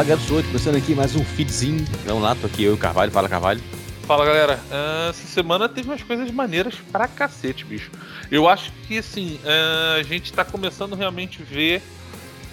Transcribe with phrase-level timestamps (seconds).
[0.00, 1.84] Fala galera, sou começando aqui mais um feedzinho.
[2.06, 3.12] Vamos lá, tô aqui eu e o Carvalho.
[3.12, 3.60] Fala Carvalho.
[4.06, 7.90] Fala galera, uh, essa semana teve umas coisas maneiras pra cacete, bicho.
[8.30, 11.82] Eu acho que assim, uh, a gente tá começando realmente a ver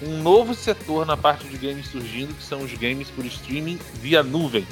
[0.01, 4.21] um novo setor na parte de games surgindo, que são os games por streaming via
[4.21, 4.67] nuvem.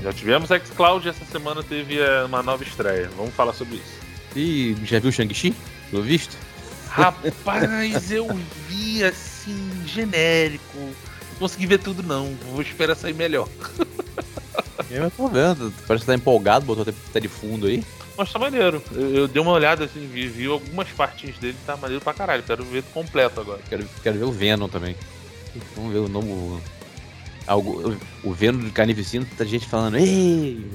[0.00, 3.10] Já tivemos xCloud essa semana teve uh, uma nova estreia.
[3.16, 3.98] Vamos falar sobre isso.
[4.36, 5.52] E já viu Shang-Chi?
[5.90, 6.36] Viu visto?
[6.90, 8.28] Rapaz, eu
[8.68, 10.94] vi assim, genérico.
[11.38, 12.34] Não consegui ver tudo não.
[12.50, 13.48] Vou esperar sair melhor.
[14.90, 17.84] Eu tô vendo, parece que tá empolgado, botou até de fundo aí.
[18.16, 18.82] Mas tá maneiro.
[18.90, 22.42] Eu, eu, dei uma olhada assim, vi, vi algumas partes dele, tá maneiro pra caralho.
[22.42, 23.60] Quero ver completo agora.
[23.68, 24.96] Quero, quero ver o Venom também.
[25.76, 26.60] Vamos ver o novo.
[27.46, 30.66] Algo, o Venom de Carnificina, tá gente falando, ei!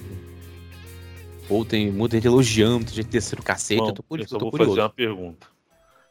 [1.49, 3.79] Ou tem muita gente elogiando, muita gente descendo o cacete.
[3.79, 4.71] Bom, eu tô, eu só vou curioso.
[4.71, 5.52] fazer uma pergunta.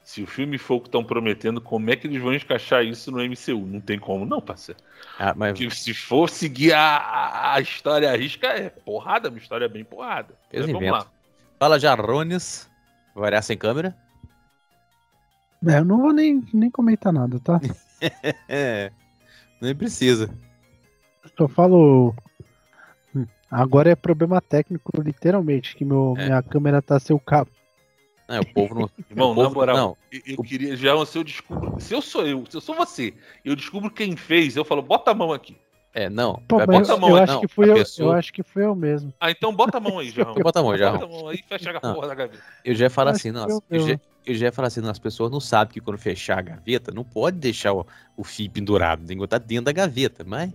[0.05, 3.11] Se o filme for o que estão prometendo, como é que eles vão encaixar isso
[3.13, 3.65] no MCU?
[3.67, 4.81] Não tem como, não, parceiro.
[5.19, 5.53] Ah, mas...
[5.53, 10.35] Porque se for seguir a, a história à risca, é porrada, uma história bem porrada.
[10.53, 11.07] Mas vamos lá.
[11.59, 12.69] Fala Jarrones,
[13.15, 13.97] variar sem câmera.
[15.65, 17.61] É, eu não vou nem, nem comentar nada, tá?
[19.61, 20.29] Nem precisa.
[21.39, 22.13] Só falo.
[23.15, 26.25] Hum, Agora é problema técnico, literalmente, que meu, É.
[26.25, 27.49] minha câmera tá sem o cabo.
[28.37, 28.91] É, o povo não.
[29.11, 31.81] Irmão, o povo, na moral, Não, eu, eu queria já se eu descubro.
[31.81, 33.15] Se eu sou eu, se eu sou você,
[33.45, 35.57] eu descubro quem fez, eu falo, bota a mão aqui.
[35.95, 36.43] é, não.
[36.49, 38.13] Pô, vai bota eu, a mão eu aí, acho não, que fui a eu, pessoa-
[38.15, 39.13] eu acho que fui eu mesmo.
[39.21, 40.35] Ah, então bota a mão aí, Jarrão.
[40.35, 41.01] Bota a mão, Jarrão.
[41.01, 41.95] Bota a mão aí e fecha a Não.
[41.95, 42.43] porra da gaveta.
[42.65, 44.81] Eu já ia falar assim, nossa, eu- eu, eu- já, eu já ia falar assim,
[44.81, 47.87] não, as pessoas não sabem que quando fechar a gaveta, não pode deixar o,
[48.17, 50.51] o fio pendurado, tem que botar dentro da gaveta, mas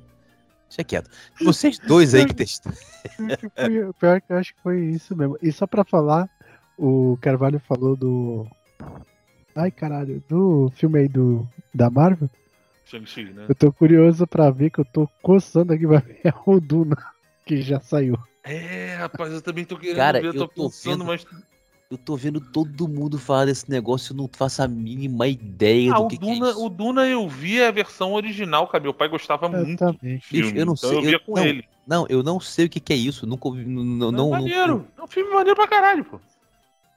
[0.69, 1.09] deixa quieto.
[1.43, 2.33] Vocês dois aí que
[3.57, 5.37] eu- Pior que eu acho que foi isso mesmo.
[5.41, 6.29] E só pra falar,
[6.77, 8.47] o Carvalho falou do.
[9.55, 12.29] Ai, caralho, do filme aí do, da Marvel.
[12.85, 13.45] Shang-Chi, né?
[13.49, 16.95] Eu tô curioso pra ver que eu tô coçando aqui pra ver o Duna,
[17.45, 18.17] que já saiu.
[18.43, 21.25] É, rapaz, eu também tô querendo Cara, ver, eu tô, eu tô pensando, vendo- mas.
[21.89, 25.99] Eu tô vendo todo mundo falar desse negócio, eu não faço a mínima ideia Ah,
[25.99, 26.65] do o que, Duna, que é isso.
[26.65, 28.83] o Duna eu vi a versão original, cara.
[28.83, 30.19] Meu pai gostava Eu muito também.
[30.19, 30.59] filme.
[30.59, 31.63] Eu não então sei, eu via eu- com não, ele.
[31.87, 34.29] Não, eu não sei o que, que é isso, nunca ouvi, não, não, é não,
[34.31, 34.85] maneiro.
[34.97, 36.19] É um filme maneiro pra caralho, pô.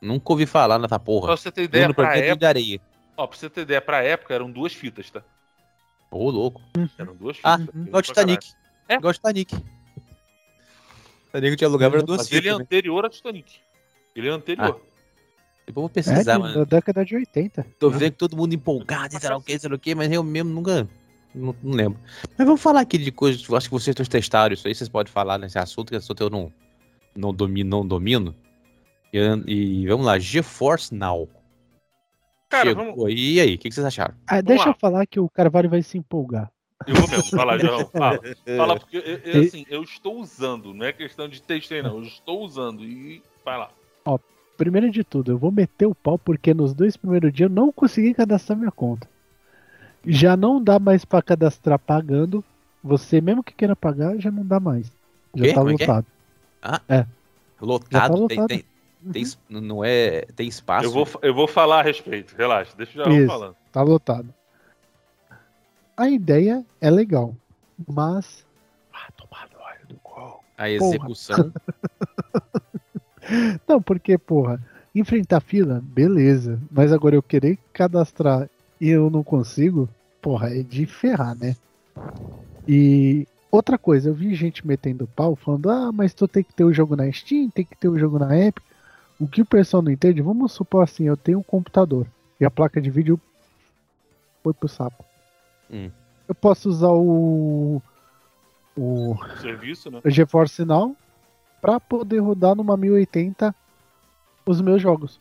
[0.00, 1.36] Nunca ouvi falar nessa Pra porra.
[1.36, 2.80] você ter ideia, Duna pra pra é época, de areia.
[3.16, 5.22] ó, pra você ter ideia, pra época eram duas fitas, tá?
[6.10, 6.60] Ô, louco.
[6.98, 7.74] Eram duas Ah, fitas.
[7.74, 7.82] Uhum.
[7.86, 8.46] igual o Titanic.
[8.88, 8.94] É.
[8.96, 9.56] Igual o Titanic.
[11.26, 12.58] Titanic tinha lugar para duas Mas ele é fitas.
[12.58, 12.64] né?
[12.64, 13.52] anterior a Titanic.
[14.16, 14.80] Ele é anterior.
[15.66, 16.54] Depois eu vou É, pesquisar, de- mano.
[16.54, 17.64] da década de 80.
[17.78, 19.94] Tô vendo que todo mundo empolgado, e sei lá o que, sei lá o que,
[19.94, 20.88] mas eu mesmo nunca.
[21.32, 22.00] Não, não lembro.
[22.36, 23.48] Mas vamos falar aqui de coisas.
[23.48, 26.04] eu Acho que vocês dois testaram isso aí, vocês podem falar nesse assunto, que esse
[26.06, 26.52] assunto eu não,
[27.14, 28.34] não, domino, não domino.
[29.12, 31.28] E, e vamos lá, GeForce Now.
[32.48, 33.06] Cara, Chegou vamos.
[33.06, 34.14] aí, e aí, o que, que vocês acharam?
[34.26, 34.70] Ah, deixa lá.
[34.70, 36.50] eu falar que o Carvalho vai se empolgar.
[36.86, 37.86] Eu vou mesmo, fala, João.
[37.92, 38.18] Fala.
[38.56, 41.98] Fala, porque eu, eu, assim, eu estou usando, não é questão de testei, não.
[41.98, 42.82] Eu estou usando.
[42.82, 43.70] E vai lá.
[44.56, 47.72] Primeiro de tudo, eu vou meter o pau porque nos dois primeiros dias eu não
[47.72, 49.08] consegui cadastrar minha conta.
[50.04, 52.44] Já não dá mais pra cadastrar pagando.
[52.84, 54.92] Você, mesmo que queira pagar, já não dá mais.
[55.34, 55.86] Já tá Como é que é?
[55.86, 56.06] lotado.
[57.58, 58.48] Lotado, Já tá tem, lotado.
[58.48, 58.69] tem, tem
[59.14, 60.22] es- não é.
[60.36, 60.86] Tem espaço.
[60.86, 63.26] Eu vou, eu vou falar a respeito, relaxa, deixa o João Isso.
[63.26, 63.56] falando.
[63.72, 64.32] Tá lotado.
[65.96, 67.34] A ideia é legal,
[67.86, 68.44] mas.
[68.92, 69.48] Ah, tomar
[69.90, 70.42] do gol.
[70.56, 71.52] A execução.
[73.66, 74.60] Não, porque, porra,
[74.94, 76.58] enfrentar fila, beleza.
[76.70, 78.48] Mas agora eu querer cadastrar
[78.80, 79.88] e eu não consigo,
[80.22, 81.54] porra, é de ferrar, né?
[82.66, 86.64] E outra coisa, eu vi gente metendo pau falando, ah, mas tu tem que ter
[86.64, 88.64] o jogo na Steam, tem que ter o jogo na Epic.
[89.20, 92.06] O que o pessoal não entende, vamos supor assim, eu tenho um computador
[92.40, 93.20] e a placa de vídeo
[94.42, 95.04] foi pro sapo.
[95.70, 95.90] Hum.
[96.26, 97.82] Eu posso usar o.
[98.76, 100.00] O Serviço, né?
[100.02, 100.96] o GeForce Now
[101.60, 103.54] para poder rodar numa 1080
[104.46, 105.20] os meus jogos.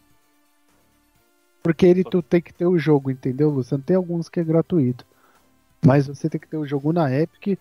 [1.62, 3.84] Porque ele tu tem que ter o jogo, entendeu, Luciano?
[3.84, 5.06] Tem alguns que é gratuito.
[5.86, 7.60] Mas você tem que ter o jogo na Epic,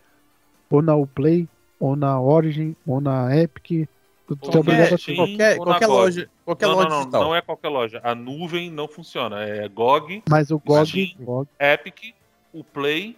[0.70, 1.48] ou na Uplay,
[1.80, 3.88] ou na Origin, ou na Epic.
[4.36, 5.16] Tu é na obrigado a Steam.
[5.16, 5.26] ter.
[5.26, 5.96] qualquer na qualquer GOG.
[5.98, 6.30] loja.
[6.44, 8.00] Qualquer não, loja não, não, não é qualquer loja.
[8.04, 9.40] A nuvem não funciona.
[9.42, 11.24] É GOG, Mas o GOG, Steam.
[11.24, 12.14] GOG Epic,
[12.52, 13.16] o Play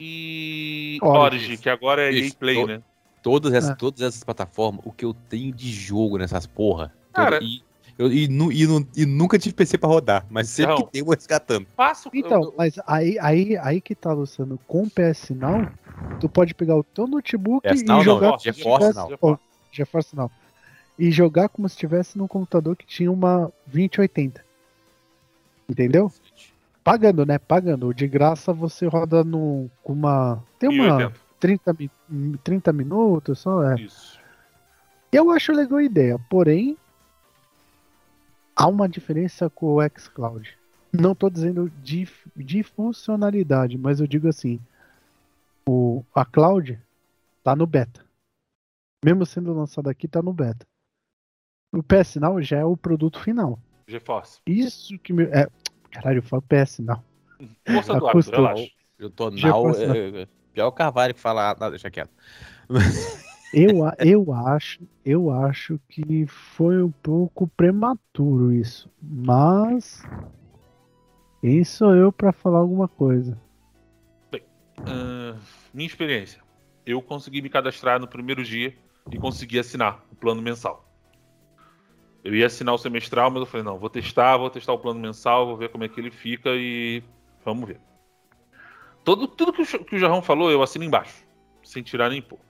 [0.00, 1.18] e Origin.
[1.18, 2.82] Origin, que agora é EA Play, to- né?
[3.22, 3.74] Todas essas, Ah.
[3.76, 6.92] todas essas plataformas, o que eu tenho de jogo nessas porra.
[7.12, 7.62] Cara- todo- e,
[7.96, 10.82] eu, e, nu- e nu- e nunca tive PC pra rodar, mas sempre Não.
[10.82, 11.66] que tem eu vou resgatando.
[11.76, 12.10] Faço.
[12.12, 15.68] Então, eu- mas aí, aí, aí que tá, Luciano, com o PS Now,
[16.20, 18.92] tu pode pegar o teu notebook PS e Now não, jogar não, se GeForce
[19.22, 19.38] oh,
[19.76, 20.30] GeForce Now.
[20.98, 24.44] E jogar como se estivesse num computador que tinha uma 2080.
[25.68, 26.12] Entendeu?
[26.82, 27.38] Pagando, né?
[27.38, 27.92] Pagando.
[27.94, 30.42] De graça você roda no, com uma.
[30.58, 31.20] tem uma 1080.
[31.40, 31.76] 30,
[32.08, 33.62] mi- 30 minutos só.
[33.72, 33.74] É.
[33.80, 34.18] Isso.
[35.12, 36.76] Eu acho legal a ideia, porém
[38.56, 40.56] há uma diferença com o xCloud.
[40.92, 44.60] Não tô dizendo de, de funcionalidade, mas eu digo assim,
[45.68, 46.78] o, a cloud
[47.42, 48.03] tá no beta.
[49.04, 50.66] Mesmo sendo lançado aqui, tá no beta.
[51.70, 53.58] O PS Now já é o produto final.
[53.86, 54.40] GeForce.
[54.46, 55.24] Isso que me.
[55.24, 55.46] É,
[55.90, 57.04] caralho, eu falo PS Now.
[57.70, 58.66] Força do hábito, relaxa.
[58.98, 59.74] Eu tô now.
[59.74, 61.50] É, é, pior o Carvalho que fala.
[61.50, 62.10] Ah, não, deixa quieto.
[63.56, 70.02] Eu, eu acho, eu acho que foi um pouco prematuro isso, mas
[71.40, 73.40] quem sou eu pra falar alguma coisa?
[74.78, 75.36] Ah,
[75.72, 76.42] minha experiência.
[76.84, 78.74] Eu consegui me cadastrar no primeiro dia
[79.10, 80.88] e consegui assinar o plano mensal.
[82.22, 84.98] Eu ia assinar o semestral, mas eu falei, não, vou testar, vou testar o plano
[84.98, 87.02] mensal, vou ver como é que ele fica e
[87.44, 87.80] vamos ver.
[89.04, 91.26] Todo, tudo que o, que o Jarrão falou, eu assino embaixo,
[91.62, 92.40] sem tirar nem pôr.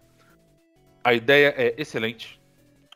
[1.02, 2.40] A ideia é excelente.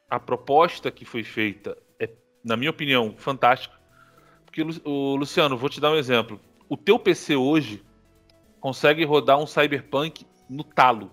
[0.08, 2.08] A proposta que foi feita é,
[2.44, 3.76] na minha opinião, fantástica.
[4.46, 6.40] Porque, o Luciano, vou te dar um exemplo.
[6.68, 7.84] O teu PC hoje
[8.60, 11.10] consegue rodar um Cyberpunk no talo.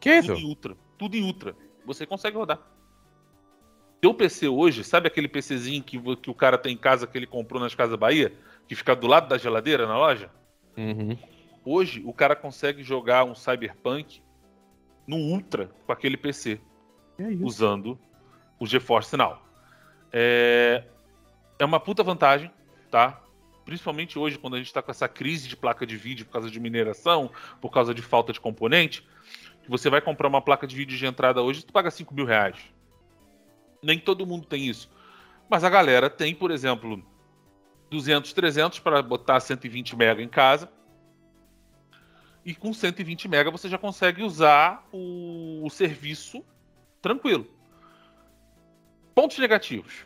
[0.00, 0.76] Que Tudo em Ultra.
[0.98, 1.56] Tudo em Ultra.
[1.84, 2.60] Você consegue rodar.
[4.00, 7.26] Teu PC hoje, sabe aquele PCzinho que, que o cara tem em casa que ele
[7.26, 8.32] comprou nas Casas Bahia?
[8.68, 10.30] Que fica do lado da geladeira na loja?
[10.76, 11.16] Uhum.
[11.64, 14.22] Hoje o cara consegue jogar um Cyberpunk
[15.06, 16.60] no Ultra com aquele PC,
[17.18, 17.98] É usando
[18.58, 19.38] o GeForce Now.
[20.12, 20.84] É,
[21.58, 22.50] é uma puta vantagem,
[22.90, 23.22] tá?
[23.64, 26.50] Principalmente hoje, quando a gente está com essa crise de placa de vídeo por causa
[26.50, 27.30] de mineração,
[27.60, 29.06] por causa de falta de componente,
[29.64, 32.26] que você vai comprar uma placa de vídeo de entrada hoje, tu paga 5 mil
[32.26, 32.56] reais.
[33.82, 34.90] Nem todo mundo tem isso.
[35.48, 37.04] Mas a galera tem, por exemplo,
[37.90, 40.70] 200, 300 para botar 120 mega em casa.
[42.44, 46.44] E com 120 mega você já consegue usar o, o serviço
[47.00, 47.46] tranquilo.
[49.14, 50.04] Pontos negativos.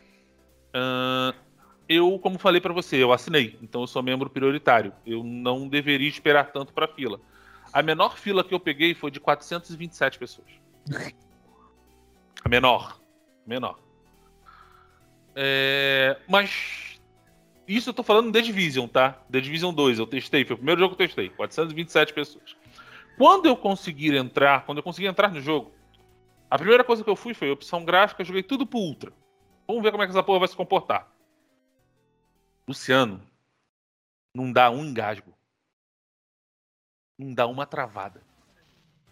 [0.72, 1.34] Ahn,
[1.88, 4.93] eu, como falei para você, eu assinei, então eu sou membro prioritário.
[5.06, 7.19] Eu não deveria esperar tanto para fila.
[7.73, 10.49] A menor fila que eu peguei foi de 427 pessoas.
[12.44, 13.00] A menor.
[13.47, 13.79] Menor.
[15.35, 17.00] É, mas
[17.67, 19.23] isso eu tô falando The Division, tá?
[19.31, 22.56] The Division 2, eu testei, foi o primeiro jogo que eu testei, 427 pessoas.
[23.17, 25.73] Quando eu conseguir entrar, quando eu conseguir entrar no jogo,
[26.50, 29.12] a primeira coisa que eu fui foi opção gráfica, joguei tudo pro Ultra.
[29.67, 31.12] Vamos ver como é que essa porra vai se comportar.
[32.67, 33.20] Luciano,
[34.35, 35.35] não dá um engasgo.
[37.19, 38.20] Não dá uma travada.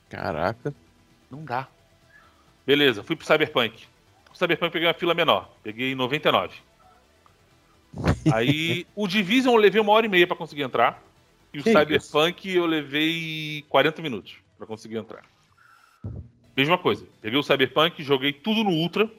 [0.09, 0.73] Caraca.
[1.31, 1.67] Não dá.
[2.65, 3.85] Beleza, fui pro Cyberpunk.
[4.33, 5.51] O Cyberpunk peguei uma fila menor.
[5.63, 6.55] Peguei 99.
[8.33, 11.03] Aí o Division eu levei uma hora e meia pra conseguir entrar.
[11.53, 15.25] E o Que Cyberpunk eu levei 40 minutos pra conseguir entrar.
[16.57, 17.07] Mesma coisa.
[17.21, 19.11] Peguei o Cyberpunk, joguei tudo no Ultra.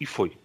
[0.00, 0.36] E foi.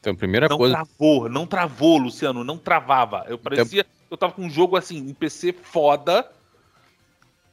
[0.00, 0.74] Então, primeira Não coisa.
[0.74, 3.24] travou, não travou, Luciano, não travava.
[3.28, 6.30] Eu parecia que eu tava com um jogo assim, um PC foda.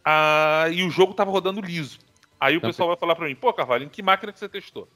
[0.03, 1.99] ah, e o jogo tava rodando liso.
[2.39, 4.47] Aí o Então, pessoal vai falar pra mim, pô, Carvalho, em que máquina que você
[4.49, 4.87] testou?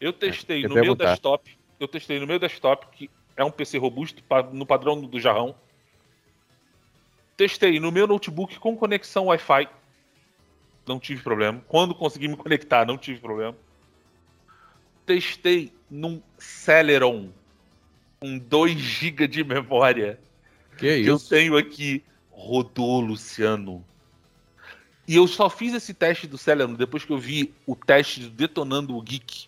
[0.00, 1.56] Eu testei eu no meu desktop.
[1.78, 5.54] Eu testei no meu desktop, que é um PC robusto, no padrão do Jarrão.
[7.36, 9.68] Testei no meu notebook com conexão Wi-Fi.
[10.86, 11.62] Não tive problema.
[11.68, 13.56] Quando consegui me conectar, não tive problema.
[15.06, 17.30] Testei num Celeron
[18.20, 20.20] com 2 GB de memória.
[20.82, 21.28] Que Eu isso?
[21.28, 22.02] tenho aqui.
[22.30, 23.84] Rodou, Luciano.
[25.06, 28.30] E eu só fiz esse teste do Celeron depois que eu vi o teste do
[28.30, 29.46] Detonando o Geek.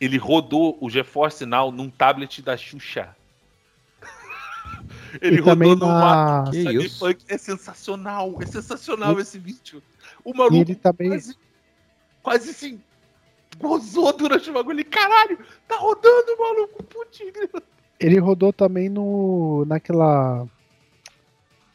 [0.00, 3.16] Ele rodou o GeForce Now num tablet da Xuxa.
[5.20, 6.50] Ele E também rodou numa na...
[7.28, 8.38] É sensacional.
[8.40, 9.82] É sensacional E- esse vídeo.
[10.24, 11.36] O E maluco ele também, quase,
[12.22, 12.80] quase assim,
[13.58, 14.76] gozou durante o bagulho.
[14.76, 16.84] Ele, Caralho, tá rodando, maluco.
[17.32, 17.62] Grila."
[17.98, 20.46] Ele rodou também no naquela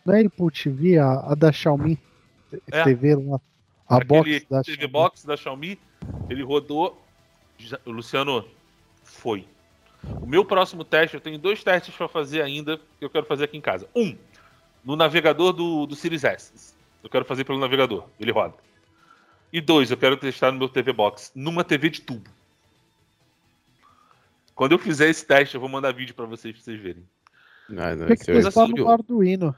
[0.06, 2.00] não é Apple TV, a, a da Xiaomi
[2.72, 2.84] É.
[2.84, 3.42] TV lá,
[3.90, 4.92] a Aquele box da TV Xiaomi.
[4.92, 5.80] Box da Xiaomi,
[6.30, 7.02] ele rodou.
[7.86, 8.46] Luciano,
[9.04, 9.48] foi.
[10.22, 13.46] O meu próximo teste, eu tenho dois testes para fazer ainda que eu quero fazer
[13.46, 13.90] aqui em casa.
[13.96, 14.16] Um,
[14.86, 16.76] no navegador do, do Series S.
[17.04, 18.54] Eu quero fazer pelo navegador, ele roda.
[19.52, 22.30] E dois, eu quero testar no meu TV Box, numa TV de tubo.
[24.58, 27.08] Quando eu fizer esse teste, eu vou mandar vídeo para vocês, pra vocês verem.
[27.70, 28.86] Não, não, Tem que esse é o testar estúdio.
[28.86, 29.56] no Arduino,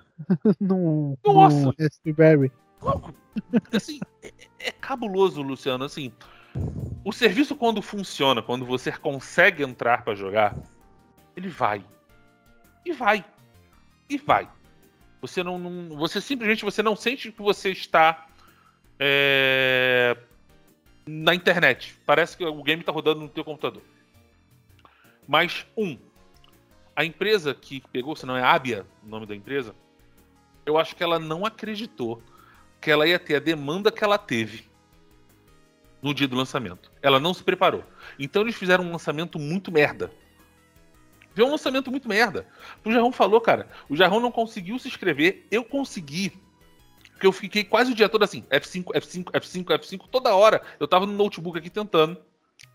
[0.59, 1.55] no, Nossa!
[1.55, 2.51] no Raspberry.
[3.73, 5.85] assim, é, é cabuloso, Luciano.
[5.85, 6.11] Assim,
[7.05, 10.57] o serviço quando funciona, quando você consegue entrar pra jogar,
[11.33, 11.81] ele vai.
[12.85, 13.23] E vai.
[14.09, 14.49] E vai.
[15.21, 18.27] Você não, não, você simplesmente você não sente que você está
[18.99, 20.17] é,
[21.07, 21.97] na internet.
[22.05, 23.81] Parece que o game está rodando no teu computador.
[25.29, 25.95] Mas um,
[26.95, 29.75] a empresa que pegou, se não é Abia, o nome da empresa,
[30.65, 32.19] eu acho que ela não acreditou
[32.81, 34.67] que ela ia ter a demanda que ela teve
[36.01, 36.91] no dia do lançamento.
[36.99, 37.83] Ela não se preparou.
[38.17, 40.11] Então eles fizeram um lançamento muito merda.
[41.35, 42.47] Foi um lançamento muito merda.
[42.83, 46.33] O Jarrão falou, cara, o Jarrão não conseguiu se inscrever, eu consegui.
[47.11, 50.63] Porque eu fiquei quase o dia todo assim, F5, F5, F5, F5, toda hora.
[50.79, 52.17] Eu tava no notebook aqui tentando.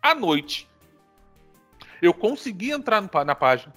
[0.00, 0.68] À noite,
[2.00, 3.72] eu consegui entrar na página.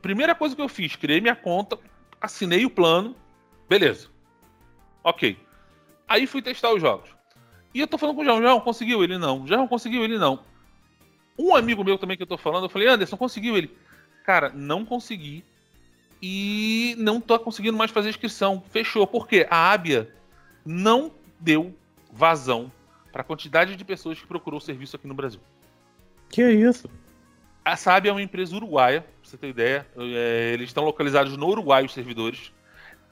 [0.00, 1.78] Primeira coisa que eu fiz, criei minha conta,
[2.20, 3.14] assinei o plano,
[3.68, 4.08] beleza.
[5.04, 5.38] Ok.
[6.08, 7.10] Aí fui testar os jogos.
[7.74, 9.02] E eu tô falando com o João, João, conseguiu?
[9.02, 9.46] Ele não.
[9.46, 10.04] João, conseguiu?
[10.04, 10.40] Ele não.
[11.38, 13.56] Um amigo meu também que eu tô falando, eu falei, Anderson, conseguiu?
[13.56, 13.74] Ele,
[14.24, 15.44] cara, não consegui.
[16.20, 18.62] E não tô conseguindo mais fazer inscrição.
[18.70, 19.06] Fechou.
[19.06, 19.46] Por quê?
[19.50, 20.14] A Abia
[20.64, 21.74] não deu
[22.12, 22.70] vazão
[23.10, 25.40] para a quantidade de pessoas que procurou o serviço aqui no Brasil.
[26.28, 26.88] Que é isso?
[27.64, 29.86] A Saab é uma empresa uruguaia, pra você ter ideia.
[29.96, 32.52] É, eles estão localizados no Uruguai, os servidores.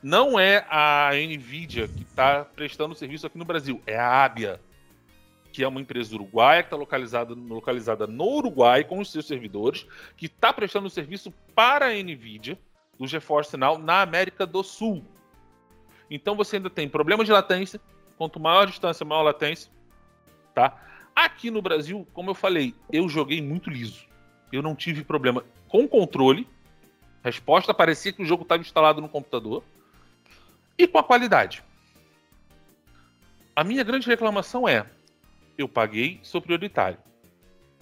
[0.02, 4.60] Não é a Nvidia que está prestando serviço aqui no Brasil, é a Abia,
[5.52, 9.86] que é uma empresa uruguaia que está localizada, localizada no Uruguai com os seus servidores,
[10.16, 12.58] que está prestando serviço para a Nvidia
[12.98, 15.04] do GeForce Now na América do Sul.
[16.10, 17.80] Então você ainda tem problema de latência,
[18.16, 19.70] quanto maior a distância, maior a latência,
[20.54, 20.76] tá?
[21.14, 24.09] Aqui no Brasil, como eu falei, eu joguei muito liso.
[24.52, 26.46] Eu não tive problema com controle.
[27.22, 29.62] Resposta parecia que o jogo estava instalado no computador
[30.78, 31.62] e com a qualidade.
[33.54, 34.86] A minha grande reclamação é:
[35.58, 36.98] eu paguei, sou prioritário.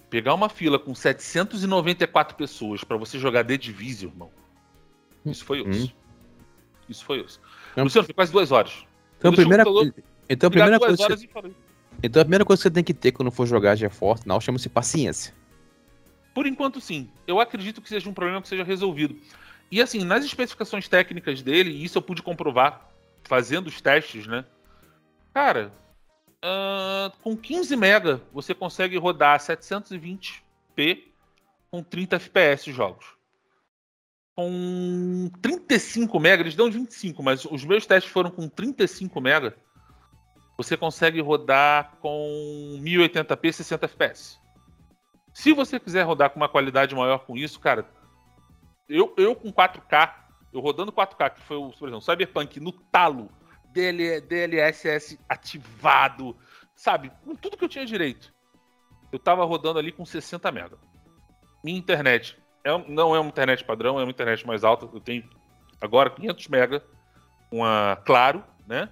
[0.09, 4.31] Pegar uma fila com 794 pessoas para você jogar The Division, irmão.
[5.25, 5.85] Isso foi osso.
[5.85, 5.89] Hum.
[6.89, 7.39] Isso foi osso.
[7.71, 8.85] Então, Luciano, foi quase duas horas.
[9.19, 9.63] Então, primeira,
[10.27, 11.29] então, a primeira coisa você...
[12.01, 14.69] então, a primeira coisa que você tem que ter quando for jogar GeForce Now chama-se
[14.69, 15.33] paciência.
[16.33, 17.09] Por enquanto, sim.
[17.27, 19.19] Eu acredito que seja um problema que seja resolvido.
[19.71, 22.89] E assim, nas especificações técnicas dele, e isso eu pude comprovar
[23.23, 24.45] fazendo os testes, né?
[25.33, 25.71] Cara,
[26.43, 31.03] uh, com 15 MB você consegue rodar 720p
[31.69, 33.05] com 30 FPS jogos.
[34.35, 39.53] Com 35 MB, eles dão 25, mas os meus testes foram com 35 MB.
[40.57, 44.39] Você consegue rodar com 1080p 60 FPS.
[45.39, 47.85] Se você quiser rodar com uma qualidade maior com isso, cara,
[48.89, 50.13] eu, eu com 4K,
[50.51, 53.31] eu rodando 4K, que foi o, por exemplo, Cyberpunk no talo,
[53.71, 56.35] DL, DLSS ativado,
[56.75, 57.09] sabe?
[57.23, 58.33] Com tudo que eu tinha direito.
[59.13, 60.75] Eu tava rodando ali com 60 MB.
[61.63, 64.89] Minha internet é, não é uma internet padrão, é uma internet mais alta.
[64.93, 65.23] Eu tenho
[65.79, 66.81] agora 500 MB
[67.49, 68.89] com a Claro, né?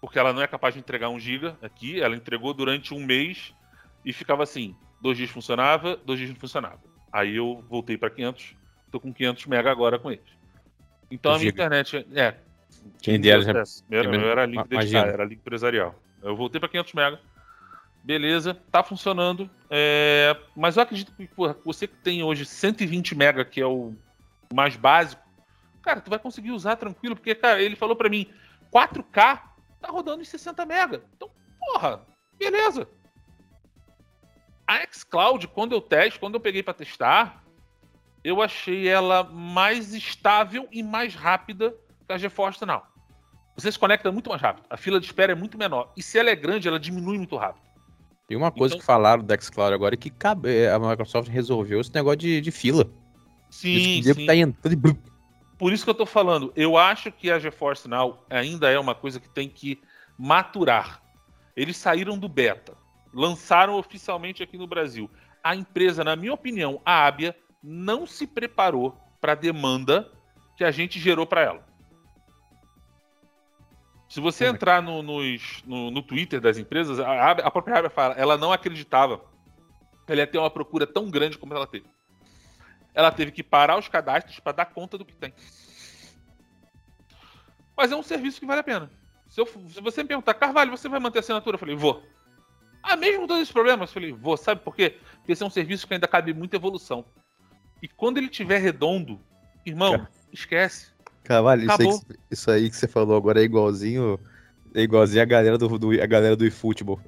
[0.00, 2.02] Porque ela não é capaz de entregar 1 GB aqui.
[2.02, 3.54] Ela entregou durante um mês
[4.04, 6.80] e ficava assim: dois dias funcionava, dois dias não funcionava.
[7.12, 8.56] Aí eu voltei para 500
[8.90, 10.24] Tô com 500 mega agora com eles.
[11.10, 12.34] Então a minha internet é.
[13.02, 13.50] Quem dera já.
[13.90, 15.94] Era, eu era link dedicado, era link empresarial.
[16.22, 17.20] Eu voltei para 500 mega.
[18.02, 19.50] Beleza, tá funcionando.
[19.68, 23.94] É, mas eu acredito que porra, você que tem hoje 120 mega, que é o
[24.54, 25.22] mais básico,
[25.82, 28.26] cara, tu vai conseguir usar tranquilo, porque, cara, ele falou para mim,
[28.72, 29.12] 4K
[29.80, 31.02] tá rodando em 60 mega.
[31.16, 32.00] Então, porra,
[32.38, 32.88] beleza.
[34.66, 37.44] A xCloud, quando eu testo, quando eu peguei para testar,
[38.24, 41.74] eu achei ela mais estável e mais rápida
[42.06, 42.82] que a GeForce Now.
[43.56, 44.66] Você se conecta muito mais rápido.
[44.68, 45.92] A fila de espera é muito menor.
[45.96, 47.64] E se ela é grande, ela diminui muito rápido.
[48.28, 48.80] E uma coisa então...
[48.80, 52.90] que falaram do xCloud agora é que a Microsoft resolveu esse negócio de, de fila.
[53.48, 54.26] Sim, sim.
[54.26, 54.98] Tá entrando...
[55.56, 56.52] Por isso que eu tô falando.
[56.54, 59.80] Eu acho que a GeForce Now ainda é uma coisa que tem que
[60.18, 61.00] maturar.
[61.56, 62.74] Eles saíram do beta.
[63.16, 65.10] Lançaram oficialmente aqui no Brasil.
[65.42, 70.12] A empresa, na minha opinião, a Abia, não se preparou para a demanda
[70.54, 71.66] que a gente gerou para ela.
[74.06, 78.14] Se você entrar no, nos, no, no, Twitter das empresas, a, a própria Abia fala,
[78.16, 79.22] ela não acreditava
[80.04, 81.86] que ela ia ter uma procura tão grande como ela teve.
[82.92, 85.32] Ela teve que parar os cadastros para dar conta do que tem.
[87.74, 88.90] Mas é um serviço que vale a pena.
[89.26, 91.54] Se, eu, se você me perguntar, Carvalho, você vai manter a assinatura?
[91.54, 92.02] Eu falei, vou.
[92.86, 93.90] Ah, mesmo com todos esses problemas?
[93.90, 94.36] Eu falei, vou.
[94.36, 94.96] Sabe por quê?
[95.16, 97.04] Porque esse é um serviço que ainda cabe muita evolução.
[97.82, 99.20] E quando ele tiver redondo,
[99.64, 100.10] irmão, Car...
[100.32, 100.86] esquece.
[101.24, 104.20] Carvalho, isso aí, que, isso aí, que, você falou agora é igualzinho.
[104.72, 107.00] É igualzinho a galera do, do a galera do eFootball.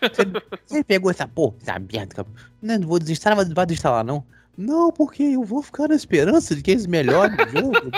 [0.00, 0.22] Você,
[0.66, 2.26] você pegou essa porra, essa merda,
[2.60, 4.26] Não, não vou desinstalar, mas não vai desinstalar, não.
[4.56, 7.90] Não, porque eu vou ficar na esperança de que eles melhorem o jogo.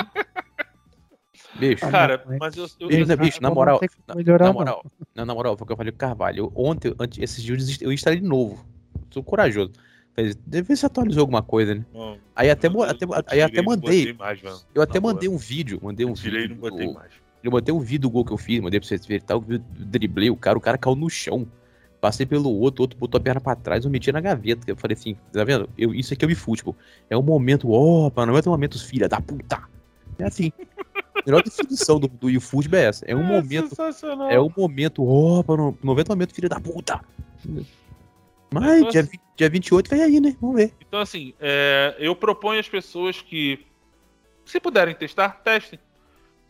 [1.59, 2.65] Bicho, Ah, Cara, mas- eu.
[2.81, 4.85] eu, bicho, eu- bicho, na moral, na, melhorar, na moral,
[5.15, 6.39] não, na moral, foi o que eu falei com o Carvalho.
[6.39, 8.65] Eu, ontem, antes, esses dias, eu instalei de novo.
[9.11, 9.71] Sou corajoso.
[10.17, 11.85] Falei, Deve ver se atualizou alguma coisa, né?
[11.93, 14.13] Não, Aí até, até, eu aí até mandei.
[14.15, 14.41] mais.
[14.75, 16.55] Eu até mandei um vídeo, mandei um Eu tirei vídeo.
[16.55, 17.11] não botei do- mais.
[17.43, 19.45] Eu mandei um vídeo do gol que eu fiz, mandei pra vocês verem tal.
[19.49, 21.47] Eu driblei o cara, o cara caiu no chão.
[22.01, 24.63] Passei pelo outro, o outro botou a perna pra trás, eu meti na gaveta.
[24.67, 25.69] Eu falei assim, tá vendo?
[25.77, 26.77] Eu, isso aqui é o futebol.
[27.09, 29.63] É um momento, opa, não é um momento, filha da puta.
[30.19, 30.53] É assim.
[31.27, 33.05] Melhor definição do, do eFootball é essa.
[33.07, 34.31] É um momento, sensacional.
[34.31, 37.01] é um momento, opa, no 90 momento, filha da puta.
[38.53, 40.37] Mas Então, dia, assim- dia 28 vem aí, né?
[40.41, 40.73] Vamos ver.
[40.87, 43.67] Então, assim, é, eu proponho às pessoas que,
[44.45, 45.79] se puderem testar, testem.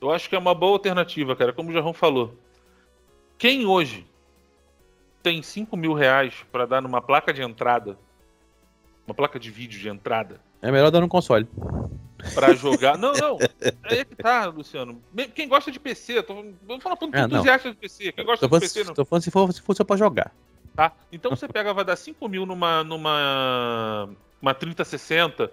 [0.01, 1.53] Eu acho que é uma boa alternativa, cara.
[1.53, 2.37] Como o Jarrão falou.
[3.39, 4.07] Quem hoje
[5.23, 7.97] tem 5 mil reais pra dar numa placa de entrada,
[9.07, 11.47] uma placa de vídeo de entrada, É melhor dar no console.
[12.33, 12.97] Pra jogar.
[12.97, 13.39] não, não.
[13.85, 15.03] É que tá, Luciano.
[15.35, 17.27] Quem gosta de PC, tô, vamos falar pra um É, não.
[17.27, 18.13] entusiasta de PC.
[18.13, 18.95] Quem gosta Tô de falando, PC, não.
[18.95, 20.33] tô falando se, for, se for só pra jogar.
[20.75, 20.93] Tá?
[21.13, 24.09] Então você pega, vai dar 5 mil numa, numa
[24.43, 25.51] uma 3060.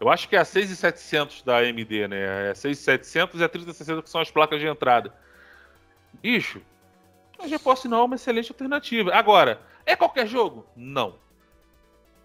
[0.00, 2.46] Eu acho que é a 6700 da AMD, né?
[2.48, 5.12] É a 6700 e a 3060 que são as placas de entrada.
[6.22, 6.60] Bicho,
[7.38, 9.14] a GeForce não é uma excelente alternativa.
[9.14, 10.66] Agora, é qualquer jogo?
[10.74, 11.16] Não.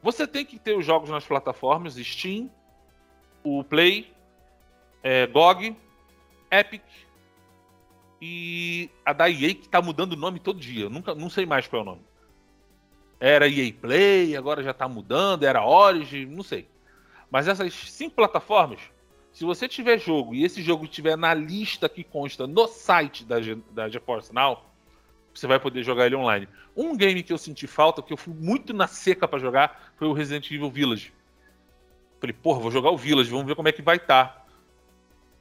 [0.01, 2.49] Você tem que ter os jogos nas plataformas Steam,
[3.45, 4.11] o Play,
[5.03, 5.77] é, GOG,
[6.49, 6.81] Epic
[8.19, 10.89] e a da EA que tá mudando o nome todo dia.
[10.89, 12.01] Nunca, não sei mais qual é o nome.
[13.19, 16.67] Era EA Play, agora já tá mudando, era Origin, não sei.
[17.29, 18.79] Mas essas cinco plataformas,
[19.31, 23.41] se você tiver jogo e esse jogo estiver na lista que consta no site da,
[23.41, 24.63] Ge- da GeForce Now,
[25.33, 26.47] você vai poder jogar ele online.
[26.75, 30.07] Um game que eu senti falta, que eu fui muito na seca pra jogar, foi
[30.07, 31.13] o Resident Evil Village.
[32.19, 34.45] Falei, porra, vou jogar o Village, vamos ver como é que vai estar.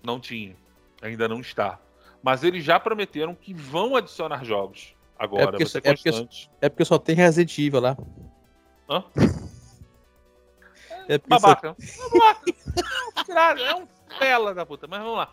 [0.03, 0.57] Não tinha.
[1.01, 1.79] Ainda não está.
[2.23, 4.95] Mas eles já prometeram que vão adicionar jogos.
[5.19, 6.49] Agora, porque- você é porque-.
[6.61, 7.97] É porque só tem Resident Evil lá.
[8.89, 9.05] Hã?
[11.09, 11.77] É porque só- Babaca.
[13.27, 13.61] Babaca.
[13.61, 13.87] É um É um
[14.19, 14.87] pela da puta.
[14.87, 15.33] Mas vamos lá.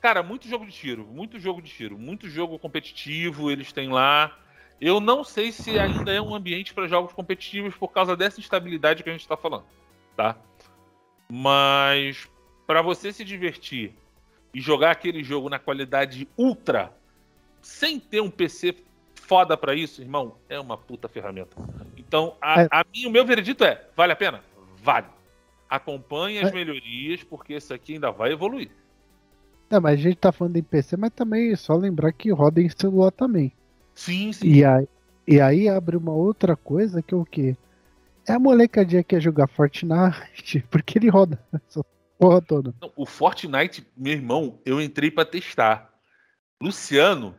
[0.00, 1.04] Cara, muito jogo de tiro.
[1.06, 1.98] Muito jogo de tiro.
[1.98, 4.36] Muito jogo competitivo eles têm lá.
[4.80, 9.02] Eu não sei se ainda é um ambiente para jogos competitivos por causa dessa instabilidade
[9.02, 9.64] que a gente está falando,
[10.18, 10.36] tá?
[11.30, 12.28] Mas
[12.66, 13.94] para você se divertir
[14.52, 16.92] e jogar aquele jogo na qualidade ultra,
[17.62, 18.74] sem ter um PC
[19.14, 21.56] foda para isso, irmão, é uma puta ferramenta.
[21.96, 22.68] Então, a, É.
[22.70, 24.42] a mim, o meu veredito é: vale a pena?
[24.82, 25.06] Vale.
[25.70, 26.54] Acompanhe as É.
[26.54, 28.70] melhorias, porque isso aqui ainda vai evoluir.
[29.70, 32.60] Não, mas a gente tá falando em PC, mas também é só lembrar que roda
[32.60, 33.52] em celular também.
[33.94, 34.48] Sim, sim.
[34.48, 34.88] E aí,
[35.26, 37.54] e aí abre uma outra coisa que é o quê?
[38.28, 41.82] É a molecadinha que quer jogar Fortnite, porque ele roda essa
[42.18, 42.74] porra toda.
[42.80, 45.90] Não, o Fortnite, meu irmão, eu entrei pra testar.
[46.62, 47.34] Luciano,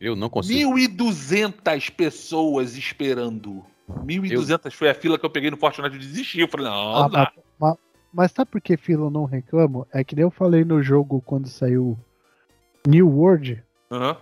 [0.00, 0.70] Eu não consigo.
[0.74, 3.64] 1.200 pessoas esperando.
[4.06, 6.40] 1.200 foi a fila que eu peguei no Fortnite e desisti.
[6.40, 7.32] Eu falei, não, Ah, dá.
[7.58, 7.76] mas,
[8.12, 9.86] mas sabe por que fila eu não reclamo?
[9.92, 11.98] É que nem eu falei no jogo quando saiu
[12.86, 14.16] New World, Aham.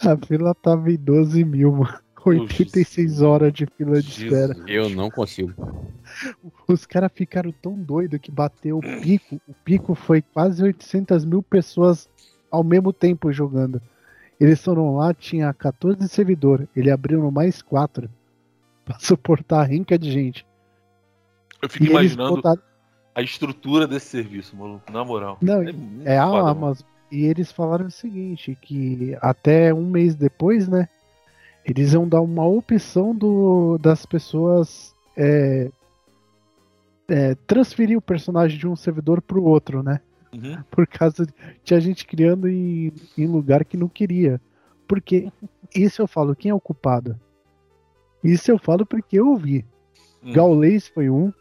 [0.00, 2.03] a fila tava em 12 mil, mano.
[2.30, 4.54] 86 horas de fila de espera.
[4.54, 4.64] Jesus.
[4.68, 5.52] Eu não consigo.
[6.68, 9.40] Os caras ficaram tão doidos que bateu o pico.
[9.48, 12.08] O pico foi quase 800 mil pessoas
[12.50, 13.80] ao mesmo tempo jogando.
[14.40, 16.68] Eles foram lá, tinha 14 servidor.
[16.74, 18.08] Ele abriu no mais 4
[18.84, 20.46] pra suportar a rinca de gente.
[21.62, 22.62] Eu fico E imaginando botaram-
[23.14, 24.90] a estrutura desse serviço, maluco.
[24.92, 25.38] Na moral.
[25.40, 26.24] Não, muito É a.
[26.24, 26.86] Amazon.
[27.12, 30.88] E eles falaram o seguinte, que até um mês depois, né?
[31.64, 35.70] Eles iam dar uma opção do, das pessoas é,
[37.08, 40.00] é, transferir o personagem de um servidor pro outro, né?
[40.32, 40.62] Uhum.
[40.70, 44.40] Por causa de tinha gente criando em, em lugar que não queria.
[44.86, 45.30] Porque
[45.74, 47.18] isso eu falo, quem é o culpado?
[48.22, 49.64] Isso eu falo porque eu vi.
[50.22, 50.32] Hum.
[50.32, 51.32] Gaulês foi um.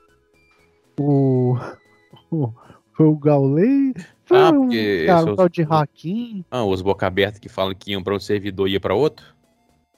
[0.99, 1.55] O.
[2.31, 2.53] o
[2.95, 3.93] foi o Gaulês.
[4.25, 4.69] Foi Ah, um
[5.05, 8.19] cara, o- tal de Hakim Ah, os boca aberta que falam que iam pra um
[8.19, 9.32] servidor e ia pra outro?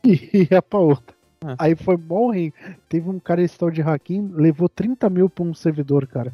[0.33, 1.15] e ia pra outra.
[1.43, 1.55] Ah.
[1.59, 2.53] Aí foi morrer.
[2.89, 6.33] Teve um cara esse tal de Hakim, levou 30 mil pra um servidor, cara.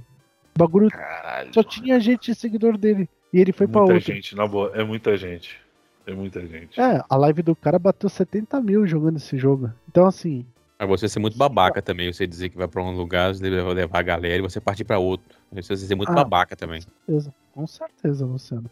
[0.55, 1.53] O bagulho Caralho.
[1.53, 3.09] só tinha gente seguidor dele.
[3.33, 4.13] E ele foi pra muita outro.
[4.13, 4.71] gente, na boa.
[4.75, 5.57] É muita gente.
[6.05, 6.79] É muita gente.
[6.79, 9.71] É, a live do cara bateu 70 mil jogando esse jogo.
[9.87, 10.45] Então, assim,
[10.79, 13.71] Mas você ser muito babaca também, você dizer que vai pra um lugar, você levar
[13.71, 15.37] levar a galera e você partir pra outro.
[15.53, 16.15] Você ser muito Ah.
[16.15, 18.69] babaca também, certeza, com certeza, Luciano.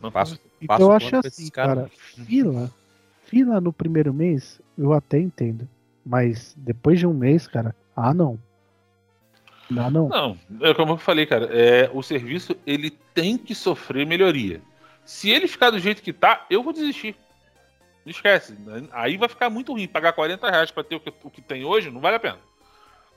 [0.00, 1.74] Não Passo, Então passo eu acho pra assim, esses caras.
[1.74, 1.90] cara,
[2.26, 2.70] fila,
[3.26, 5.68] fila no primeiro mês, eu até entendo.
[6.04, 8.38] Mas depois de um mês, cara, ah não.
[9.68, 10.08] Não, não.
[10.08, 14.62] Não, é como eu falei, cara, é, o serviço ele tem que sofrer melhoria.
[15.04, 17.16] Se ele ficar do jeito que tá, eu vou desistir.
[18.04, 18.56] Não esquece.
[18.92, 19.88] Aí vai ficar muito ruim.
[19.88, 22.38] Pagar 40 reais pra ter o que, o que tem hoje não vale a pena.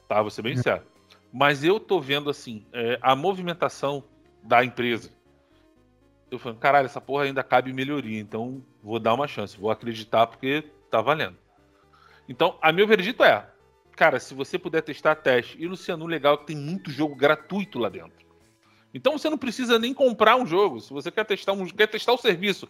[0.08, 0.82] Tá, vou ser bem sincero.
[1.32, 4.04] Mas eu tô vendo assim, é, a movimentação
[4.41, 5.12] da empresa.
[6.32, 10.28] Eu falando, caralho, essa porra ainda cabe melhoria, então vou dar uma chance, vou acreditar
[10.28, 11.38] porque tá valendo.
[12.28, 13.48] Então, a meu veredito é,
[13.96, 17.15] cara, se você puder testar teste, e no Cianu legal é que tem muito jogo
[17.15, 18.28] gratuito lá dentro.
[18.94, 20.80] Então você não precisa nem comprar um jogo.
[20.80, 22.68] Se você quer testar um, quer testar o serviço,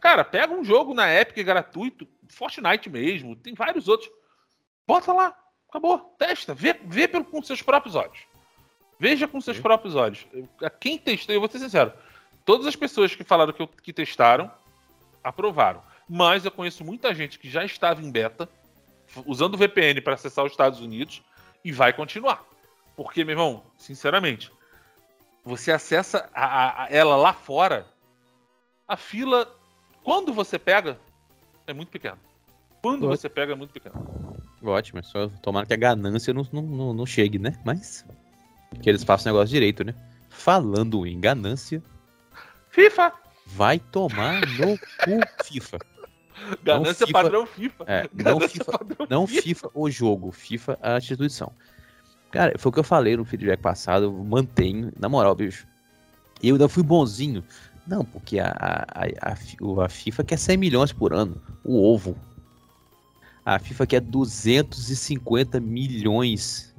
[0.00, 4.10] cara, pega um jogo na Epic gratuito, Fortnite mesmo, tem vários outros.
[4.86, 5.34] Bota lá,
[5.68, 8.18] acabou, testa, vê, vê pelo, com seus próprios olhos.
[8.98, 10.26] Veja com seus próprios olhos.
[10.32, 11.92] Eu- a Quem testou, eu vou ser sincero,
[12.44, 14.50] todas as pessoas que falaram que, que testaram
[15.24, 15.82] aprovaram.
[16.08, 18.48] Mas eu conheço muita gente que já estava em beta,
[19.26, 21.22] usando VPN para acessar os Estados Unidos
[21.64, 22.44] e vai continuar.
[22.94, 24.52] Porque, meu irmão, sinceramente,
[25.44, 27.86] você acessa a- a- a- ela lá fora,
[28.86, 29.50] a fila,
[30.02, 30.98] quando você pega,
[31.66, 32.18] é muito pequena.
[32.82, 33.94] Quando você pega, é muito pequena.
[34.62, 37.58] Ótimo, só tomara que a ganância não, não, não, não chegue, né?
[37.64, 38.04] Mas
[38.82, 39.94] que eles façam o negócio direito, né?
[40.28, 41.82] Falando em ganância,
[42.70, 43.12] FIFA!
[43.54, 45.78] Vai tomar no cu FIFA.
[46.62, 47.84] Ganância FIFA- padrão FIFA.
[47.86, 48.72] É, não FIFA,
[49.08, 51.52] não FIFA o jogo, FIFA a instituição.
[52.30, 55.66] Cara, foi o que eu falei no feedback passado, eu mantenho, na moral, bicho.
[56.42, 57.44] Eu ainda fui bonzinho.
[57.86, 62.16] Não, porque a, a, a, a FIFA quer 100 milhões por ano, o ovo.
[63.44, 66.74] A FIFA quer 250 milhões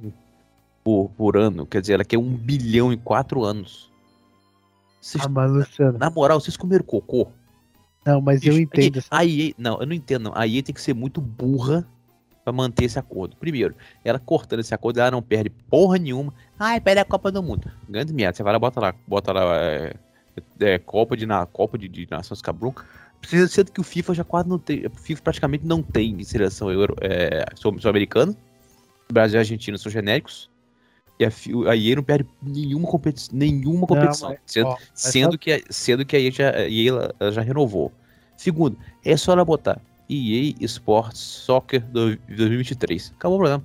[0.84, 3.90] por, por ano, quer dizer, ela quer um bilhão em quatro anos.
[5.00, 5.98] Vocês- Ah, mas Luciano.
[5.98, 7.28] na moral, vocês comeram cocô?
[8.04, 9.02] Não, mas eu entendo.
[9.10, 10.32] A EA, não, eu não entendo não.
[10.36, 11.86] A EA tem que ser muito burra
[12.44, 13.36] pra manter esse acordo.
[13.36, 16.32] Primeiro, ela cortando esse acordo, ela não perde porra nenhuma.
[16.58, 17.68] Ai, perde a Copa do Mundo.
[17.88, 19.94] Grande merda, você vai lá, bota lá, bota lá é,
[20.60, 22.84] é, Copa de na Copa de, de Nações Cabrunca.
[23.20, 26.70] Precisa ser que o FIFA já quase não tem, o FIFA praticamente não tem seleção
[26.70, 28.36] euro, é, sul- sul-americana.
[29.12, 30.48] Brasil e Argentina são genéricos.
[31.18, 31.30] E a,
[31.70, 34.28] a EA não perde nenhuma, competi nenhuma competição.
[34.30, 37.40] mas, sendo, ó, sendo, essa- que, a- sendo que a EA já, a EA já
[37.40, 37.90] renovou.
[38.36, 43.12] Segundo, é só ela botar EA Sports Soccer do- 2023.
[43.16, 43.64] Acabou o problema.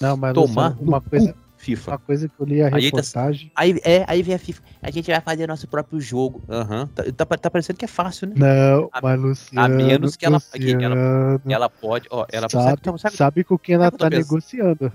[0.00, 1.90] Não, mas Tomar Luciano, uma coisa, FIFA.
[1.92, 3.52] uma coisa que eu li a Aí tá- reportagem.
[3.54, 4.62] Aí, é, aí vem a FIFA.
[4.82, 6.42] A gente vai fazer nosso próprio jogo.
[6.48, 6.88] Aham.
[6.94, 8.34] Tá, tá, tá parecendo que é fácil, né?
[8.36, 9.76] Não, A- mas Luciano.
[9.76, 13.56] menos que ela- que ela- Ela pode, ó, ela sabe, sabe, sabe, sabe- sabe com
[13.58, 14.92] quem ela tá pensando?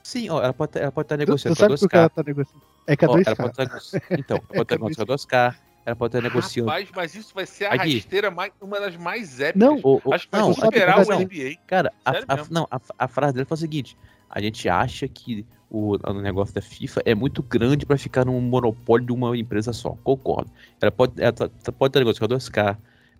[0.00, 0.04] Negociando.
[0.04, 1.98] Sim, ó, ela pode ela pode estar Tu, negociando tu com a sabe com quem
[1.98, 2.14] ela 2K.
[2.14, 2.62] tá negociando?
[2.86, 3.36] É com a Ó, ela 2K.
[3.36, 5.56] pode tá nego- Então, ela pode estar negociando com a 2K.
[5.86, 6.68] Ela pode estar negociando.
[6.70, 7.94] Rapaz, mas isso vai ser a Aqui.
[7.94, 9.68] rasteira mais, uma das mais épicas.
[9.68, 11.56] Não, Ô, ô, Acho que vai não, superar sabe o o que NBA.
[11.66, 13.96] Cara, a, a- não, a, a frase dele foi o seguinte:
[14.28, 18.40] a gente acha que o, o negócio da FIFA é muito grande pra ficar num
[18.40, 19.96] monopólio de uma empresa só.
[20.04, 20.50] Concordo.
[20.80, 22.76] Ela pode, ela tá- tá- pode ter negócio com a 2K.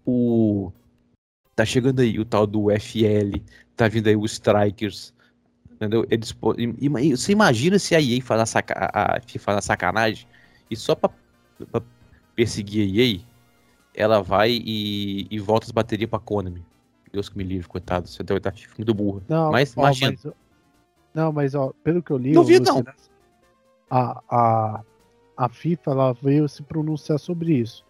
[0.07, 0.73] O.
[1.57, 3.41] Tá chegando aí o tal do FL,
[3.77, 5.13] tá vindo aí o Strikers.
[5.81, 6.05] Entendeu?
[6.11, 6.37] Eles,
[7.19, 10.27] você imagina se a EA faz a, saca, a a FIFA faz a sacanagem
[10.71, 11.09] e só pra,
[11.73, 11.81] pra
[12.37, 13.21] perseguir a EA,
[13.95, 16.63] ela vai e, e volta as baterias pra Konami.
[17.11, 18.09] Deus que me livre, coitado.
[18.09, 19.23] Você deve estar muito burro.
[19.27, 20.13] Não, Mas ó, imagina.
[20.23, 20.35] mas-
[21.15, 22.95] não, mas ó, pelo que eu li, Duvido, ô, Luciano,
[23.91, 24.81] a, a,
[25.37, 27.85] a FIFA ela veio se pronunciar sobre isso.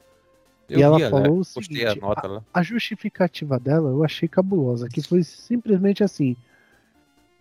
[0.68, 1.10] Eu e ela vi, né?
[1.10, 2.42] falou o Postei a seguinte, lá.
[2.54, 6.36] A justificativa dela eu achei cabulosa, que foi simplesmente assim.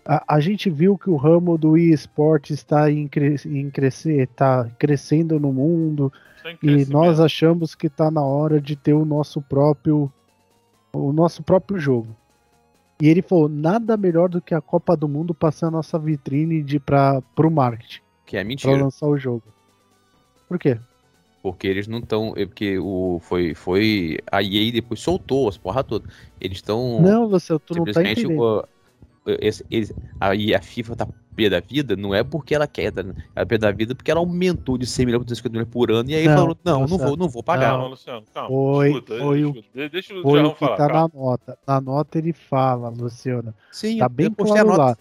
[0.06, 4.70] A, a gente viu que o ramo do eSport está em, cre em crescer, está
[4.80, 9.42] crescendo no mundo, Sem e nós achamos que está na hora de ter o nosso
[9.42, 10.12] próprio
[10.92, 12.16] o nosso próprio jogo.
[13.02, 16.62] E ele falou, nada melhor do que a Copa do Mundo passar a nossa vitrine
[16.62, 18.84] de para o marketing, Que é para mentira.
[18.84, 19.44] lançar o jogo.
[20.48, 20.78] Por quê?
[21.42, 22.34] Porque eles não estão.
[22.34, 24.18] Porque o, foi, foi.
[24.30, 26.10] A EA depois soltou as porra toda.
[26.42, 27.02] Eles estão.
[27.02, 28.68] Não, Luciano, tu não tá entendendo.
[29.34, 32.68] O- esse, eles, a, e a FIFA tá pé da vida, não é porque ela
[32.68, 33.02] quer, tá?
[33.36, 36.10] ela pé da vida porque ela aumentou de 100 milhões para 250 milhões por ano.
[36.10, 37.70] E aí Não, falou: não, não vou, não vou pagar.
[37.72, 38.50] Calma, Luciano, calma.
[38.50, 39.68] Foi- escuta, foi o- escuta.
[39.74, 40.76] De- Deixa o Foi Jarrão o que falar.
[40.78, 41.10] tá calma.
[41.14, 41.58] na nota.
[41.68, 43.54] Na nota ele fala, Luciano.
[43.72, 44.78] Sim, Tá eu- bem a claro nota.
[44.84, 44.98] lá.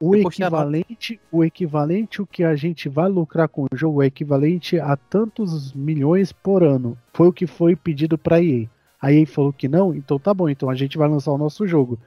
[0.00, 4.06] O a equivalente, o equivalente o que a gente vai lucrar com o jogo é
[4.06, 6.98] equivalente a tantos milhões por ano.
[7.14, 8.68] Foi o que foi pedido para EA.
[9.00, 11.66] A EA falou que não, então tá bom, então a gente vai lançar o nosso
[11.66, 11.98] jogo.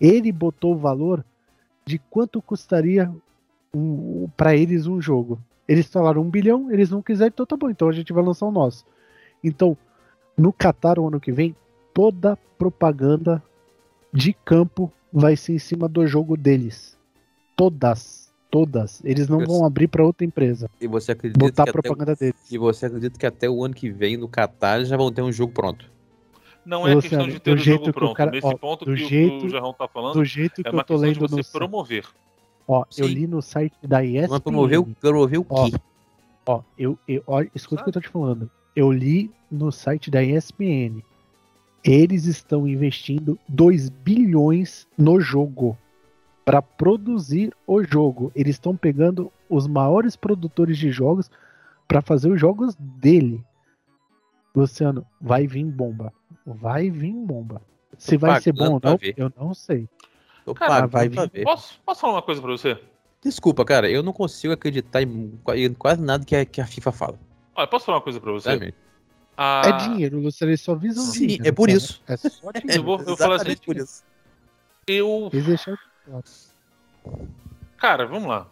[0.00, 1.24] Ele botou o valor
[1.84, 3.12] de quanto custaria
[3.74, 5.38] um, para eles um jogo.
[5.68, 8.46] Eles falaram um bilhão, eles não quiseram, então tá bom, então a gente vai lançar
[8.46, 8.84] o nosso.
[9.42, 9.76] Então,
[10.36, 11.54] no Qatar o ano que vem,
[11.94, 13.42] toda propaganda
[14.12, 16.96] de campo vai ser em cima do jogo deles.
[17.56, 18.32] Todas.
[18.50, 19.00] todas.
[19.04, 20.68] Eles não Eu vão abrir pra outra empresa.
[20.80, 22.50] E você acredita Botar que a propaganda deles.
[22.50, 25.30] e você acredita que até o ano que vem no Qatar já vão ter um
[25.30, 25.90] jogo pronto?
[26.64, 28.14] Não é Luciano, questão de ter do o jeito jogo pronto.
[28.14, 30.62] cara- Nesse ó, ponto do que, o- jeito- que o Jarrão tá falando, Do jeito
[30.62, 32.06] que é eu uma tô questão lendo de no você promover.
[32.68, 33.14] Ó, eu Sim.
[33.14, 34.28] li no site da ESPN.
[34.30, 35.76] Mas promover, o- promover o Ó, quê?
[36.46, 38.50] Ó, eu, eu, ó, escuta o que eu tô te falando.
[38.76, 41.02] Eu li no site da ESPN.
[41.82, 45.76] Eles estão investindo 2 bilhões no jogo
[46.44, 48.30] para produzir o jogo.
[48.34, 51.30] Eles estão pegando os maiores produtores de jogos
[51.88, 53.42] para fazer os jogos dele.
[54.54, 56.12] Luciano, vai vir bomba.
[56.46, 57.60] Vai vir bomba.
[57.98, 59.14] Se vai ser bom ou não, ver.
[59.16, 59.88] eu não sei.
[60.44, 61.30] Tô Cara, pagando vai vir.
[61.30, 61.44] ver.
[61.44, 62.78] Posso, posso falar uma coisa pra você?
[63.22, 66.66] Desculpa, cara, eu não consigo acreditar em qua- em quase nada que a, que a
[66.66, 67.18] FIFA fala.
[67.54, 68.72] Olha, posso falar uma coisa pra você?
[69.36, 71.76] A- É dinheiro, Luciano, eles só visam Sim, dinheiro, é por cara.
[71.76, 72.02] isso.
[72.08, 72.80] É só dinheiro.
[72.80, 74.02] Eu vou- eu vou falar assim, por isso.
[74.86, 75.30] Eu.
[77.76, 78.46] Cara, vamos lá.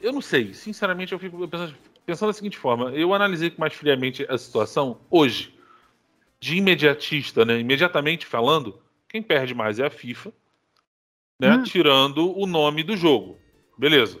[0.00, 0.54] Eu não sei.
[0.54, 1.74] Sinceramente, eu fico pensando,
[2.06, 2.90] pensando da seguinte forma.
[2.92, 5.54] Eu analisei mais friamente a situação hoje.
[6.40, 7.60] De imediatista, né?
[7.60, 10.32] Imediatamente falando, quem perde mais é a FIFA,
[11.38, 11.54] né?
[11.54, 11.62] Hum.
[11.62, 13.38] Tirando o nome do jogo.
[13.76, 14.18] Beleza.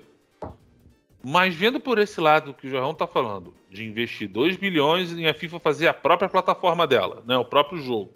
[1.22, 5.26] Mas vendo por esse lado que o João tá falando, de investir 2 bilhões em
[5.26, 7.36] a FIFA fazer a própria plataforma dela, né?
[7.36, 8.12] O próprio jogo.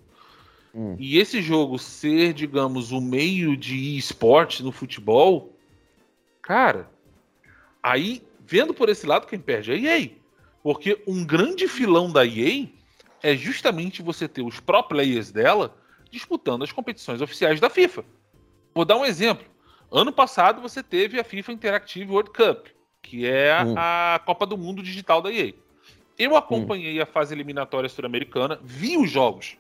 [0.74, 0.96] Hum.
[0.98, 5.54] E esse jogo ser, digamos, o meio de esporte no futebol,
[6.42, 6.90] cara,
[7.82, 10.10] aí, vendo por esse lado, quem perde é a EA.
[10.62, 12.66] Porque um grande filão da EA
[13.24, 15.74] é justamente você ter os pro players dela
[16.10, 18.04] disputando as competições oficiais da FIFA.
[18.74, 19.46] Vou dar um exemplo.
[19.90, 22.66] Ano passado você teve a FIFA Interactive World Cup,
[23.02, 23.74] que é a- Hum.
[23.76, 25.54] a Copa do Mundo digital da EA.
[26.18, 29.56] Eu acompanhei a fase eliminatória sul-americana, vi os jogos.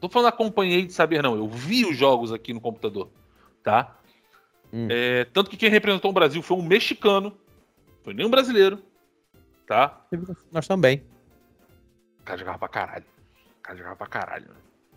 [0.00, 1.36] Tô falando acompanhei de saber, não.
[1.36, 3.08] Eu vi os jogos aqui no computador,
[3.62, 3.96] tá?
[4.72, 4.88] Hum.
[4.90, 7.32] É, tanto que quem representou o Brasil foi um mexicano,
[8.02, 8.78] foi nem um brasileiro,
[9.66, 10.04] tá?
[10.52, 11.02] Nós também.
[12.26, 13.04] O cara jogava pra caralho.
[13.58, 14.48] O cara jogava pra caralho.
[14.48, 14.54] né?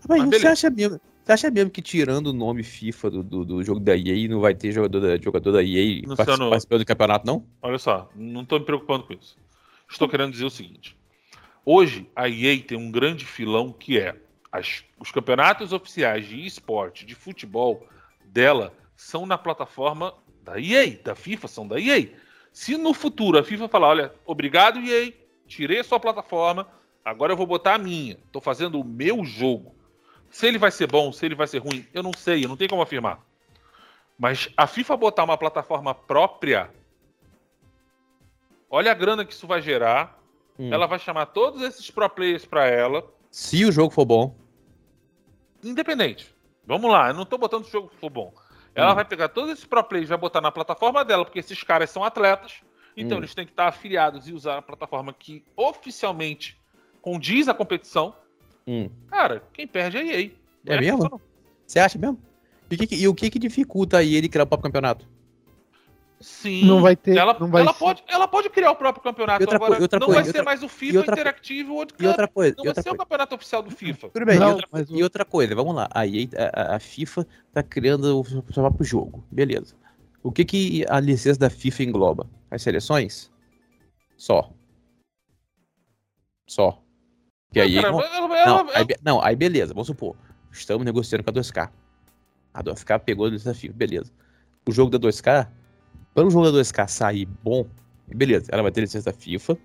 [0.07, 3.45] Mas, Mas você, acha mesmo, você acha mesmo que tirando o nome FIFA do, do,
[3.45, 6.79] do jogo da EA não vai ter jogador da, jogador da EA Luciano- particip- participando
[6.79, 7.45] do campeonato, não?
[7.61, 9.37] Olha só, não tô me preocupando com isso.
[9.87, 10.97] Estou querendo dizer o seguinte.
[11.63, 14.15] Hoje, a EA tem um grande filão que é
[14.51, 17.87] as- os campeonatos oficiais de esporte, de futebol
[18.25, 22.09] dela, são na plataforma da EA, da FIFA, são da EA.
[22.51, 25.13] Se no futuro a FIFA falar, olha, obrigado EA,
[25.45, 26.67] tirei a sua plataforma,
[27.03, 29.75] agora eu vou botar a minha, tô fazendo o meu jogo.
[30.29, 32.57] Se ele vai ser bom, se ele vai ser ruim, eu não sei, eu não
[32.57, 33.19] tenho como afirmar.
[34.17, 36.69] Mas a FIFA botar uma plataforma própria,
[38.69, 40.19] olha a grana que isso vai gerar.
[40.59, 40.71] Hum.
[40.73, 44.35] Ela vai chamar todos esses pro players pra ela, Se o jogo for bom.
[45.63, 46.33] independente.
[46.65, 48.33] Vamos lá, eu não tô botando o jogo for bom.
[48.75, 48.95] Ela Hum.
[48.95, 52.03] vai pegar todos esses pro players, vai botar na plataforma dela, porque esses caras são
[52.03, 52.61] atletas.
[52.95, 53.21] Então Hum.
[53.21, 56.58] eles têm que estar afiliados e usar a plataforma que oficialmente
[57.09, 58.13] condiz a competição.
[58.67, 58.87] Hum.
[59.07, 60.31] Cara, quem perde é a EA.
[60.63, 61.21] Não É mesmo?
[61.65, 62.19] Você acha mesmo?
[62.69, 65.07] E o que, que- e o que, que dificulta aí ele criar o próprio campeonato?
[66.21, 66.65] Sim.
[66.65, 69.41] Não vai ter- Ela, não vai ela pode, ela pode criar o próprio campeonato.
[69.41, 71.93] Outra Agora, outra não coisa, vai e ser outra- mais o FIFA outra- Interactive World
[71.93, 72.01] Cup.
[72.01, 73.03] E outra coisa, Não vai outra ser o coisa.
[73.05, 74.09] campeonato oficial do FIFA.
[74.09, 75.87] Tudo bem, Não, e, outra, mas o- e outra coisa, vamos lá.
[75.91, 79.23] A, EA, a, a FIFA tá criando o seu próprio jogo.
[79.31, 79.75] Beleza.
[80.21, 82.29] O que, que a licença da FIFA engloba?
[82.51, 83.31] As seleções?
[84.17, 84.51] Só.
[86.47, 86.83] Só.
[87.51, 87.75] Que aí.
[87.75, 90.15] Cara, não, ela- não, ela- aí, be- não, aí beleza, vamos supor.
[90.51, 91.69] Estamos negociando com a 2K.
[92.53, 94.11] A 2K pegou a licença da FIFA, beleza.
[94.67, 95.47] O jogo da 2K,
[96.13, 97.65] para o jogo da 2K sair bom,
[98.07, 99.57] beleza, ela vai ter licença da FIFA,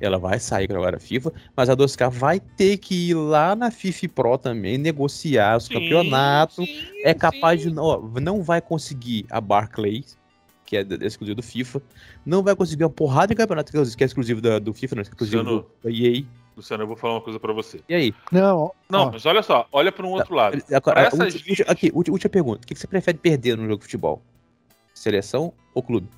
[0.00, 3.54] ela vai sair com agora a FIFA, mas a 2K vai ter que ir lá
[3.54, 6.56] na FIFA Pro também negociar os Sim, campeonatos.
[6.66, 7.70] sim, É capaz sim.
[7.72, 7.78] de.
[7.78, 10.18] Ó, não vai conseguir a Barclays,
[10.64, 11.82] que é exclusivo do FIFA.
[12.24, 15.02] Não vai conseguir uma porrada de campeonato que é exclusivo da- do FIFA, não é
[15.02, 15.66] exclusivo Luciano.
[15.82, 16.24] do, EA.
[16.60, 17.80] Luciano, eu vou falar uma coisa pra você.
[17.88, 18.14] E aí?
[18.30, 20.62] Não, Não, ó, mas olha só, olha para um outro lado.
[20.72, 22.60] Agora, Pra essas última- aqui, última, pergunta.
[22.64, 24.22] O que você prefere perder no jogo de futebol?
[24.94, 26.08] Seleção ou clube?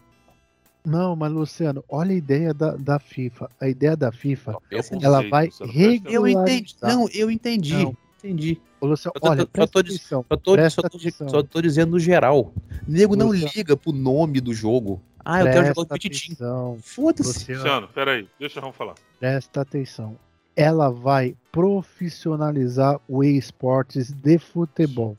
[0.85, 3.49] não, mas Luciano, olha a ideia da, da FIFA.
[3.61, 4.99] A ideia da FIFA, nisso.
[5.01, 5.67] ela vai presta atenção.
[6.13, 6.35] Eu entendi.
[6.43, 6.91] regularizar.
[6.97, 7.85] Não, eu entendi.
[7.85, 7.97] Não.
[8.19, 8.61] Entendi.
[8.81, 10.25] Ô, Luciano, Eu tô- olha, só presta tô atenção.
[10.29, 11.29] Só tô, Presta só, tô, atenção.
[11.29, 12.53] só tô dizendo no geral.
[12.87, 13.53] O nego não Luciano.
[13.55, 15.01] liga pro nome do jogo.
[15.25, 16.33] Ah, eu quero jogar o Presta Petitim.
[16.33, 16.79] atenção.
[16.83, 17.29] Foda-se.
[17.29, 18.95] Luciano, Luciano, peraí, deixa eu falar.
[19.21, 20.17] presta atenção.
[20.55, 25.17] Ela vai profissionalizar o esportes de futebol.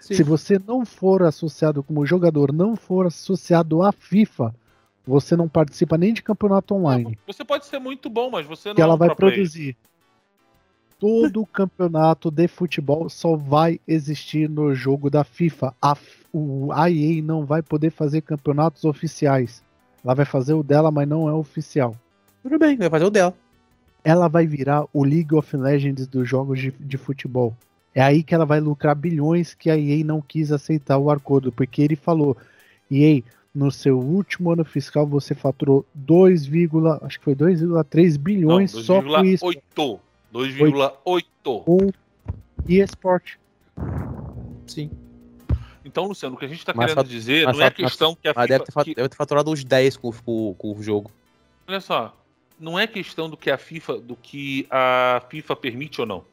[0.00, 4.54] Se você não for associado como jogador, não for associado à FIFA,
[5.04, 7.18] você não participa nem de campeonato online.
[7.26, 9.76] Você pode ser muito bom, mas você não Que é ela um vai produzir.
[10.98, 15.74] todo o campeonato de futebol só vai existir no jogo da FIFA.
[15.82, 15.96] A,
[16.32, 19.62] o, a EA não vai poder fazer campeonatos oficiais.
[20.04, 21.96] Ela vai fazer o dela, mas não é oficial.
[22.44, 23.34] Tudo bem, vai fazer o dela.
[24.08, 27.56] Ela vai virar o League of Legends dos jogos de, de futebol.
[27.92, 31.50] É aí que ela vai lucrar bilhões que a EA não quis aceitar o acordo,
[31.50, 32.36] porque ele falou:
[32.88, 33.20] EA,
[33.52, 36.48] no seu último ano fiscal você faturou 2,
[37.02, 39.44] acho que foi 2,3 bilhões Não, só com isso.
[39.44, 39.98] 2,8.
[40.32, 41.64] 2,8.
[41.64, 41.90] Com
[42.68, 43.34] eSport.
[44.68, 44.88] Sim.
[45.84, 47.76] Então, Luciano, o que a gente está querendo fat- dizer mas não é a mas-
[47.76, 48.58] questão que a Mas FIFA.
[48.58, 51.10] deve ter, que- deve ter faturado uns 10 com, com, com o jogo.
[51.66, 52.14] Olha só,
[52.58, 56.24] não é questão do que a FIFA, do que a FIFA permite ou não.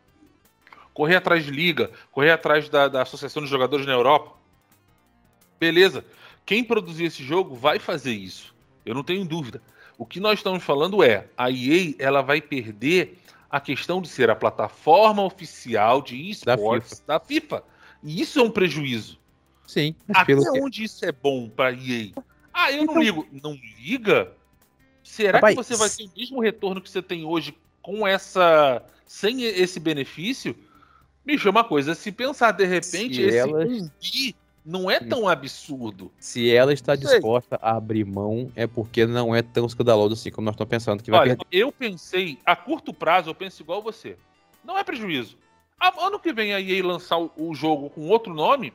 [0.93, 4.35] Correr atrás de liga, correr atrás da, da Associação de Jogadores na Europa.
[5.59, 6.05] Beleza.
[6.45, 8.53] Quem produzir esse jogo vai fazer isso.
[8.85, 9.61] Eu não tenho dúvida.
[9.97, 13.17] O que nós estamos falando é, a EA ela vai perder
[13.49, 17.63] a questão de ser a plataforma oficial de esportes da FIFA.
[18.03, 19.17] E isso é um prejuízo.
[19.65, 19.95] Sim.
[20.09, 22.11] Até pelo que- onde isso é bom pra EA?
[22.53, 23.27] Ah, eu não Então- ligo.
[23.41, 24.31] Não liga?
[25.03, 28.81] Será Rapaz, que você vai ter o mesmo retorno que você tem hoje com essa.
[29.05, 30.55] sem esse benefício?
[31.25, 31.93] Bicho, é uma coisa.
[31.93, 34.35] Se pensar de repente, Se esse elas- um bi
[34.65, 36.11] não é tão absurdo.
[36.19, 40.45] Se ela está disposta a abrir mão, é porque não é tão escandaloso assim como
[40.45, 41.45] nós estamos pensando que vai Olha, perder.
[41.51, 44.17] eu pensei, a curto prazo, eu penso igual você.
[44.63, 45.37] Não é prejuízo.
[45.79, 48.71] A- Ano que vem a EA lançar o, jogo com outro nome,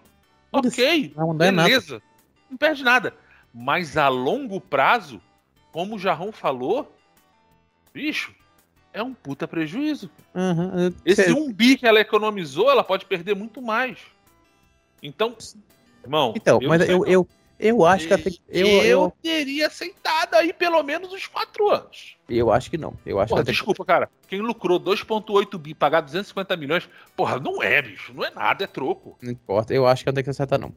[0.53, 1.13] ok.
[1.17, 1.51] Não, não é.
[1.53, 2.03] Beleza.
[2.51, 3.15] Não perde nada.
[3.53, 5.21] Mas a longo prazo,
[5.73, 6.93] como o Jarrão falou,
[7.93, 8.35] bicho,
[8.93, 10.11] é um puta prejuízo.
[10.35, 13.99] Eu- Esse um bi que ela economizou, ela pode perder muito mais.
[15.03, 15.37] Então,
[16.03, 16.33] irmão.
[16.37, 17.29] Então, eu mas eu, eu,
[17.59, 18.31] eu acho que até.
[18.49, 22.17] Eu, eu, eu, teria aceitado aí pelo menos uns quatro anos.
[22.29, 22.95] eu acho que não.
[23.05, 24.11] Eu acho Porra, que desculpa, cara.
[24.27, 28.13] Quem lucrou 2,8 bi, pagar 250 milhões, porra, não é, bicho.
[28.13, 29.17] Não é nada, é troco.
[29.23, 29.75] Não importa.
[29.75, 30.73] Eu acho que não tem que aceitar, não.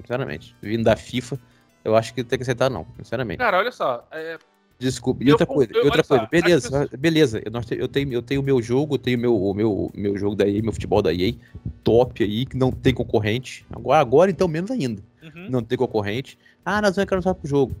[0.00, 0.54] Sinceramente.
[0.60, 1.38] Vindo da FIFA,
[1.86, 2.86] eu acho que tem que aceitar, não.
[2.98, 3.38] Sinceramente.
[3.38, 4.06] Cara, olha só.
[4.12, 4.38] é,
[4.78, 5.24] Desculpa.
[5.24, 7.42] E Eu- outra coisa, eu- outra só, coisa, beleza, pessoas- beleza.
[7.44, 10.46] Eu, eu tenho eu tenho o meu jogo, tenho meu, o meu, meu jogo da
[10.46, 11.34] EA, meu futebol da EA,
[11.82, 13.64] top aí, que não tem concorrente.
[13.70, 15.02] Agora, agora então, menos ainda.
[15.22, 15.48] uhum.
[15.48, 16.38] Não tem concorrente.
[16.64, 17.74] Ah, nós vamos só pro jogo.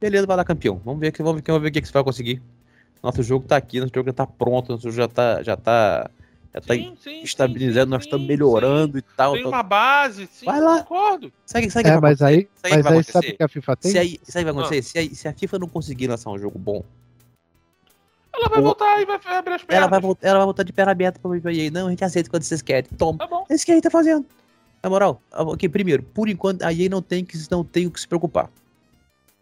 [0.00, 0.80] Beleza, vai lá, campeão.
[0.84, 2.40] Vamos ver, vamos ver, vamos ver o que, que você vai conseguir.
[3.02, 6.10] Nosso jogo tá aqui, nosso jogo já tá pronto, nosso jogo já tá, já tá,
[6.54, 8.28] já tá Sim, sim, estabilizando, sim, nós estamos sim.
[8.32, 9.34] melhorando e tal.
[9.34, 9.52] Tem tal.
[9.52, 10.78] uma base, sim, Vai lá.
[10.82, 11.32] concordo.
[11.44, 13.12] Sabe, sabe o que É, mas aí, Sabe o que mas vai aí acontecer?
[13.12, 13.90] sabe o que a FIFA tem?
[13.92, 14.50] Se, aí, sabe o que vai Ah.
[14.66, 14.82] acontecer?
[14.82, 16.82] Se, a, se a FIFA não conseguir lançar um jogo bom,
[18.34, 19.66] Ela vai O- voltar e vai abrir as pernas.
[19.68, 21.70] ela vai, voltar, ela vai voltar de perna aberta pra EA.
[21.72, 22.88] Não, a gente aceita quando vocês querem.
[22.96, 23.18] Toma.
[23.18, 23.44] Tá bom.
[23.50, 24.24] É isso que a EA tá fazendo.
[24.80, 28.00] Na moral, ok, primeiro, por enquanto a EA não tem que, não tem o que
[28.00, 28.48] se preocupar.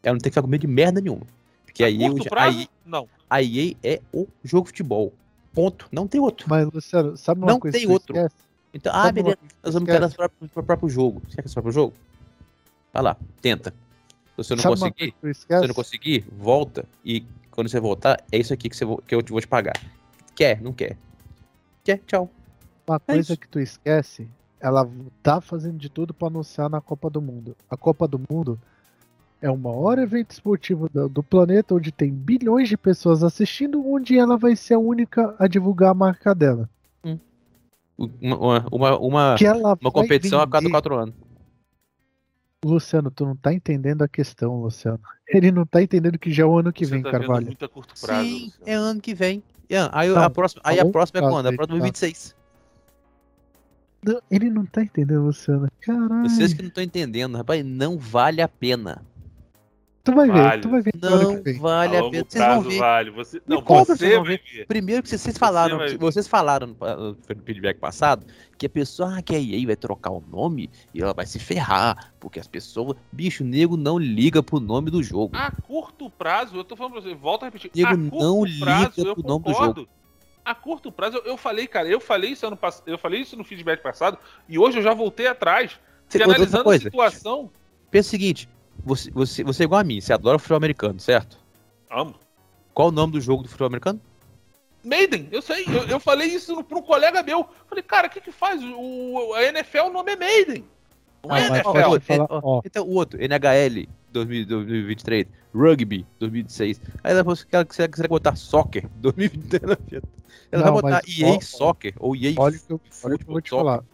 [0.03, 1.27] Ela não tem que ficar com medo de merda nenhuma.
[1.67, 3.07] Porque a, A EA, hoje- a, prazo, EA, não.
[3.29, 5.13] a EA é o jogo de futebol.
[5.57, 5.89] Ponto.
[5.91, 6.47] Não tem outro.
[6.51, 8.15] Mas, Luciano, sabe uma Não coisa tem que outro.
[8.15, 8.37] esquece?
[8.75, 9.39] Então, ah, Sabe uma beleza.
[9.65, 10.01] Nós vamos esquece?
[10.03, 11.23] nosso próprio, próprio jogo.
[11.27, 11.95] Você quer seu próprio jogo?
[12.93, 13.71] Vai lá, tenta.
[13.71, 16.85] Se você não Sabe conseguir, se você não conseguir, volta.
[17.03, 19.81] E quando você voltar, é isso aqui que, você, vo- que eu vou te pagar.
[20.35, 20.61] Quer?
[20.61, 20.99] Não quer?
[21.83, 22.03] Quer?
[22.07, 22.31] Tchau.
[22.87, 23.37] Uma É coisa isso.
[23.41, 24.29] que tu esquece,
[24.61, 24.87] ela
[25.23, 27.57] tá fazendo de tudo pra anunciar na Copa do Mundo.
[27.71, 28.61] A Copa do Mundo
[29.41, 34.19] é o maior evento esportivo do, do planeta, onde tem bilhões de pessoas assistindo, onde
[34.19, 36.69] ela vai ser a única a divulgar a marca dela.
[37.99, 41.15] Uma, uma, uma, uma, Que ela uma competição a cada quatro anos.
[42.65, 45.01] Luciano, tu não tá entendendo a questão, Luciano.
[45.29, 47.47] Ele não tá entendendo que já é o ano que Você vem, tá vendo Carvalho.
[47.47, 48.25] muito a curto prazo.
[48.25, 48.65] Sim, Luciano.
[48.67, 49.43] é ano que vem.
[49.71, 51.47] Ian, aí Não, a próxima, aí a próxima é prazo quando?
[51.47, 51.87] A aí, próxima é tá.
[51.87, 52.37] 26.
[54.05, 55.69] Não, ele não tá entendendo, Luciano.
[55.81, 56.29] Caralho.
[56.29, 59.03] Vocês que não estão entendendo, rapaz, não vale a pena.
[60.07, 60.63] Tu vai ver, Vale.
[60.63, 62.25] tu vai ver Não vale a a pena.
[62.29, 62.79] Vocês vão ver.
[62.79, 63.11] vale.
[63.11, 63.43] Você...
[63.45, 64.67] Não, compra, você vocês vão vai ver.
[64.69, 65.99] Primeiro que vocês falaram, ver.
[65.99, 66.77] vocês falaram no
[67.11, 68.25] no feedback passado
[68.57, 71.41] que a pessoa, ah, que a EA vai trocar o nome e ela vai se
[71.41, 75.37] ferrar, porque as pessoas, bicho, o nego não liga pro nome do jogo.
[75.37, 77.73] A curto prazo, eu tô falando pra você, volta a repetir.
[77.73, 79.89] Curto não liga prazo, eu pro nome do concordo.
[80.45, 83.37] A curto prazo, eu, eu falei, cara, eu falei isso ano passado, eu falei isso
[83.37, 84.17] no feedback passado,
[84.49, 85.81] e hoje eu já voltei atrás.
[86.09, 87.51] Cê- outra analisando a situação.
[87.91, 88.49] pensa o seguinte,
[88.85, 91.39] você, você, você é igual a mim, você adora futebol americano, certo?
[91.91, 92.15] Amo.
[92.75, 94.01] Qual o nome do jogo do futebol americano?
[94.85, 97.45] Maiden, eu sei, eu, eu falei isso pra um colega meu.
[97.69, 98.61] Falei, cara, o que que faz?
[98.63, 100.65] O, a NFL, o nome é Maiden.
[101.25, 102.01] Não é Ah, mas NFL.
[102.03, 102.63] falar, ó, ó.
[102.65, 106.81] Então, o outro, NHL 2000 2023, Rugby 2016.
[107.03, 109.77] Aí depois que ela quiser, quiser botar Soccer 2019.
[110.53, 111.41] Ela Não, vai botar mas EA ó.
[111.41, 113.65] Soccer ou EA Olha o que eu, olha o que eu vou te Soccer.
[113.65, 113.85] falar.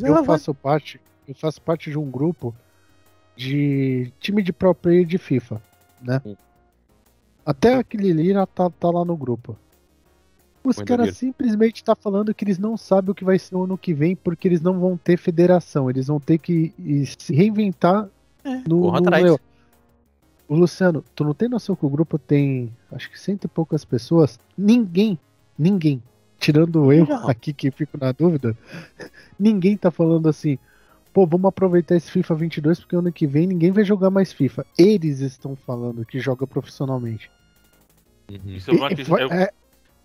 [0.00, 2.52] Ela Eu vai- faço parte, eu faço parte de um grupo
[3.36, 5.60] de time de pro player de FIFA,
[6.00, 6.20] né?
[6.24, 6.36] Hum.
[7.44, 9.56] Até aquele Lira tá, tá lá no grupo.
[10.62, 13.76] Os caras simplesmente tá falando que eles não sabem o que vai ser o ano
[13.76, 15.90] que vem, porque eles não vão ter federação.
[15.90, 16.72] Eles vão ter que
[17.18, 18.08] se reinventar
[18.66, 19.24] no, corra no- atrás.
[19.24, 19.40] meu.
[20.48, 23.84] O Luciano, tu não tem noção que o grupo tem acho que cento e poucas
[23.84, 24.38] pessoas?
[24.56, 25.18] Ninguém,
[25.58, 26.02] ninguém,
[26.38, 27.28] tirando eu Não.
[27.28, 28.56] aqui que fico na dúvida,
[29.38, 30.58] ninguém tá falando assim,
[31.14, 34.66] pô, vamos aproveitar esse FIFA 22 porque ano que vem ninguém vai jogar mais FIFA.
[34.76, 37.30] Eles estão falando que joga profissionalmente.
[38.30, 38.38] Uhum.
[38.46, 38.78] Isso é E-
[39.20, 39.50] é, eu- é-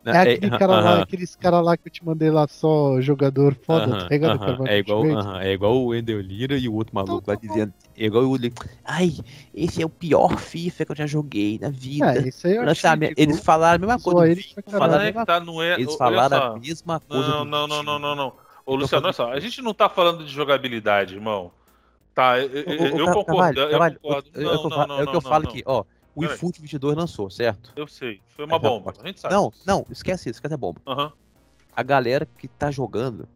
[0.05, 3.97] é aquele cara lá, aqueles cara lá que eu te mandei lá só jogador foda,
[3.97, 4.41] tá ligado?
[4.41, 4.57] aham.
[4.57, 7.39] Cara, É igual, aham, é igual o Wendel Lira e o outro maluco Então lá
[7.39, 7.74] tá dizendo.
[7.97, 8.53] É igual o Lira.
[8.86, 9.14] Ai,
[9.53, 12.14] esse é o pior FIFA que eu já joguei na vida.
[12.20, 12.64] É, isso aí eu
[13.10, 13.14] ridículo.
[13.18, 14.32] Eles falaram a mesma coisa.
[14.32, 14.91] ele pra caralho.
[14.91, 15.74] falaram é tá, não é.
[15.74, 16.55] Eles falaram só.
[16.55, 17.28] a mesma coisa.
[17.28, 18.48] Não, não, não, não, não.
[18.70, 21.51] Ô, Luciano, olha só, a gente não tá falando de jogabilidade, irmão.
[22.13, 23.59] Tá, eu, concordo.
[23.61, 23.84] Eu.
[23.84, 25.84] É o que eu falo- aqui, ó.
[26.15, 27.72] O eFoot 22 lançou, certo?
[27.76, 28.93] Eu sei, foi uma É, bomba.
[29.01, 29.34] A gente sabe.
[29.34, 30.82] Não, não, esquece isso, esquece a bomba.
[31.76, 33.28] A galera que tá jogando,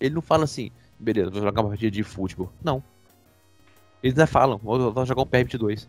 [0.00, 2.50] ele não fala assim, beleza, vou jogar uma partida de futebol.
[2.64, 2.82] Não.
[4.02, 5.88] Eles ainda falam, vou, vou jogar um PR22.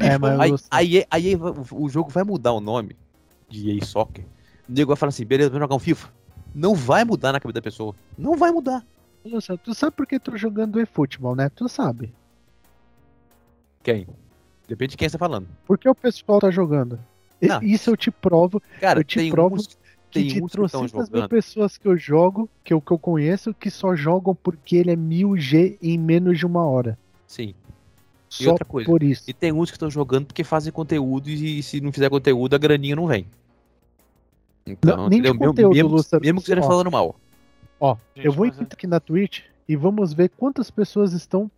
[0.00, 2.96] É, mas aí, aí, aí vai- o jogo vai mudar o nome
[3.48, 4.24] de EA Soccer.
[4.68, 6.12] O nego vai falar assim, beleza, vou jogar um FIFA.
[6.54, 7.94] Não vai mudar na cabeça da pessoa.
[8.16, 8.84] Não vai mudar.
[9.62, 11.48] Tu sabe por que tu jogando eFootball, né?
[11.48, 12.12] Tu sabe.
[13.82, 14.06] Quem?
[14.68, 15.46] Depende de quem você tá falando.
[15.66, 16.98] Por que o pessoal tá jogando?
[17.40, 17.62] E- Não.
[17.62, 18.62] Isso eu te provo.
[18.80, 19.76] Cara, Eu te provo uns, Que
[20.10, 23.94] tem de trocentas mil pessoas que eu jogo, que eu, que eu conheço, que só
[23.96, 26.96] jogam porque ele é 1000G em menos de uma hora.
[27.26, 27.52] Sim.
[28.28, 29.24] Só outra coisa, por isso.
[29.28, 32.58] E tem uns que estão jogando porque fazem conteúdo e se não fizer conteúdo, a
[32.58, 33.26] graninha não vem.
[34.66, 36.22] Então, Não, nem de conteúdo, mesmo, Luciano.
[36.22, 36.68] mesmo que esteja Ó.
[36.68, 37.16] falando mal.
[37.78, 41.12] Ó, Gente, eu vou mas é- entrar aqui na Twitch e vamos ver quantas pessoas
[41.12, 41.50] estão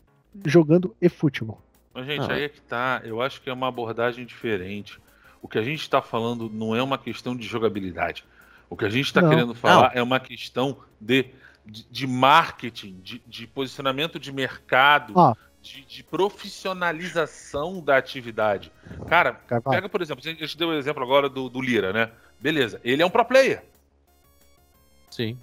[0.45, 1.61] jogando eFootball.
[2.05, 2.35] Gente, Ah.
[2.35, 3.01] aí é que tá.
[3.05, 4.99] Eu acho que é uma abordagem diferente.
[5.41, 8.25] O que a gente tá falando não é uma questão de jogabilidade.
[8.69, 9.29] O que a gente tá Não.
[9.31, 11.27] querendo falar é uma questão de,
[11.65, 15.35] de, de marketing, de, de posicionamento de mercado, Ó.
[15.67, 18.71] de, de profissionalização da atividade.
[19.09, 19.77] Cara, Carvalho.
[19.77, 22.11] pega, por exemplo, a gente deu o exemplo agora do, do Lira, né?
[22.39, 23.65] Beleza, ele é um pro player.
[25.11, 25.39] Sim.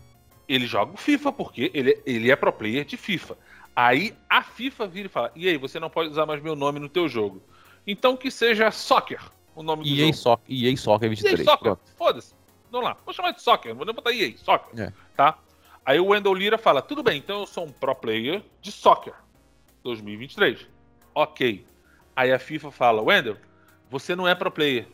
[0.47, 3.37] Ele joga o FIFA porque ele, ele é pro player de FIFA.
[3.75, 6.79] Aí a FIFA vira e fala: E aí, você não pode usar mais meu nome
[6.79, 7.41] no teu jogo.
[7.85, 9.21] Então que seja Soccer
[9.55, 10.13] o nome do EA jogo.
[10.13, 11.43] Soccer, EA Soccer EA 23.
[11.43, 11.81] Soccer, Pronto.
[11.97, 12.33] foda-se.
[12.71, 14.79] Vamos lá, vou chamar de Soccer, não vou nem botar EA, Soccer.
[14.79, 14.93] É.
[15.15, 15.37] Tá?
[15.85, 19.13] Aí o Wendell Lira fala: Tudo bem, então eu sou um pro player de Soccer
[19.83, 20.67] 2023.
[21.13, 21.65] Ok.
[22.15, 23.37] Aí a FIFA fala: Wendell,
[23.89, 24.87] você não é pro player.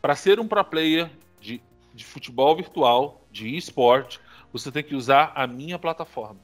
[0.00, 1.10] Para ser um pro player
[1.40, 1.60] de,
[1.94, 4.20] de futebol virtual, de esporte,
[4.52, 6.38] você tem que usar a minha plataforma.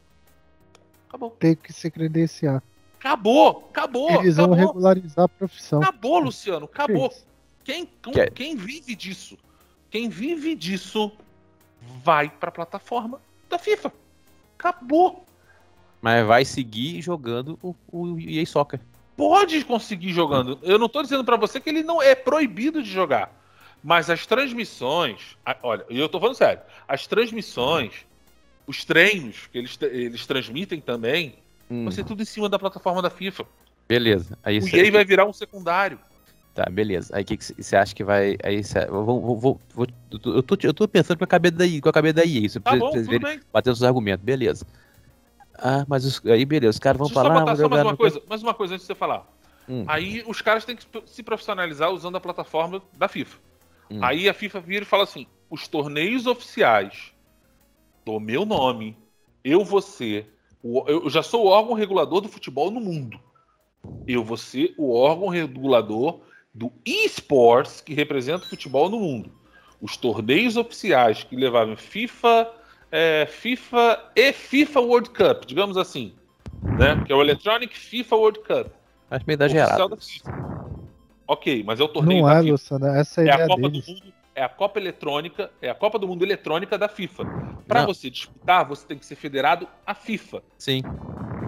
[1.09, 1.31] Acabou.
[1.31, 2.63] Tem que se credenciar.
[2.99, 5.83] Acabou, acabou, Eles vão acabou, regularizar a profissão.
[5.83, 7.13] acabou, Luciano, acabou.
[7.65, 9.37] Quem, com- Quer- quem vive disso,
[9.91, 11.11] quem vive disso,
[12.05, 13.93] vai pra plataforma da FIFA.
[14.59, 15.25] Acabou.
[16.03, 18.81] Mas vai seguir jogando o, o EA Soccer.
[19.17, 20.59] Pode conseguir jogando.
[20.63, 23.31] Eu não tô dizendo pra você que ele não é proibido de jogar.
[23.85, 28.05] Mas as transmissões, olha, eu tô falando sério, as transmissões,
[28.67, 31.35] os treinos que eles, eles transmitem também,
[31.71, 33.45] Hum, vai ser tudo em cima da plataforma da FIFA.
[33.89, 34.37] beleza.
[34.43, 35.99] Aí O EA vai virar um secundário.
[36.55, 37.17] Tá, beleza.
[37.17, 38.37] Aí o que você acha que vai.
[38.43, 41.65] Aí cê- eu vou, vou- vou- eu, tô, eu, tô, pensando com a cabeça da,
[41.81, 42.49] com a cabeça da EA.
[42.49, 44.67] Você Tá precisa, bom, precisa ver, batendo seus argumentos, beleza.
[45.63, 47.41] Ah, mas os, aí beleza, os caras vão eu só falar.
[47.41, 49.27] botar só mais uma coisa, mais uma coisa antes de você falar.
[49.69, 53.39] Hum, Aí os caras têm que se profissionalizar usando a plataforma da FIFA.
[53.91, 53.99] Hum.
[54.03, 57.13] Aí a FIFA vira e fala assim: os torneios oficiais
[58.05, 58.97] do meu nome,
[59.45, 60.35] eu vou ser.
[60.63, 63.19] o- Eu já sou o órgão regulador do futebol no mundo.
[64.07, 66.21] Eu vou ser o órgão regulador
[66.55, 69.33] do esports que representa o futebol no mundo.
[69.81, 72.49] Os torneios oficiais que levaram FIFA,
[72.93, 76.13] é, FIFA e FIFA World Cup, digamos assim,
[76.63, 77.03] né?
[77.05, 78.67] Que é o Electronic FIFA World Cup.
[79.11, 79.89] Acho meio exagerado.
[79.89, 80.33] da FIFA.
[81.27, 82.53] Ok, mas é o torneio Não da é, FIFA.
[82.53, 82.87] Luciano.
[82.87, 83.87] Essa é a É a Copa deles.
[83.87, 87.25] do Mundo, é a Copa Eletrônica, é a Copa do Mundo Eletrônica da FIFA.
[87.67, 87.87] Pra Não.
[87.87, 90.43] você disputar, você tem que ser federado à FIFA.
[90.59, 90.83] Sim.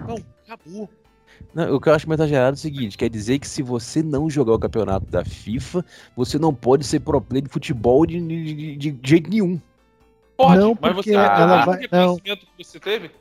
[0.07, 0.17] Não,
[0.47, 0.89] acabou.
[1.53, 4.01] Não, o que eu acho mais exagerado é o seguinte: quer dizer que se você
[4.01, 5.83] não jogar o campeonato da FIFA,
[6.15, 9.59] você não pode ser pro player de futebol de, de, de- de jeito nenhum.
[10.37, 13.11] Pode, Não, mas porque você ela ah, vai- o reconhecimento que você teve,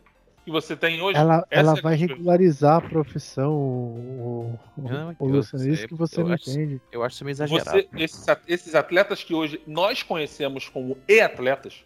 [0.44, 5.16] que você tem hoje, Ela, ela é a vai regularizar a profissão, o, o, Não,
[5.18, 5.64] o Luciano.
[5.68, 6.82] Isso sei, que você não acho- entende.
[6.90, 7.70] Eu acho isso meio exagerado.
[7.70, 11.84] Você, esses, esses atletas que hoje nós conhecemos como e-atletas,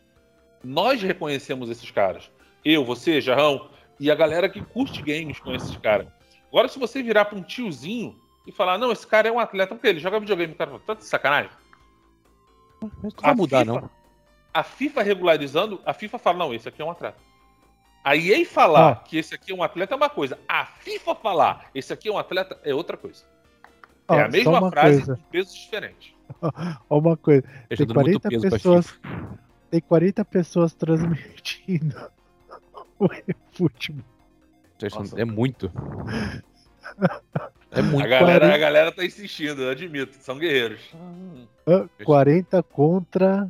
[0.65, 2.31] nós reconhecemos esses caras.
[2.65, 3.69] Eu, você, Jarrão,
[4.01, 6.09] e a galera que curte games com esses caras.
[6.49, 8.17] Agora, se você virar pra um tiozinho
[8.47, 10.83] e falar, não, esse cara é um atleta, porque ele joga videogame, o cara fala,
[10.87, 11.51] tá de sacanagem?
[12.81, 13.91] Não vai mudar, FIFA, não.
[14.59, 17.17] A FIFA regularizando, a FIFA fala, não, esse aqui é um atleta.
[18.03, 18.97] A EA falar Ah.
[18.97, 20.37] que esse aqui é um atleta é uma coisa.
[20.49, 23.23] A FIFA falar esse aqui é um atleta é outra coisa.
[24.09, 26.13] Ó, é a mesma uma frase coisa, pesos diferentes.
[26.43, 26.51] ó,
[26.99, 27.43] uma coisa.
[27.69, 29.01] Deixa Tem dando muito 40 peso pra pessoas.
[29.71, 32.11] Tem 40 pessoas transmitindo
[32.99, 33.09] o
[33.53, 34.05] futebol.
[35.17, 35.71] É muito.
[37.71, 38.09] É A muito.
[38.09, 38.55] galera, 40.
[38.55, 40.81] a galera tá insistindo, eu admito, são guerreiros.
[41.67, 43.49] Ah, 40 contra.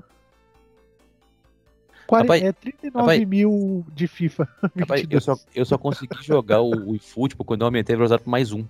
[2.09, 4.49] 40, Rapaz, é 39 rapaz, mil de FIFA.
[4.81, 5.25] Rapaz, eu 22.
[5.25, 8.51] só, eu só consegui jogar o, o eFootball quando eu aumentei a velocidade por mais
[8.51, 8.65] um.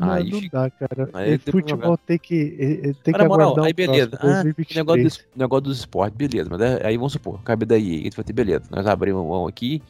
[0.00, 1.10] Não, Aí não dá, cara.
[1.12, 3.64] aí E tem que futebol tem que, eh, eh, tem Mas que na moral, aguardar
[3.66, 4.10] aí o beleza.
[4.10, 4.76] próximo, Ah, 2023.
[4.76, 6.48] negócio, dos, negócio dos esportes, beleza.
[6.50, 8.64] Mas é- aí vamos supor, cabe daí, a gente vai ter, beleza.
[8.70, 9.82] Nós abrimos mão aqui,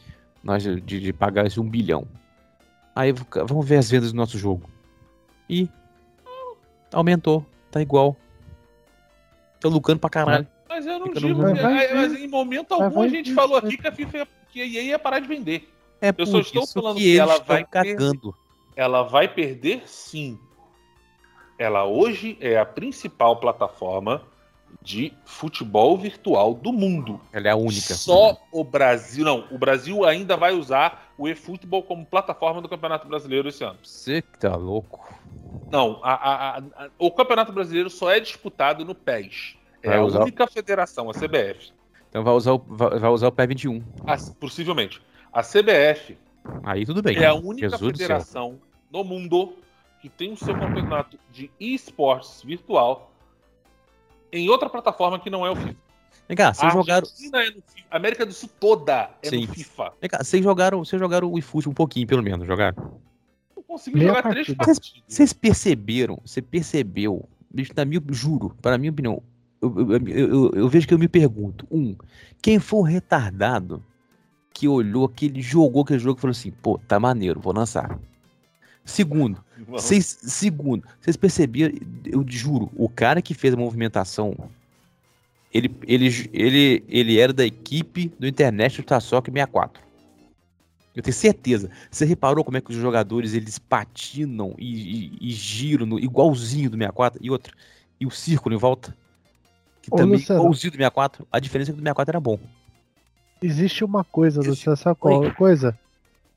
[0.43, 2.05] nós de, de pagar esse um bilhão.
[2.95, 3.13] Aí
[3.47, 4.69] vamos ver as vendas do nosso jogo.
[5.47, 5.69] E
[6.91, 8.17] aumentou, tá igual.
[9.59, 10.47] Tô lucrando pra caralho.
[10.79, 11.27] Mas eu não digo.
[11.43, 11.53] mundo.
[11.55, 12.23] que- Vai é, mas ver.
[12.23, 14.61] em momento Vai algum a gente isso, falou vai aqui que a FIFA ia, que
[14.61, 15.69] a EA ia parar de vender.
[16.01, 18.33] É Eu só por estou isso falando que que ela vai cagando.
[18.75, 20.39] Ela vai perder sim.
[21.57, 24.21] Ela hoje é a principal plataforma
[24.81, 27.19] de futebol virtual do mundo.
[27.33, 27.93] Ela é a única.
[27.95, 29.25] Só o Brasil.
[29.25, 33.77] Não, o Brasil ainda vai usar o eFootball como plataforma do Campeonato Brasileiro esse ano.
[33.83, 35.05] Você que tá louco.
[35.69, 39.57] Não, a- a- a- o Campeonato Brasileiro só é disputado no PES.
[39.81, 41.71] É Vai a usar- única federação, a CBF.
[42.09, 43.83] Então vai usar o, vai, vai usar o PE 21.
[44.05, 45.01] A- possivelmente.
[45.31, 46.17] A CBF
[46.63, 47.17] Aí tudo bem.
[47.17, 48.59] é a única Jesus federação
[48.91, 49.53] no mundo
[50.01, 53.11] que tem o seu campeonato de esportes virtual
[54.31, 55.75] em outra plataforma que não é o FIFA.
[56.27, 57.07] Vem cá, vocês a jogaram.
[57.07, 57.87] Argentina é no FIFA.
[57.91, 59.45] A América do Sul toda é Sim.
[59.45, 59.93] no FIFA.
[60.01, 62.99] Vem cá, vocês jogaram, vocês jogaram o eFootball um pouquinho, pelo menos, jogaram?
[63.55, 64.65] Eu consigo Meia jogar três partida.
[64.65, 65.03] partidas.
[65.07, 66.19] Vocês perceberam?
[66.25, 67.27] Você percebeu?
[67.51, 69.21] Bicho, na minha, juro, para minha opinião,
[69.61, 71.95] eu, eu, eu- vejo que eu me pergunto: um,
[72.41, 73.83] quem foi o retardado
[74.53, 77.99] que olhou aquele, jogou aquele jogo e falou assim: pô, tá maneiro, vou lançar.
[78.85, 81.77] Segundo, vocês, segundo, vocês perceberam?
[82.05, 84.35] Eu juro, o cara que fez a movimentação,
[85.53, 89.81] ele, ele, ele, ele era da equipe do Internet do Soccer 64.
[90.95, 91.69] Eu tenho certeza.
[91.89, 96.69] Você reparou como é que os jogadores eles patinam e, e- e giram no- igualzinho
[96.69, 97.53] do 64 e outra?
[97.99, 98.95] E o círculo em volta?
[99.89, 101.27] Que Ô, também igualzinho do 64.
[101.31, 102.39] A diferença é que o do 64 era bom.
[103.41, 105.31] Existe uma coisa, Luciano, sabe qual Oi.
[105.31, 105.77] coisa?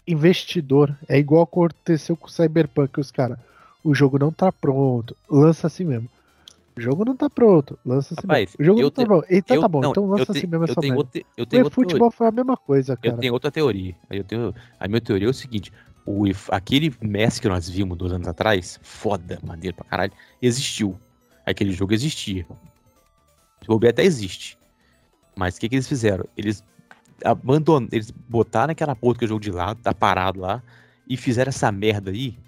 [0.06, 0.96] Investidor.
[1.08, 3.38] É igual aconteceu com o Cyberpunk, os caras.
[3.84, 5.16] O jogo não tá pronto.
[5.28, 6.08] Lança assim mesmo.
[6.76, 7.78] O jogo não tá pronto.
[7.84, 8.56] Lança assim Rapaz, mesmo.
[8.60, 9.26] O jogo não tá te- pronto.
[9.30, 11.06] Então Eu- tá bom, não, então lança te- assim mesmo eu essa tenho merda.
[11.08, 11.70] outra, eu O tenho teoria.
[11.70, 13.14] futebol foi a mesma coisa, cara.
[13.14, 13.94] Eu tenho outra teoria.
[14.10, 15.72] Eu tenho, a minha teoria é o seguinte:
[16.06, 20.96] o, aquele Messi que nós vimos dois anos atrás, foda, maneiro pra caralho, existiu.
[21.44, 22.46] Aquele jogo existia.
[23.62, 24.58] Se bobear até existe.
[25.36, 26.26] Mas o que, que eles fizeram?
[26.36, 26.62] Eles
[27.24, 30.62] abandonaram, eles botaram aquela porra que o jogo de lado, tá parado lá,
[31.08, 32.38] e fizeram essa merda aí.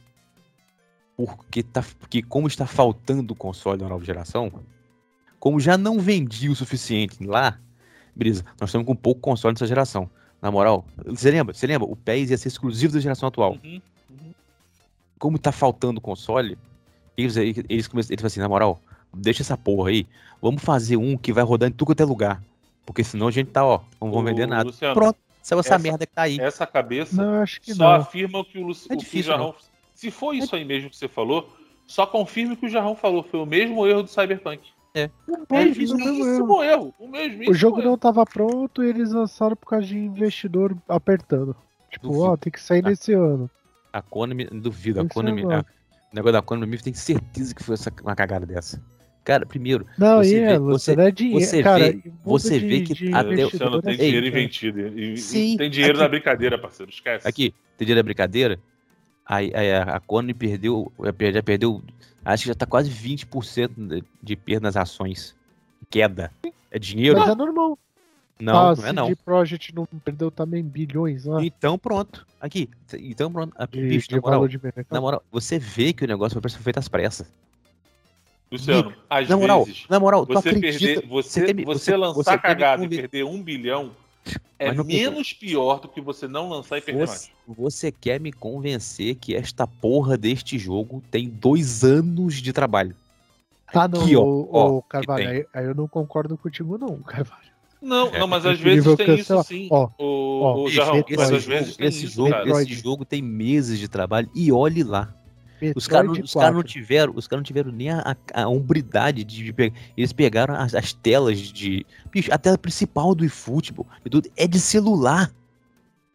[1.16, 4.52] Porque, tá, porque como está faltando o console da nova geração,
[5.38, 7.58] como já não vendia o suficiente lá,
[8.14, 10.10] beleza, nós estamos com pouco console nessa geração.
[10.42, 11.54] Na moral, você lembra?
[11.54, 11.88] Você lembra?
[11.88, 13.56] O PES ia ser exclusivo da geração atual.
[13.64, 13.80] Uhum.
[15.18, 16.58] Como tá faltando console,
[17.16, 18.82] eles, eles, eles eles falaram assim, na moral,
[19.16, 20.06] deixa essa porra aí,
[20.40, 22.42] vamos fazer um que vai rodar em tudo quanto é lugar.
[22.86, 24.64] Porque senão a gente tá, ó, não vamos Ô, vender nada.
[24.64, 26.38] Luciano, Pronto, saiu essa, essa- merda que tá aí.
[26.38, 28.00] Essa cabeça Não, acho que só não.
[28.02, 29.54] afirma o que o, Lu- É o difícil, Jarrão.
[29.94, 31.48] Se for isso aí mesmo que você falou,
[31.86, 33.22] só confirme o que o Jarrão falou.
[33.22, 34.60] Foi o mesmo erro do Cyberpunk.
[34.94, 35.08] É.
[35.26, 36.94] O É, mesmíssimo erro.
[36.98, 37.90] O mesmíssimo O jogo erro.
[37.90, 41.56] não tava pronto e eles lançaram por causa de investidor apertando.
[41.90, 42.24] Tipo, Duvido.
[42.24, 42.90] ó, tem que sair Ah.
[42.90, 43.50] nesse ano.
[43.92, 47.74] A Konami, duvido, a Tem Konami, a- o negócio da Konami, tenho certeza que foi
[47.74, 48.82] essa, uma cagada dessa.
[49.24, 51.40] Cara, primeiro, Não, Você e vê- é, você- é dinheiro.
[51.46, 53.96] você cara, vê- você vê de- que de até o- O investidor Luciano tem é
[53.96, 54.38] dinheiro dinheiro.
[54.38, 54.80] investido.
[54.98, 56.92] E, e Sim, tem dinheiro aqui- na brincadeira, parceiro.
[56.92, 57.26] Esquece.
[57.26, 58.60] aqui, tem dia da brincadeira,
[59.24, 60.92] aí, aí a, a Konami perdeu,
[61.32, 61.82] já perdeu,
[62.22, 65.34] acho que já tá quase 20% de, de perda nas ações.
[65.88, 66.30] Queda.
[66.70, 67.18] É dinheiro?
[67.18, 67.78] Mas é normal.
[68.38, 69.06] Não, a não é não.
[69.06, 72.26] CD Projekt não perdeu também bilhões lá Então pronto.
[72.40, 73.54] Aqui, então pronto.
[73.56, 74.48] A- de, bicho, de na moral,
[74.90, 77.32] na moral, você vê que o negócio foi feito às pressas.
[78.54, 80.78] Luciano, às Na moral, vezes, na moral, você acredita...
[81.00, 83.90] perder, você, você, você- lançar você cagada e perder um bilhão
[84.58, 87.56] é não menos pior do que você não lançar e perder Você, mais.
[87.58, 92.96] você quer me convencer que esta porra deste jogo tem dois anos de trabalho?
[93.66, 95.36] Ah, não, Aqui, ó, ô, ó, Carvalho, tem.
[95.38, 97.42] aí, aí eu não concordo contigo, não, Carvalho.
[97.82, 99.42] Não, É, não, mas tem às que vezes tem cancelar.
[99.42, 99.68] isso sim.
[99.70, 102.30] Ó, o, ó, o esse Jarrão, Metroid, mas às esse vezes tem esse isso, jogo,
[102.30, 102.50] cara.
[102.62, 105.12] Esse jogo tem meses de trabalho e olhe lá.
[105.74, 106.62] Os caras não, cara não 4.
[106.64, 109.76] tiveram, os caras não tiveram nem a, a hombridade de, pegar.
[109.96, 111.86] Eles pegaram as, as telas de.
[112.10, 115.32] Bicho, a tela principal do eFootball tudo é de celular.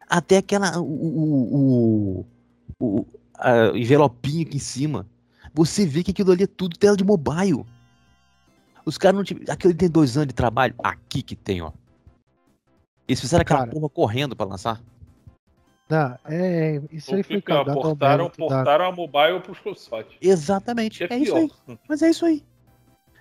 [0.07, 0.79] Até aquela.
[0.79, 2.25] O, o,
[2.79, 5.07] o, o a envelopinho aqui em cima.
[5.53, 7.65] Você vê que aquilo ali é tudo tela de mobile.
[8.85, 9.53] Os caras não tiveram.
[9.53, 10.75] Aquilo tem dois anos de trabalho.
[10.83, 11.71] Aqui que tem, ó.
[13.07, 13.71] Eles fizeram aquela Cara.
[13.71, 14.81] porra correndo pra lançar.
[15.89, 20.07] Não, é, isso aí foi ao portaram, portaram a mobile pros consoles.
[20.21, 21.03] Exatamente.
[21.03, 21.51] É, é isso aí.
[21.87, 22.43] Mas é isso aí.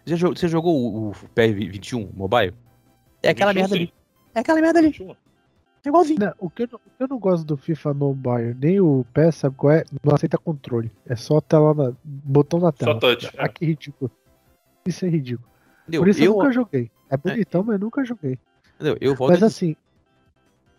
[0.04, 2.54] Já Você jogou o, o PS21 mobile?
[3.22, 3.82] É aquela 21 merda sim.
[3.82, 3.94] ali.
[4.34, 4.88] É aquela merda ali.
[4.88, 5.10] 21.
[5.12, 6.20] É igualzinho.
[6.20, 9.04] Não, o, que eu, não- o que eu não gosto do FIFA Mobile, nem o
[9.14, 9.84] PES, sabe qual é?
[10.04, 10.90] Não aceita controle.
[11.06, 12.94] É só tela na, botão na tela.
[12.94, 13.26] Só touch.
[13.26, 13.30] é.
[13.38, 14.10] Ah, que ridículo.
[14.86, 15.48] Isso é ridículo.
[15.82, 16.02] Entendeu?
[16.02, 16.90] Por isso eu, eu, nunca joguei.
[17.08, 18.38] É bonitão, mas eu nunca joguei.
[18.74, 18.98] entendeu?
[19.00, 19.74] eu volto Mas assim,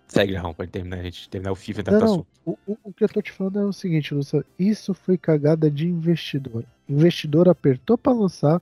[0.10, 2.78] Segue, Raul, pra terminar, a gente terminar o FIFA e não, tentar não, o, o-
[2.86, 4.44] o que eu tô te falando é o seguinte, Luciano.
[4.58, 6.66] Isso foi cagada de investidor.
[6.90, 8.60] Investidor apertou pra lançar.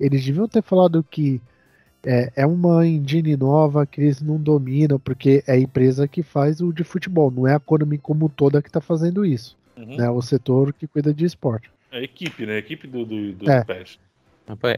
[0.00, 1.40] Eles deviam ter falado que
[2.06, 6.60] é, é uma engine nova que eles não dominam, porque é a empresa que faz
[6.62, 9.56] o de futebol, não é a Konami como toda que tá fazendo isso.
[9.76, 9.96] Uhum.
[9.96, 10.08] né?
[10.10, 11.70] O setor que cuida de esporte.
[11.92, 12.54] É a equipe, né?
[12.54, 13.62] A equipe do, do, do É.
[13.62, 13.98] PES.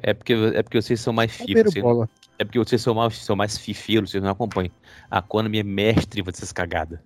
[0.02, 2.08] É porque, é porque vocês são mais vocês- bola.
[2.38, 4.72] é porque vocês são mais, são mais fifeiros, vocês não acompanham.
[5.10, 6.98] A Konami é mestre dessas cagadas.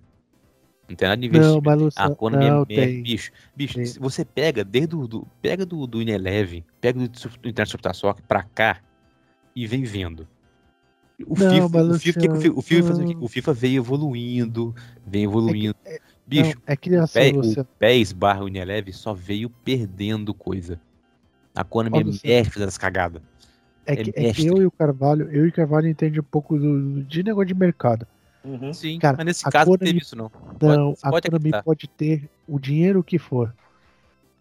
[0.87, 1.63] Não tem nada de Não, investimento.
[1.65, 2.75] mas A Luciano, Konami não é mestre.
[2.75, 3.03] tem.
[3.03, 3.85] Bicho, bicho Tem.
[3.99, 8.43] você pega desde o do, pega do, do Ineleven, pega do, do Internet Soccer pra
[8.43, 8.79] cá
[9.55, 10.27] e vem vendo.
[11.25, 14.75] O Não, FIFA, o FIFA, que que o FIFA, o FIFA, o FIFA veio evoluindo,
[15.07, 15.73] vem evoluindo.
[16.27, 17.65] bicho, Não, é Pé- o.
[17.79, 20.79] PES barra Unilever só veio perdendo coisa.
[21.55, 23.21] A Konami Ó, é mestre das cagadas.
[23.85, 24.47] É é que, é que mestre.
[24.47, 27.53] eu e o Carvalho, eu e o Carvalho entende um pouco do, de negócio de
[27.55, 28.05] mercado.
[28.43, 28.73] Uhum.
[28.73, 30.31] Sim, Cara, mas nesse caso não Konami- teve isso não.
[30.61, 31.63] Não, você a pode Konami acreditar.
[31.63, 33.53] pode ter o dinheiro que for.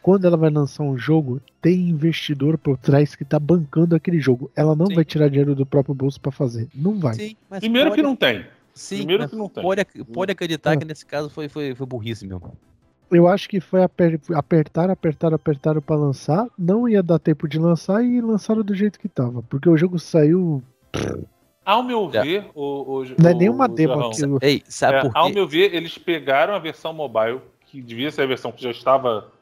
[0.02, 4.50] Quando ela vai lançar um jogo, tem investidor por trás que tá bancando aquele jogo.
[4.54, 4.94] Ela não Sim.
[4.96, 6.68] vai tirar dinheiro do próprio bolso pra fazer.
[6.74, 7.14] Não vai.
[7.14, 8.44] Sim, mas Primeiro pode, que não tem.
[8.74, 9.62] sim, primeiro que não tem.
[9.62, 10.76] Pode, pode acreditar Ah.
[10.76, 12.54] que nesse caso foi, foi, foi burrice mesmo.
[13.14, 16.46] Eu acho que foi aper, apertar, apertar, apertar pra lançar.
[16.58, 19.42] Não ia dar tempo de lançar e lançaram do jeito que tava.
[19.42, 20.62] Porque o jogo saiu.
[21.64, 22.22] Ao meu Já.
[22.22, 24.38] ver, o, o, Não é nenhuma demo aquilo.
[24.42, 25.32] Ei, sabe é, por Ao quê?
[25.32, 29.32] meu ver, eles pegaram a versão mobile, que devia ser a versão que já estava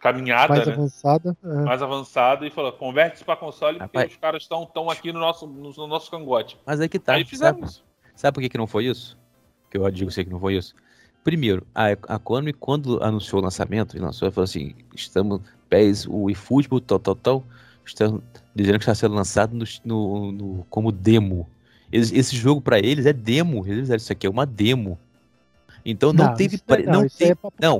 [0.00, 0.72] caminhada, mais né?
[0.72, 1.36] avançada.
[1.44, 1.62] é.
[1.62, 4.12] mais avançada, e falou: converte isso pra console porque Rapaz.
[4.12, 6.58] os caras estão tão aqui no nosso, no, no nosso cangote.
[6.64, 7.14] Mas aí que tá.
[7.14, 7.84] Aí fizeram sabe, isso.
[8.14, 9.18] sabe por que, que não foi isso?
[9.70, 10.74] Que eu digo sei que não foi isso.
[11.26, 16.30] Primeiro, a, a Konami, quando anunciou o lançamento, ele lançou falou assim: estamos, PES, o
[16.30, 17.44] eFootball, tal, tal, tal,
[17.84, 18.22] estão
[18.54, 21.48] dizendo que está sendo lançado no, no- no- como demo.
[21.90, 23.66] Eles- esse jogo pra eles é demo.
[23.66, 24.96] Eles fizeram isso aqui é uma demo.
[25.84, 27.78] Então não, teve isso é- não, é teve, papo não,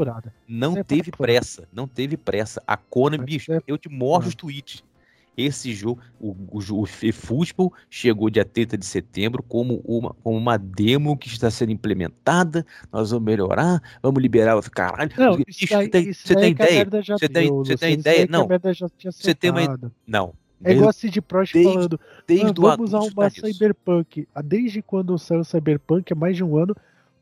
[0.48, 2.60] não é teve papo pressa, não teve pressa.
[2.66, 4.82] A Konami, bicho, é- eu te mostro os tweets.
[5.36, 10.56] Esse jogo, o, o, o eFootball chegou dia 30 de setembro como uma, como uma
[10.56, 12.64] demo que está sendo implementada.
[12.90, 15.10] Nós vamos melhorar, vamos liberar caralho.
[15.18, 16.84] Não, isso daí, tem, isso você tem a ideia?
[16.86, 18.24] Você tem- você tem ideia?
[18.24, 18.46] a Não.
[18.48, 19.92] merda já tinha Você tem uma-.
[20.06, 20.32] Não.
[20.64, 23.46] É igual a CD Projekt falando, desde vamos usar anúncio uma nisso.
[23.46, 24.26] Cyberpunk.
[24.34, 26.74] Ah, Desde quando saiu o Cyberpunk, há mais de um ano,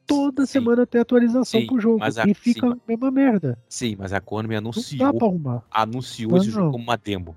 [0.07, 0.53] toda Sim.
[0.53, 1.99] semana tem atualização Sim, pro jogo.
[2.05, 3.59] a- e fica sim, a mesma merda.
[3.69, 5.65] Sim, mas a Konami Não dá anunciou, pra arrumar.
[5.69, 6.71] anunciou Não, esse jogo não.
[6.73, 7.37] como uma demo.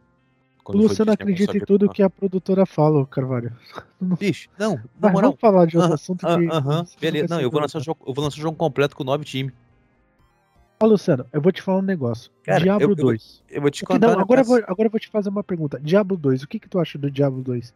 [0.68, 3.56] Quando Luciano acredita em tudo que a produtora fala, ô Carvalho.
[4.20, 5.30] Bicho, não, na Mas moral.
[5.32, 6.48] vamos falar de outro Ah, assunto que.
[6.52, 7.34] Aham, isso beleza.
[7.34, 7.86] Não, eu vou, lançar o interessante.
[7.86, 9.54] jogo, eu vou lançar o jogo completo com nove times.
[10.82, 12.30] Ó, Luciano, eu vou te falar um negócio.
[12.44, 13.42] Cara, Diablo eu- eu- 2.
[13.50, 14.08] Eu vou te que- contar.
[14.08, 15.80] não, agora, eu vou, agora eu vou te fazer uma pergunta.
[15.80, 17.74] Diablo 2, o que, que tu acha do Diablo 2?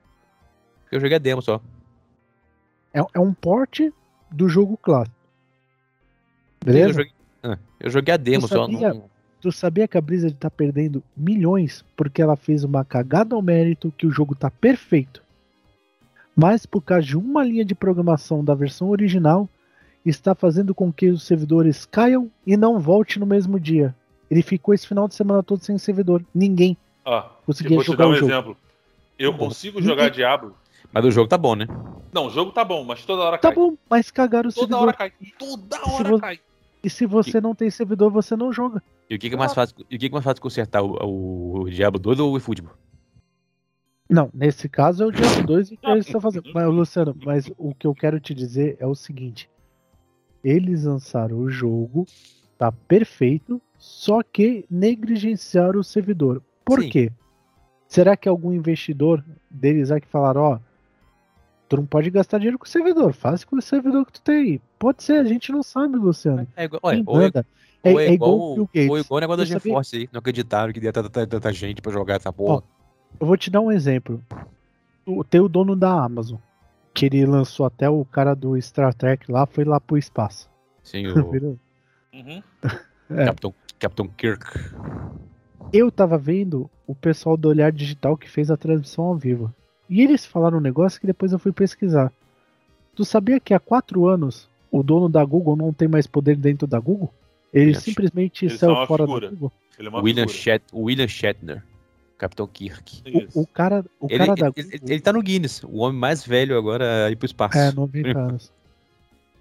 [0.92, 1.62] Eu joguei a demo só.
[2.94, 3.94] É, é um porte
[4.30, 5.16] do jogo clássico.
[6.60, 6.90] Eu Beleza?
[6.94, 7.12] joguei,
[7.42, 8.68] ah, eu joguei a demo só.
[8.68, 9.10] não-
[9.42, 13.92] Tu sabia que a Blizzard tá perdendo milhões porque ela fez uma cagada ao mérito
[13.98, 15.22] que o jogo tá perfeito.
[16.36, 19.50] Mas por causa de uma linha de programação da versão original,
[20.06, 23.96] está fazendo com que os servidores caiam e não volte no mesmo dia.
[24.30, 26.24] Ele ficou esse final de semana todo sem servidor.
[26.34, 28.32] Ninguém eu conseguia vou te jogar dar um o jogo.
[28.32, 28.58] exemplo.
[29.20, 30.56] Eu Tá consigo jogar Diablo.
[30.94, 31.68] Mas o jogo tá bom, né?
[32.14, 33.56] Não, o jogo tá bom, mas toda hora Tá cai.
[33.56, 34.82] bom, mas cagaram o Toda servidor.
[34.84, 35.12] hora cai.
[35.38, 36.40] Toda hora você- cai.
[36.84, 38.82] E se você não tem servidor, você não joga.
[39.12, 39.76] E o que, que é mais fácil?
[39.90, 40.82] E o que, que é mais fácil consertar?
[40.82, 42.74] O, o Diablo 2 ou o eFootball?
[44.10, 46.50] Não, nesse caso é o Diablo 2 e que eles estão fazendo.
[46.54, 49.50] Mas, Luciano, mas o que eu quero te dizer é o seguinte:
[50.42, 52.08] eles lançaram o jogo,
[52.58, 56.42] tá perfeito, só que negligenciaram o servidor.
[56.64, 56.90] Por Sim.
[56.90, 57.12] quê?
[57.90, 60.60] Será que algum investidor deles vai que falaram, ó,
[61.68, 63.12] tu não pode gastar dinheiro com o servidor.
[63.12, 64.62] Faz com o servidor que tu tem.
[64.80, 66.48] Pode ser, a gente não sabe, Luciano.
[66.56, 67.46] É igual, olha, Quem ou,
[67.84, 68.90] é, é, ou é é igual, igual o Bill Gates.
[68.90, 70.10] ou igual o negócio da GeForce aí.
[70.12, 72.64] Não acreditaram que ia ter tanta, tanta gente pra jogar essa porra.
[73.20, 74.24] Eu vou te dar um exemplo.
[75.06, 76.38] O, tem o dono da Amazon,
[76.94, 80.50] que ele lançou até o cara do Star Trek lá, foi lá pro espaço.
[80.84, 81.60] Sim, o
[82.14, 82.44] Uhum.
[83.14, 83.26] É.
[83.26, 84.46] Capitão, Capitão Kirk.
[85.74, 89.54] Eu tava vendo o pessoal do Olhar Digital que fez a transmissão ao vivo.
[89.90, 92.10] E eles falaram um negócio que depois eu fui pesquisar.
[92.96, 96.66] Tu sabia que há quatro anos o dono da Google não tem mais poder dentro
[96.66, 97.14] da Google?
[97.54, 99.28] Ele William- simplesmente Eles saiu fora figura.
[99.28, 99.52] da Google.
[99.78, 100.28] Ele é uma William.
[100.28, 101.64] Shat, William Shatner.
[102.18, 103.02] Capitão Kirk.
[103.34, 105.64] O, o cara, o Ele, cara da ele, ele, ele tá no Guinness.
[105.64, 107.58] O homem mais velho agora a ir pro espaço.
[107.58, 108.52] É, 90 anos.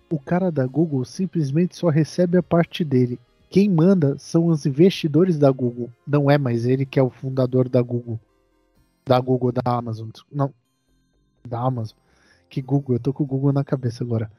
[0.08, 3.18] O cara da Google simplesmente só recebe a parte dele.
[3.50, 5.90] Quem manda são os investidores da Google.
[6.06, 8.18] Não é mais ele que é o fundador da Google.
[9.04, 10.08] Da Google, da Amazon.
[10.32, 10.52] Não.
[11.46, 11.96] Da Amazon.
[12.48, 12.96] Que Google?
[12.96, 14.30] Eu tô com o Google na cabeça agora.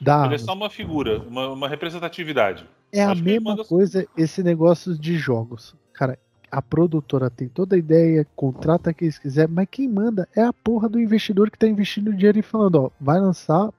[0.00, 2.66] Da Ele é só uma figura, uma, uma representatividade.
[2.92, 5.74] É a acho mesma manda- coisa esse negócio de jogos.
[5.92, 6.18] Cara,
[6.50, 10.52] a produtora tem toda a ideia, contrata quem eles quiser, mas quem manda é a
[10.52, 13.70] porra do investidor que tá investindo dinheiro e falando, ó, vai lançar,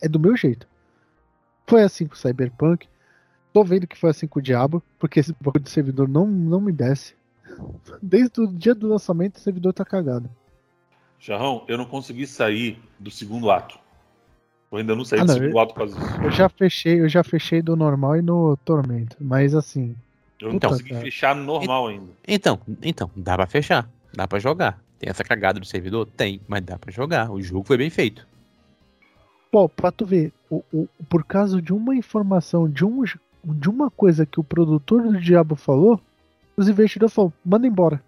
[0.00, 0.66] é do meu jeito.
[1.66, 2.86] Foi assim com o Cyberpunk.
[3.52, 6.60] Tô vendo que foi assim com o Diabo, porque esse bagulho do servidor não, não
[6.60, 7.14] me desce.
[8.00, 10.30] Desde o dia do lançamento o servidor tá cagado.
[11.18, 13.78] Jarrão, eu não consegui sair do segundo ato.
[14.72, 16.22] Eu ainda não saí Ah, do não, segundo eu- ato por causa disso.
[16.22, 19.94] Eu já fechei, eu já fechei do normal e no tormento, mas assim,
[20.40, 21.02] Eu não consegui cara.
[21.02, 22.06] fechar no normal ainda.
[22.26, 23.88] Então, então, dá pra fechar.
[24.14, 24.80] Dá pra jogar.
[24.98, 26.06] Tem essa cagada do servidor?
[26.16, 27.30] Tem, mas dá pra jogar.
[27.30, 28.26] O jogo foi bem feito.
[29.50, 33.04] Pô, pra tu ver, o, o- por causa de uma informação, de, um,
[33.44, 36.00] de uma coisa que o produtor do Diabo falou,
[36.56, 38.02] os investidores falaram, manda embora.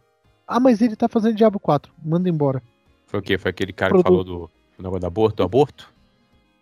[0.46, 2.62] Ah, mas ele tá fazendo Diabo 4, manda embora.
[3.06, 3.36] Foi o quê?
[3.36, 4.04] Foi aquele cara Produto.
[4.06, 5.36] que falou do, do negócio do aborto?
[5.36, 5.93] Do aborto?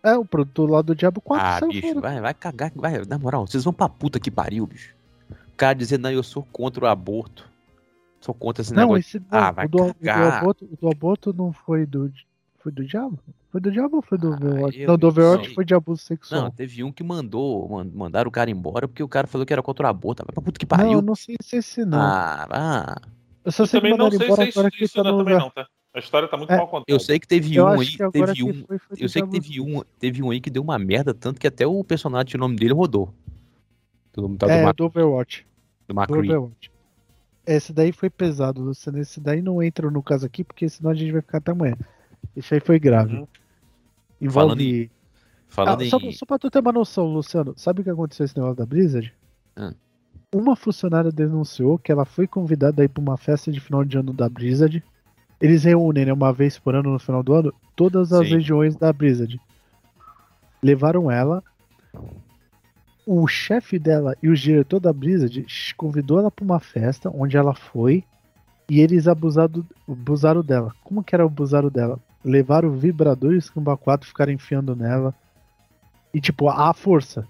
[0.02, 2.00] É, o produtor lá do Diabo 4 ah, bicho, fora.
[2.00, 2.72] vai, vai cagar.
[2.74, 4.94] Vai, na moral, vocês vão pra puta que pariu, bicho.
[5.30, 7.48] O cara dizendo, não, eu sou contra o aborto.
[8.20, 9.00] Sou contra esse Não, negócio.
[9.00, 10.38] esse não, Ah, vai o, do, o do cagar.
[10.38, 12.10] aborto, o do aborto não foi do.
[12.60, 13.18] Foi do Diabo?
[13.50, 14.80] Foi do Diabo ou foi do Ah, Overwatch?
[14.80, 15.54] eu Não, do não Overwatch sei.
[15.54, 16.50] foi de abuso Não, sexual.
[16.52, 19.62] teve um que mandou, man- mandaram o cara embora porque o cara falou que era
[19.62, 20.24] contra o aborto.
[20.24, 20.92] Vai pra puta que pariu.
[20.94, 21.98] Não, não sei se é esse não.
[22.00, 22.96] Ah, ah.
[23.44, 24.84] eu só Eu sei que também não mandaram sei embora se é isso, agora que
[24.84, 25.38] isso tá no lugar.
[25.40, 25.66] não, tá?
[25.94, 26.84] A história tá muito É, mal contada.
[26.88, 29.28] Eu sei que teve Eu um aí, teve um, foi, foi do Eu sei que
[29.28, 32.38] teve um, teve um aí que deu uma merda, tanto que até o personagem, o
[32.38, 33.12] nome dele, rodou.
[34.14, 35.46] Do, do, É, Mac- do Overwatch.
[35.88, 36.00] do Do.
[36.18, 36.70] Overwatch.
[37.46, 38.98] Esse daí foi pesado, Luciano.
[38.98, 41.76] Esse daí não entra no caso aqui, porque senão a gente vai ficar até amanhã.
[42.36, 43.16] Esse aí foi grave.
[43.16, 43.26] Uhum.
[44.20, 44.90] Envolve.
[45.48, 46.12] Falando Ah, só, em.
[46.12, 49.12] só pra tu ter uma noção, Luciano, sabe o que aconteceu esse negócio da Blizzard?
[49.54, 49.74] Ah.
[50.34, 53.98] Uma funcionária denunciou que ela foi convidada a ir pra uma festa de final de
[53.98, 54.82] ano da Blizzard.
[55.42, 58.34] Eles reúnem né, uma vez por ano no final do ano todas as Sim.
[58.34, 59.40] regiões da Blizzard.
[60.62, 61.42] Levaram ela.
[63.04, 65.44] O chefe dela e o diretor da Blizzard
[65.76, 68.04] convidou ela pra uma festa onde ela foi
[68.70, 70.72] e eles abusado, abusaram dela.
[70.84, 71.98] Como que era abusaram dela?
[72.24, 75.12] Levaram o vibrador e o Scamba 4 ficaram enfiando nela.
[76.14, 77.26] E tipo, à força.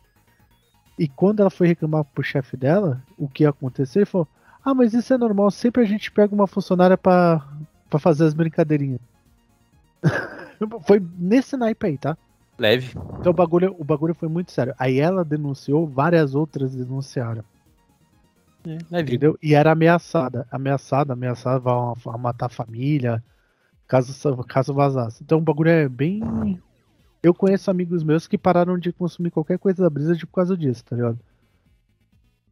[0.99, 4.29] E quando ela foi reclamar pro chefe dela, o que ia acontecer, ele falou:
[4.63, 7.43] Ah, mas isso é normal, sempre a gente pega uma funcionária pra,
[7.93, 9.01] pra fazer as brincadeirinhas.
[10.87, 12.17] foi nesse naipe aí, tá?
[12.59, 12.95] Leve.
[13.21, 14.75] Então o bagulho, o bagulho foi muito sério.
[14.79, 17.45] Aí ela denunciou, várias outras denunciaram.
[18.67, 19.11] É, leve.
[19.11, 19.39] Entendeu?
[19.43, 20.47] E era ameaçada.
[20.51, 23.23] Ameaçada, ameaçada a, a matar a família.
[23.87, 24.15] Caso,
[24.45, 25.23] caso vazasse.
[25.23, 26.23] Então o bagulho é bem.
[27.23, 30.83] Eu conheço amigos meus que pararam de consumir qualquer coisa da brisa por causa disso,
[30.85, 31.19] tá ligado?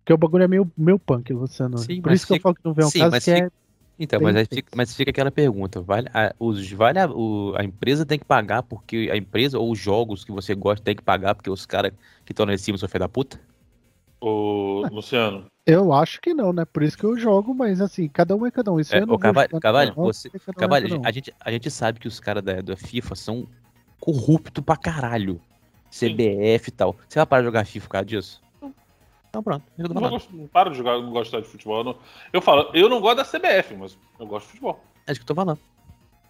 [0.00, 1.78] Porque o bagulho é meio, meio punk, Luciano.
[1.78, 3.50] Sim, Por isso que eu falo que não vem um sim, caso que é.
[4.02, 7.62] Então, mas, aí fica, mas fica aquela pergunta: vale a, os, vale a, o- a
[7.62, 11.02] empresa tem que pagar porque a empresa ou os jogos que você gosta tem que
[11.02, 11.92] pagar porque os caras
[12.24, 13.38] que estão lá em cima são filha da puta?
[14.20, 16.64] Ô, Luciano, Eu acho que não, né?
[16.64, 18.80] Por isso que eu jogo, mas assim, cada um é cada um.
[18.80, 21.04] Isso É, eu não Cavalho- você- um é Cavalho, um.
[21.04, 23.46] a, gente, a gente sabe que os caras da, da FIFA são
[24.00, 25.40] corruptos pra caralho.
[25.90, 26.96] CBF e tal.
[27.08, 28.42] Você vai parar de jogar FIFA por causa disso?
[29.30, 31.78] Então pronto, eu não, gosto, não paro de jogar, não gosto de futebol.
[31.78, 31.96] Eu, não-
[32.32, 34.84] eu falo, eu não gosto da CBF, mas eu gosto de futebol.
[35.06, 35.58] É isso que eu tô falando.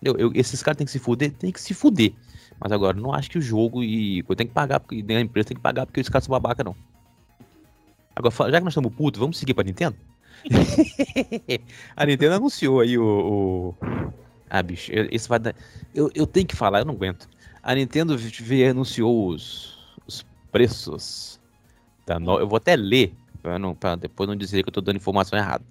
[0.03, 1.33] Eu, eu- esses caras têm que se fuder?
[1.33, 2.13] Tem que se fuder.
[2.61, 4.23] Mas agora, não acho que o jogo e.
[4.29, 6.63] Eu tenho que pagar, porque a empresa tem que pagar porque os caras são babaca,
[6.63, 6.77] não.
[8.15, 9.97] Agora, já que nós estamos putos, vamos seguir pra Nintendo?
[11.97, 13.75] a Nintendo anunciou aí o.
[13.81, 14.13] o-
[14.49, 15.55] Ah, bicho, esse vai dar.
[15.95, 17.29] Eu, eu tenho que falar, eu não aguento.
[17.63, 18.15] A Nintendo
[18.69, 21.40] anunciou os, os preços
[22.19, 22.39] no...
[22.39, 25.65] Eu vou até ler, pra depois não dizer que eu tô dando informação errada.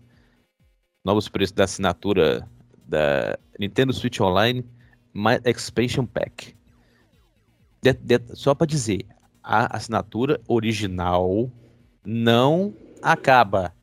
[1.06, 2.48] Novos preços da assinatura
[2.88, 4.66] da Nintendo Switch Online
[5.14, 6.56] mais Expansion Pack.
[7.82, 9.06] De- de- só para dizer,
[9.42, 11.50] a assinatura original
[12.06, 13.74] não acaba,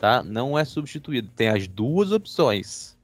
[0.00, 0.22] tá?
[0.22, 1.30] Não é substituída.
[1.36, 2.96] Tem as duas opções,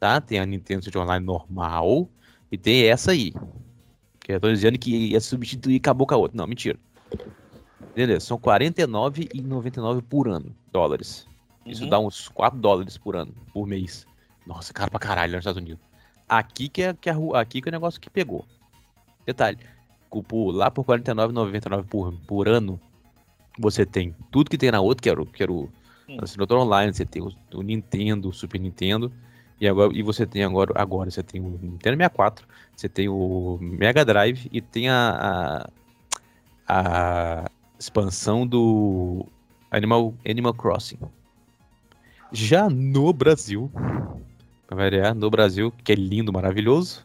[0.00, 0.20] tá?
[0.20, 2.08] Tem a Nintendo Switch Online normal
[2.50, 3.32] e tem essa aí.
[4.20, 6.36] Que eu tô dizendo que ia substituir acabou com a outra.
[6.36, 6.78] Não, mentira.
[7.94, 11.26] Beleza, são R$ 49,99 por ano, dólares.
[11.66, 11.90] Isso Uhum.
[11.90, 14.06] dá uns 4 dólares por ano, por mês.
[14.46, 15.84] Nossa, caro pra caralho lá nos Estados Unidos.
[16.28, 18.44] Aqui que é, que é, aqui que é o negócio que pegou.
[19.26, 19.58] Detalhe,
[20.26, 22.80] por- lá por R$ 49,99 por, por ano,
[23.58, 25.68] você tem tudo que tem na outra, que era o, que era o
[26.08, 26.16] Hum.
[26.20, 29.12] assinatura online, você tem o, o Nintendo, o Super Nintendo,
[29.60, 33.58] e, agora, e você tem agora, agora você tem o Nintendo 64, você tem o
[33.60, 35.68] Mega Drive e tem a,
[36.66, 37.50] a, a
[37.82, 39.26] expansão do
[39.70, 40.98] Animal, Animal Crossing.
[42.30, 43.70] Já no Brasil,
[44.66, 47.04] pra variar, no Brasil, que é lindo, maravilhoso,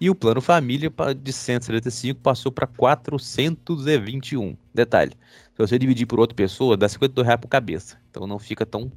[0.00, 0.90] E o plano família
[1.22, 4.56] de 175 passou para 421.
[4.74, 5.12] Detalhe,
[5.54, 7.96] se você dividir por outra pessoa, dá 52 reais por cabeça.
[8.10, 8.90] Então não fica tão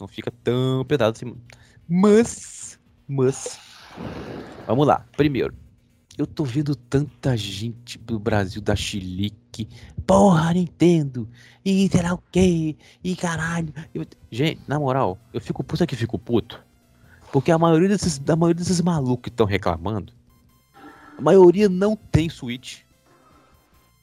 [0.00, 1.36] não fica tão pesado assim.
[1.94, 3.60] Mas, mas,
[4.66, 5.04] vamos lá.
[5.14, 5.54] Primeiro,
[6.16, 9.68] eu tô vendo tanta gente do Brasil da Chilique.
[10.06, 11.28] Porra, Nintendo!
[11.62, 12.78] E sei lá o quê?
[13.04, 13.74] E caralho!
[13.94, 16.64] Eu- Gente, na moral, eu fico puto, eu fico puto?
[17.30, 20.14] Porque a maioria desses, a maioria desses malucos que estão reclamando,
[21.18, 22.84] a maioria não tem Switch,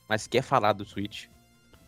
[0.08, 1.26] mas quer falar do Switch.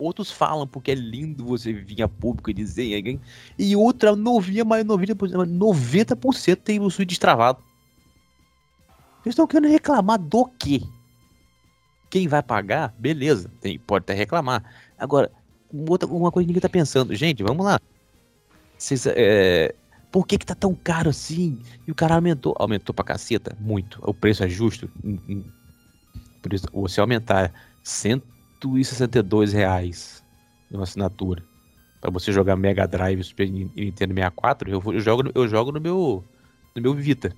[0.02, 3.20] Outros falam porque é lindo você vir a público e dizer, hein?
[3.58, 7.62] e outra novinha, mas 90%, 90% tem o Switch destravado.
[9.22, 10.82] Vocês estão querendo reclamar do quê?
[12.10, 14.64] Quem vai pagar, beleza, tem, pode até reclamar.
[14.98, 15.30] Agora,
[15.88, 17.78] outra, uma coisa que ninguém tá pensando, gente, vamos lá.
[18.76, 19.72] Vocês, é,
[20.10, 21.60] por que que tá tão caro assim?
[21.86, 24.00] E o cara aumentou, aumentou pra caceta, muito.
[24.02, 24.90] O preço é justo.
[25.04, 25.44] Hum, hum.
[26.42, 27.52] Por isso, você aumentar
[28.70, 30.24] 162 reais
[30.70, 31.42] numa assinatura
[32.00, 35.46] pra você jogar Mega Drive, Super Nin- e Nintendo 64, eu, eu jogo, no- eu
[35.48, 36.24] jogo no meu
[36.74, 37.32] no meu Vita.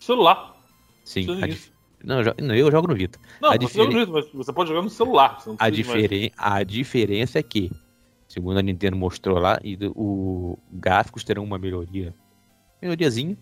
[0.00, 0.54] Celular.
[1.04, 3.18] Sim, dif- não, eu, jo- não, eu jogo no Vita.
[3.40, 5.40] Não, A você, joga no Vita, você pode jogar no celular.
[5.58, 7.70] A, diferen a diferença é que,
[8.28, 12.14] segundo a Nintendo mostrou lá, e o gráficos terão uma melhoria.
[12.80, 13.36] Melhoriazinha.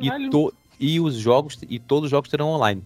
[0.00, 2.84] E, to- e os jogos e todos os jogos terão online.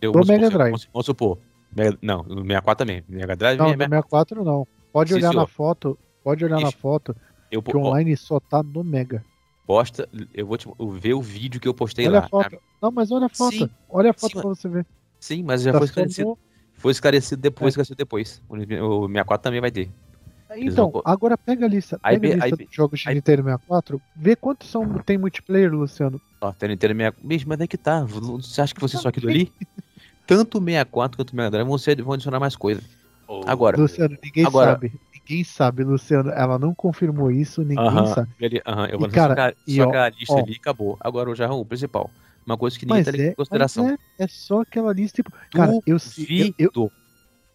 [0.00, 0.70] Eu, Do Mega supor, Drive.
[0.70, 1.38] Vamos, vamos supor.
[1.74, 3.04] Mega- não, no 64 também.
[3.08, 4.66] Mega Drive Não, é no Mega- 64 não.
[4.92, 5.46] Pode Sim, olhar na senhor.
[5.48, 5.98] foto.
[6.24, 6.76] Pode olhar na Ixi.
[6.78, 7.16] foto
[7.50, 9.24] eu, que o ó, online só tá no Mega.
[9.66, 12.26] posta, eu vou te, eu ver o vídeo que eu postei Olha lá.
[12.26, 12.56] a foto.
[12.82, 13.56] Não, mas olha a foto.
[13.56, 13.70] Sim.
[13.88, 14.86] Olha a foto Sim, pra você ver.
[15.20, 16.28] Sim, mas já Tá foi esclarecido.
[16.28, 16.38] no-
[16.74, 17.70] Foi esclarecido depois, É.
[17.70, 18.42] esclarecido depois.
[18.48, 19.90] O, o 64 também vai ter.
[20.58, 21.98] Então, vão- agora pega a lista.
[21.98, 24.00] Pega a lista be- dos jogos de Nintendo 64.
[24.14, 26.20] Vê quantos são, tem multiplayer, Luciano.
[26.40, 27.26] Ó, tem Nintendo 64.
[27.28, 28.04] Bicho, mas é que tá.
[28.04, 29.52] Você acha que você só aquilo ali?
[30.26, 32.82] Tanto o 64 quanto o Mega Drive vão, ser, vão adicionar mais coisa.
[33.28, 33.42] Oh.
[33.46, 33.76] Agora.
[33.80, 34.92] Luciano, ninguém Agora- sabe.
[35.14, 36.30] Ninguém sabe, Luciano.
[36.30, 38.28] Ela não confirmou isso, ninguém Aham, sabe.
[38.40, 40.38] ele- aham, eu E, vou cara, só, e ó, aquela lista ó.
[40.38, 40.96] ali acabou.
[41.00, 42.10] Agora já o principal.
[42.44, 43.84] Uma coisa que ninguém Mas tá levando é, em consideração.
[43.84, 45.16] mas é, é só aquela lista.
[45.16, 45.96] Tipo, cara, eu, eu,
[46.58, 46.92] eu, Duvido.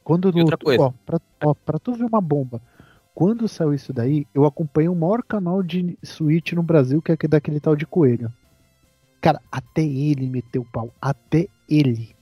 [0.03, 0.84] Quando E no, outra coisa.
[0.84, 2.61] Ó, pra, ó, pra tu ver uma bomba.
[3.15, 7.13] Quando saiu isso daí, eu acompanhei o maior canal de Switch no Brasil, que é
[7.13, 8.32] aquele- daquele tal de Coelho.
[9.22, 10.91] Cara, até ele meteu o pau.
[11.01, 12.13] Até ele.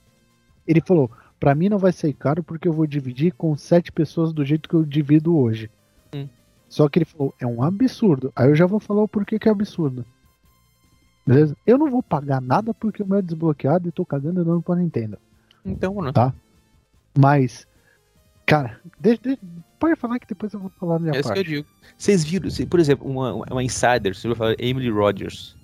[0.66, 4.32] Ele falou: pra mim não vai ser caro porque eu vou dividir com sete pessoas
[4.32, 5.70] do jeito que eu divido hoje.
[6.14, 6.28] Hum.
[6.68, 8.32] Só que ele falou: é um absurdo.
[8.36, 10.04] Aí eu já vou falar o porquê que é absurdo.
[11.26, 11.56] Beleza?
[11.66, 14.74] Eu não vou pagar nada porque o meu é desbloqueado e tô cagando dando pra
[14.76, 15.18] Nintendo.
[15.64, 16.12] Então, né?
[16.12, 16.32] Tá.
[17.16, 17.66] Mas,
[18.46, 19.40] cara, deixa, deixa-
[19.78, 21.48] pode falar que depois eu vou falar minha É isso que eu parte.
[21.48, 21.66] digo.
[21.96, 25.56] Vocês viram, por exemplo, uma, uma insider, você vai falar Emily Rogers.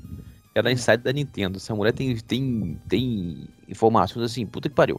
[0.57, 1.59] Ela é insider da Nintendo.
[1.59, 4.99] Essa mulher tem, tem, tem informações assim, puta que pariu.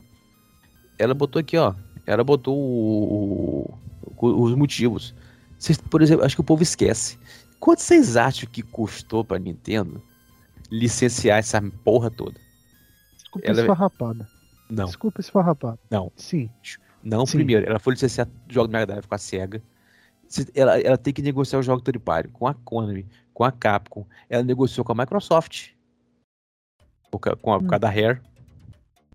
[1.00, 1.74] Ela botou aqui, ó.
[2.06, 3.74] Ela botou o-
[4.16, 5.16] o- os motivos.
[5.58, 7.18] Vocês, por exemplo, acho que o povo esquece.
[7.60, 10.00] Quanto vocês acham que custou pra Nintendo
[10.70, 12.40] licenciar essa porra toda?
[13.16, 14.28] Desculpa ela- esfarrapada.
[14.70, 15.80] Não, Desculpa esfarrapada.
[15.90, 16.12] Não.
[16.16, 16.50] Sim.
[17.04, 17.38] não Sim.
[17.38, 17.66] primeiro.
[17.66, 19.62] Ela foi licenciar jogos do Mega Drive com a SEGA.
[20.28, 23.08] Se- Ela, ela tem que negociar o jogo party com a Konami,
[23.38, 24.04] com a Capcom.
[24.28, 25.70] Ela negociou com a Microsoft.
[27.12, 27.68] Por, com a, por Hum.
[27.68, 28.20] causa da Rare.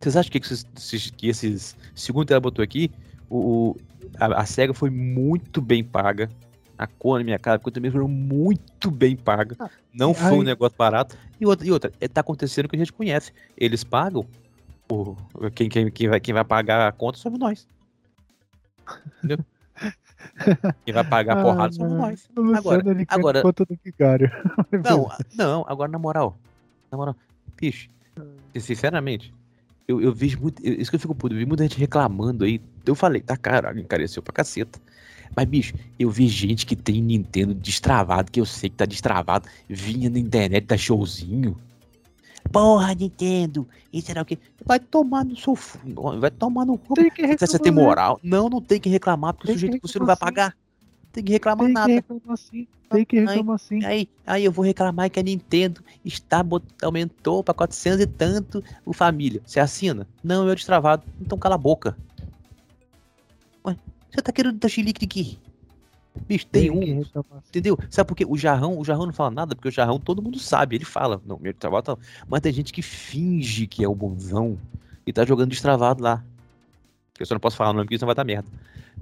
[0.00, 1.76] Vocês acham que esses, esses- que esses.
[1.92, 2.88] Segundo ela botou aqui,
[3.28, 3.74] o,
[4.20, 6.30] a, a SEGA foi muito bem paga.
[6.78, 9.56] A Konami a Capcom também foram muito bem paga.
[9.58, 11.16] Ah, Não foi um negócio barato.
[11.40, 13.32] E outra, e outra, é, tá acontecendo o que a gente conhece.
[13.56, 14.24] Eles pagam.
[15.56, 17.66] quem, quem, quem, vai, quem vai pagar a conta somos nós.
[19.18, 19.44] Entendeu?
[20.84, 22.28] Quem vai pagar a porrada somos nós.
[22.58, 22.82] Agora-
[23.14, 23.78] agora- conta do.
[24.82, 26.36] Não, não, agora na moral.
[26.90, 27.16] Na moral,
[27.60, 27.88] bicho,
[28.58, 29.32] sinceramente,
[29.88, 30.64] eu, eu vejo muito.
[30.64, 32.60] eu- Isso que eu fico puto, eu vi muita gente reclamando aí.
[32.84, 34.78] Eu falei, tá caro, encareceu pra caceta.
[35.34, 39.48] Mas, bicho, eu vi gente que tem Nintendo destravado, que eu sei que tá destravado,
[39.68, 41.56] vinha na internet, tá showzinho.
[42.52, 44.38] Porra, Nintendo, isso era o quê?
[44.64, 46.94] Vai tomar no seu fundo, vai tomar no cu.
[47.38, 47.82] Você tem né?
[47.82, 48.20] moral.
[48.22, 50.54] Não, não tem que reclamar, porque Tem o sujeito que você não vai pagar.
[51.12, 51.92] Tem que reclamar Tem que nada.
[51.92, 52.66] reclamar sim.
[52.90, 53.84] Tem que Aí- reclamar sim.
[53.84, 56.44] Aí, aí eu vou reclamar que a Nintendo está
[56.82, 59.40] aumentou para 400 e tanto o família.
[59.46, 60.06] Você assina?
[60.22, 61.02] Não, eu destravado.
[61.20, 61.96] Então cala a boca.
[63.66, 63.76] Ué,
[64.10, 65.36] você tá querendo dar chilique de quê?
[66.28, 67.02] Bicho, tem, um,
[67.48, 67.78] entendeu?
[67.88, 68.24] Sabe por quê?
[68.28, 71.20] O jarrão, o jarrão não fala nada, porque o jarrão todo mundo sabe, ele fala.
[71.24, 72.02] Não, meu destravado tá.
[72.28, 74.58] Mas tem gente que finge que é o bonzão
[75.06, 76.22] e tá jogando destravado lá.
[77.18, 78.48] Eu só não posso falar o nome porque isso não vai dar merda.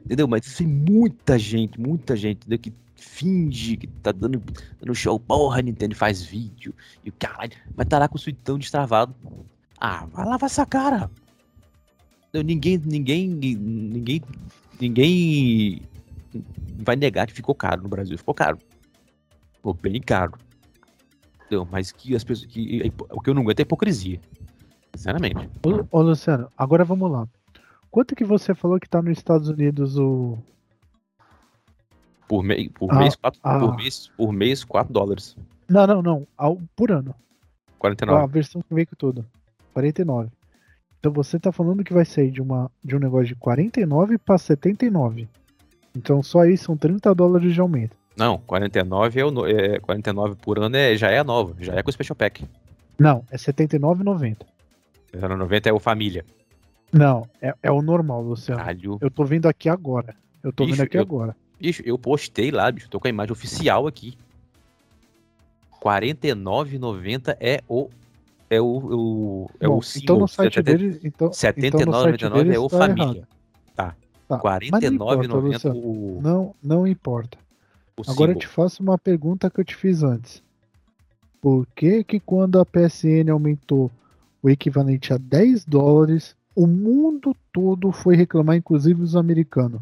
[0.05, 0.29] Entendeu?
[0.29, 2.59] Mas tem muita gente, muita gente, entendeu?
[2.59, 4.43] Que finge que tá dando,
[4.81, 5.19] dando show.
[5.19, 6.73] Porra, Nintendo faz vídeo
[7.05, 7.53] e o caralho.
[7.75, 9.15] Mas tá lá com o suitão destravado.
[9.81, 11.11] Ah, vai lavar essa cara.
[12.29, 12.45] Entendeu?
[12.45, 14.23] Ninguém, ninguém, ninguém,
[14.81, 15.83] ninguém
[16.79, 18.17] vai negar que ficou caro no Brasil.
[18.19, 18.59] Ficou caro.
[19.55, 20.35] Ficou bem caro.
[21.47, 21.67] Entendeu?
[21.71, 22.51] Mas que as pessoas.
[22.51, 24.21] Que, o que eu não aguento é hipocrisia.
[24.95, 25.49] Sinceramente.
[25.65, 27.29] Ô, ô, Luciano, agora vamos lá.
[27.91, 30.39] Quanto que você falou que tá nos Estados Unidos o.
[32.29, 33.59] Por, mei, por, Ah, mês, quatro, ah.
[33.59, 35.37] por mês, por mês, 4 dólares.
[35.69, 36.27] Não, não, não.
[36.37, 37.15] ao- Por ano.
[37.69, 38.33] A 49.
[38.33, 39.27] versão que vem com tudo.
[39.75, 40.31] 49.
[40.99, 44.37] Então você tá falando que vai sair de, uma, de um negócio de 49 para
[44.39, 45.29] 79.
[45.97, 47.97] Então só aí são 30 dólares de aumento.
[48.17, 51.83] Não, 49 é o é, 49 por ano é, já é a nova, já é
[51.83, 52.45] com o Special Pack.
[52.99, 54.37] Não, é 79,90.
[55.39, 56.25] 90 é o família.
[56.93, 58.61] Não, é, é o normal, Luciano.
[58.61, 58.99] Caralho.
[59.01, 60.15] Eu tô vendo aqui agora.
[60.43, 61.37] Eu tô Bicho, vendo aqui eu- agora.
[61.59, 64.17] Bicho, eu postei lá, bicho, tô com a imagem oficial aqui.
[65.81, 67.89] 49,90 é o
[68.49, 70.03] é o, o é Bom, o single.
[70.05, 71.01] então no site 70 dele.
[71.05, 73.05] Então, então no site 79,99 deles é o tá família.
[73.05, 73.29] errado.
[73.77, 73.95] Tá.
[74.39, 75.79] Tá, mas não importa, 49,90 Luciano.
[75.79, 77.39] o, Não, não importa.
[77.97, 80.43] o Agora eu te faço uma pergunta que eu te fiz antes.
[81.41, 83.91] Por que que quando a PSN aumentou
[84.43, 89.81] o equivalente a 10 dólares, o mundo todo foi reclamar, inclusive os americanos?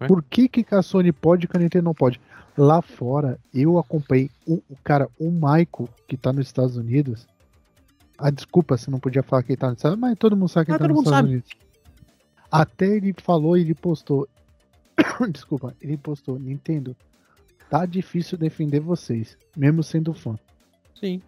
[0.00, 0.06] Ué?
[0.06, 2.20] Por que que a Sony pode e que a Nintendo não pode?
[2.56, 7.26] Lá fora, eu acompanhei o, o cara, o Michael, que tá nos Estados Unidos.
[8.18, 10.48] Ah, desculpa se não podia falar que ele tá nos Estados Unidos, mas todo mundo
[10.48, 11.32] sabe que Ah, ele tá todo nos mundo Estados sabe.
[11.34, 11.50] Unidos.
[12.50, 14.28] Até ele falou, ele postou.
[15.32, 16.96] Desculpa, ele postou, Nintendo.
[17.68, 20.38] Tá difícil defender vocês, mesmo sendo fã.
[20.98, 21.20] Sim.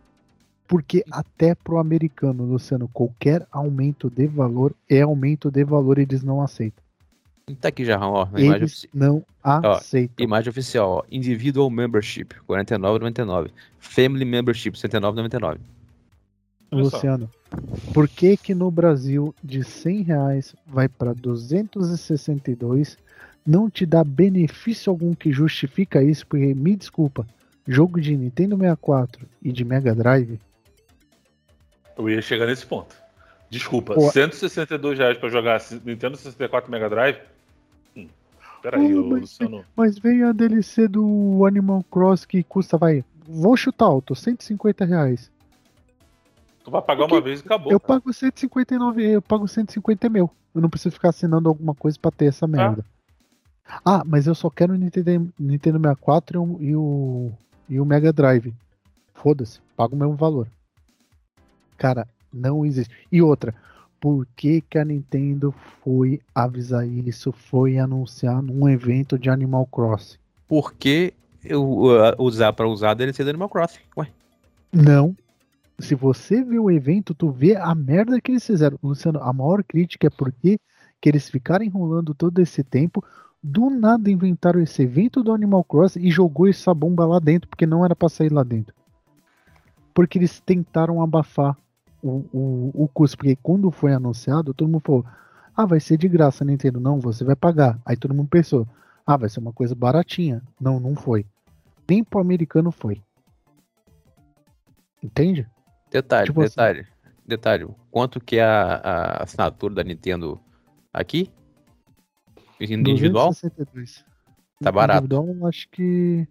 [0.68, 6.40] Porque até pro americano, Luciano, qualquer aumento de valor é aumento de valor, eles não
[6.40, 6.84] aceitam.
[7.60, 10.24] Tá aqui já, ó, a imagem, Eles ofici- não aceitam.
[10.24, 11.02] imagem oficial, ó.
[11.10, 13.50] Individual Membership, 49,99.
[13.78, 15.58] Family Membership, 69,99.
[16.84, 17.30] Luciano,
[17.92, 22.98] por que que no Brasil de 100 reais vai para 262
[23.46, 26.26] não te dá benefício algum que justifica isso?
[26.26, 27.26] Porque, me desculpa,
[27.66, 30.40] jogo de Nintendo 64 e de Mega Drive,
[31.96, 32.94] Eu ia chegar nesse ponto.
[33.48, 34.10] Desculpa, Pô.
[34.10, 37.18] 162 reais pra jogar Nintendo 64 Mega Drive?
[37.96, 38.08] Hum,
[38.60, 39.64] peraí, Pô, mas- Luciano.
[39.76, 45.30] mas vem a DLC do Animal Cross que custa, vai, vou chutar alto, 150 reais.
[46.66, 47.70] Tu vai pagar Porque uma vez e acabou.
[47.70, 48.00] Eu cara.
[48.00, 50.28] pago 159, eu pago 150 mil.
[50.52, 52.84] Eu não preciso ficar assinando alguma coisa pra ter essa merda.
[53.84, 57.32] Ah, mas eu só quero o Nintendo, Nintendo 64 e o, e o,
[57.68, 58.52] e o Mega Drive.
[59.14, 60.48] Foda-se, pago o mesmo valor.
[61.78, 62.92] Cara, não existe.
[63.12, 63.54] E outra,
[64.00, 65.54] por que, que a Nintendo
[65.84, 70.18] foi avisar isso, foi anunciar num evento de Animal Crossing?
[70.48, 71.14] Porque
[71.44, 73.82] eu uh, usar pra usar dele ser do Animal Crossing.
[73.96, 74.08] Ué,
[74.72, 75.14] Não.
[75.78, 78.78] Se você vê o evento, tu vê a merda que eles fizeram.
[78.82, 80.58] Luciano, a maior crítica é porque
[81.00, 83.04] que eles ficaram enrolando todo esse tempo.
[83.42, 87.66] Do nada inventaram esse evento do Animal Crossing e jogou essa bomba lá dentro, porque
[87.66, 88.74] não era pra sair lá dentro.
[89.94, 91.56] Porque eles tentaram abafar
[92.02, 93.18] o, o, o custo.
[93.18, 95.04] Porque quando foi anunciado, todo mundo falou:
[95.54, 96.80] Ah, vai ser de graça, Nintendo.
[96.80, 97.78] Não, você vai pagar.
[97.84, 98.66] Aí todo mundo pensou:
[99.06, 100.42] Ah, vai ser uma coisa baratinha.
[100.60, 101.26] Não, não foi.
[101.88, 103.02] Nem pro americano foi.
[105.02, 105.46] Entende?
[105.90, 106.86] Detalhe, Tipo assim- detalhe.
[107.26, 107.68] Detalhe.
[107.90, 110.40] Quanto que é a, a assinatura da Nintendo
[110.92, 111.30] aqui?
[112.60, 113.28] Individual?
[113.30, 114.04] 262.
[114.62, 115.04] Tá barato.
[115.04, 116.26] Individual, acho que.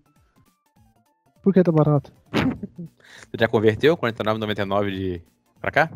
[1.43, 2.11] Por que tá barato?
[3.29, 5.21] Você já converteu 49,99 de
[5.59, 5.89] pra cá?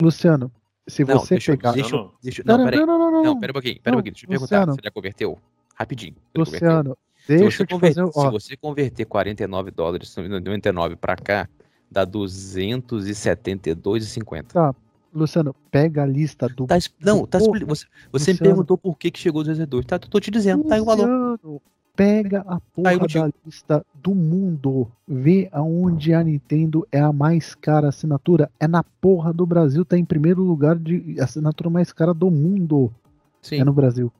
[0.00, 0.50] Luciano,
[0.86, 1.72] Se Não, você deixa, pegar.
[1.72, 2.86] deixa, eu- Não, deixa, Não, não, não, peraí.
[2.86, 3.40] não, não, não, Não, não.
[3.40, 4.14] pera um pouquinho, pera um pouquinho.
[4.14, 4.72] Deixa eu perguntar Luciano.
[4.72, 5.38] se ele já converteu.
[5.74, 6.14] Rapidinho.
[6.34, 6.68] Ele converteu.
[6.68, 8.20] Luciano, Se deixa você, eu te converter, fazer.
[8.26, 11.48] se você converter 49 dólares, 99 pra cá,
[11.94, 14.52] dá 272,50.
[14.52, 14.74] Tá,
[15.14, 16.66] Luciano, pega a lista do.
[16.66, 18.38] Tá, não, tá você, você me Luciano.
[18.40, 19.86] perguntou por que, que chegou 202.
[19.86, 21.06] Tá, tô te dizendo, tá aí o valor.
[21.08, 21.62] Luciano,
[21.96, 23.24] pega a porra contigo.
[23.28, 24.88] da lista do mundo.
[25.06, 28.50] Vê aonde a Nintendo é a mais cara assinatura.
[28.58, 32.92] É na porra do Brasil, tá em primeiro lugar de assinatura mais cara do mundo.
[33.40, 34.12] Sim, É no Brasil.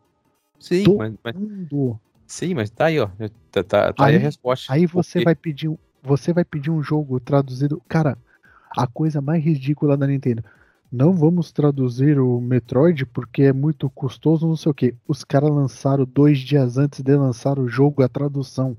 [0.61, 1.99] sim, do- mas, mas- Mundo.
[2.27, 3.09] sim, mas tá aí, ó.
[3.51, 4.73] Tá, tá- tá aí, Aí- a resposta.
[4.73, 7.83] Aí você Por vai pedir um, você vai pedir um jogo traduzido.
[7.89, 8.19] Cara,
[8.77, 10.45] a coisa mais ridícula da Nintendo.
[10.93, 14.95] Não vamos traduzir o Metroid porque é muito custoso, não sei o que.
[15.09, 18.77] Os caras lançaram dois dias antes de lançar o jogo a tradução.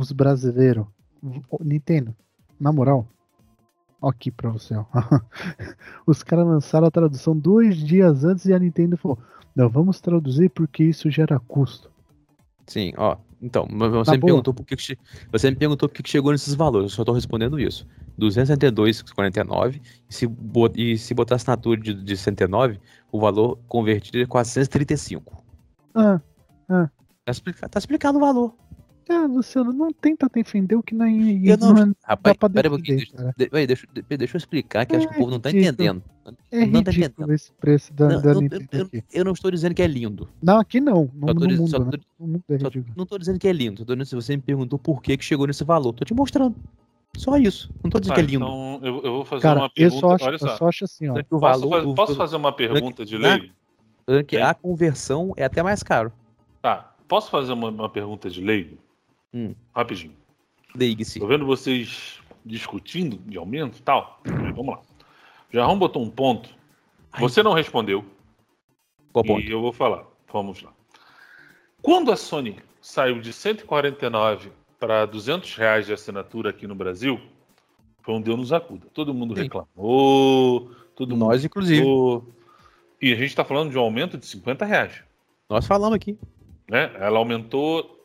[0.00, 0.86] Os brasileiros.
[1.60, 2.16] Nintendo,
[2.58, 3.06] na moral.
[4.00, 4.84] Aqui pra você, ó.
[6.06, 9.18] Os caras lançaram a tradução dois dias antes e a Nintendo falou:
[9.56, 11.90] Não, vamos traduzir porque isso gera custo.
[12.64, 13.16] Sim, ó.
[13.40, 14.98] Então, você Na me perguntou por que, que
[15.30, 16.90] você me perguntou por que, que chegou nesses valores.
[16.90, 17.86] Eu só tô respondendo isso.
[18.18, 22.80] 262,49 e se bot- e se botar assinatura de, de 109,
[23.12, 25.44] o valor convertido é 435.
[25.94, 26.20] Ah,
[26.68, 28.54] Tá, explica- tá explicado o valor.
[29.10, 32.50] Ah, Luciano, não tenta defender o que não, é- Eu não- não é- Rapaz, pra
[32.50, 32.98] pera um pouquinho.
[32.98, 33.34] defender, Deixa, cara.
[33.38, 35.48] de- peraí, deixa, de- deixa eu explicar que acho que o É povo não tá
[35.50, 35.72] ridículo.
[35.72, 36.02] entendendo.
[36.52, 37.32] é não tá ridículo entendendo.
[37.32, 39.04] esse preço da, Não, da eu, Nintendo eu- aqui.
[39.14, 40.28] eu não estou dizendo que é lindo.
[40.42, 41.10] Não, aqui não.
[41.14, 41.90] No, Só tô no diz- mundo, só né?
[41.90, 42.94] tô- mundo é Só- ridículo.
[42.96, 43.84] não tô dizendo que é lindo.
[43.86, 45.94] Tô dizendo se você me perguntou por que, que chegou nesse valor.
[45.94, 46.54] Tô te mostrando.
[47.16, 47.70] Só isso.
[47.82, 48.44] Não tô dizendo Tá, que é lindo.
[48.44, 50.00] Então eu, eu vou fazer Cara, uma eu pergunta.
[50.00, 50.56] só, acho, Olha eu só.
[50.58, 51.14] só acho assim, ó.
[51.14, 53.50] Posso, valor, posso fazer uma pergunta de na- lei?
[54.04, 54.42] tanto que É.
[54.42, 56.12] a conversão é até mais caro.
[56.60, 56.94] Tá.
[57.08, 58.78] Posso fazer uma, uma pergunta de lei?
[59.32, 59.54] Hum.
[59.74, 60.14] Rapidinho.
[60.74, 61.18] Ligue-se.
[61.18, 64.20] Tô vendo vocês discutindo de aumento e tal.
[64.24, 64.80] Vamos lá.
[65.50, 66.50] Jarrão botou um ponto.
[67.18, 68.04] Você não respondeu.
[69.12, 69.40] Qual ponto?
[69.40, 70.04] E eu vou falar.
[70.32, 70.72] Vamos lá.
[71.80, 77.20] Quando a Sony saiu de 149 para 200 reais de assinatura aqui no Brasil,
[78.02, 78.86] foi um Deus nos acuda.
[78.92, 79.42] Todo mundo Sim.
[79.42, 81.80] reclamou, todo mundo Nós, inclusive.
[81.80, 82.26] reclamou.
[83.00, 85.02] E a gente está falando de um aumento de 50 reais.
[85.48, 86.18] Nós falamos aqui.
[86.68, 86.92] Né?
[86.98, 87.97] Ela aumentou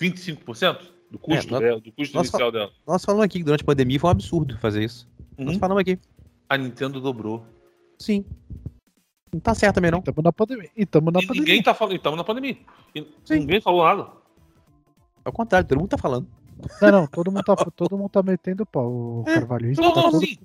[0.00, 0.78] 25%
[1.10, 2.70] do custo, É, nós- dela, do custo nós inicial dela.
[2.86, 5.08] Nós falamos aqui que durante a pandemia foi um absurdo fazer isso.
[5.38, 5.58] Nós Uhum.
[5.60, 5.98] falamos aqui.
[6.48, 7.44] A Nintendo dobrou.
[7.98, 8.24] Sim.
[9.32, 10.00] Não tá certo também, não.
[10.00, 10.70] Tamo na pandemia.
[10.76, 11.40] E tamo na e pandemia.
[11.48, 11.96] ninguém tá falando.
[11.96, 12.56] Estamos na pandemia.
[12.94, 13.40] E Sim.
[13.40, 14.10] ninguém falou nada.
[15.24, 16.26] Ao contrário, todo mundo tá falando.
[16.80, 19.70] Não, não, todo mundo tá, todo mundo tá metendo pau, É, Carvalho.
[19.72, 20.38] Isso não, tá não, todo sim.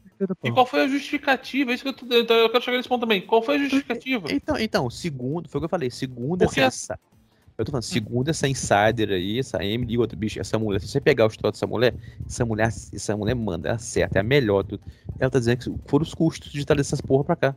[0.43, 1.71] E qual foi a justificativa?
[1.71, 3.21] É Isso que eu, tô, então eu quero chegar nesse ponto também.
[3.25, 4.27] Qual foi a justificativa?
[4.29, 6.99] Então, então, segundo, foi o que eu falei, segundo Porque essa.
[7.61, 10.87] Eu tô falando, segundo essa insider aí, essa Emily e outro bicho, essa mulher, se
[10.87, 11.93] você pegar os troços dessa mulher,
[12.25, 14.63] essa mulher, essa mulher manda, ela acerta, é a melhor.
[14.63, 14.81] tudo.
[15.19, 17.55] Ela tá dizendo que foram os custos de trazer essas porra pra cá.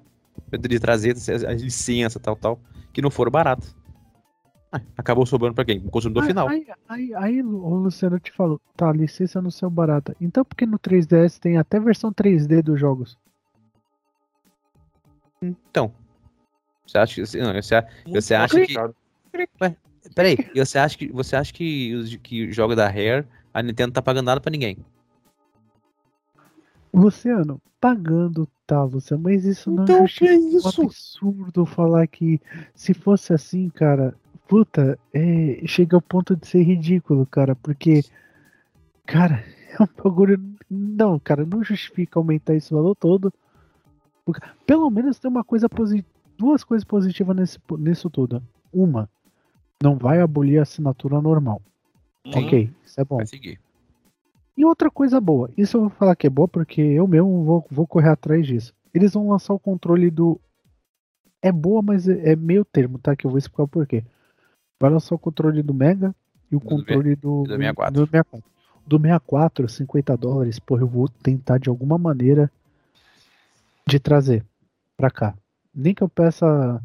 [0.60, 1.16] De trazer
[1.48, 2.60] a licença, tal, tal,
[2.92, 3.74] que não foram baratos.
[4.70, 5.78] Ah, acabou sobrando pra quem?
[5.78, 6.48] O consumidor Aí- final.
[6.50, 10.14] Aí, aí, aí, o Luciano te falou, tá, licença no seu barata.
[10.20, 13.16] Então por que no 3DS tem até versão 3D dos jogos?
[15.40, 15.90] Então.
[16.86, 17.38] Você acha que.
[17.38, 18.94] Não, você, você acha que- complicado.
[20.14, 24.02] Peraí, você acha que você acha que os que joga da Rare, a Nintendo tá
[24.02, 24.78] pagando nada pra ninguém?
[26.92, 30.38] Luciano, pagando, tá, Luciano, mas isso não Então, justifica.
[30.38, 30.82] que isso?
[30.82, 32.40] um absurdo falar que
[32.74, 34.14] se fosse assim, cara,
[34.46, 38.02] puta, é, chega ao ponto de ser ridículo, cara, porque,
[39.06, 39.44] cara,
[39.78, 40.40] é um bagulho.
[40.70, 43.32] Não, cara, não justifica aumentar esse valor todo.
[44.24, 46.08] Porque, pelo menos tem uma coisa positiva,
[46.38, 48.42] duas coisas positivas nesse, nisso tudo.
[48.72, 49.08] Uma,
[49.84, 51.60] não vai abolir a assinatura normal.
[52.26, 52.32] Uhum.
[52.44, 53.16] Ok, isso é bom.
[53.16, 53.60] Vai seguir.
[54.56, 57.66] E outra coisa boa, isso eu vou falar que é boa porque eu mesmo vou,
[57.70, 58.72] vou correr atrás disso.
[58.92, 60.40] Eles vão lançar o controle do.
[61.42, 63.14] É boa, mas é, é meio termo, tá?
[63.14, 64.04] Que eu vou explicar o porquê.
[64.80, 66.14] Vai lançar o controle do Mega
[66.50, 67.92] e o Do controle do, do 64.
[67.92, 68.50] Do 64.
[68.86, 72.50] Do 64, 50 dólares, porra, eu vou tentar de alguma maneira
[73.86, 74.44] de trazer
[74.96, 75.34] pra cá.
[75.74, 76.80] Nem que eu peça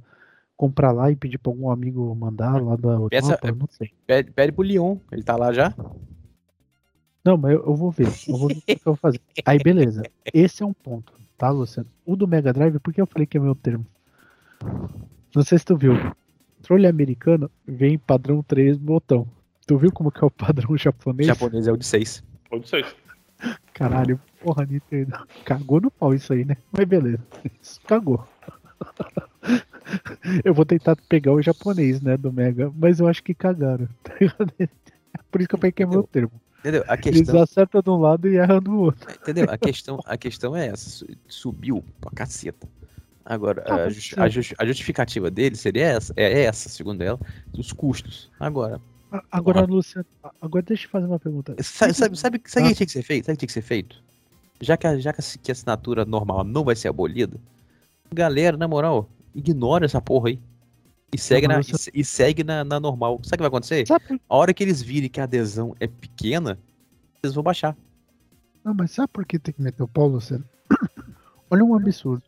[0.60, 3.94] comprar lá e pedir pra algum amigo mandar lá da Peça- Europa, não sei.
[4.06, 5.74] Pede, pede pro Leon, ele tá lá já.
[7.24, 8.10] Não, mas eu, eu vou ver.
[8.28, 9.22] Eu vou ver o que eu vou fazer.
[9.46, 10.04] Aí, beleza.
[10.34, 11.90] Esse é um ponto, tá, Luciano?
[12.06, 13.86] O do Mega Drive, por que eu falei que é meu termo?
[15.34, 15.94] Não sei se tu viu.
[16.58, 19.26] Controle americano vem padrão 3 botão.
[19.66, 21.28] Tu viu como que é o padrão japonês?
[21.28, 22.22] japonês é o de 6.
[22.50, 22.86] Pode ser.
[23.74, 25.18] Caralho, porra, Nintendo.
[25.46, 26.58] Cagou no pau isso aí, né?
[26.70, 27.26] Mas beleza.
[27.62, 28.28] Isso cagou.
[30.44, 33.88] Eu vou tentar pegar o japonês, né, do Mega, mas eu acho que cagaram.
[34.04, 34.14] tá?
[35.32, 36.32] Por isso que eu é meu termo.
[36.60, 36.84] Entendeu?
[36.88, 39.10] A Eles questão, acertam de um lado e erram do outro.
[39.12, 39.46] entendeu?
[39.50, 40.90] A questão, a questão é essa.
[40.90, 42.68] su- Subiu pra caceta.
[43.24, 47.20] Agora, Ah, a, justi- a justi- a justificativa dele seria essa, é essa, segundo ela,
[47.54, 48.30] dos custos.
[48.40, 48.82] Agora,
[49.32, 50.06] Agora, Luciano,
[50.40, 51.56] agora deixa eu fazer uma pergunta.
[51.64, 52.70] sabe, sabe, sabe, sabe o Ah.
[52.70, 53.26] que tinha que ser feito?
[53.26, 54.04] Sabe o que tinha que ser feito?
[54.62, 57.38] Já que a, já que a assinatura normal não vai ser abolida,
[58.14, 60.40] galera, na moral, ignora essa porra aí.
[61.12, 63.20] E segue, Não, na, e se- segue na, na normal.
[63.24, 63.88] Sabe o que vai acontecer?
[63.88, 66.60] Sabe A hora que eles virem que a adesão é pequena,
[67.24, 67.76] eles vão baixar.
[68.64, 70.46] Não, mas sabe por que tem que meter o pau, Luciano?
[71.50, 72.22] Olha um absurdo.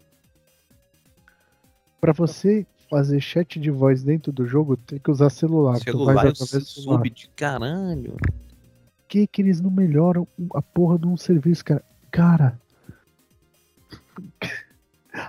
[1.99, 5.77] Pra você fazer chat de voz dentro do jogo, tem que usar celular.
[5.77, 8.15] celular é sub de caralho.
[8.17, 11.83] Por que, que eles não melhoram a porra de um serviço, cara?
[12.09, 12.59] Cara,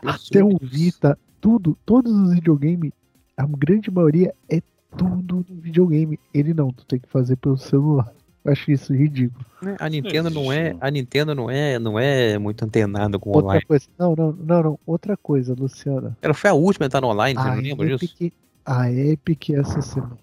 [0.02, 2.92] Eu até o Vita, tudo, todos os videogames,
[3.36, 4.62] a grande maioria é
[4.96, 6.18] tudo no videogame.
[6.32, 8.10] Ele não, tu tem que fazer pelo celular.
[8.44, 9.44] Eu acho isso ridículo.
[9.60, 9.76] né?
[9.78, 13.64] A Nintendo não é, a Nintendo não é, não é muito antenada com Outra online.
[13.66, 16.16] coisa, não, não, não, não, outra coisa, Luciana.
[16.22, 18.04] Ela foi a última a entrar no online, você A não lembra disso?
[18.20, 18.32] Epic,
[18.64, 20.18] a Epic essa semana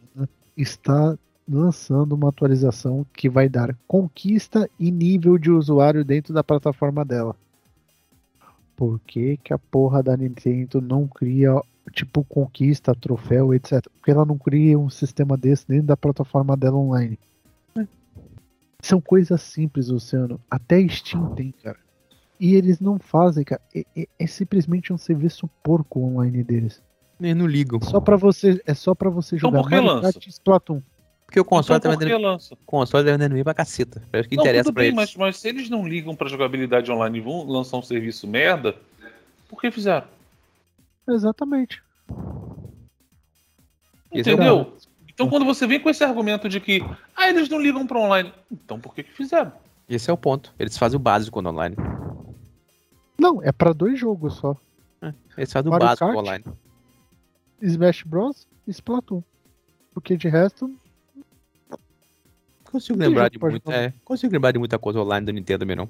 [0.57, 1.17] está
[1.47, 7.35] lançando uma atualização que vai dar conquista e nível de usuário dentro da plataforma dela.
[8.79, 11.51] Por que, que a porra da Nintendo não cria
[11.91, 13.85] tipo conquista, troféu, etc?
[13.97, 17.19] Porque ela não cria um sistema desse dentro da plataforma dela online.
[18.81, 20.39] São coisas simples, Luciano.
[20.49, 21.77] Até Steam tem, cara.
[22.39, 23.59] E eles não fazem, cara.
[23.75, 26.81] É, é- é simplesmente um serviço porco online deles.
[27.19, 27.81] Eles não ligam.
[27.81, 30.01] Só pra você, é só pra você Então jogar que Mario?
[30.01, 30.81] Kart e Splatoon.
[31.29, 32.55] Porque o console Então, tá vendendo, lança?
[32.55, 34.01] o console tá vendendo bem pra caceta.
[34.11, 34.95] É o que Não, interessa tudo pra bem, eles.
[34.95, 38.75] mas, mas se eles não ligam pra jogabilidade online e vão lançar um serviço merda,
[39.47, 40.07] por que fizeram?
[41.07, 41.83] Exatamente.
[42.09, 42.13] É
[44.17, 44.73] o Entendeu?
[45.07, 46.81] Então quando você vem com esse argumento de que
[47.15, 49.51] ah, eles não ligam pra online, então por que, que fizeram?
[49.87, 50.51] Esse é o ponto.
[50.57, 51.75] Eles fazem o básico no online.
[53.19, 54.55] Não, é pra dois jogos só.
[55.37, 56.13] Eles fazem o Mario básico Kart?
[56.15, 56.43] no online.
[57.61, 59.21] Smash Bros e Splatoon.
[59.93, 60.73] Porque de resto,
[62.71, 65.75] Consigo lembrar de pra muita, é, consigo lembrar de muita coisa online do Nintendo também
[65.75, 65.87] não.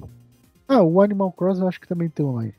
[0.67, 2.53] ah, o Animal Cross eu acho que também tem online.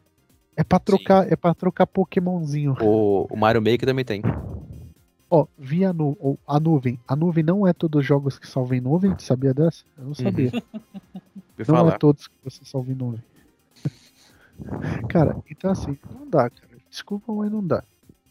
[0.56, 2.76] É pra trocar, é para trocar Pokémonzinho.
[2.80, 4.20] O, o Mario Maker também tem.
[5.30, 6.98] Ó, via nu ou a nuvem.
[7.08, 9.84] A nuvem não é todos os jogos que salvam em nuvem, tu sabia dessa?
[9.96, 10.50] Eu não sabia.
[11.56, 11.94] Vou Não falar.
[11.94, 13.22] é todos que você salva em nuvem.
[15.08, 16.68] Cara, então assim, não dá, cara.
[16.90, 17.82] Desculpa, mas não dá.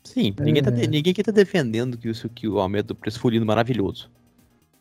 [0.04, 0.74] Sim, ninguém, tá, É.
[0.74, 4.10] de- ninguém aqui tá defendendo que, isso, que o aumento do preço foi lindo maravilhoso.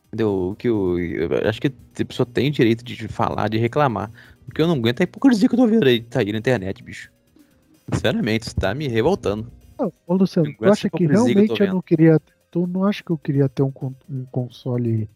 [0.09, 0.51] Entendeu?
[0.51, 4.11] O Que o, eu acho que a pessoa tem o direito de falar, de reclamar.
[4.47, 6.33] O que eu não aguento é a hipocrisia que eu tô vendo aí, tá aí
[6.33, 7.13] na internet, bicho.
[7.93, 9.51] Sinceramente, isso tá me revoltando.
[9.79, 12.21] Não, ô Luciano, tu acha que hipocrisia que eu realmente eu não queria.
[12.51, 13.73] Tu não acha que eu queria ter um,
[14.09, 15.09] um console.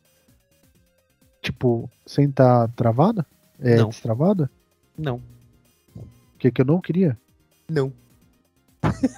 [1.41, 3.25] Tipo, sem estar travado?
[3.59, 3.89] É, Não.
[3.89, 4.49] destravado?
[4.97, 5.23] Não,
[5.97, 7.19] O que, que eu não queria?
[7.69, 7.93] não.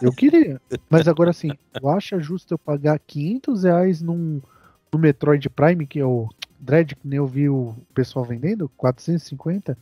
[0.01, 0.61] Eu queria.
[0.89, 4.41] Mas agora assim, tu acha justo eu pagar 500 reais num,
[4.95, 8.69] no Metroid Prime, que é o Dread, que nem eu vi o pessoal vendendo?
[8.77, 9.77] 450?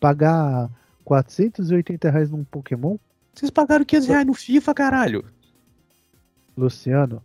[0.00, 0.70] Pagar
[1.04, 2.96] 480 reais num Pokémon?
[3.32, 5.24] Vocês pagaram 500 reais no FIFA, caralho.
[6.56, 7.22] Luciano,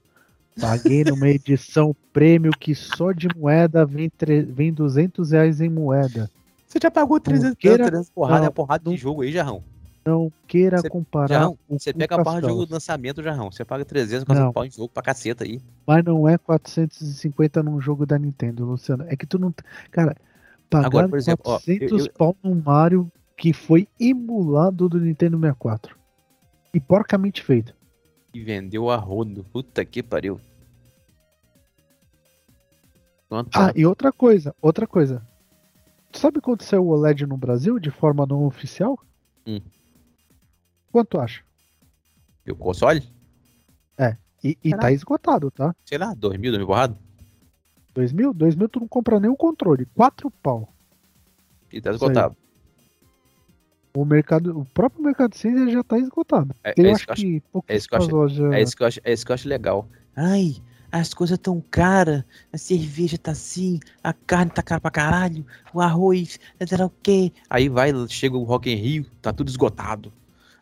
[0.60, 6.30] paguei numa edição prêmio que só de moeda vem, tre- vem 200 reais em moeda.
[6.68, 9.64] Você já pagou 300, queira- 300 porrada, não, é porrada não- de jogo aí, Jarrão.
[10.10, 11.27] Não queira Você- comparar.
[11.27, 13.52] Jarrão, você pega a barra de jogo do lançamento, Jarrão.
[13.52, 14.53] Você paga 300, 400 Não.
[14.53, 15.61] pau em jogo pra caceta aí.
[15.86, 19.06] Mas não é 450 num jogo da Nintendo, Luciano.
[19.07, 19.53] É que tu não.
[19.91, 20.15] Cara,
[20.69, 24.99] pagar Agora, por exemplo, ó, 400 eu- eu- pau num Mario que foi emulado do
[24.99, 25.95] Nintendo 64.
[26.73, 27.73] E porcamente feito.
[28.34, 29.44] E vendeu a rodo.
[29.52, 30.40] Puta que pariu.
[33.27, 33.56] Quanto?
[33.56, 35.22] Ah, e outra coisa, outra coisa.
[36.11, 38.98] Tu sabe quanto saiu o OLED no Brasil de forma não oficial?
[39.45, 39.61] Hum.
[40.91, 41.41] Quanto tu acha?
[42.45, 43.03] E o console?
[44.44, 45.76] E, e tá esgotado, tá?
[45.84, 46.98] Sei lá, 2 mil, 2 mil porrada?
[47.94, 48.34] 2 mil?
[48.34, 49.86] 2 mil tu não compra nem o controle.
[49.88, 50.74] 4 pau.
[51.72, 52.36] E tá esgotado.
[53.94, 56.56] O mercado, o próprio Mercado Cinza já tá esgotado.
[56.64, 58.16] É, Eu é acho isso que eu acho- que poucas é isso que eu acho-
[58.16, 58.53] lojas.
[58.53, 59.90] É isso que eu acho, é isso que eu acho legal.
[60.16, 60.56] Ai,
[60.91, 65.82] as coisas tão caras, a cerveja tá assim, a carne tá cara pra caralho, o
[65.82, 67.34] arroz, sei lá o quê.
[67.49, 70.14] Aí vai, chega o Rock in Rio, tá tudo esgotado.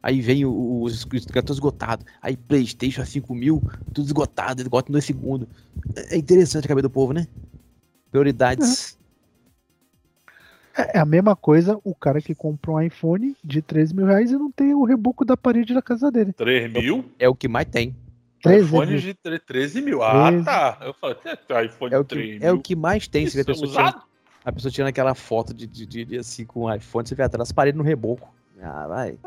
[0.01, 2.05] Aí vem o- o- os cartões esgotados.
[2.21, 3.61] Aí Playstation a 5 mil,
[3.93, 5.47] tudo esgotado, esgota em dois segundos.
[5.95, 7.27] É é interessante a cabeça do povo, né?
[8.11, 8.97] Prioridades.
[10.77, 14.31] É é a mesma coisa o cara que compra um iPhone de 3 mil reais
[14.31, 16.33] e não tem o reboco da parede da casa dele.
[16.33, 17.03] 3 mil?
[17.17, 17.95] É o que mais tem.
[18.43, 18.99] 13 iPhone mil.
[18.99, 20.03] de tre- 13 mil.
[20.03, 20.45] Ah, 13.
[20.45, 20.77] tá.
[20.83, 22.61] Eu falei, é, iPhone É o, de 3 que, é o mil.
[22.61, 23.25] que mais tem.
[23.27, 24.03] Você vê a Isso, pessoa, tirando,
[24.45, 27.23] a pessoa tirando aquela foto de, de, de- de, assim com o iPhone, você vê
[27.23, 28.31] atrás, parede no reboco.
[28.61, 29.17] Ah, vai.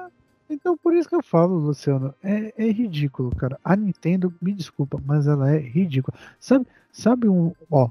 [0.51, 3.59] Então por isso que eu falo, Luciano, é, é ridículo, cara.
[3.65, 6.19] A Nintendo, me desculpa, mas ela é ridícula.
[6.41, 7.89] Sabe, sabe um, ó,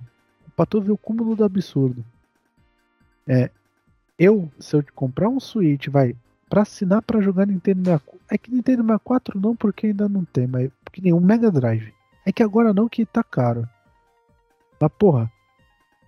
[0.56, 2.04] pra tu ver o cúmulo do absurdo.
[3.26, 3.50] É,
[4.18, 6.16] eu, se eu comprar um Switch, vai,
[6.50, 10.48] pra assinar pra jogar Nintendo 64, é que Nintendo 64 não, porque ainda não tem,
[10.48, 11.94] mas porque nem o Mega Drive.
[12.26, 13.70] É que agora não, que tá caro.
[14.80, 15.32] Mas porra,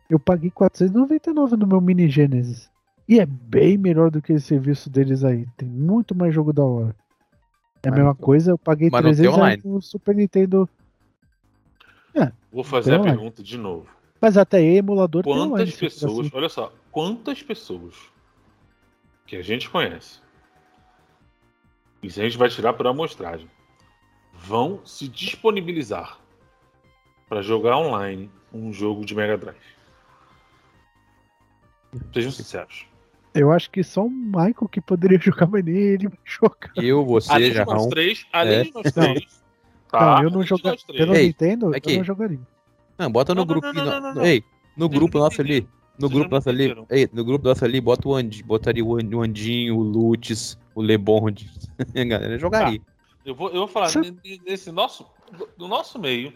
[0.09, 2.70] eu paguei 499 no meu Mini Genesis.
[3.11, 5.45] E é bem melhor do que esse serviço deles aí.
[5.57, 6.95] Tem muito mais jogo da hora.
[7.83, 9.75] É a mesma coisa, eu paguei mas não tem 300 reais online.
[9.75, 10.69] no Super Nintendo.
[12.49, 13.17] Vou fazer a online.
[13.17, 13.89] pergunta de novo.
[14.21, 15.49] Mas até aí, emulador online.
[15.49, 16.37] Quantas pessoas, assim.
[16.37, 17.95] olha só, quantas pessoas
[19.27, 20.21] que a gente conhece,
[22.01, 23.49] isso a gente vai tirar por amostragem,
[24.33, 26.17] vão se disponibilizar
[27.27, 29.57] para jogar online um jogo de Mega Drive?
[32.13, 32.90] Sejam sinceros.
[33.33, 36.71] Eu acho que só o Michael que poderia jogar, mas nem ele jogar.
[36.75, 37.89] Eu, você, Além de nós Jarrão.
[37.89, 38.63] três, além É.
[38.63, 39.43] de nós três,
[39.89, 40.15] tá?
[40.17, 40.71] não, eu não de jogar.
[40.71, 40.99] nós três.
[40.99, 41.93] Pelo Ei, Nintendo, aqui.
[41.93, 42.39] eu não jogaria.
[42.97, 43.85] Não, bota no Não, não, grupinho.
[43.85, 44.43] não, no- não, não, Ei,
[44.75, 45.61] no Vocês grupo nosso ali.
[45.61, 46.85] No Vocês grupo nosso ali.
[46.89, 50.57] Ei, no grupo nosso ali, bota o Andi, botaria o An- o Andinho, o Lutz,
[50.75, 51.49] o Lebond.
[51.95, 52.81] A galera jogaria.
[53.25, 53.89] Eu vou, eu vou falar
[54.45, 55.05] nesse nosso,
[55.57, 56.33] do nosso meio,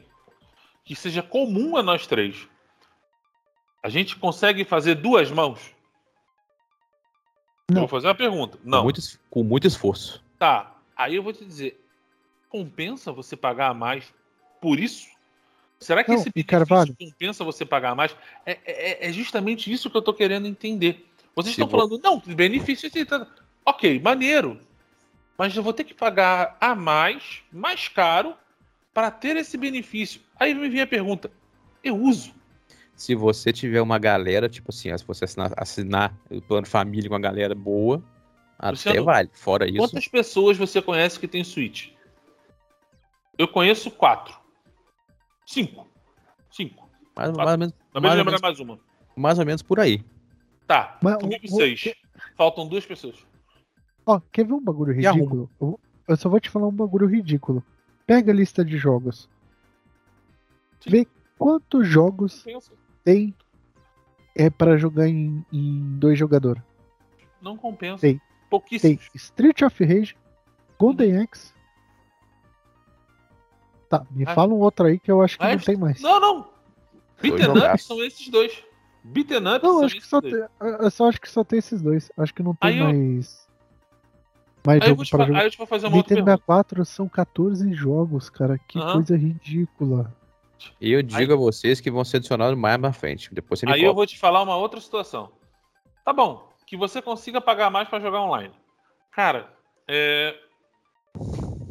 [0.85, 2.47] que seja comum a nós três.
[3.83, 5.74] A gente consegue fazer duas mãos?
[7.69, 7.77] Não.
[7.83, 8.57] Eu vou fazer uma pergunta.
[8.57, 8.83] Com, Não.
[8.83, 10.23] muito, es- com muito esforço.
[10.37, 10.75] Tá.
[10.95, 11.83] Aí eu vou te dizer,
[12.49, 14.13] compensa você pagar mais
[14.61, 15.07] por isso?
[15.79, 18.15] Será que Não, esse benefício compensa você pagar mais?
[18.45, 21.05] É, é- é justamente isso que eu tô querendo entender.
[21.35, 22.89] Vocês estão falando, não, benefício.
[23.05, 23.27] tá-
[23.65, 24.59] Ok, maneiro.
[25.37, 28.35] Mas eu vou ter que pagar a mais, mais caro,
[28.93, 30.21] para ter esse benefício.
[30.39, 31.29] Aí me vem a pergunta:
[31.83, 32.33] eu uso?
[32.95, 37.15] Se você tiver uma galera, tipo assim, se você assinar, assinar o plano família com
[37.15, 38.01] uma galera boa,
[38.57, 39.29] até Luciano, vale.
[39.33, 41.89] Fora isso, Quantas pessoas você conhece que tem Switch?
[43.37, 44.33] Eu conheço quatro.
[45.45, 45.87] Cinco.
[46.49, 46.89] Cinco.
[47.15, 47.35] mais, quatro.
[47.37, 48.79] mais ou menos, mais, ou lembrar menos, mais uma.
[49.15, 50.03] mais ou menos por aí.
[50.65, 51.93] Tá, Mas comigo o- o- seis.
[52.37, 53.17] Faltam duas pessoas.
[54.05, 55.49] Ó, quer ver um bagulho ridículo?
[55.59, 57.61] Eu, eu só vou te falar um bagulho ridículo.
[58.07, 59.29] Pega a lista de jogos.
[60.79, 60.89] Sim.
[60.91, 61.07] Vê
[61.37, 62.45] quantos jogos.
[63.05, 63.33] Tem
[64.35, 66.61] é para jogar em, em dois jogadores.
[67.41, 68.01] Não compensa.
[68.01, 68.15] Tem.
[68.17, 69.09] Tem Pouquíssimos.
[69.13, 70.15] Street of Rage,
[70.77, 71.53] Golden Axe.
[73.89, 74.33] Tá, me Ah.
[74.33, 76.01] fala um outro aí que eu acho que Ah, não tem mais.
[76.01, 76.49] Não, não.
[77.21, 77.49] Beaten.
[77.49, 78.63] Up são esses dois.
[79.03, 80.33] Beaten Up Não, são acho que esses só dois.
[80.33, 82.11] tem, eu só acho que só tem esses dois.
[82.17, 83.45] Acho que não tem Aí eu- mais.
[84.65, 85.39] Mais Aí eu, jogo te, para fa- jogar.
[85.39, 86.53] aí eu te vou fazer uma outra Nintendo pergunta.
[86.53, 88.57] 64 são 14 jogos, cara.
[88.67, 88.93] Que Aham.
[88.93, 90.11] coisa ridícula.
[90.79, 93.33] E eu digo a vocês que vão ser adicionados mais pra frente.
[93.33, 95.31] Depois você me Aí eu vou te falar uma outra situação.
[96.03, 98.53] Tá bom, que você consiga pagar mais pra jogar online.
[99.11, 99.53] Cara,
[99.87, 100.35] é,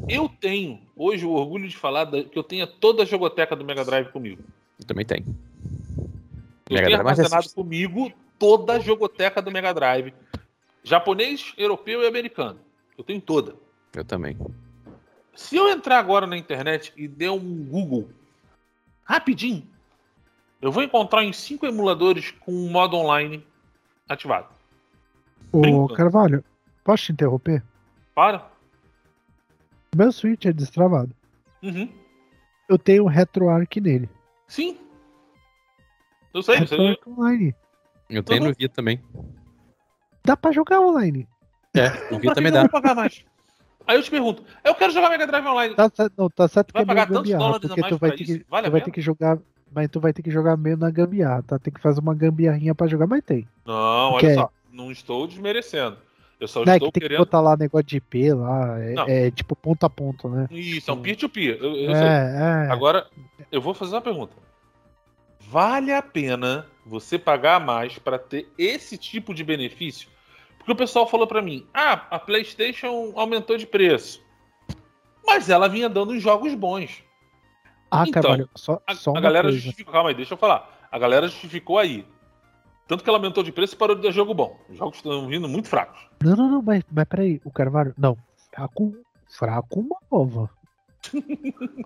[0.08, 3.84] eu tenho hoje o orgulho de falar que eu tenha toda a jogoteca do Mega
[3.84, 4.42] Drive comigo.
[4.78, 5.24] Eu também tem.
[5.26, 10.12] Eu Mega tenho Drive mais armazenado comigo toda a jogoteca do Mega Drive.
[10.82, 12.60] Japonês, europeu e americano.
[12.96, 13.54] Eu tenho toda.
[13.94, 14.36] Eu também.
[15.34, 18.08] Se eu entrar agora na internet e der um Google
[19.04, 19.66] rapidinho,
[20.60, 23.44] eu vou encontrar em cinco emuladores com um modo online
[24.08, 24.48] ativado.
[25.52, 25.94] Ô, Brincando.
[25.94, 26.44] Carvalho,
[26.82, 27.62] posso te interromper?
[28.14, 28.50] Para?
[29.94, 31.14] Meu Switch é destravado.
[31.62, 31.88] Uhum.
[32.68, 34.08] Eu tenho RetroArch nele.
[34.48, 34.78] Sim.
[36.32, 36.98] Eu sei, eu sei.
[37.06, 37.54] Online.
[38.10, 38.48] Eu tenho Uhum.
[38.48, 39.00] no Vita também.
[40.24, 41.28] Dá pra jogar online.
[41.74, 42.60] É, no pra Vita também dá.
[42.62, 43.24] vou pagar mais?
[43.86, 45.74] Aí eu te pergunto, eu quero jogar Mega Drive Online.
[45.74, 47.98] Tá, não, tá certo que Vai é pagar tantos gambiarra, dólares a porque mais tu
[47.98, 48.38] vai pra ter isso?
[48.38, 49.38] que, Vale a tu vai ter que jogar,
[49.72, 51.58] mas tu vai ter que jogar meio na gambiarra, tá?
[51.58, 53.46] Tem que fazer uma gambiarrinha pra jogar, mas tem.
[53.66, 53.74] Não,
[54.12, 54.50] olha Que é- só.
[54.72, 55.96] Não estou desmerecendo.
[56.40, 57.24] Eu só Não é estou que tem que querendo.
[57.24, 60.48] botar lá negócio de IP lá, é, é tipo ponto a ponto, né?
[60.50, 61.58] Isso, é um peer-to-peer.
[61.60, 62.04] Eu, eu sei.
[62.06, 62.70] É, é.
[62.72, 63.06] Agora,
[63.52, 64.32] eu vou fazer uma pergunta.
[65.40, 70.08] Vale a pena você pagar mais para ter esse tipo de benefício?
[70.64, 74.22] Porque o pessoal falou para mim: ah, a PlayStation aumentou de preço.
[75.26, 77.02] Mas ela vinha dando jogos bons.
[77.90, 79.58] Ah, então, Carvalho, só, A, só a uma galera coisa.
[79.58, 79.92] justificou.
[79.92, 80.86] Calma aí, deixa eu falar.
[80.90, 82.06] A galera justificou aí.
[82.88, 84.58] Tanto que ela aumentou de preço e parou de dar jogo bom.
[84.68, 86.00] Os jogos estão vindo muito fracos.
[86.22, 88.16] Não, não, não, mas, mas peraí, o Carvalho, não.
[88.50, 88.94] Fraco,
[89.26, 90.50] fraco uma nova.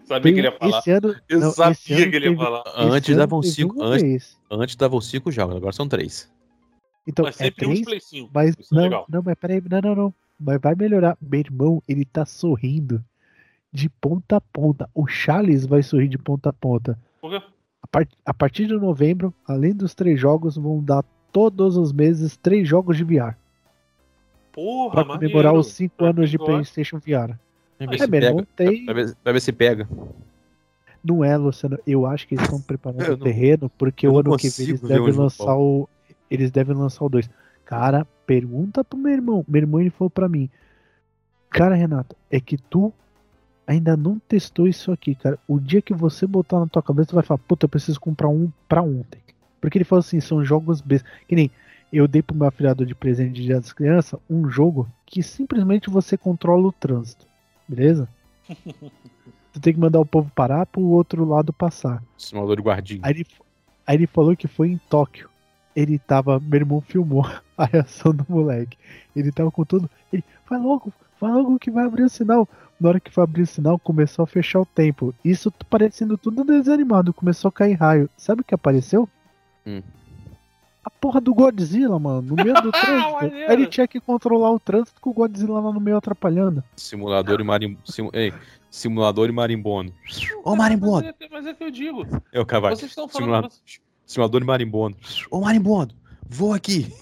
[0.06, 0.78] Sabia que ele ia falar.
[0.78, 2.62] Esse ano, Eu não, esse sabia ano que ele ia teve- falar.
[2.76, 3.78] Antes davam cinco.
[3.80, 6.30] um Antes, antes davam cinco jogos, agora são três.
[7.09, 8.30] Então, Mas é sempre uns três, Play 5.
[8.35, 9.06] mas Isso é não, legal.
[9.09, 10.14] não, mas peraí, não, não, não.
[10.39, 11.16] Mas vai melhorar.
[11.20, 13.02] Meu irmão, ele tá sorrindo.
[13.72, 14.89] de ponta a ponta.
[14.94, 16.98] O Charles vai sorrir de ponta a ponta.
[17.20, 17.43] Por quê?
[17.82, 21.02] A, par- a partir de novembro, além dos três jogos, vão dar
[21.32, 23.35] todos os meses três jogos de VR.
[24.52, 25.32] Porra, Pra maneiro.
[25.32, 26.52] comemorar os cinco Pra anos de gosta.
[26.52, 27.36] PlayStation VR.
[27.78, 28.85] Pra ver É, tem.
[29.22, 29.89] Pra ver, se pega.
[31.05, 31.78] Não é, Luciano.
[31.86, 34.80] Eu acho que eles estão preparando o terreno, porque eu o ano que vem eles
[34.80, 35.89] devem lançar o.
[36.30, 37.28] Eles devem lançar o 2.
[37.64, 39.44] Cara, pergunta pro meu irmão.
[39.46, 40.48] Meu irmão ele falou pra mim.
[41.50, 42.92] Cara, Renato, é que tu
[43.66, 45.38] ainda não testou isso aqui, cara.
[45.46, 48.28] O dia que você botar na tua cabeça, tu vai falar, puta, eu preciso comprar
[48.28, 49.20] um pra ontem.
[49.60, 51.10] Porque ele falou assim, são jogos bestas.
[51.26, 51.50] Que nem
[51.92, 55.90] eu dei pro meu afilhado de presente de dia das crianças um jogo que simplesmente
[55.90, 57.26] você controla o trânsito.
[57.66, 58.09] Beleza?
[59.52, 62.02] tu tem que mandar o povo parar pro outro lado passar.
[62.16, 63.00] Simulador de guardinha.
[63.02, 63.26] Aí ele,
[63.86, 65.28] aí ele falou que foi em Tóquio.
[65.78, 66.40] Ele tava.
[66.40, 67.24] Meu irmão filmou
[67.56, 68.76] a reação do moleque.
[69.14, 69.88] Ele tava com tudo.
[70.12, 72.48] Ele, vai logo, vai logo que vai abrir o sinal.
[72.80, 75.14] Na hora que foi abrir o sinal, começou a fechar o tempo.
[75.24, 77.12] Isso parecendo tudo desanimado.
[77.12, 78.09] Começou a cair raio.
[78.16, 79.09] Sabe o que apareceu?
[79.66, 79.82] Hum.
[80.84, 83.16] A porra do Godzilla, mano, no meio do trânsito.
[83.20, 86.64] Aí ele tinha que controlar o trânsito com o Godzilla lá no meio atrapalhando.
[86.76, 87.82] Simulador e marimbondo.
[88.12, 88.32] Ei,
[88.70, 89.92] simulador e marimbondo.
[90.44, 91.06] Ô, Mas marimbondo.
[91.09, 92.05] é, que- mas é que eu digo.
[92.32, 92.74] É o cavalo.
[92.74, 93.50] Vocês estão falando.
[93.50, 93.50] Simulador,
[94.09, 94.97] simulador e marimbondo.
[95.30, 95.94] Ô, marimbondo,
[96.28, 96.93] voa aqui.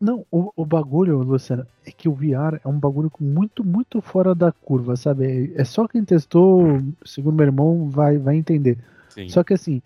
[0.00, 4.34] Não, o, o bagulho, Luciano, é que o VR é um bagulho muito, muito fora
[4.34, 5.52] da curva, sabe?
[5.56, 8.78] É, é só quem testou, segundo meu irmão, vai, vai entender.
[9.08, 9.28] Sim.
[9.28, 9.82] Só que assim,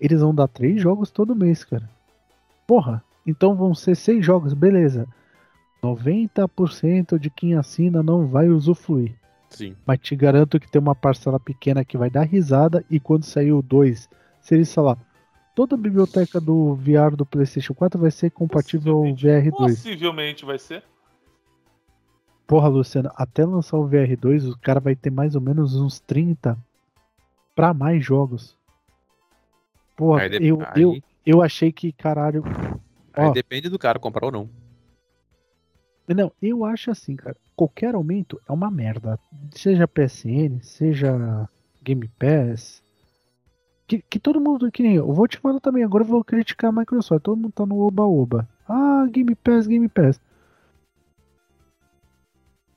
[0.00, 1.88] eles vão dar três jogos todo mês, cara.
[2.66, 5.06] Porra, então vão ser seis jogos, beleza.
[5.82, 9.14] 90% de quem assina não vai usufruir.
[9.50, 9.74] Sim.
[9.86, 13.52] Mas te garanto que tem uma parcela pequena que vai dar risada e quando sair
[13.52, 14.08] o 2,
[14.40, 14.98] se eles falar,
[15.58, 19.50] toda a biblioteca do VR do PlayStation 4 vai ser compatível ao VR2.
[19.50, 20.84] Possivelmente vai ser.
[22.46, 26.56] Porra, Luciano, até lançar o VR2, o cara vai ter mais ou menos uns 30
[27.56, 28.56] pra mais jogos.
[29.96, 32.44] Porra, Aí, eu, aí- eu, eu achei que, caralho.
[33.12, 33.32] aí ó.
[33.32, 34.48] depende do cara comprar ou não.
[36.06, 37.36] Não, eu acho assim, cara.
[37.56, 39.18] Qualquer aumento é uma merda.
[39.50, 41.48] Seja PSN, seja
[41.82, 42.80] Game Pass.
[43.88, 44.70] Que, que todo mundo.
[44.70, 45.12] Que nem eu.
[45.12, 45.82] Vou te falar também.
[45.82, 47.22] Agora eu vou criticar a Microsoft.
[47.22, 48.46] Todo mundo tá no oba-oba.
[48.68, 50.20] Ah, Game Pass, Game Pass.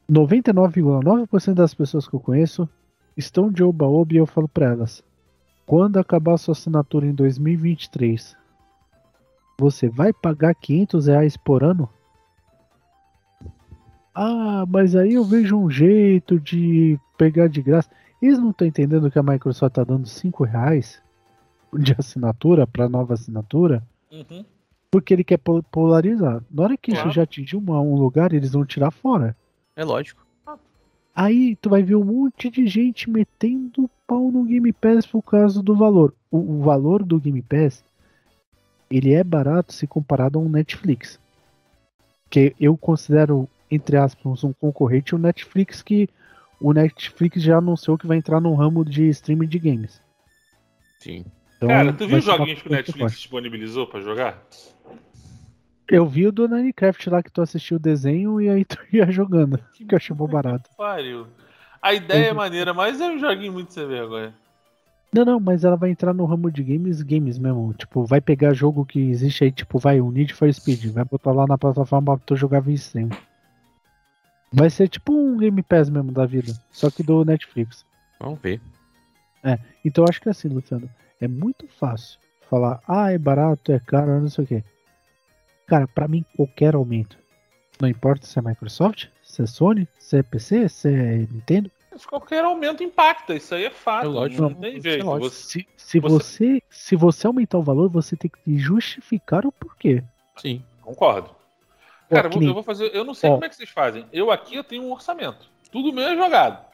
[0.10, 2.68] 99,9% das pessoas que eu conheço
[3.16, 5.04] estão de oba-oba e eu falo pra elas:
[5.66, 8.36] quando acabar sua assinatura em 2023,
[9.60, 11.90] você vai pagar 500 reais por ano?
[14.14, 17.90] Ah, mas aí eu vejo um jeito de pegar de graça.
[18.22, 21.02] Eles não estão entendendo que a Microsoft tá dando 5 reais
[21.74, 23.82] de assinatura para nova assinatura,
[24.12, 24.46] Uhum.
[24.92, 26.44] porque ele quer po- polarizar.
[26.52, 27.08] Na hora que Claro.
[27.08, 29.36] isso já atingir uma- um lugar, eles vão tirar fora.
[29.76, 30.22] É lógico.
[31.16, 35.62] Aí tu vai ver um monte de gente metendo pau no Game Pass por causa
[35.62, 36.14] do valor.
[36.30, 37.84] O, o valor do Game Pass,
[38.90, 41.20] ele é barato se comparado a um Netflix.
[42.30, 46.08] Que eu considero, entre aspas, um concorrente ao Netflix que
[46.62, 50.02] o Netflix já anunciou que vai entrar no ramo de streaming de games.
[51.00, 51.26] Sim.
[51.58, 53.16] Então, Cara, tu viu os joguinhos que o Netflix forte.
[53.18, 54.42] disponibilizou pra jogar?
[55.90, 59.12] Eu vi o do Minecraft lá que tu assistiu o desenho e aí tu ia
[59.12, 59.60] jogando.
[59.74, 60.70] Que eu achei bom barato.
[60.78, 61.28] Pariu.
[61.82, 62.38] A ideia é Uhum.
[62.38, 64.34] maneira, mas é um joguinho muito sem vergonha.
[65.14, 67.74] Não, não, mas ela vai entrar no ramo de games, games mesmo.
[67.74, 71.34] Tipo, vai pegar jogo que existe aí, tipo, vai, o Need for Speed, vai botar
[71.34, 73.10] lá na plataforma pra tu jogar via stream.
[74.54, 77.86] Vai ser tipo um Game Pass mesmo da vida, só que do Netflix.
[78.20, 78.62] Vamos ver.
[79.84, 82.20] Então eu acho que é assim, Luciano, é muito fácil
[82.50, 84.64] falar, ah, é barato, é caro, não sei o quê.
[85.68, 87.18] Cara, pra mim, qualquer aumento.
[87.80, 91.72] Não importa se é Microsoft, se é Sony, se é PC, se é Nintendo.
[91.92, 94.06] Mas Qualquer aumento impacta, isso aí é fato.
[94.06, 94.42] É lógico.
[94.44, 95.02] Não tem Isso jeito.
[95.02, 95.30] é lógico.
[95.34, 96.64] Você- Se, se, Você- você...
[96.70, 100.04] se você aumentar o valor, você tem que justificar o porquê.
[100.38, 100.64] Sim.
[100.82, 101.34] Concordo.
[102.16, 102.94] Cara, eu vou, nem- eu vou fazer.
[102.96, 103.34] Eu não sei Ó.
[103.34, 104.06] como é que vocês fazem.
[104.12, 105.50] Eu aqui eu tenho um orçamento.
[105.72, 106.66] Tudo meu é jogado.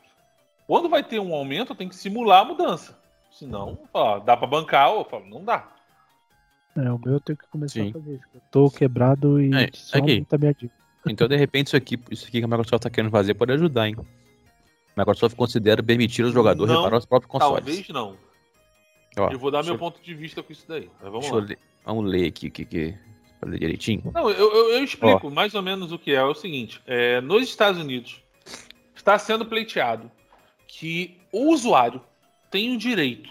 [0.66, 2.98] Quando vai ter um aumento, eu tenho que simular a mudança.
[3.32, 5.68] Senão, ó, dá pra bancar, eu falo, não dá.
[6.76, 7.90] É, o meu eu tenho que começar Sim.
[7.90, 8.24] a fazer isso.
[8.34, 10.12] Eu tô quebrado e É, só aqui.
[10.12, 10.74] aumenta a minha dívida.
[11.08, 13.88] Então, de repente, isso aqui, isso aqui que a Microsoft tá querendo fazer pode ajudar,
[13.88, 13.96] hein?
[14.96, 17.64] A Microsoft considera permitir aos jogadores Não, reparar os próprios consoles.
[17.64, 18.18] Talvez não.
[19.20, 20.90] Ó, eu vou dar meu eu- ponto de vista com isso daí.
[21.02, 21.42] Mas vamos deixa lá.
[21.42, 21.60] eu ler.
[21.86, 22.96] Vamos ler aqui o que, que
[23.40, 24.12] pra ler direitinho.
[24.14, 26.16] Não, eu, eu- eu explico mais ou menos o que é.
[26.16, 28.22] É o seguinte: é, nos Estados Unidos
[28.96, 30.12] está sendo pleiteado
[30.68, 32.02] que o usuário
[32.52, 33.30] tem o direito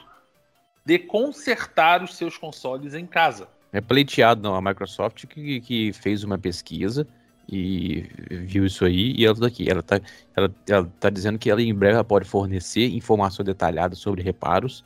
[0.85, 3.49] de consertar os seus consoles em casa.
[3.73, 4.55] É pleiteado, não.
[4.55, 7.07] A Microsoft que, que fez uma pesquisa
[7.49, 9.69] e viu isso aí e ela tá aqui.
[9.71, 10.01] Ela tá,
[10.35, 14.85] ela, ela tá dizendo que ela em breve ela pode fornecer informação detalhada sobre reparos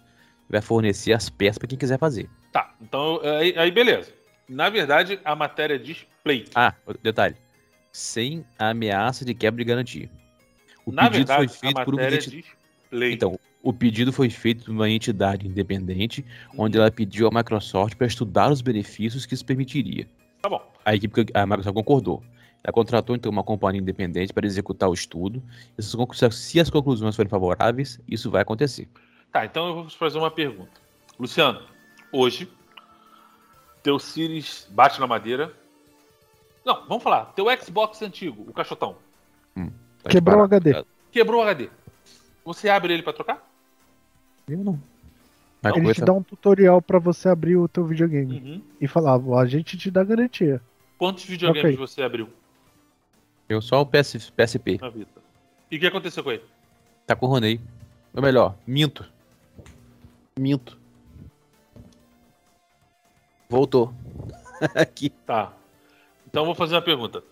[0.48, 2.28] e vai fornecer as peças para quem quiser fazer.
[2.52, 4.12] Tá, então aí, aí beleza.
[4.50, 6.50] Na verdade, a matéria diz plate.
[6.56, 7.36] Ah, detalhe.
[7.92, 10.10] Sem ameaça de quebra de garantia.
[10.84, 12.44] O Na pedido verdade, foi feito por uma entidade.
[12.92, 16.64] Então, o pedido foi feito por uma entidade independente, uhum.
[16.64, 20.08] onde ela pediu à Microsoft para estudar os benefícios que isso permitiria.
[20.42, 20.60] Tá bom.
[20.84, 22.20] A equipe, a Microsoft concordou.
[22.64, 25.40] Ela contratou então uma companhia independente para executar o estudo.
[25.78, 28.88] Se as conclusões forem favoráveis, isso vai acontecer.
[29.30, 30.72] Tá, então eu vou fazer uma pergunta.
[31.18, 31.62] Luciano,
[32.12, 32.50] hoje,
[33.82, 35.52] teu Series bate na madeira.
[36.64, 37.26] Não, vamos falar.
[37.26, 38.96] Teu Xbox antigo, o caixotão.
[39.56, 39.70] Hum,
[40.02, 40.84] tá Quebrou o HD.
[41.10, 41.70] Quebrou o HD.
[42.44, 43.50] Você abre ele para trocar?
[44.48, 44.80] Eu não.
[45.62, 48.40] Mas Ele te dá um tutorial para você abrir o teu videogame.
[48.40, 48.62] Uhum.
[48.80, 50.60] E falar, a gente te dá garantia.
[50.96, 51.76] Quantos videogames okay.
[51.76, 52.28] você abriu?
[53.48, 54.80] Eu só o PS, PSP.
[55.70, 56.42] E o que aconteceu com ele?
[57.06, 57.60] Tá com o Ronei.
[58.14, 59.04] Ou melhor, minto.
[60.38, 60.79] Minto.
[63.50, 63.92] Voltou.
[64.76, 65.10] Aqui.
[65.26, 65.52] Tá.
[66.26, 67.22] Então vou fazer uma pergunta.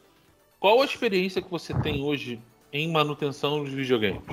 [0.58, 2.40] Qual a experiência que você tem hoje
[2.72, 4.24] em manutenção dos videogames?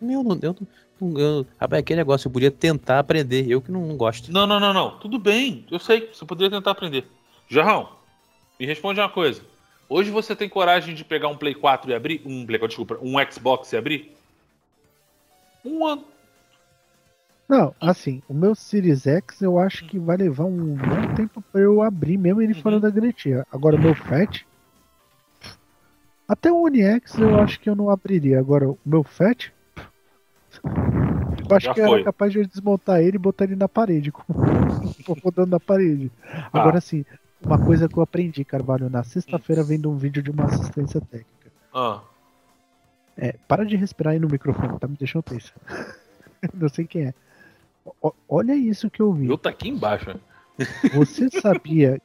[0.00, 0.56] Meu, não, eu,
[1.00, 4.30] não, eu, rapaz, aquele negócio, eu podia tentar aprender, eu que não, não gosto.
[4.30, 4.98] Não, não, não, não.
[5.00, 7.04] Tudo bem, eu sei, você poderia tentar aprender.
[7.48, 7.88] Jarrão,
[8.60, 9.42] me responde uma coisa.
[9.88, 12.22] Hoje você tem coragem de pegar um Play 4 e abrir?
[12.24, 14.14] Um Play 4, desculpa, um Xbox e abrir?
[15.64, 16.04] Um ano.
[17.48, 21.60] Não, assim, o meu Series X eu acho que vai levar um bom tempo para
[21.60, 22.60] eu abrir, mesmo ele uhum.
[22.60, 23.46] fora da garantia.
[23.52, 24.44] Agora o meu Fat.
[26.28, 28.40] Até o One X eu acho que eu não abriria.
[28.40, 29.52] Agora o meu Fat.
[31.48, 31.94] Eu acho Já que foi.
[32.00, 34.12] era capaz de desmontar ele e botar ele na parede,
[35.22, 36.10] rodando na parede.
[36.52, 36.80] Agora ah.
[36.80, 37.04] sim,
[37.40, 41.52] uma coisa que eu aprendi, Carvalho, na sexta-feira vendo um vídeo de uma assistência técnica.
[41.72, 42.00] Ah.
[43.16, 45.54] É, para de respirar aí no microfone, tá me deixando tenso.
[46.52, 47.14] Não sei quem é.
[48.28, 49.28] Olha isso que eu vi.
[49.28, 50.08] Eu tá aqui embaixo.
[50.08, 50.66] Né?
[50.94, 52.00] Você sabia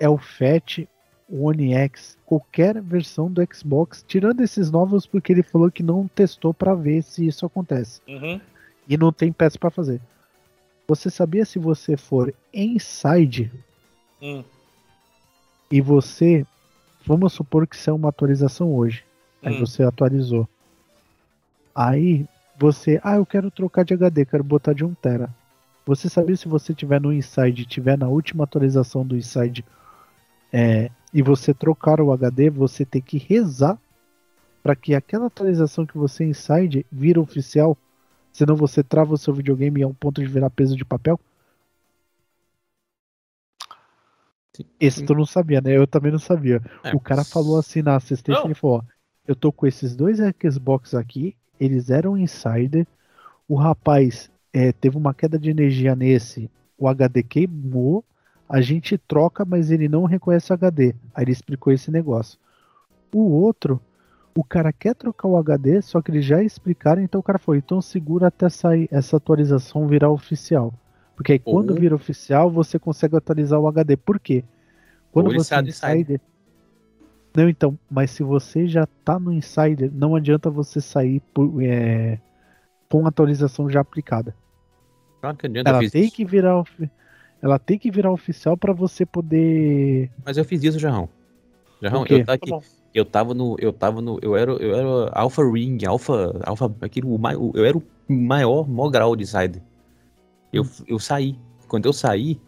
[0.00, 0.86] é o FAT
[1.30, 6.52] One X, qualquer versão do Xbox, tirando esses novos porque ele falou que não testou
[6.52, 8.00] para ver se isso acontece.
[8.06, 8.40] Uhum.
[8.88, 10.00] E não tem peça para fazer.
[10.86, 13.50] Você sabia se você for inside
[14.20, 14.44] hum.
[15.70, 16.46] e você,
[17.06, 19.02] vamos supor que isso é uma atualização hoje,
[19.42, 19.60] aí hum.
[19.60, 20.46] você atualizou.
[21.74, 22.26] Aí
[22.58, 25.28] você, ah, eu quero trocar de HD, quero botar de 1 tera.
[25.86, 29.64] Você sabia se você tiver no Inside, tiver na última atualização do Inside,
[30.56, 33.76] é, e você trocar o HD, você tem que rezar
[34.62, 37.76] para que aquela atualização que você inside vira oficial,
[38.32, 41.20] senão você trava o seu videogame a um ponto de virar peso de papel?
[44.56, 44.64] Sim.
[44.80, 45.76] Esse tu não sabia, né?
[45.76, 46.62] Eu também não sabia.
[46.82, 46.94] É.
[46.94, 48.46] O cara falou assim na assistência, não.
[48.46, 48.82] ele falou, ó,
[49.26, 52.86] eu tô com esses dois Xbox aqui, eles eram insider,
[53.48, 58.04] o rapaz é, teve uma queda de energia nesse, o HD queimou,
[58.48, 60.94] a gente troca, mas ele não reconhece o HD.
[61.14, 62.38] Aí ele explicou esse negócio.
[63.12, 63.80] O outro,
[64.34, 67.58] o cara quer trocar o HD, só que eles já explicaram, então o cara foi,
[67.58, 70.74] então segura até sair essa atualização virar oficial.
[71.16, 73.96] Porque aí quando vira oficial, você consegue atualizar o HD.
[73.96, 74.44] Por quê?
[75.12, 76.20] Quando Ou você é insider.
[77.34, 82.20] Não, então, mas se você já tá no insider, não adianta você sair por, é,
[82.88, 84.34] com a atualização já aplicada.
[85.20, 85.68] Claro que adianta.
[85.68, 86.62] Ela tem que virar
[87.44, 90.10] ela tem que virar oficial para você poder.
[90.24, 91.10] Mas eu fiz isso, Jarrão.
[91.82, 92.58] Jarrão, eu, tava aqui, tá
[92.94, 93.56] eu tava no.
[93.58, 94.18] Eu tava no.
[94.22, 96.40] Eu era, eu era Alpha Ring, Alpha.
[96.42, 97.20] Alpha aquilo,
[97.52, 99.60] eu era o maior, maior grau de insider.
[100.50, 100.84] Eu, hum.
[100.86, 101.38] eu saí.
[101.68, 102.40] Quando eu saí,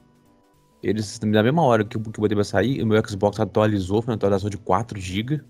[0.88, 4.02] eles, na mesma hora que eu, que eu botei pra sair, o meu Xbox atualizou,
[4.02, 5.42] foi uma atualização de 4 GB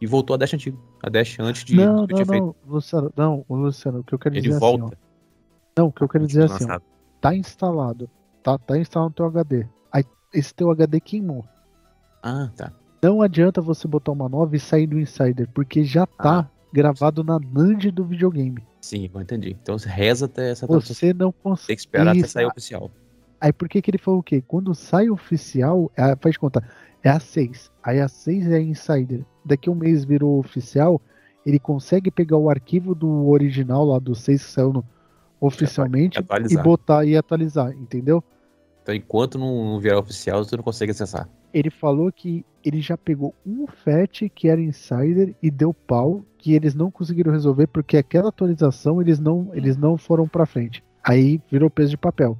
[0.00, 0.78] e voltou a Dash antigo.
[1.02, 1.76] A Dash antes de.
[1.76, 4.84] Não, não, não, Luciano, não, Luciano, o que eu quero Ele dizer volta.
[4.84, 4.94] assim.
[4.94, 6.80] Ó, não, o que eu quero dizer é assim, ó,
[7.20, 8.08] tá instalado
[8.44, 9.66] tá, tá instalado no teu HD.
[9.90, 11.44] Aí esse teu HD queimou.
[12.22, 12.72] Ah, tá.
[13.02, 16.50] Não adianta você botar uma nova e sair do Insider, porque já tá ah.
[16.72, 18.62] gravado na NAND do videogame.
[18.80, 19.56] Sim, eu entendi.
[19.60, 21.66] Então reza até essa Você não consegue.
[21.66, 22.90] Tem que esperar até sair oficial.
[23.44, 24.42] Aí por que, que ele falou o quê?
[24.48, 26.66] Quando sai oficial, é, faz conta,
[27.02, 27.70] é a 6.
[27.82, 29.22] Aí a 6 é Insider.
[29.44, 30.98] Daqui um mês virou oficial,
[31.44, 34.82] ele consegue pegar o arquivo do original lá do 6 que saiu no,
[35.38, 38.24] oficialmente e, e botar e atualizar, entendeu?
[38.82, 41.28] Então, enquanto não, virar oficial, você não consegue acessar.
[41.52, 46.54] Ele falou que ele já pegou um FAT que era insider e deu pau, que
[46.54, 50.82] eles não conseguiram resolver porque aquela atualização eles não, eles não foram para frente.
[51.04, 52.38] Aí virou peso de papel.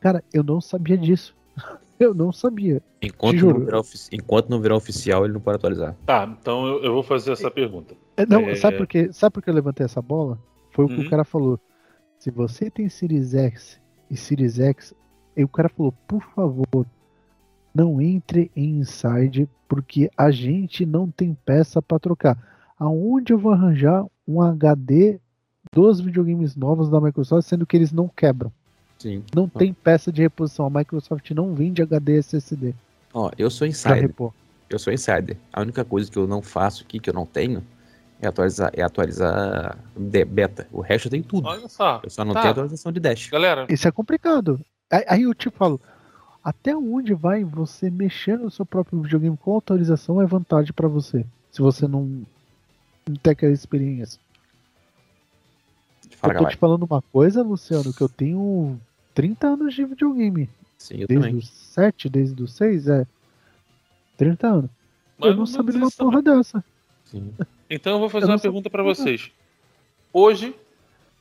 [0.00, 1.36] Cara, eu não sabia disso.
[2.00, 2.80] Eu não sabia.
[3.02, 5.94] Enquanto não, virar enquanto não virar oficial, ele não pode atualizar.
[6.06, 7.94] Tá, então eu, eu vou fazer essa pergunta.
[8.16, 8.54] É, Não, É.
[8.54, 9.12] sabe por quê?
[9.12, 10.38] Sabe por que eu levantei essa bola?
[10.72, 11.06] Foi o que Uhum.
[11.06, 11.60] o cara falou.
[12.18, 13.78] Se você tem Series X
[14.10, 14.94] e Series X,
[15.36, 16.86] e o cara falou, por favor,
[17.74, 22.38] não entre em Inside, porque a gente não tem peça pra trocar.
[22.78, 25.20] Aonde eu vou arranjar um HD
[25.70, 28.50] dos videogames novos da Microsoft, sendo que eles não quebram?
[29.00, 29.24] Sim.
[29.34, 30.66] Não tem peça de reposição.
[30.66, 32.74] A Microsoft não vende HD SSD
[33.12, 34.02] Ó, eu sou insider.
[34.02, 34.32] repor.
[34.68, 35.36] Eu sou insider.
[35.52, 37.64] A única coisa que eu não faço aqui, que eu não tenho,
[38.20, 40.68] é atualizar, é atualizar de- beta.
[40.70, 41.48] O resto eu tenho tudo.
[41.48, 42.00] Olha só.
[42.04, 42.42] Eu só não Tá.
[42.42, 43.30] tenho atualização de dash.
[43.30, 44.60] Galera, Isso é complicado.
[44.90, 45.80] Aí, aí eu te falo,
[46.44, 51.24] até onde vai você mexer no seu próprio videogame com autorização é vantagem pra você.
[51.50, 52.22] Se você não,
[53.08, 54.20] não tem aquela experiência.
[56.16, 56.50] Fala, eu tô galera.
[56.50, 58.78] te falando uma coisa, Luciano, que eu tenho
[59.20, 60.48] 30 anos de videogame.
[60.78, 61.36] Sim, eu desde também.
[61.36, 63.06] os 7, desde os 6, é.
[64.16, 64.70] 30 anos.
[65.18, 66.20] mais eu não menos sabia de uma também.
[66.22, 66.64] porra dessa.
[67.04, 67.34] Sim.
[67.68, 68.82] Então eu vou fazer Eu não uma pergunta é.
[68.82, 69.30] vocês.
[70.12, 70.54] Hoje,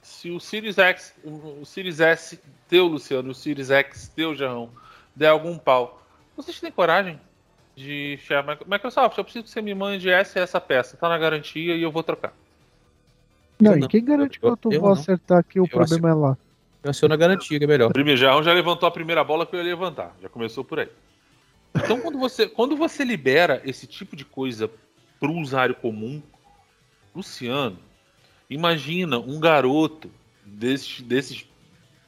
[0.02, 2.40] se o Series X, o Series S
[2.70, 4.70] teu, Luciano, o Series X teu, Jarrão,
[5.16, 6.02] der algum pau,
[6.38, 7.20] vocês têm coragem
[7.76, 9.18] de chamar Microsoft?
[9.18, 10.96] Eu preciso que você me mande essa e essa peça.
[10.98, 12.34] Tá na garantia e eu vou trocar.
[13.60, 13.88] Não, Eu e não.
[13.90, 15.00] quem garante que Eu- eu, tô- eu vou não.
[15.02, 16.38] acertar que o problema é lá?
[16.84, 17.92] Eu aciono a garantia, que é melhor.
[18.16, 20.16] Jarrão já levantou a primeira bola que eu ia levantar.
[20.22, 20.90] Já começou por aí.
[21.76, 24.70] Então, quando você, quando você libera esse tipo de coisa
[25.20, 26.22] pro usuário comum,
[27.14, 27.78] Luciano,
[28.50, 30.10] imagina um garoto
[30.46, 31.46] desses, desses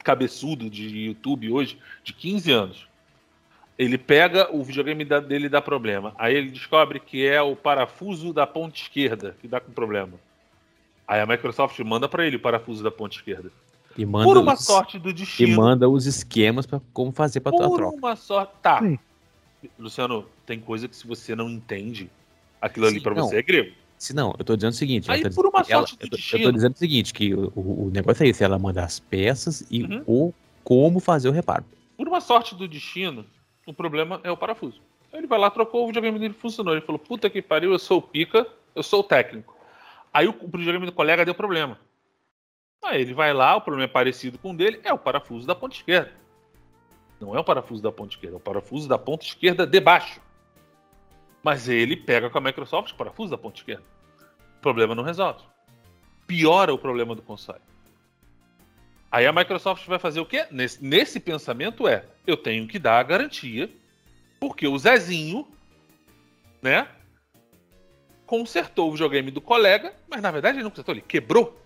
[0.02, 2.88] cabeçudo de YouTube hoje, de 15 anos.
[3.78, 6.14] Ele pega o videogame dele dá problema.
[6.18, 10.14] Aí ele descobre que é o parafuso da ponta esquerda que dá com problema.
[11.06, 13.50] Aí a Microsoft manda para ele o parafuso da ponta esquerda.
[13.96, 15.56] E manda, Por uma os, sorte do e destino.
[15.56, 17.96] manda os esquemas pra como fazer pra tua Por troca.
[17.96, 18.52] uma sorte.
[18.62, 18.80] Tá.
[18.80, 18.98] Sim.
[19.78, 22.10] Luciano, tem coisa que se você não entende,
[22.60, 23.28] aquilo ali Sim, pra não.
[23.28, 23.72] você é grego.
[23.98, 25.10] Se não, eu tô dizendo o seguinte.
[25.10, 26.42] Aí, eu tô por uma ela- sorte do eu, tô, eu destino.
[26.44, 29.84] tô dizendo o seguinte, que o, o- negócio é esse, ela manda as peças e
[29.84, 30.02] Uhum.
[30.06, 31.64] o como fazer o reparo.
[31.96, 33.24] Por uma sorte do destino,
[33.66, 34.80] o problema é o parafuso.
[35.12, 36.72] Aí Ele vai lá, trocou o videogame dele funcionou.
[36.74, 38.44] Ele falou: puta que pariu, eu sou o pica,
[38.74, 39.54] eu sou o técnico.
[40.12, 41.78] Aí o, o videogame do colega deu problema.
[42.82, 45.54] Aí ele vai lá, o problema é parecido com o dele, é o parafuso da
[45.54, 46.12] ponta esquerda.
[47.20, 50.20] Não é o parafuso da ponta esquerda, é o parafuso da ponta esquerda de baixo.
[51.42, 53.84] Mas ele pega com a Microsoft o parafuso da ponta esquerda.
[54.58, 55.44] O problema não resolve.
[56.26, 57.60] Piora o problema do console.
[59.10, 60.46] Aí a Microsoft vai fazer o quê?
[60.50, 63.70] Nesse, nesse pensamento é, eu tenho que dar a garantia,
[64.40, 65.46] porque o Zezinho,
[66.60, 66.88] né,
[68.26, 71.61] consertou o videogame do colega, mas na verdade ele não consertou, ele quebrou.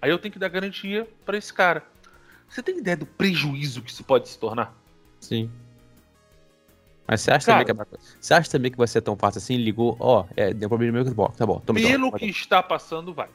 [0.00, 1.82] Aí eu tenho que dar garantia para esse cara.
[2.48, 4.74] Você tem ideia do prejuízo que isso pode se tornar?
[5.20, 5.50] Sim.
[7.08, 7.64] Mas você acha, Cara.
[7.64, 9.56] também que, é- você acha também que vai ser tão fácil assim?
[9.56, 11.60] Ligou, ó, é, deu problema no meu Xbox, tá bom.
[11.60, 13.28] Toma então, Pelo que está passando, vai.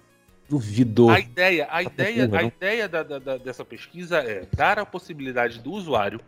[0.50, 1.10] Duvido.
[1.10, 2.48] A ideia, a ideia, porra, a não.
[2.50, 6.20] ideia da- da- dessa pesquisa é dar a possibilidade do usuário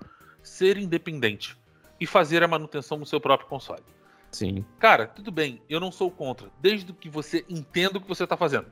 [0.42, 1.58] ser independente
[2.00, 3.84] e fazer a manutenção no seu próprio console.
[4.32, 4.64] Sim.
[4.80, 8.38] Cara, tudo bem, eu não sou contra, desde que você entenda o que você tá
[8.38, 8.68] fazendo.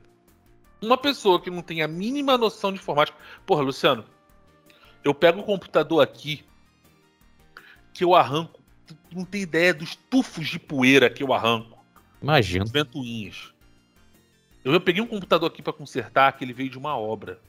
[0.82, 3.16] Uma pessoa que não tem a mínima noção de informática.
[3.46, 4.04] Porra, Luciano,
[5.04, 6.44] eu pego o computador aqui,
[7.94, 11.78] que eu arranco, tu não tem ideia dos tufos de poeira que eu arranco,
[12.20, 12.66] Imagino.
[12.66, 13.52] ventoinhas.
[14.64, 17.40] Eu, eu peguei um computador aqui pra consertar, que ele veio de uma obra.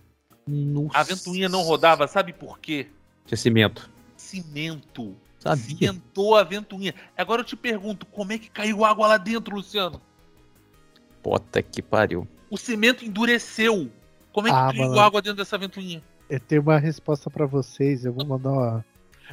[0.47, 0.97] Nossa.
[0.97, 2.87] A ventoinha não rodava, sabe por quê?
[3.25, 3.89] Tinha cimento.
[4.15, 5.15] Cimento.
[5.39, 5.63] Sabia.
[5.63, 6.93] Cimentou a ventoinha.
[7.17, 10.01] Agora eu te pergunto, como é que caiu água lá dentro, Luciano?
[11.21, 12.27] Puta que pariu.
[12.53, 13.89] O cimento endureceu.
[14.31, 14.99] Como é que Ah, mano.
[14.99, 16.03] água dentro dessa ventoinha?
[16.29, 18.85] Eu tenho uma resposta pra vocês, eu vou mandar uma.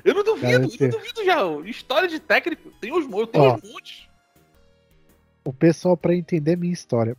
[0.03, 1.69] Eu não duvido, eu não duvido já.
[1.69, 3.55] História de técnico, tem os, eu tenho Ó.
[3.57, 4.09] uns montes.
[5.45, 7.15] O pessoal pra entender minha história.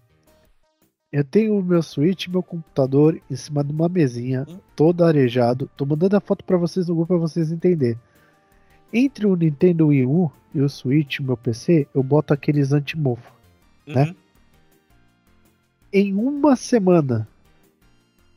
[1.12, 4.58] Eu tenho o meu Switch, meu computador em cima de uma mesinha, Hum.
[4.76, 5.70] todo arejado.
[5.78, 8.00] Tô mandando a foto pra vocês no grupo pra vocês entenderem.
[8.92, 13.32] Entre o Nintendo Wii U e o Switch, o meu PC, eu boto aqueles antimofo.
[13.86, 14.16] Né?
[15.94, 17.28] Em uma semana,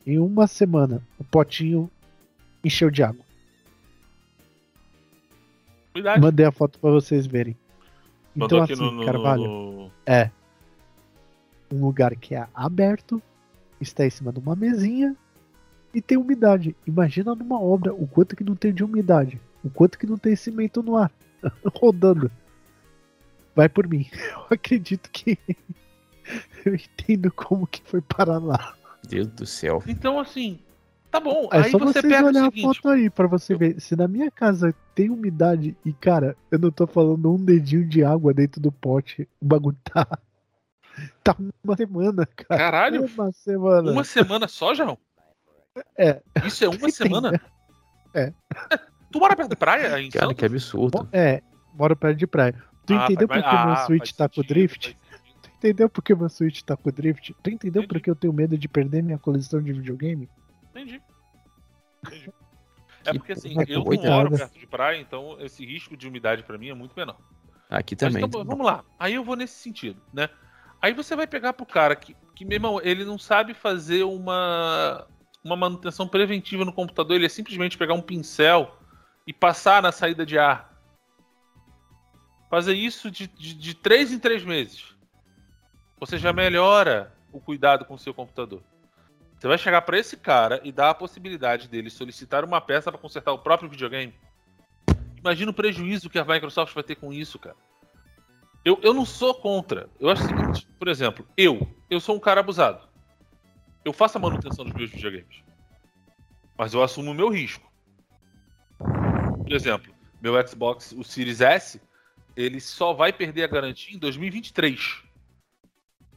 [0.05, 1.89] em uma semana, o potinho
[2.63, 3.23] encheu de água.
[5.93, 6.21] Cuidado.
[6.21, 7.55] Mandei a foto pra vocês verem.
[8.35, 10.29] Mandou Então aqui assim, no- Carvalho, no- é
[11.71, 13.21] um lugar que é aberto,
[13.79, 15.15] está em cima de uma mesinha
[15.93, 16.75] e tem umidade.
[16.85, 20.35] Imagina numa obra o quanto que não tem de umidade, o quanto que não tem
[20.35, 21.09] cimento no ar
[21.79, 22.29] rodando.
[23.55, 24.05] Vai por mim.
[24.35, 25.37] Eu acredito que
[26.65, 28.73] eu entendo como que foi parar lá.
[29.07, 29.83] Deus do céu.
[29.87, 30.59] Então, assim,
[31.11, 32.61] Tá bom, É aí só você vocês olhar a seguinte.
[32.61, 33.79] foto aí pra você ver.
[33.79, 38.03] Se na minha casa tem umidade e, cara, eu não tô falando um dedinho de
[38.03, 40.05] água dentro do pote, o bagulho tá.
[41.23, 41.33] Tá
[41.63, 42.57] uma semana, cara.
[42.59, 43.91] Caralho, Uma semana.
[43.91, 44.97] uma semana só, João?
[45.97, 46.21] É.
[46.45, 47.31] Isso é uma Tem, semana?
[47.31, 47.39] né?
[48.13, 48.33] É.
[49.11, 50.39] Tu mora perto da praia em Cara, Santos?
[50.39, 51.07] que absurdo.
[51.13, 51.41] É,
[51.73, 52.55] moro perto de praia.
[52.85, 54.97] Tu Ah, entendeu faz- por que meu ah, Switch tá com sentido, drift?
[55.65, 57.35] Entendeu por que meu Switch tá com drift?
[57.41, 60.29] Tu entendeu por que eu tenho medo de perder minha coleção de videogame?
[60.69, 61.01] Entendi.
[62.05, 62.31] Entendi.
[63.05, 66.43] É Que porque assim, eu não moro perto de praia, então esse risco de umidade
[66.43, 67.17] pra mim é muito menor.
[67.69, 68.25] Aqui Mas também.
[68.25, 68.83] então, vamos lá.
[68.99, 70.29] Aí eu vou nesse sentido, né?
[70.81, 75.07] Aí você vai pegar pro cara que, que, meu irmão, ele não sabe fazer uma,
[75.43, 78.77] uma manutenção preventiva no computador, ele é simplesmente pegar um pincel
[79.25, 80.73] e passar na saída de ar.
[82.49, 84.94] Fazer isso de, de, de três em três meses.
[85.99, 88.61] Você já melhora o cuidado com o seu computador.
[89.37, 92.99] Você vai chegar pra esse cara e dar a possibilidade dele solicitar uma peça para
[92.99, 94.13] consertar o próprio videogame.
[95.17, 97.55] Imagina o prejuízo que a Microsoft vai ter com isso, cara.
[98.63, 99.89] Eu, eu não sou contra.
[99.99, 102.87] Eu acho o seguinte, por exemplo, eu, eu sou um cara abusado.
[103.83, 105.43] Eu faço a manutenção dos meus videogames.
[106.57, 107.71] Mas eu assumo o meu risco.
[108.77, 111.79] Por exemplo, meu Xbox, o Series S,
[112.35, 115.04] ele só vai perder a garantia em 2023.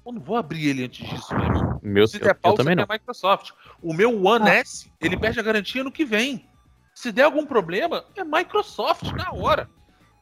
[0.08, 1.80] Eu não vou abrir ele antes disso, meu irmão.
[1.82, 2.84] Meu, Se eu, der pau, eu também não.
[2.84, 3.50] a Microsoft.
[3.82, 4.54] O meu One Ah.
[4.54, 6.48] S, ele perde a garantia no que vem.
[6.94, 9.68] Se der algum problema, é Microsoft na hora.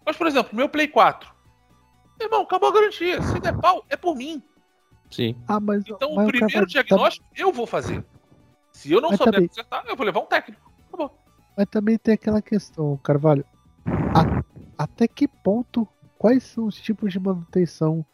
[0.04, 1.32] Mas, por exemplo, meu Play 4.
[2.18, 3.22] Meu irmão, acabou a garantia.
[3.22, 4.42] Se der pau, é por mim.
[5.08, 5.36] Sim.
[5.46, 5.84] Ah, mas.
[5.86, 8.04] Então, mas o primeiro diagnóstico eu vou fazer.
[8.72, 10.68] Se eu não Mas souber também- consertar, eu vou levar um técnico.
[10.88, 11.16] Acabou.
[11.56, 13.44] Mas também tem aquela questão, Carvalho.
[13.86, 14.42] A-
[14.76, 15.86] até que ponto,
[16.18, 18.04] quais são os tipos de manutenção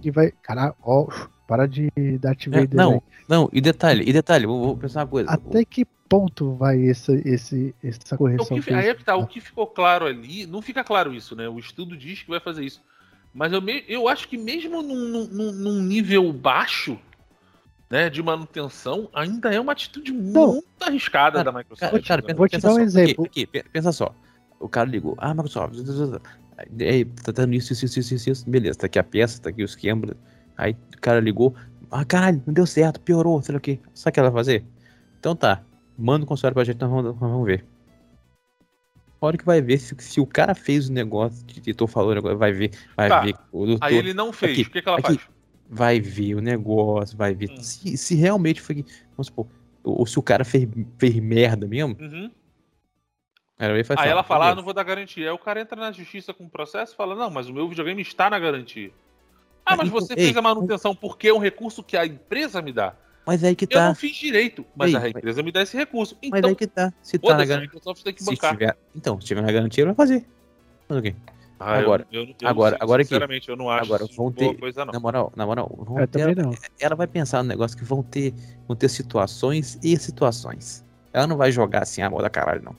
[0.00, 0.32] que vai.
[0.42, 1.06] Caralho, ó,
[1.46, 2.74] para de Darth É, Vader.
[2.74, 3.00] não, aí.
[3.28, 5.30] não, e detalhe, e detalhe, vou, vou pensar uma coisa.
[5.30, 8.56] Até que ponto vai esse, esse, essa O correção?
[8.56, 11.36] que, que aí é que tá, o que ficou claro ali, não fica claro isso,
[11.36, 11.48] né?
[11.48, 12.82] O estudo diz que vai fazer isso.
[13.32, 16.98] Mas eu, me- eu acho que mesmo num, num- num nível baixo
[17.88, 20.54] né, de manutenção, ainda é uma atitude Não.
[20.54, 21.90] muito arriscada Cara, da Microsoft.
[21.90, 22.26] Cara, cara, né?
[22.26, 22.82] pensa, Vou te pensa dar um só.
[22.82, 23.24] exemplo.
[23.24, 24.14] Aqui, aqui, pe- pensa só.
[24.58, 25.14] O cara ligou.
[25.18, 25.74] Ah, Microsoft.
[26.80, 28.50] Aí, tá dando isso, isso, isso, isso, isso.
[28.50, 30.16] Beleza, tá aqui a peça, tá aqui o esquema.
[30.56, 31.54] Aí o cara ligou.
[31.90, 33.78] Ah, caralho, não deu certo, piorou, sei lá o quê.
[33.94, 34.64] Sabe o que ela vai fazer?
[35.18, 35.62] Então tá.
[35.98, 37.64] Manda o console pra gente, nós vamos, nós vamos ver.
[39.20, 41.86] A hora que vai ver se, se o cara fez o negócio que que tô
[41.86, 43.20] falando agora, vai ver, vai Tá.
[43.20, 43.34] ver.
[43.52, 44.52] O doutor, Aí ele não fez.
[44.52, 45.06] Aqui, o que, que ela aqui.
[45.18, 45.20] faz?
[45.68, 47.50] vai ver o negócio, vai ver.
[47.50, 47.60] Hum.
[47.60, 48.84] Se, se realmente foi.
[49.16, 49.46] Vamos supor.
[49.84, 50.66] Ou se o cara fez,
[50.98, 52.30] fez merda mesmo, Uhum.
[53.60, 53.74] Ela.
[53.98, 55.26] Aí ela fala, ah, não vou dar garantia.
[55.28, 57.68] Aí o cara entra na justiça com o processo e fala, não, mas o meu
[57.68, 58.90] videogame está na garantia.
[59.64, 62.60] Ah, mas Então, você ei, fez a manutenção porque é um recurso que a empresa
[62.62, 62.94] me dá.
[63.26, 63.88] Mas aí que Eu tá.
[63.88, 66.16] não fiz direito, mas Ei, a mas- empresa me dá esse recurso.
[66.22, 66.92] Mas Então, aí que tá.
[67.02, 67.60] Se tá na garantia.
[67.68, 68.52] Microsoft tem que Se bancar.
[68.52, 70.26] tiver, então, se tiver na garantia, vai fazer.
[70.88, 71.14] Mas o quê?
[71.62, 73.08] Ah, eu- Agora- eu, eu, eu agora- sei, agora aqui.
[73.10, 74.92] Sinceramente, eu não acho Agora, vão ter- coisa, não.
[74.94, 76.54] Na moral, na moral, vão Eu ter- não.
[76.80, 78.32] ela vai pensar no negócio que vão ter,
[78.66, 80.82] vão ter situações e situações.
[81.12, 82.74] Ela não vai jogar assim, ah, moda caralho, não.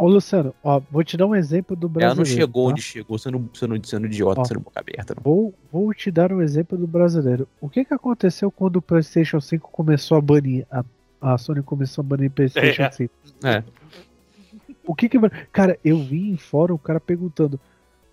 [0.00, 2.18] Ô, Luciano, ó, vou te dar um exemplo do Ela brasileiro.
[2.18, 2.70] não chegou tá?
[2.72, 4.44] onde chegou sendo, sendo, sendo idiota, Ó.
[4.44, 5.22] sendo boca aberta, não.
[5.22, 7.46] Vou, vou te dar um exemplo do brasileiro.
[7.60, 10.66] O que que aconteceu quando o PlayStation 5 começou a banir?
[10.70, 10.84] A,
[11.20, 12.90] a Sony começou a banir o PlayStation É.
[12.90, 13.14] 5.
[13.44, 13.62] É.
[14.86, 15.18] O que que.
[15.52, 17.60] Cara, eu vi em fora o cara perguntando.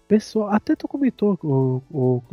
[0.08, 2.24] Pessoal, até tu comentou, o, o,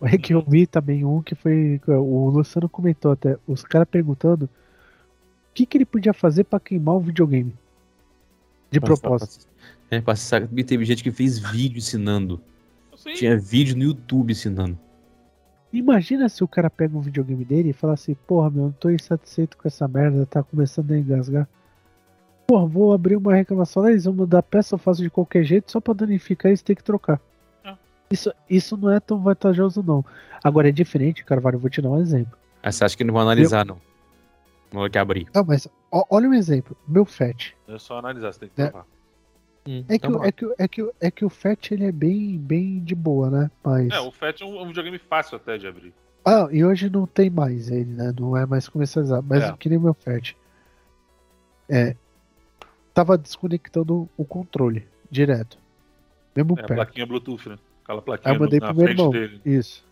[0.00, 1.80] o, é que eu vi também um que foi.
[1.86, 3.36] O Luciano comentou até.
[3.46, 4.48] Os caras perguntando o
[5.54, 7.54] que, que ele podia fazer pra queimar o videogame.
[8.70, 9.46] De propósito.
[9.90, 10.02] É,
[10.54, 12.40] e teve gente que fez vídeo ensinando.
[12.96, 13.14] Sim.
[13.14, 14.78] Tinha vídeo no YouTube ensinando.
[15.72, 18.90] Imagina se o cara pega um videogame dele e fala assim, porra, meu, não tô
[18.90, 21.48] insatisfeito com essa merda, tá começando a engasgar.
[22.46, 25.70] Porra, vou abrir uma reclamação, eles vão mudar a peça, eu faço de qualquer jeito,
[25.70, 27.20] só pra danificar eles tem que trocar.
[27.62, 27.74] É.
[28.10, 30.02] Isso, isso não é tão vantajoso, não.
[30.42, 32.36] Agora é diferente, Carvalho, eu vou te dar um exemplo.
[32.64, 33.78] Você acha que não vão analisar, não.
[34.72, 35.26] Na hora que abrir.
[35.34, 37.54] Não, mas ó, olha um exemplo, meu FAT.
[37.66, 38.70] É só analisar, você tem que É.
[38.70, 38.86] provar.
[39.66, 41.84] É que, Então, o- é, que, o- é, que, o- é que o FAT ele
[41.84, 43.50] é bem, bem de boa, né?
[43.62, 43.88] Mas.
[43.92, 45.92] É, o FAT é um, um videogame fácil até de abrir.
[46.24, 48.12] Ah, e hoje não tem mais ele, né?
[48.18, 49.26] Não é mais comercializado.
[49.28, 49.50] Mas É.
[49.50, 50.36] eu queria meu FAT.
[51.68, 51.94] É.
[52.94, 55.58] Tava desconectando o controle direto.
[56.34, 56.74] Mesmo É, a perto.
[56.76, 57.58] plaquinha Bluetooth, né?
[57.84, 59.12] Aquela Aí plaquinha eu mandei no- na pro meu frente irmão.
[59.12, 59.40] dele.
[59.44, 59.86] Isso.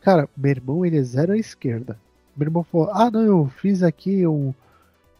[0.00, 1.98] Cara, meu irmão ele é zero à esquerda.
[2.40, 4.54] Meu irmão falou: Ah, não, eu fiz aqui um.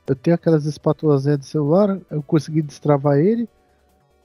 [0.06, 3.46] Eu tenho aquelas espátulas do celular, eu consegui destravar ele.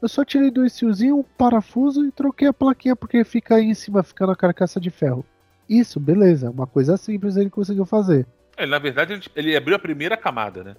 [0.01, 3.73] Eu só tirei dois fiozinhos, um parafuso e troquei a plaquinha porque fica aí em
[3.73, 5.25] cima, fica na carcaça de ferro.
[5.67, 8.25] Isso, beleza, uma coisa simples ele conseguiu fazer.
[8.57, 10.75] Ele, na verdade, ele, ele abriu a primeira camada, né?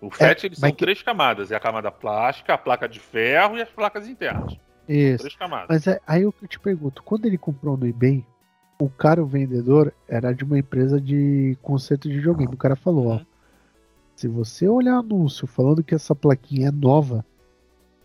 [0.00, 1.50] O FET mas são que- três camadas.
[1.50, 4.56] É a camada plástica, a placa de ferro e as placas internas.
[4.86, 5.18] Isso.
[5.24, 5.68] Três camadas.
[5.70, 8.24] Mas é, aí eu te pergunto, quando ele comprou no eBay,
[8.78, 12.54] o cara, o vendedor, era de uma empresa de conceito de videogame.
[12.54, 13.20] O cara falou, ó,
[14.16, 17.24] se você olhar anúncio falando que essa plaquinha é nova,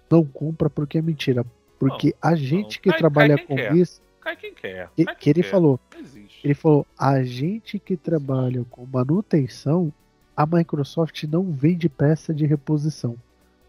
[0.09, 1.45] não compra porque é mentira.
[1.79, 3.75] Porque a gente que Cai- trabalha cai com quer.
[3.75, 4.89] isso, Cai quem quer.
[4.95, 5.49] que, Cai que quem ele quer.
[5.49, 6.03] falou, Não
[6.43, 9.91] ele falou, a gente que trabalha com manutenção,
[10.35, 13.15] a Microsoft não vende peça de reposição.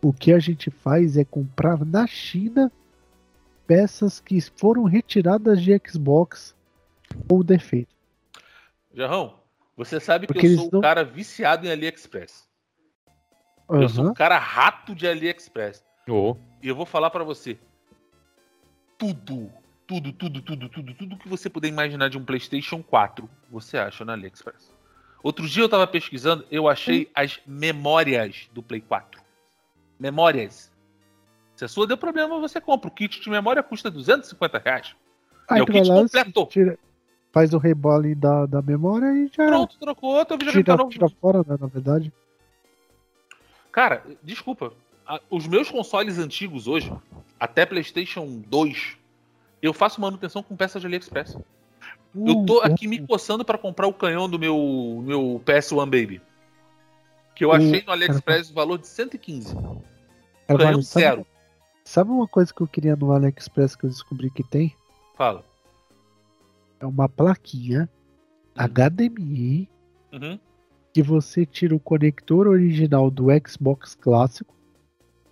[0.02, 2.70] O que a gente faz é comprar na China
[3.66, 6.54] peças que foram retiradas de Xbox
[7.28, 7.94] ou defeito.
[8.92, 9.38] Jarrão,
[9.76, 12.48] você sabe que Porque eu eles sou um não- cara viciado em AliExpress.
[13.68, 15.84] Eu sou um cara rato de AliExpress.
[16.08, 17.56] Ô, E eu vou falar pra você.
[18.98, 19.50] Tudo,
[19.86, 24.04] tudo, tudo, tudo, tudo, tudo que você puder imaginar de um PlayStation 4, você acha
[24.04, 24.74] na AliExpress.
[25.22, 29.20] Outro dia eu tava pesquisando, eu achei as memórias do Play 4.
[29.98, 30.72] Memórias.
[31.54, 32.88] Se a sua deu problema, você compra.
[32.88, 34.96] O kit de memória custa 250 reais.
[35.48, 36.46] Aí é o kit lá, completo.
[36.46, 36.78] tira-
[37.32, 40.90] faz o rebole da, da memória e já Pronto, trocou, teu videogame tá tira, novo.
[40.90, 42.12] tira fora, né, na verdade.
[43.72, 44.72] Cara, desculpa.
[45.28, 46.92] Os meus consoles antigos hoje,
[47.38, 48.96] até PlayStation 2,
[49.60, 51.36] eu faço manutenção com peças de AliExpress.
[52.14, 56.20] Eu tô Uh, aqui me coçando pra comprar o canhão do meu, meu PS1 Baby.
[57.34, 59.54] Que eu Uh, achei no AliExpress o valor de 115.
[59.54, 59.78] Carvalho,
[60.58, 61.26] Canhão sabe- zero.
[61.84, 64.74] Sabe uma coisa que eu queria no AliExpress que eu descobri que tem?
[65.16, 65.44] Fala.
[66.80, 67.88] É uma plaquinha
[68.56, 69.68] HDMI
[70.12, 70.38] Uhum.
[70.92, 74.56] que você tira o conector original do Xbox clássico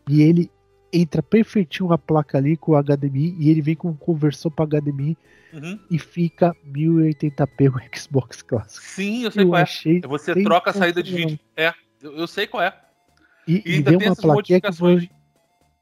[0.09, 0.49] e ele
[0.93, 4.67] entra perfeitinho a placa ali com o HDMI e ele vem com um conversor para
[4.67, 5.17] HDMI
[5.53, 5.81] Uhum.
[5.91, 8.85] e fica 1080p o Xbox clássico.
[8.85, 9.67] Sim, eu sei Eu qual é.
[10.07, 11.39] Você troca a saída de vídeo.
[11.57, 11.73] É,
[12.03, 12.79] eu, eu sei qual é.
[13.47, 15.09] E, E e vem tem uma plaquinha que modificações.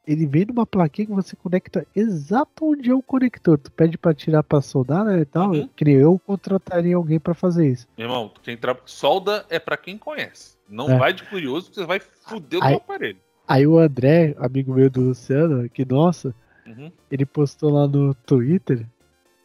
[0.06, 3.58] Ele vem numa plaquinha que você conecta exato onde é o conector.
[3.58, 5.50] Tu pede para tirar para soldar, né, e tal.
[5.50, 5.68] Uhum.
[5.86, 7.88] Eu contrataria alguém para fazer isso.
[7.98, 8.76] Meu irmão, quem tra...
[8.84, 10.56] solda é pra quem conhece.
[10.68, 10.98] Não É.
[10.98, 13.18] vai de curioso, que você vai fuder o Aí- teu aparelho.
[13.48, 16.34] Aí o André, amigo meu do Luciano, que nossa,
[16.66, 16.90] Uhum.
[17.10, 18.84] ele postou lá no Twitter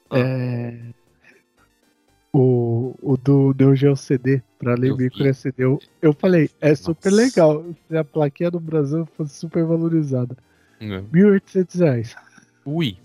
[0.10, 0.18] Ah.
[0.20, 0.80] é,
[2.34, 5.54] o, o do Neo Geo CD pra ler micro SD.
[5.64, 7.24] Eu, eu falei, é super Nossa.
[7.24, 10.36] legal se a plaquinha do Brasil fosse super valorizada.
[10.82, 11.08] Hum.
[11.14, 12.16] 1.800 reais.
[12.66, 12.98] Ui.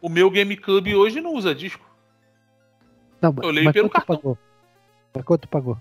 [0.00, 1.88] O meu GameCube hoje não usa disco.
[3.20, 4.16] Não, Eu leio mas pelo cartão.
[4.16, 4.38] pagou?
[5.14, 5.78] Mas quanto pagou?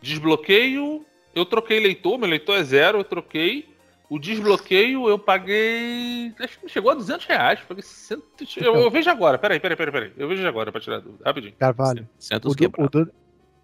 [0.00, 3.72] Desbloqueio, eu troquei leitor, meu leitor é zero, eu troquei.
[4.10, 6.34] O desbloqueio eu paguei.
[6.40, 7.60] Acho que chegou a 200 reais.
[7.60, 8.24] Paguei cento...
[8.60, 10.12] eu, eu vejo agora, peraí, peraí, peraí, peraí.
[10.16, 11.24] Eu vejo agora pra tirar a dúvida.
[11.24, 11.54] Rapidinho.
[11.56, 12.08] Carvalho,
[12.44, 13.12] o do, o, do,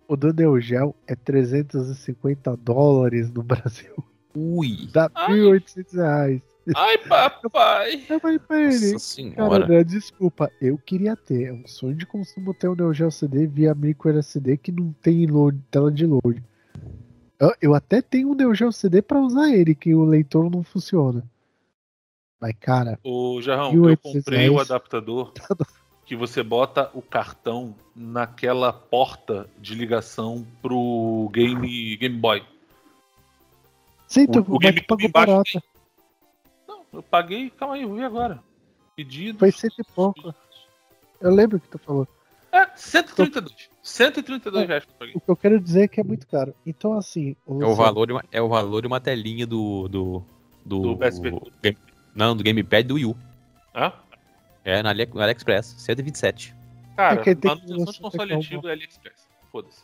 [0.06, 3.92] o do Neo Geo é 350 dólares no Brasil.
[4.38, 4.88] Ui.
[4.92, 5.32] Dá Ai.
[5.32, 6.42] 1.800 reais.
[6.76, 8.04] Ai, papai!
[8.08, 9.64] Eu falei pra ele, Nossa Cara, senhora.
[9.64, 11.44] André, desculpa, eu queria ter.
[11.44, 14.92] É um sonho de consumo ter o Neo Geo CD via micro SD que não
[15.00, 16.42] tem load, tela de load.
[17.40, 20.62] Eu, eu até tenho um Neo Geo CD pra usar ele, que o leitor não
[20.62, 21.24] funciona.
[22.40, 25.32] Mas, cara, Ô, Jarrão, eu 800 comprei o adaptador
[26.04, 32.42] que você bota o cartão naquela porta de ligação pro Game, game Boy.
[34.08, 35.62] Sei, tu, o tu GameCube pagou embaixo barata.
[36.66, 37.50] Não, eu paguei.
[37.50, 38.42] Calma aí, eu vi agora.
[38.96, 39.38] Pedido.
[39.38, 40.34] Foi cento e pouco.
[41.20, 42.06] Eu lembro que tu falou.
[42.50, 43.68] É, 132.
[43.82, 45.14] 132 reais que eu paguei.
[45.16, 46.54] O que eu quero dizer é que é muito caro.
[46.66, 47.36] Então, assim.
[47.46, 49.86] É o valor de uma, é o valor de uma telinha do.
[49.88, 50.22] Do,
[50.64, 51.30] do, Do PSP.
[51.62, 51.78] Game-
[52.14, 53.16] não, do Gamepad do Wii U.
[53.74, 53.92] Hã?
[54.64, 55.74] É, na Ali, no AliExpress.
[55.78, 56.54] 127.
[56.96, 59.28] Cara, É que tem que manutenção de console antigo é AliExpress.
[59.52, 59.82] Foda-se.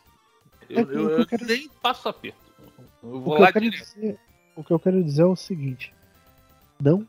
[0.69, 2.44] É Eu, que eu- o eu eu quero- nem passo aperto.
[3.05, 3.85] Eu O vou que, lá eu quero direto.
[3.95, 4.19] dizer,
[4.55, 5.93] o que eu quero dizer é o seguinte.
[6.81, 7.05] Não.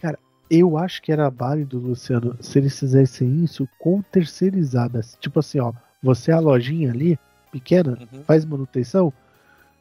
[0.00, 0.18] Cara,
[0.50, 5.16] eu acho que era válido, Luciano, se eles fizessem isso com terceirizadas.
[5.20, 5.72] Tipo assim, ó,
[6.02, 7.18] você é a lojinha ali,
[7.50, 8.22] pequena, Uhum.
[8.24, 9.12] faz manutenção,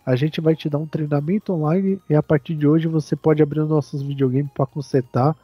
[0.06, 3.42] a gente vai te dar um treinamento online e a partir de hoje você pode
[3.42, 5.36] abrir os nossos videogames para consertar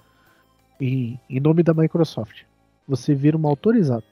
[0.79, 2.43] em, em nome da Microsoft.
[2.87, 4.03] Você vira uma autorizada.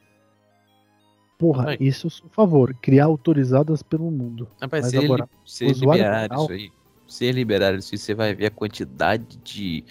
[1.38, 1.78] Porra, Aí.
[1.80, 4.48] isso, por favor, criar autorizadas pelo mundo.
[4.60, 6.72] Rapaz, Mas se, ele, agora, se liberarem final- isso aí,
[7.08, 9.84] se eles liberarem isso aí, você vai ver a quantidade de,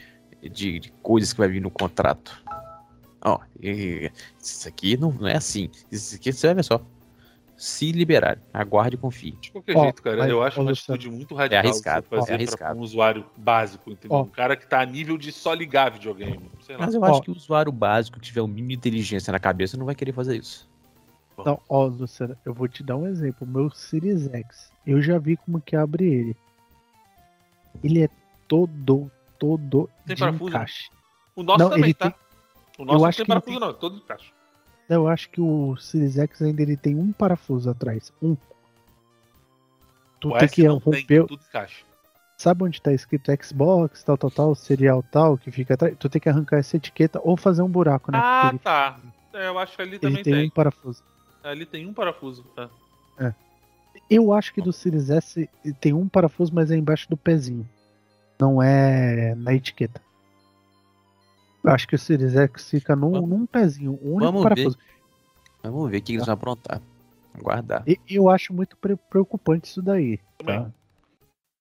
[0.42, 2.42] de, de coisas que vai vir no contrato.
[3.24, 5.70] Ó, isso aqui não, não é assim.
[5.90, 6.80] Isso aqui você vai ver só.
[7.56, 9.30] Se liberarem, aguarde e confie.
[9.40, 12.22] De qualquer Ó, jeito, cara, mas, eu acho uma atitude muito radical de arriscado, fazer
[12.22, 12.78] é pra arriscado.
[12.78, 14.18] um usuário básico, entendeu?
[14.18, 14.22] Ó.
[14.24, 16.50] Um cara que tá a nível de só ligar videogame.
[16.60, 16.84] Sei lá.
[16.84, 17.06] Mas eu Ó.
[17.06, 19.94] acho que o usuário básico que tiver um mínimo de inteligência na cabeça não vai
[19.94, 20.68] querer fazer isso.
[21.44, 23.46] Não, ó, Luciano, eu vou te dar um exemplo.
[23.46, 26.36] O meu Series X, eu já vi como que abre ele.
[27.84, 28.08] Ele é
[28.48, 30.48] todo, todo Tem de parafuso?
[30.48, 30.90] encaixe.
[31.34, 32.10] O nosso Não, também, ele tá?
[32.10, 32.20] tem-
[32.78, 34.32] O nosso eu não acho tem que ele parafuso, não, é todo de.
[34.88, 38.12] Não, eu acho que o Series X ainda ele tem um parafuso atrás.
[38.22, 38.36] Um.
[40.20, 41.26] Tu O tem S que não tem, romper.
[41.52, 41.84] caixa.
[42.38, 45.96] Sabe onde tá escrito Xbox, tal, tal, tal, serial tal, que fica atrás?
[45.98, 48.18] Tu tem que arrancar essa etiqueta ou fazer um buraco, né?
[48.22, 49.00] Ah, Porque tá.
[49.32, 50.46] É, eu acho que ali ele, também ele tem, tem.
[50.46, 51.02] um parafuso.
[51.46, 52.44] Ali tem um parafuso.
[52.54, 52.68] Tá.
[54.10, 55.48] Eu acho que do Series S
[55.80, 57.66] tem um parafuso, mas é embaixo do pezinho.
[58.38, 60.00] Não é na etiqueta.
[61.64, 64.78] Eu acho que o Series X fica num, Vamos- num pezinho, um único vamos parafuso.
[65.62, 66.80] Vamos ver o que eles vão aprontar.
[67.34, 67.82] Aguardar.
[67.86, 70.18] E eu acho muito pre- preocupante isso daí.
[70.44, 70.70] Tá?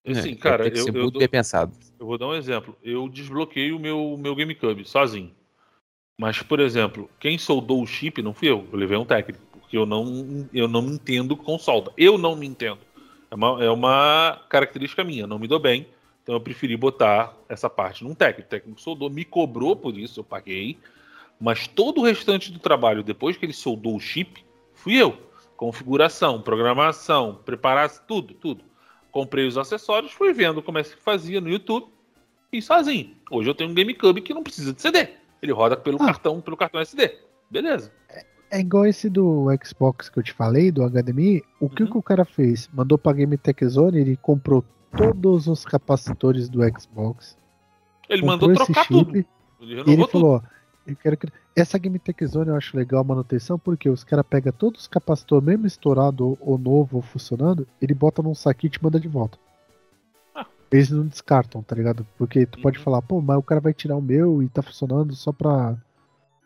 [0.06, 1.74] Assim, É, cara, eu, ser eu muito dou- bem pensado.
[2.00, 2.78] Eu vou dar um exemplo.
[2.84, 5.32] Eu desbloqueei o meu, meu GameCube sozinho.
[6.18, 8.66] Mas, por exemplo, quem soldou o chip não fui eu.
[8.72, 9.44] Eu levei um técnico.
[9.52, 11.92] Porque eu não, eu não me entendo com solda.
[11.98, 12.80] Eu não me entendo.
[13.30, 15.28] É uma, é uma característica minha.
[15.28, 15.88] Não me dou bem.
[16.24, 18.48] Então eu preferi botar essa parte num técnico.
[18.48, 20.78] O técnico soldou, me cobrou por isso, eu paguei.
[21.40, 24.44] Mas todo o restante do trabalho, depois que ele soldou o chip,
[24.74, 25.18] fui eu.
[25.58, 28.64] Configuração, programação, preparar tudo, tudo.
[29.12, 31.88] Comprei os acessórios, fui vendo como é que fazia no YouTube
[32.52, 33.16] e sozinho.
[33.30, 35.10] Hoje eu tenho um GameCube que não precisa de CD.
[35.42, 36.06] Ele roda pelo Ah.
[36.08, 37.18] cartão, pelo cartão SD.
[37.50, 37.92] Beleza.
[38.52, 41.44] É igual esse do Xbox que eu te falei, do HDMI.
[41.60, 41.90] O que, Uhum.
[41.92, 42.70] que o cara fez?
[42.74, 44.64] Mandou pra Game Tech Zone, ele comprou
[44.96, 47.38] todos os capacitores do Xbox.
[48.08, 49.16] Ele mandou trocar chip, tudo.
[49.18, 49.26] Ele
[49.60, 50.08] E ele tudo.
[50.08, 50.42] falou, ó,
[50.88, 51.28] eu quero que...
[51.56, 54.88] Essa Game Tech Zone eu acho legal a manutenção, porque os caras pegam todos os
[54.88, 59.00] capacitores, mesmo estourado ou, ou novo ou funcionando, ele bota num saquinho e te manda
[59.00, 59.38] de volta.
[60.76, 62.06] Eles não descartam, tá ligado?
[62.18, 62.84] Porque tu pode Uhum.
[62.84, 65.76] falar, pô, mas o cara vai tirar o meu e tá funcionando só pra.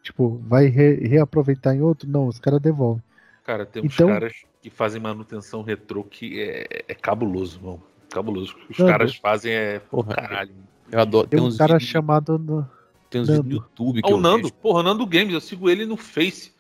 [0.03, 2.09] Tipo, vai re- reaproveitar em outro?
[2.09, 3.03] Não, os caras devolvem.
[3.43, 7.81] Cara, tem uns Então- caras que fazem manutenção retrô que é, é cabuloso, mano.
[8.09, 8.55] Cabuloso.
[8.55, 9.79] Que os Não, caras fazem é.
[9.79, 10.51] Porra, Caralho.
[10.91, 11.27] eu adoro.
[11.27, 12.37] Tem Tem, um uns cara vídeos, chamado.
[12.39, 12.67] no-
[13.09, 13.55] tem uns vídeos no Nando.
[13.67, 14.53] YouTube que Ah, o eu Nando, vejo.
[14.53, 16.51] porra, Nando Games, eu sigo ele no Face.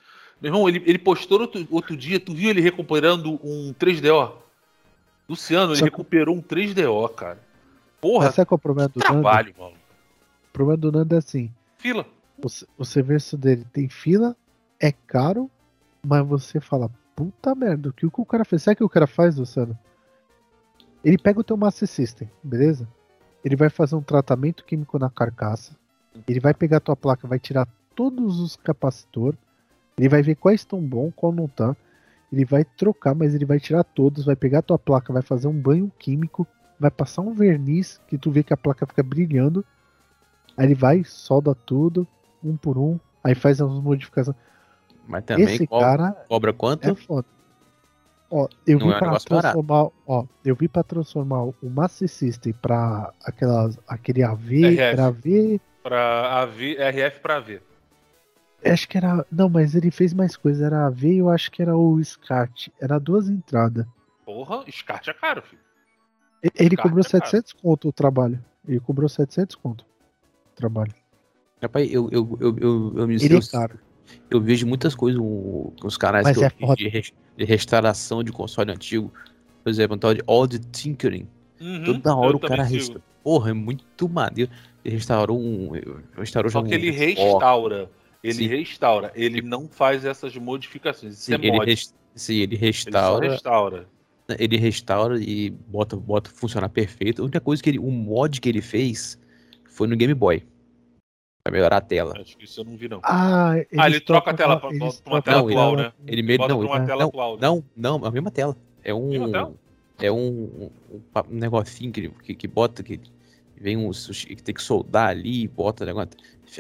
[0.41, 4.33] Meu irmão, ele, ele postou outro, outro dia, tu viu ele recuperando um 3DO?
[5.27, 7.39] Luciano, ele Só que- recuperou um 3DO, cara.
[8.01, 9.11] Porra, sabe qual é o problema do Nando?
[9.21, 9.75] trabalho, mano.
[10.49, 12.05] O problema do Nando é assim: Fila.
[12.43, 12.47] o,
[12.77, 14.35] o serviço dele tem fila,
[14.79, 15.49] é caro,
[16.05, 18.63] mas você fala, puta merda, o que o que o cara fez?
[18.63, 19.77] Sabe o que o cara faz, Luciano?
[21.03, 22.87] Ele pega o teu Master System, beleza?
[23.43, 25.73] Ele vai fazer um tratamento químico na carcaça.
[26.27, 29.39] Ele vai pegar a tua placa, vai tirar todos os capacitores.
[29.97, 31.75] Ele vai ver quais estão bons, qual não tá.
[32.31, 35.47] Ele vai trocar, mas ele vai tirar todos, vai pegar a tua placa, vai fazer
[35.47, 36.45] um banho químico,
[36.79, 39.65] vai passar um verniz que tu vê que a placa fica brilhando.
[40.57, 42.07] Aí ele vai, solda tudo,
[42.43, 44.35] um por um, aí faz as modificações.
[45.07, 46.89] Mas também Esse co- cara cobra quanto?
[46.89, 47.27] é foda.
[48.31, 49.25] Ó, eu Não vi é barato.
[49.25, 54.79] transformar, ó, eu vi para transformar o Master System para aquelas aquele AV, RF.
[54.81, 57.59] era AV, Pra AV, RF pra AV.
[58.63, 61.61] acho que era, não, mas ele fez mais coisa, era AV e eu acho que
[61.61, 63.87] era o SCART, era duas entradas.
[64.25, 65.61] Porra, SCART é caro, filho.
[66.41, 67.25] Ele SCART cobrou é caro.
[67.25, 68.43] 700 conto o trabalho.
[68.67, 70.93] Ele cobrou 700 conto o trabalho.
[71.61, 73.79] Rapaz, eu, eu, eu, eu, eu, me Ele eu, é caro.
[74.29, 75.21] eu vejo muitas coisas
[75.83, 76.75] os canais Mas que eu é foda.
[76.75, 79.11] de, de restauração de console antigo.
[79.63, 81.27] Por exemplo, um tal de Odd Tinkering.
[81.59, 82.93] Uhum, Toda hora eu o cara também sigo.
[82.93, 83.09] resta...
[83.21, 84.49] Porra, é muito maneiro.
[84.85, 85.71] Ele restaurou um.
[86.17, 87.91] Restaurou Só que um ele restaura.
[88.23, 88.47] Ele Sim.
[88.47, 89.11] restaura.
[89.13, 91.15] Ele não faz essas modificações.
[91.15, 91.65] Isso Sim, é ele, mod.
[91.65, 93.87] res- sim, ele Ele só restaura.
[94.33, 94.43] Restaura.
[94.43, 97.21] Ele restaura e bota, bota funcionar perfeito.
[97.21, 97.79] A única coisa que ele.
[97.79, 99.17] O mod que ele fez
[99.65, 100.43] foi no Game Boy.
[101.43, 102.13] Pra melhorar a tela.
[102.19, 102.99] Acho que isso eu não vi, não.
[103.03, 105.93] Ah, ah, ele troca a tela pra- pra, uma trocam tela Não, ele- atual, né?
[106.05, 106.37] Ele meio.
[106.39, 107.33] Bota Não, uma ele- tela não, atual.
[107.35, 107.39] né?
[107.41, 108.57] não, não, a mesma tela.
[108.83, 109.55] É um.
[110.01, 110.69] É um, um,
[111.29, 112.99] um negocinho que, ele- que, que bota, que
[113.59, 113.91] vem um.
[113.91, 116.09] que tem que soldar ali, bota o negócio.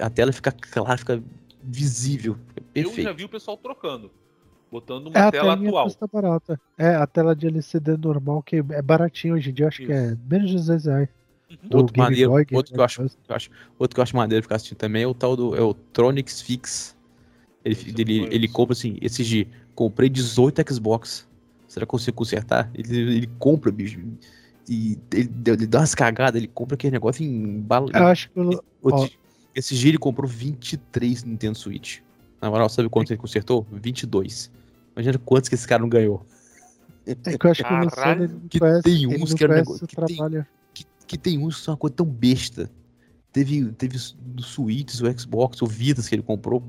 [0.01, 1.21] A tela fica clara, fica
[1.61, 2.35] visível.
[2.47, 3.01] Fica Eu perfeito.
[3.03, 4.09] já vi o pessoal trocando.
[4.71, 5.85] Botando É, uma a tela atual.
[5.85, 6.59] custa barata.
[6.77, 10.15] É, a tela de LCD normal, que é baratinho hoje em dia, acho que é
[10.29, 11.09] menos de 200 reais.
[11.49, 11.77] Uhum.
[11.79, 14.43] Outro Game maneiro, Boy, outro que eu acho, eu acho- outro que eu acho maneiro
[14.43, 16.95] ficar assistindo também é o tal do é o Tronix Fix.
[17.65, 21.27] Ele, Esse ele, ele compra assim, esses de comprei 18 Xbox.
[21.67, 22.69] Será que eu consigo consertar?
[22.75, 23.99] Ele, ele compra, bicho.
[24.69, 27.89] E ele, ele dá umas cagadas, ele compra aquele negócio em bala.
[27.93, 29.09] Eu acho que eu, Outro
[29.55, 31.99] Esse dia ele comprou 23 Nintendo Switch.
[32.41, 33.65] Na moral, sabe quanto ele consertou?
[33.71, 34.51] 22.
[34.99, 36.25] Imagina quantos que esse cara não ganhou.
[37.05, 39.95] é que eu acho que Caralho, que conhece, tem ele uns que era negócio- que
[39.95, 40.17] tem-
[40.73, 42.69] que, que tem uns que são uma coisa tão besta.
[43.31, 46.61] Teve, teve do Switch, o Xbox, o Vitas que ele comprou,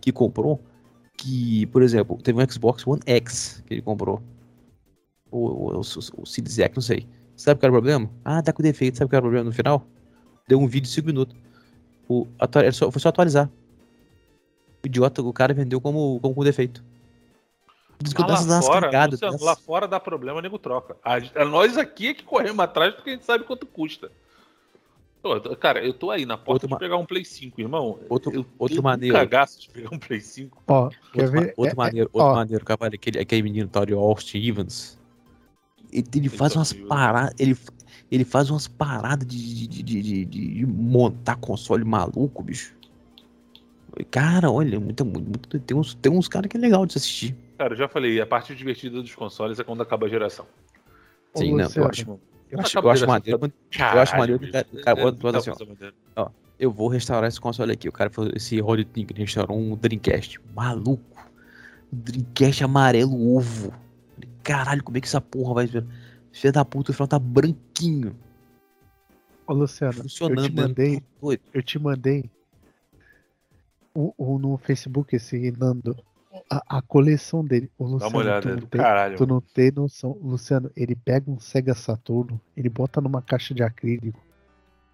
[0.00, 0.60] que comprou,
[1.18, 4.22] que, por exemplo, teve um Xbox One X que ele comprou.
[5.30, 7.06] O, o, o, o Series X, não sei.
[7.36, 8.10] Sabe qual era o problema?
[8.24, 8.96] Ah, tá com defeito.
[8.96, 9.86] Sabe qual era o problema no final?
[10.48, 11.36] Deu um vídeo de 5 minutos.
[12.08, 13.50] O, atua- só, foi só atualizar.
[14.82, 16.82] O idiota, o cara vendeu como, como com defeito.
[17.98, 20.96] Dou lá umas fora, cagadas Luciano, lá fora dá problema, nego troca.
[21.02, 24.10] A, a nós aqui é que corremos atrás porque a gente sabe quanto custa.
[25.22, 27.98] Pô, cara, eu tô aí na porta Outro de pegar um Play 5, irmão.
[28.08, 29.16] Outro- eu outro tenho um maneiro.
[29.16, 30.62] cagaço de pegar um Play 5.
[30.68, 31.54] Ó, quer Outro, ma- ver?
[31.56, 34.98] outro É- é- maneiro, outro ó, maneiro, cavalo, aquele, aquele menino tal de Austin Evans.
[35.92, 37.34] Ele, ele faz umas paradas.
[37.38, 37.56] Ele,
[38.10, 42.74] ele faz umas paradas de, de, de, de, de- de montar console maluco, bicho.
[44.10, 47.36] Cara, olha, muito, muito, tem uns, tem uns caras que é legal de se assistir.
[47.58, 50.46] Cara, eu já falei, a parte divertida dos consoles é quando acaba a geração.
[51.34, 52.20] Sim, não, eu acho,
[52.50, 53.38] Eu acho, eu acho maneiro.
[53.38, 55.50] quando- Eu acho maneiro que o cara- o cara- bota assim,
[56.16, 56.30] ó.
[56.58, 57.86] Eu vou restaurar esse console aqui.
[57.88, 60.40] O cara falou, esse Rod ele restaurou um Dreamcast.
[60.54, 61.02] Maluco.
[61.92, 63.72] Dreamcast amarelo ovo.
[64.42, 65.66] Caralho, como é que essa porra vai.
[66.32, 68.16] Filha da puta, o final tá branquinho.
[69.46, 70.38] Ô, Luciano, Funcionando.
[70.44, 70.62] eu te né?
[70.62, 71.42] mandei, Doido.
[71.52, 72.30] eu te mandei
[73.94, 75.96] o, o- no Facebook esse Nando
[76.50, 77.70] a, a coleção dele.
[77.78, 79.16] Dá Luciano, uma olhada, tu não tem- caralho.
[79.16, 80.18] Tu não tem noção.
[80.22, 84.20] Luciano, ele pega um Sega Saturno, ele bota numa caixa de acrílico,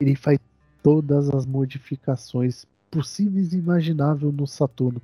[0.00, 0.38] ele faz
[0.82, 5.00] todas as modificações possíveis e imagináveis no Saturno.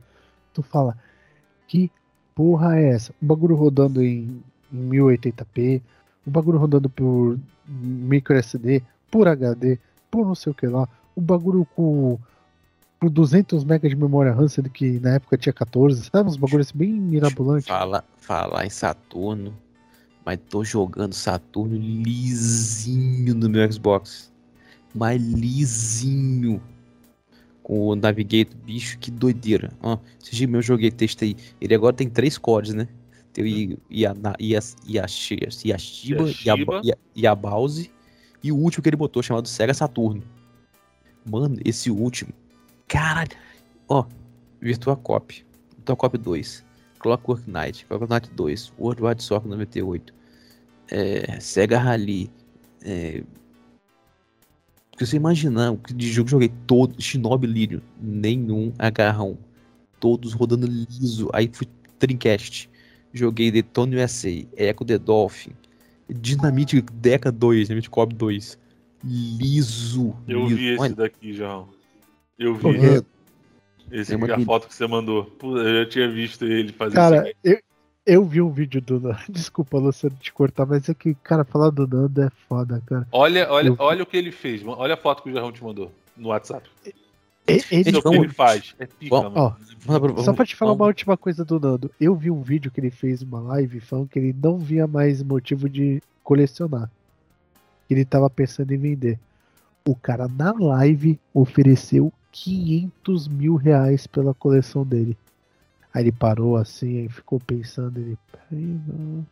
[0.53, 0.97] Tu fala,
[1.67, 1.91] que
[2.35, 3.13] porra é essa?
[3.23, 4.43] O bagulho rodando em,
[4.73, 5.81] em 1080p,
[6.27, 9.79] o bagulho rodando por micro SD, por HD,
[10.11, 12.19] por não sei o que lá, o bagulho com
[12.99, 16.29] por 200 MB de memória RAM, sendo que na época tinha 14, sabe?
[16.29, 17.69] Uns bagulhos bem mirabolantes.
[17.69, 19.57] Fala, falar em Saturno.
[20.25, 24.33] Mas tô jogando Saturno lisinho no meu Xbox.
[24.95, 26.61] Mas lisinho.
[27.63, 29.71] Com o Navigator, bicho, que doideira.
[29.81, 31.37] Ó, esse dia meu eu joguei, testei.
[31.61, 32.89] Ele agora tem três cores, né?
[33.33, 33.79] Tem o
[34.89, 35.53] Yashiba,
[37.17, 37.91] Yabause
[38.43, 40.23] e o último que ele botou, chamado Sega Saturno.
[41.31, 42.33] Mano, esse último.
[42.89, 43.37] Caralho.
[43.89, 44.05] Ó,
[44.61, 45.45] Virtua Cop.
[45.77, 46.65] Virtua Cop 2.
[46.99, 47.87] Clockwork Knight.
[47.87, 48.73] Clockwork Knight 2.
[48.79, 50.15] World Wide Soccer 98.
[50.91, 52.31] É, Sega Rally.
[52.83, 53.23] É,
[54.99, 59.39] se você imaginar, que de jogo joguei todo, Shinobi Lyrium, nenhum agarrão.
[60.01, 61.29] Todos rodando liso.
[61.33, 61.69] Aí fui
[62.01, 62.69] Dreamcast.
[63.13, 65.53] Joguei Detone USA, Echo the Dolphin,
[66.09, 68.59] Dynamite Deca 2, Dynamite Cobb 2.
[69.05, 70.15] Liso.
[70.27, 70.57] Eu liso.
[70.57, 71.69] vi esse Olha, daqui, João.
[72.39, 73.05] Eu vi Porque,
[73.91, 75.25] esse uma aqui, a foto que você mandou.
[75.25, 77.59] Pô, eu já tinha visto ele fazer isso cara, eu,
[78.07, 79.19] eu vi um vídeo do Nando.
[79.29, 83.07] Desculpa, Luciano, te cortar, mas é que, cara, falar do Nando é foda, cara.
[83.13, 84.63] Olha, olha, eu- olha o que ele fez.
[84.65, 86.69] Olha a foto que o Jarrão te mandou no WhatsApp.
[86.85, 86.95] Ele,
[87.71, 88.75] Gente, Olha o que ele faz.
[88.79, 89.17] É pica.
[89.87, 91.91] Manda pra- Só pra te falar vamos- uma última coisa do Nando.
[91.99, 95.23] Eu vi um vídeo que ele fez uma live falando que ele não via mais
[95.23, 96.91] motivo de colecionar.
[97.89, 99.19] Que ele tava pensando em vender.
[99.87, 102.13] O cara na live ofereceu
[102.45, 105.17] 500 mil reais pela coleção dele.
[105.93, 109.27] Aí ele parou assim, aí ficou pensando, ele, peraí, não.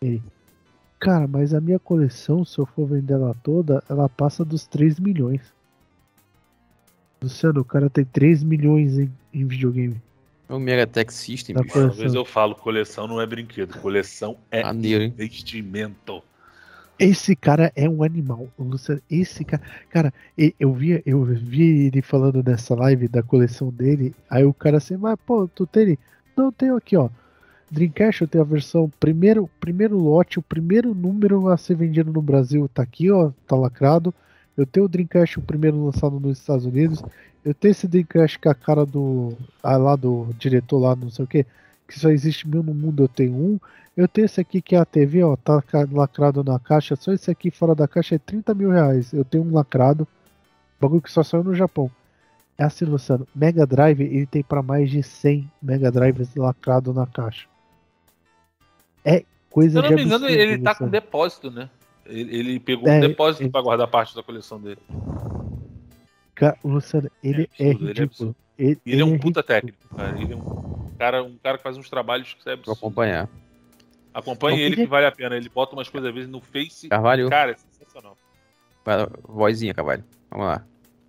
[0.00, 0.22] Ele,
[0.98, 5.00] cara, mas a minha coleção, se eu for vender ela toda, ela passa dos 3
[5.00, 5.40] milhões.
[7.22, 10.00] Luciano, o cara tem 3 milhões em, em videogame.
[10.48, 11.90] É o Megatech System, Tá bicho.
[11.92, 15.14] vezes eu falo, coleção não é brinquedo, coleção é Maneiro, hein?
[15.14, 16.22] investimento.
[17.02, 18.46] Esse cara é um animal.
[18.56, 19.60] Luciano, esse cara.
[19.90, 24.14] Cara, eu vi, eu vi ele falando nessa live da coleção dele.
[24.30, 25.98] Aí o cara assim, mas pô, tu tem ele?
[26.36, 27.10] Não, tenho aqui, ó.
[27.72, 32.22] Dreamcast eu tenho a versão primeiro, primeiro lote, o primeiro número a ser vendido no
[32.22, 34.14] Brasil tá aqui, ó, tá lacrado.
[34.56, 37.02] Eu tenho o Dreamcast o primeiro lançado nos Estados Unidos.
[37.44, 41.24] Eu tenho esse Dreamcast com a cara do ah, lá do diretor lá, não sei
[41.24, 41.44] o que,
[41.88, 43.58] que só existe mil no mundo, eu tenho um.
[43.96, 46.96] Eu tenho esse aqui que é a TV, ó, tá lacrado na caixa.
[46.96, 49.12] Só esse aqui fora da caixa é 30 mil reais.
[49.12, 50.08] Eu tenho um lacrado.
[50.80, 51.90] Bagulho que só saiu no Japão.
[52.56, 53.26] É assim, Luciano.
[53.34, 57.46] Mega Drive, ele tem pra mais de 100 Mega Drives lacrado na caixa.
[59.04, 61.68] É Se coisa eu não me engano, absurdo, ele tá com depósito, né?
[62.06, 64.78] Ele, ele pegou É, um depósito ele- pra guardar parte da coleção dele.
[66.34, 68.36] Ca- Luciano, ele é, absurdo, ele é ridículo.
[68.58, 69.42] Ele, E ele é um puta ridículo.
[69.44, 70.18] técnico, cara.
[70.20, 72.78] Ele é um cara, um cara que faz uns trabalhos que você é Pra absurdo.
[72.78, 73.28] acompanhar.
[74.14, 75.36] Acompanhe ele que vale a pena.
[75.36, 76.88] Ele bota umas coisas às vezes no Face.
[76.88, 78.16] Carvalho, Cara, é sensacional.
[78.84, 80.04] vai vozinha, Carvalho.
[80.30, 80.66] Vamos lá.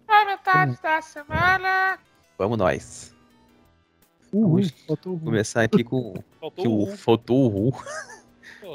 [0.07, 1.99] Comentários da semana.
[2.37, 3.15] Vamos nós.
[4.31, 7.77] Uhul, Vamos faltou começar aqui com Faltou que o faltou o Ru.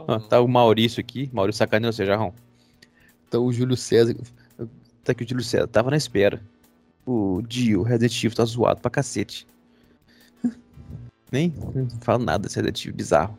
[0.06, 1.30] Ah, tá o Maurício aqui.
[1.32, 2.32] Maurício sacaneou você, Jarrão.
[3.26, 4.14] Então o Júlio César.
[5.02, 5.66] Tá aqui o Júlio César.
[5.66, 6.40] Tava na espera.
[7.06, 9.46] O Dio, Resident Evil, tá zoado pra cacete.
[11.32, 13.36] Nem não falo nada desse adetivo bizarro.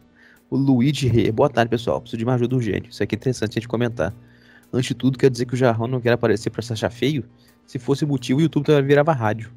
[0.49, 1.31] O Luigi Rei.
[1.31, 2.01] Boa tarde, pessoal.
[2.01, 2.89] Preciso de uma ajuda urgente.
[2.89, 4.13] Isso aqui é interessante a gente comentar.
[4.73, 7.23] Antes de tudo, quer dizer que o Jarrão não quer aparecer pra se achar feio?
[7.65, 9.51] Se fosse motivo, o YouTube também virava rádio.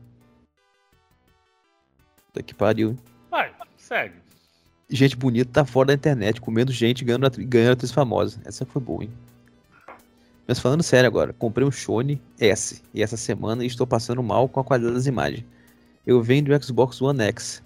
[2.27, 2.91] Puta que pariu.
[2.91, 2.99] hein?
[3.31, 4.15] Vai, segue.
[4.91, 8.41] Gente bonita tá fora da internet, comendo gente ganhando, atri- ganhando atriz famosa.
[8.45, 9.11] Essa foi boa, hein?
[10.47, 14.61] Mas falando sério agora, comprei um Sony S e essa semana estou passando mal com
[14.61, 15.45] a qualidade das imagens.
[16.07, 17.63] Eu venho do Xbox One X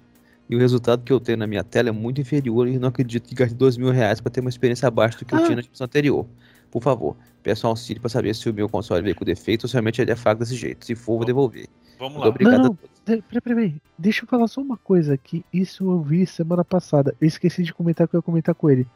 [0.49, 3.29] e o resultado que eu tenho na minha tela é muito inferior e não acredito
[3.29, 5.43] que gaste dois mil reais para ter uma experiência abaixo do que eu Ah.
[5.43, 6.27] tinha na geração anterior.
[6.71, 9.69] Por favor, peço um auxílio para saber se o meu console veio com defeito ou
[9.69, 10.85] se realmente ele é fraco desse jeito.
[10.85, 11.67] Se for, vou devolver.
[11.99, 12.29] Vamos lá.
[12.29, 13.75] obrigado Não, Peraí, peraí, peraí.
[13.97, 15.45] Deixa eu falar só uma coisa aqui.
[15.53, 17.15] Isso eu vi semana passada.
[17.21, 18.87] Eu esqueci de comentar que eu ia comentar com ele.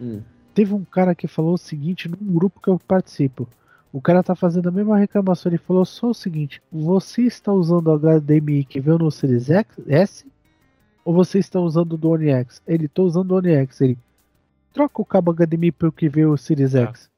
[0.00, 0.20] Hum.
[0.54, 3.46] Teve um cara que falou o seguinte num grupo que eu participo.
[3.92, 5.50] O cara tá fazendo a mesma reclamação.
[5.50, 9.66] Ele falou só o seguinte: Você está usando o HDMI que veio no Series X,
[9.86, 10.24] S?
[11.06, 12.60] Ou você está usando do One X?
[12.66, 13.80] Ele, tô usando o One X.
[13.80, 13.96] Ele,
[14.72, 16.82] troca o cabo HDMI pelo que veio o Series É.
[16.82, 17.08] X.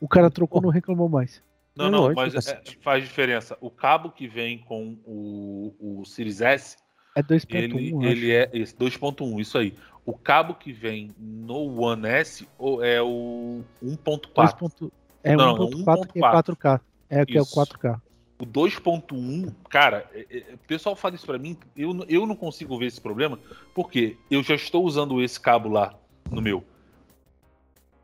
[0.00, 1.40] O cara trocou, não reclamou mais.
[1.76, 2.76] Não, É não, lógico, mas é, cacete.
[2.82, 3.56] faz diferença.
[3.60, 6.76] O cabo que vem com o, o Series S,
[7.14, 8.08] É 2.1, ele, eu acho.
[8.08, 9.72] ele é esse 2.1, isso aí.
[10.04, 14.32] O cabo que vem no One S ou é o 1.4.
[14.34, 14.90] 2.1
[15.22, 16.56] É Não, 1.4 que é 1.4.
[16.56, 16.80] 4K.
[17.08, 17.54] É que é o Isso.
[17.54, 18.00] 4K.
[18.38, 22.76] O 2.1, cara, é- é- o pessoal fala isso pra mim, eu, eu não consigo
[22.78, 23.38] ver esse problema,
[23.74, 25.94] porque eu já estou usando esse cabo lá
[26.30, 26.64] no meu.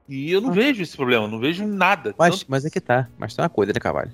[0.09, 0.55] E eu não Ah.
[0.55, 2.15] vejo esse problema, não vejo nada.
[2.19, 3.09] Mas, Tanto- mas é que tá.
[3.19, 4.13] Mas tem uma coisa, né, Cavalho?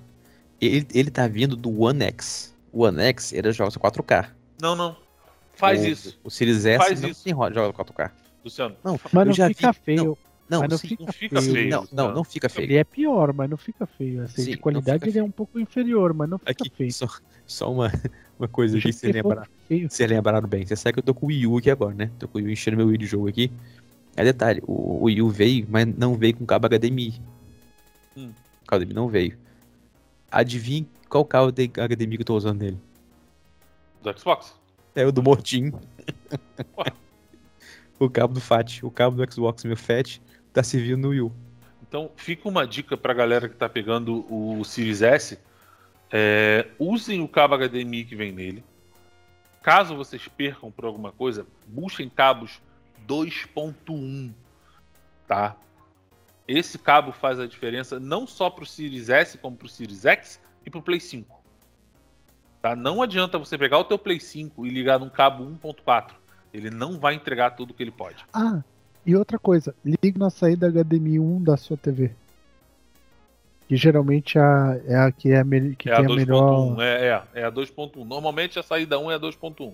[0.61, 2.55] Ele, ele tá vindo do One X.
[2.73, 4.31] O One X, ele joga só 4K.
[4.61, 4.97] Não, não.
[5.55, 7.25] Faz o, isso, O Series S Faz não isso.
[7.25, 8.11] tem joga 4K.
[8.45, 8.77] Luciano.
[8.85, 10.05] Não, Mas eu não já fica vi- feio.
[10.05, 10.19] Não,
[10.49, 11.55] mas não sim, fica, não fica feio.
[11.55, 11.71] feio.
[11.71, 12.67] não, não, não fica feio.
[12.67, 14.23] Ele é pior, mas não fica feio.
[14.23, 16.93] Assim, Sim, de não qualidade ele é um pouco inferior, mas não fica Aqui, feio.
[16.93, 17.09] só,
[17.45, 17.91] só uma,
[18.39, 19.49] uma coisa aqui, se lembrar.
[19.69, 20.65] Vocês lembraram bem.
[20.65, 22.11] Você sabe que eu tô com o Wii U aqui agora, né?
[22.19, 23.51] Tô com o Wii U enchendo meu Wii de jogo aqui.
[24.15, 27.21] É detalhe, o, o Wii U veio, mas não veio com cabo HDMI.
[28.17, 28.31] Hum.
[28.63, 29.37] O cabo HDMI não veio.
[30.31, 32.79] Adivinha qual cabo de HDMI que eu tô usando nele?
[34.03, 34.55] Do Xbox?
[34.95, 35.73] É o do Mortim.
[37.99, 38.83] O cabo do FAT.
[38.83, 40.21] O cabo do Xbox meu FAT
[40.57, 41.33] tá servindo no Wii U.
[41.87, 45.39] Então, fica uma dica pra galera que tá pegando o Series S.
[46.11, 48.65] é, usem o cabo HDMI que vem nele.
[49.63, 52.59] Caso vocês percam por alguma coisa, busquem cabos
[53.07, 54.33] 2.1,
[55.29, 55.57] tá?
[56.49, 60.71] Esse cabo faz a diferença não só pro Series S, como pro Series X e
[60.71, 61.39] pro Play 5.
[62.63, 62.75] Tá?
[62.75, 66.13] Não adianta você pegar o teu Play 5 e ligar num cabo 1.4.
[66.55, 68.25] Ele não vai entregar tudo que ele pode.
[68.33, 68.63] Ah,
[69.07, 72.11] e outra coisa, ligue na saída HDMI 1 da sua TV.
[73.69, 75.45] Que geralmente a, é a que, é a,
[75.77, 76.81] que É a tem a 2.1, melhor.
[76.83, 78.05] é, é, é a 2.1.
[78.05, 79.73] Normalmente a saída 1 é a 2.1.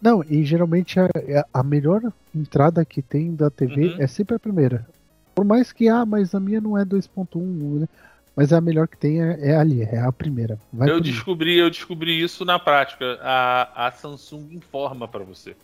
[0.00, 2.02] Não, e geralmente a, é a melhor
[2.34, 3.96] entrada que tem da TV Uhum.
[3.98, 4.86] é sempre a primeira.
[5.34, 7.88] Por mais que, ah, mas a minha não é 2.1, né?
[8.34, 10.58] mas a melhor que tem é, é ali, é a primeira.
[10.72, 13.18] Vai Eu descobri, eu descobri isso na prática.
[13.22, 15.56] A, a Samsung informa para você.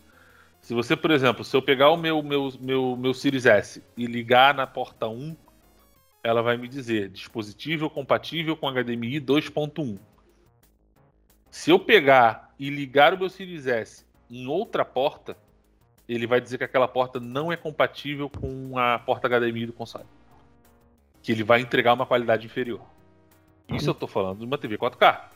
[0.65, 4.07] Se você, por exemplo, se eu pegar o meu, meu, meu, meu Series S e
[4.07, 5.37] ligar na porta 1,
[6.23, 9.99] ela vai me dizer dispositivo compatível com HDMI 2.1.
[11.51, 15.37] Se eu pegar e ligar o meu Series S em outra porta,
[16.09, 20.07] ele vai dizer que aquela porta não é compatível com a porta HDMI do console.
[21.23, 22.81] Que ele vai entregar uma qualidade inferior.
[23.69, 25.34] Isso eu tô falando de uma TV 4K.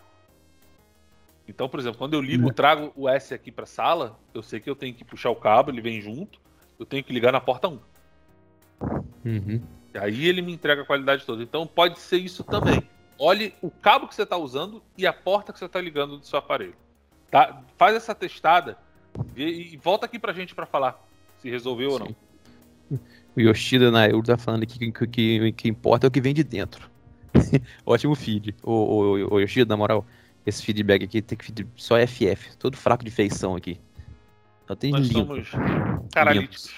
[1.48, 2.52] Então, por exemplo, quando eu ligo, Né.
[2.52, 5.70] trago o S aqui pra sala, eu sei que eu tenho que puxar o cabo,
[5.70, 6.38] ele vem junto,
[6.78, 7.78] eu tenho que ligar na porta 1.
[9.24, 9.60] Uhum.
[9.94, 11.42] E aí ele me entrega a qualidade toda.
[11.42, 12.82] Então pode ser isso também.
[13.18, 16.26] Olhe o cabo que você está usando e a porta que você está ligando do
[16.26, 16.74] seu aparelho.
[17.30, 17.62] Tá?
[17.76, 18.78] Faz essa testada
[19.34, 21.02] vê- e volta aqui pra gente pra falar
[21.38, 22.06] se resolveu ou não.
[22.90, 22.98] Sim.
[23.36, 26.20] O Yoshida na Euro tá falando aqui que o que, que importa é o que
[26.20, 26.88] vem de dentro.
[27.84, 28.54] Ótimo feed.
[28.62, 30.04] O, o, o Yoshida, na moral,
[30.48, 33.80] esse feedback aqui tem que feed só FF, todo fraco de feição aqui.
[34.66, 35.26] Só tem Nós limpo.
[35.44, 35.48] somos
[36.12, 36.74] paralíticos.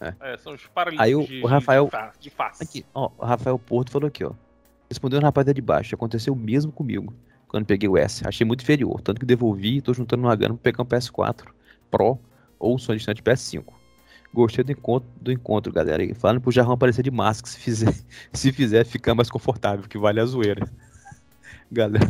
[0.00, 0.14] É.
[0.20, 2.62] É, somos paralíticos Aí o- de, o Rafael- de, fa- de face.
[2.62, 4.32] Aqui, ó, o Rafael Porto falou aqui, ó.
[4.88, 7.12] Respondendo o rapaz da de baixo, aconteceu o mesmo comigo
[7.48, 8.26] quando peguei o S.
[8.26, 11.46] Achei muito inferior, tanto que devolvi e tô juntando uma grana pra pegar um PS4
[11.90, 12.18] Pro
[12.58, 13.64] ou som distante PS5.
[14.34, 16.04] Gostei do encontro, do encontro, galera.
[16.04, 17.94] E falando pro Jarrão aparecer de máscara se fizer,
[18.32, 20.68] se fizer ficar mais confortável, que vale a zoeira.
[21.72, 22.06] Galera,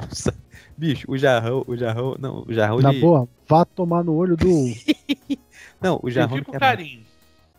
[0.76, 4.36] bicho, o Jarrão, o Jarrão, não, o Jarrão Na ele- boa, vá tomar no olho
[4.36, 4.46] do.
[5.80, 7.02] não, o Jarrão não quer carinho.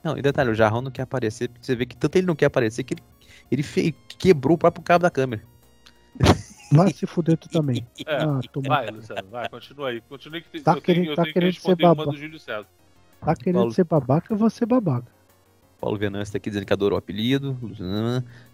[0.03, 2.35] Não, e detalhe, o Jarrão não quer aparecer, porque você vê que tanto ele não
[2.35, 3.03] quer aparecer que ele,
[3.52, 5.41] ele fe- quebrou o próprio cabo da câmera.
[6.72, 7.85] Vai se fuder tu também.
[8.06, 8.68] É, Ah, toma.
[8.68, 10.02] vai, Luciano, vai, continua aí.
[10.02, 11.95] Continue que tem- Tá eu tenho, querendo- eu tá tenho que querendo ser responder uma
[11.95, 12.11] baba.
[12.11, 12.68] do Júlio César.
[13.22, 13.72] Tá querendo Paulo.
[13.72, 15.07] ser babaca, eu vou ser babaca.
[15.80, 17.57] Paulo Venâncio tá aqui dizendo que adorou o apelido.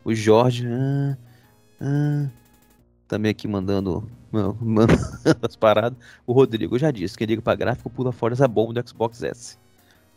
[0.06, 0.68] O Jorge.
[0.68, 1.18] ah,
[1.82, 2.28] ah,
[3.08, 4.94] também aqui mandando, mandando
[5.42, 5.98] as paradas.
[6.26, 9.24] O Rodrigo eu já disse: quem liga pra gráfico pula fora essa bomba do Xbox
[9.24, 9.58] S.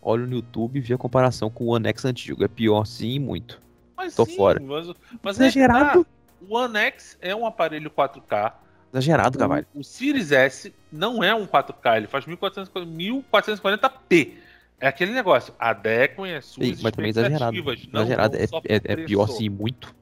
[0.00, 2.44] Olha no YouTube e vê a comparação com o One X antigo.
[2.44, 3.60] É pior sim e muito.
[3.96, 4.60] Mas Tô sim, fora.
[4.60, 4.92] Mas,
[5.22, 6.04] mas é Exagerado.
[6.04, 6.10] tá.
[6.48, 8.52] O One X é um aparelho 4K.
[8.92, 9.66] Exagerado, Cavalho.
[9.74, 12.86] O, o Series S não é um 4K, ele faz 1440
[13.30, 14.34] 1440p.
[14.78, 17.56] É aquele negócio, adequem as suas Sim, mas também é exagerado.
[17.56, 18.36] Exagerado.
[18.36, 19.94] É, é- é pior sim e muito.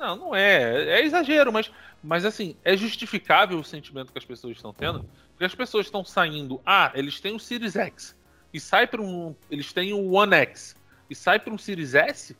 [0.00, 1.00] Não, não é.
[1.00, 1.70] É exagero, mas,
[2.02, 5.04] mas assim, é justificável o sentimento que as pessoas estão tendo.
[5.32, 6.58] Porque as pessoas estão saindo.
[6.64, 8.16] Ah, eles têm o Series X.
[8.52, 9.36] E sai para um.
[9.50, 10.74] Eles têm o One X.
[11.10, 12.34] E sai para um Series S.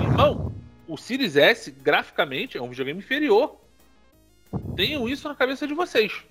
[0.00, 0.52] Irmão,
[0.88, 3.56] o Series S, graficamente, é um videogame inferior.
[4.74, 6.22] Tenham isso na cabeça de vocês.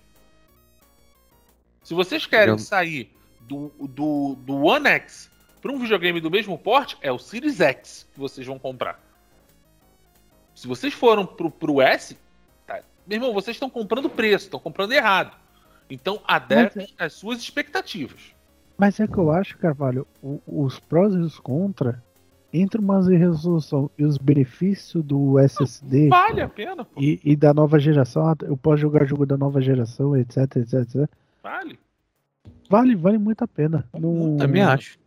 [1.83, 5.29] Se vocês querem Eu- sair do, do, do One X
[5.61, 8.99] para um videogame do mesmo porte, é o Series X que vocês vão comprar.
[10.55, 12.17] Se vocês foram pro, pro S,
[12.67, 15.35] tá, meu irmão, vocês estão comprando preço, estão comprando errado.
[15.89, 18.33] Então adequem as suas expectativas.
[18.77, 22.03] Mas é que eu acho, Carvalho, o- os prós e os contra,
[22.51, 26.99] entre umas em resolução e os benefícios do SSD Vale a pena, pô.
[27.01, 30.73] e, e da nova geração, ah, eu posso jogar jogo da nova geração, etc, etc,
[30.73, 31.09] etc.
[31.41, 31.79] Vale.
[32.69, 33.87] Vale, vale muito a pena.
[33.93, 34.97] Não- Também acho.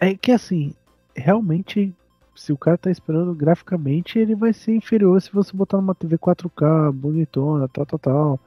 [0.00, 0.74] É que assim,
[1.14, 1.94] realmente,
[2.34, 6.18] se o cara tá esperando graficamente, ele vai ser inferior se você botar numa TV
[6.18, 8.40] 4K, bonitona, tal, tal, tal.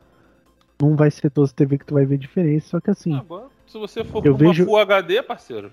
[0.81, 3.47] Não vai ser todas as TV que tu vai ver diferença, só que assim, Agora,
[3.65, 5.71] se você for Eu vejo- Full HD, parceiro,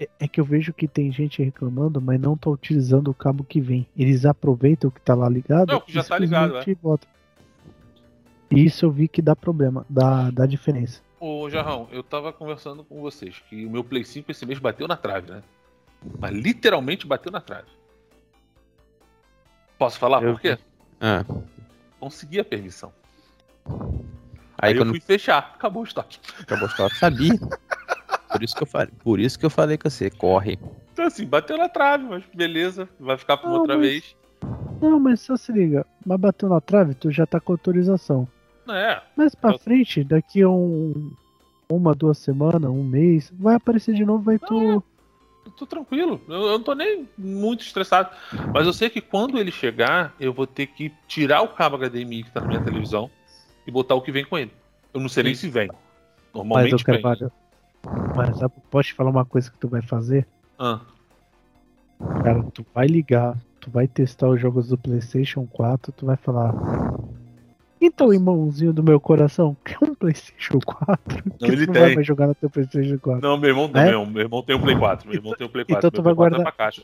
[0.00, 3.44] é, é que eu vejo que tem gente reclamando, mas não tá utilizando o cabo
[3.44, 3.86] que vem.
[3.96, 7.08] Eles aproveitam o que tá lá ligado Não, que já e tá ligado, simplesmente botam.
[8.50, 11.02] Isso eu vi que dá problema, dá, dá diferença.
[11.20, 14.86] Ô, Jarrão, eu tava conversando com vocês que o meu Play 5 esse mês bateu
[14.86, 15.42] na trave, né?
[16.18, 17.68] Mas literalmente bateu na trave.
[19.78, 20.58] Posso falar Eu por quê?
[21.00, 21.24] Ah,
[21.98, 22.92] Consegui a permissão.
[23.66, 23.74] aí,
[24.58, 26.18] Aí, eu quando fui fechar, acabou o estoque.
[26.40, 27.32] acabou a história, sabia.
[28.30, 30.58] Por isso que eu falei, por isso que eu falei com você, corre.
[30.92, 34.16] Então assim, bateu na trave, mas beleza, vai ficar por Não, outra mas- vez.
[34.80, 38.28] Não, mas só se liga, mas bateu na trave, tu já tá com autorização.
[38.68, 41.12] É, Mais pra Eu- frente, daqui a um,
[41.70, 44.82] uma, duas semanas, um mês, vai aparecer de novo, vai tu.
[45.44, 46.20] Eu tô tranquilo.
[46.28, 48.10] Eu, eu não tô nem muito estressado.
[48.52, 52.24] Mas eu sei que quando ele chegar, eu vou ter que tirar o cabo HDMI
[52.24, 53.10] que tá na minha televisão
[53.66, 54.52] e botar o que vem com ele.
[54.92, 55.68] Eu não sei nem se vem.
[55.68, 55.78] Mas
[56.34, 57.02] Normalmente eu vem.
[57.02, 57.32] Carvalho.
[58.16, 58.38] Mas
[58.70, 60.26] posso te falar uma coisa que tu vai fazer?
[60.58, 60.80] Ah,
[62.22, 66.54] Cara, tu vai ligar, tu vai testar os jogos do PlayStation 4, tu vai falar.
[67.86, 71.22] Então, irmãozinho do meu coração, quer um PlayStation 4?
[71.38, 71.94] que ele tu não vai tem.
[71.96, 73.20] mais jogar no teu PlayStation 4.
[73.20, 73.90] Não, meu irmão, É?
[73.90, 75.06] meu, meu irmão tem um Play 4.
[75.06, 75.78] Meu irmão tem um Play 4.
[75.78, 76.82] então tu meu vai 4 é guardar- pra caixa.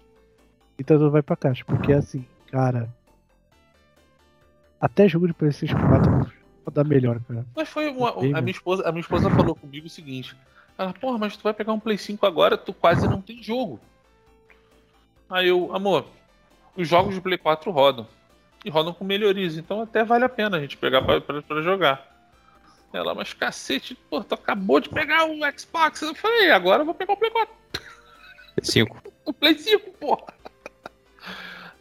[0.79, 2.89] Então tu vai pra caixa, porque assim, cara.
[4.81, 6.31] Até jogo de PlayStation 4 vai
[6.73, 7.47] dar melhor, cara.
[7.57, 10.37] Mas foi uma, a minha esposa, a minha esposa falou comigo o seguinte:
[10.79, 13.81] ela, porra, mas tu vai pegar um Play 5 agora, tu quase não tem jogo.
[15.31, 16.05] Aí eu, amor,
[16.77, 18.07] os jogos de Play 4 rodam.
[18.65, 21.63] E rodam com melhorias, então até vale a pena a gente pegar pra, pra, pra
[21.63, 22.11] jogar.
[22.93, 26.03] Ela, mas cacete, pô, tu acabou de pegar o Xbox.
[26.03, 27.55] Eu falei, agora eu vou pegar o Play 4.
[28.63, 29.03] Cinco.
[29.23, 30.25] O Play 5, porra.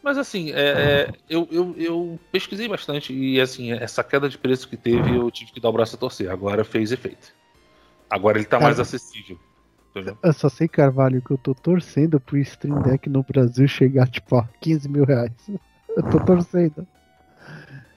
[0.02, 4.68] Mas assim, é, é, eu, eu, eu pesquisei bastante e assim, essa queda de preço
[4.68, 6.30] que teve, eu tive que dar o braço a torcer.
[6.30, 7.34] Agora fez efeito.
[8.08, 9.38] Agora ele tá mais Cara, acessível.
[9.90, 10.16] Entendeu?
[10.22, 14.36] Eu só sei, Carvalho, que eu tô torcendo pro Stream Deck no Brasil chegar, tipo,
[14.36, 15.32] a 15 mil reais.
[15.96, 16.86] Eu tô torcendo.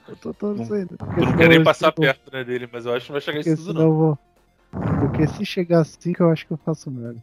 [0.08, 0.96] Eu tô torcendo.
[0.98, 3.12] porque Tu não senão quer nem eu passar perto né, dele, mas eu acho que
[3.12, 3.86] não vai chegar Porque isso tudo não.
[3.86, 4.18] eu vou.
[5.00, 7.22] Porque se chegar a 5, eu acho que eu faço merda.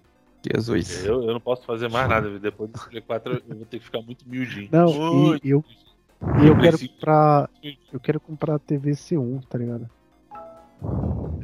[0.55, 1.05] Jesus.
[1.05, 2.27] Eu, eu não posso fazer mais nada.
[2.29, 2.39] viu?
[2.39, 4.69] Depois desse Play 4 eu vou ter que ficar muito miudinho.
[4.71, 5.63] Não, Muito e eu,
[6.41, 6.93] e eu quero 5.
[6.93, 7.49] comprar.
[7.93, 9.87] Eu quero comprar a TV C1, tá ligado?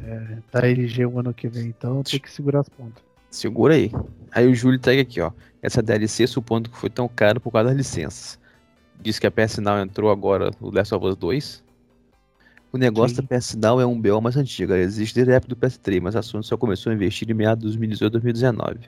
[0.04, 3.02] É, da LG o ano que vem, então tem que segurar as pontas.
[3.30, 3.92] Segura aí.
[4.32, 5.30] Aí o Júlio tá aqui, ó.
[5.62, 8.37] Essa DLC, supondo que foi tão caro por causa das licenças.
[9.00, 11.64] Diz que a PS Now entrou agora no Last of Us 2.
[12.72, 13.22] O negócio Sim.
[13.22, 14.72] da PS Now é um BO mais antigo.
[14.72, 17.34] Ela existe desde a época do PS3, mas a Sony só começou a investir em
[17.34, 18.80] meados de 2018 2019.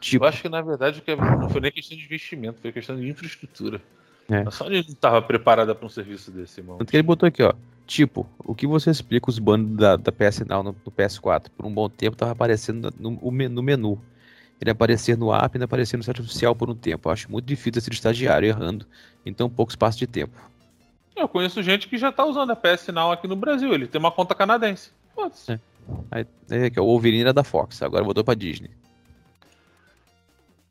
[0.00, 2.96] Tipo, Eu acho que na verdade é- não foi nem questão de investimento, foi questão
[2.96, 3.80] de infraestrutura.
[4.28, 4.40] É.
[4.40, 6.76] A Sony não estava preparada para um serviço desse, irmão.
[6.78, 7.54] tanto que ele botou aqui, ó.
[7.86, 11.46] Tipo, o que você explica os bans da, da PS Now no, no PS4?
[11.56, 14.00] Por um bom tempo tava aparecendo no, no menu.
[14.64, 17.06] Ele aparecer no app e aparecer no site oficial por um tempo.
[17.06, 18.86] Eu acho muito difícil ser estagiário errando
[19.26, 20.32] em tão pouco espaço de tempo.
[21.14, 23.74] Eu conheço gente que já tá usando a PS Now aqui no Brasil.
[23.74, 24.90] Ele tem uma conta canadense.
[25.14, 25.52] Foda-se.
[25.52, 25.60] É.
[26.10, 28.70] Aí, é, que é o Wolverine era da Fox, agora voltou pra Disney.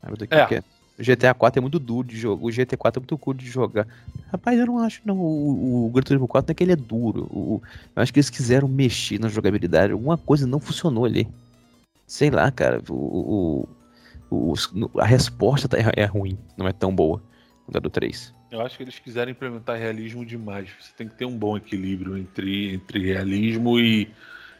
[0.02, 0.58] Aí botou aqui É.
[0.58, 0.64] é-
[0.98, 2.44] O GTA 4 é muito duro de jogar.
[2.44, 3.86] O GT 4 é muito curto de jogar.
[4.30, 5.16] Rapaz, eu não acho, não.
[5.18, 7.28] O, o Gran Turismo 4 não é que ele é duro.
[7.32, 7.60] O-
[7.96, 9.92] eu acho que eles quiseram mexer na jogabilidade.
[9.92, 11.26] Alguma coisa não funcionou ali.
[12.06, 12.80] Sei lá, cara.
[12.88, 13.68] O, o- o-
[14.34, 16.38] os- a resposta tá- é ruim.
[16.56, 17.22] Não é tão boa
[17.64, 18.34] quanto a do 3.
[18.50, 20.68] Eu acho que eles quiseram implementar realismo demais.
[20.80, 24.08] Você tem que ter um bom equilíbrio entre, entre realismo e,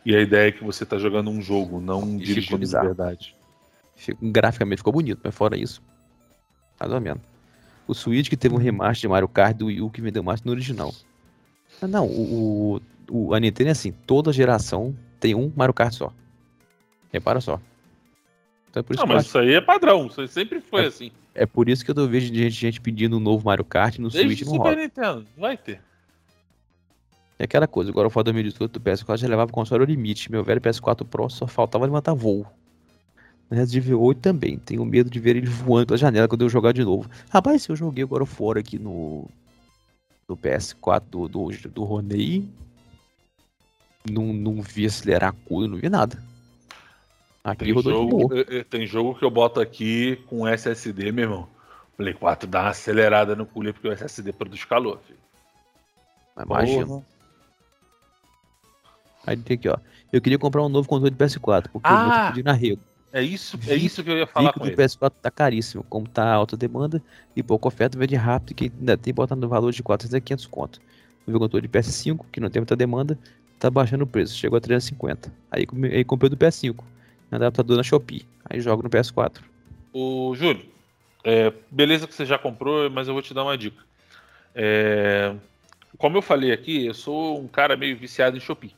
[0.04, 3.36] e a ideia que você tá jogando um jogo, não ficou dirigindo de verdade.
[3.94, 5.80] Fica- Graficamente ficou bonito, mas fora isso,
[6.80, 7.22] mais ou menos.
[7.86, 10.42] O Switch que teve um remaster de Mario Kart do Wii U que vendeu mais
[10.42, 10.92] no original.
[11.80, 16.12] Ah, não, o, o- a Nintendo é assim, toda geração tem um Mario Kart só.
[17.12, 17.60] Repara só.
[18.74, 20.06] Então é por isso, Não, que, mas acho- isso aí é padrão.
[20.06, 21.12] Isso aí sempre foi assim.
[21.32, 24.10] é por isso que eu tô vendo gente, gente pedindo um novo Mario Kart no
[24.10, 24.76] Desde Switch o não Super.
[24.76, 25.24] Nintendo.
[25.38, 25.80] Vai ter.
[27.38, 30.30] É aquela coisa, agora o foda 2018 do PS4 já levava o console ao limite.
[30.30, 32.44] Meu velho PS4 Pro só faltava levantar voo.
[33.50, 34.58] No Resident Evil 8 também.
[34.58, 37.08] Tenho medo de ver ele voando pela janela quando eu jogar de novo.
[37.30, 39.28] Rapaz, se eu joguei agora fora aqui no.
[40.28, 42.48] No PS4 do, do, do Ronei.
[44.10, 46.22] Não, não vi acelerar a coisa, não vi nada.
[47.44, 48.40] Aqui Tem rodou de jogo, boa.
[48.40, 51.48] eh, eh, tem jogo que eu boto aqui com SSD, meu irmão.
[51.96, 54.98] Play 4 dá uma acelerada no cooler porque o SSD produz calor.
[55.06, 55.18] Filho.
[56.42, 56.86] Imagina.
[56.86, 57.04] Porra.
[59.26, 59.76] Aí tem aqui, ó.
[60.12, 61.92] Eu queria comprar um novo controle de PS4, porque Ah!
[61.92, 62.80] eu vou pedir na rego.
[63.12, 64.76] É isso, é isso que eu ia falar Fico com do ele.
[64.76, 65.84] PS4 tá caríssimo.
[65.84, 67.00] Como tá alta demanda
[67.36, 70.20] e pouca oferta, vende rápido e quem ainda tem bota no valor de 400 a
[70.20, 70.80] 500 conto.
[71.26, 73.16] O meu controle de PS5, que não tem muita demanda,
[73.58, 74.34] tá baixando o preço.
[74.36, 75.32] Chegou a 350.
[75.50, 76.82] Aí, aí comprei do PS5.
[77.36, 78.26] Adaptador na Shopee.
[78.48, 79.42] Aí jogo no PS4.
[79.92, 80.64] O Júlio,
[81.22, 83.82] é, beleza que você já comprou, mas eu vou te dar uma dica.
[84.54, 85.34] É,
[85.98, 88.74] como eu falei aqui, eu sou um cara meio viciado em Shopee.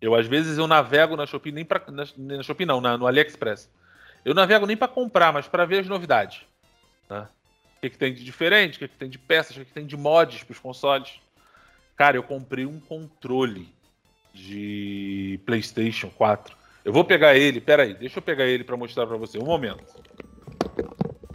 [0.00, 3.06] Eu às vezes eu navego na Shopee nem para na, na Shopee não, na- no
[3.06, 3.68] AliExpress.
[4.24, 6.42] Eu navego nem para comprar, mas para ver as novidades.
[7.10, 7.28] né?
[7.76, 9.72] O que, que tem de diferente, o que, que tem de peças, o que, que
[9.72, 11.20] tem de mods para os consoles.
[11.96, 13.68] Cara, eu comprei um controle
[14.32, 16.56] de PlayStation 4.
[16.84, 19.38] Eu vou pegar ele, peraí, deixa eu pegar ele para mostrar para você.
[19.38, 19.84] Um momento.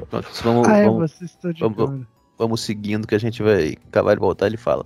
[0.10, 2.06] Pronto, vamos, Ah, é, vamos, vocês estão de vamos-
[2.38, 4.48] vamos seguindo que a gente vai acabar de voltar.
[4.48, 4.86] Ele fala.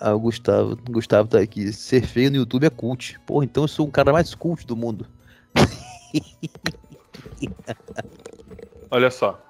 [0.00, 1.72] Ah, o Gustavo, o Gustavo tá aqui.
[1.72, 3.18] Ser feio no YouTube é cult.
[3.26, 5.06] Porra, então eu sou o cara mais cult do mundo.
[8.90, 9.40] Olha só.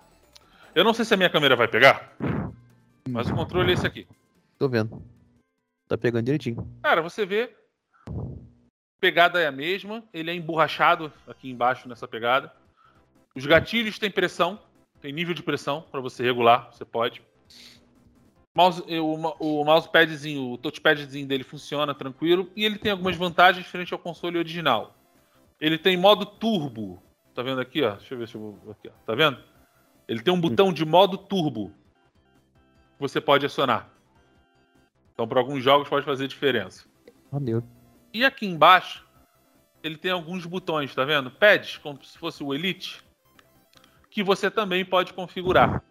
[0.74, 2.14] Eu não sei se a minha câmera vai pegar,
[3.08, 4.06] mas o controle é esse aqui.
[4.58, 5.02] Tô vendo.
[5.88, 6.68] Tá pegando direitinho.
[6.82, 7.52] Cara, você vê.
[9.00, 12.52] Pegada é a mesma, ele é emborrachado aqui embaixo nessa pegada.
[13.34, 14.60] Os gatilhos têm pressão,
[15.00, 17.22] tem nível de pressão para você regular, você pode.
[18.54, 23.92] Mouse, o, o mousepadzinho, o touchpadzinho dele funciona tranquilo e ele tem algumas vantagens frente
[23.94, 24.94] ao console original.
[25.58, 27.02] Ele tem modo turbo,
[27.34, 27.92] tá vendo aqui, ó?
[27.92, 28.92] Deixa eu ver se eu vou aqui, ó.
[29.06, 29.38] Tá vendo?
[30.06, 31.72] Ele tem um botão de modo turbo
[32.96, 33.88] que você pode acionar.
[35.14, 36.86] Então, para alguns jogos pode fazer diferença.
[37.30, 37.64] Maneiro.
[38.12, 39.06] E aqui embaixo,
[39.82, 41.30] ele tem alguns botões, tá vendo?
[41.30, 43.02] Pads, como se fosse o Elite,
[44.10, 45.82] que você também pode configurar.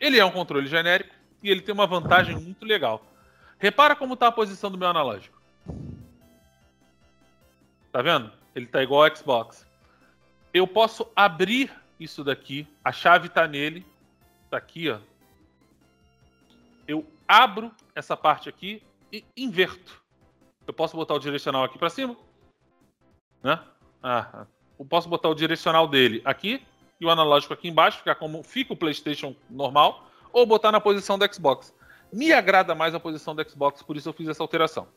[0.00, 3.04] Ele é um controle genérico e ele tem uma vantagem muito legal.
[3.58, 5.40] Repara como está a posição do meu analógico.
[7.92, 8.32] Tá vendo?
[8.54, 9.66] Ele tá igual ao Xbox.
[10.52, 11.70] Eu posso abrir
[12.00, 13.86] isso daqui, a chave tá nele,
[14.50, 14.98] tá aqui, ó.
[16.86, 18.82] Eu abro essa parte aqui
[19.12, 20.02] e inverto.
[20.66, 22.16] Eu posso botar o direcional aqui para cima,
[23.42, 23.62] né?
[24.02, 24.46] Ah,
[24.78, 26.62] eu posso botar o direcional dele aqui
[27.00, 31.18] e o analógico aqui embaixo, ficar como fica o PlayStation normal, ou botar na posição
[31.18, 31.74] do Xbox.
[32.12, 34.88] Me agrada mais a posição do Xbox, por isso eu fiz essa alteração.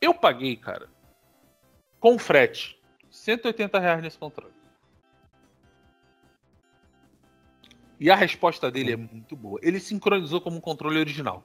[0.00, 0.88] Eu paguei, cara,
[2.00, 4.52] com frete, 180 reais nesse controle.
[8.00, 9.58] E a resposta dele é muito boa.
[9.60, 11.42] Ele sincronizou como um controle original.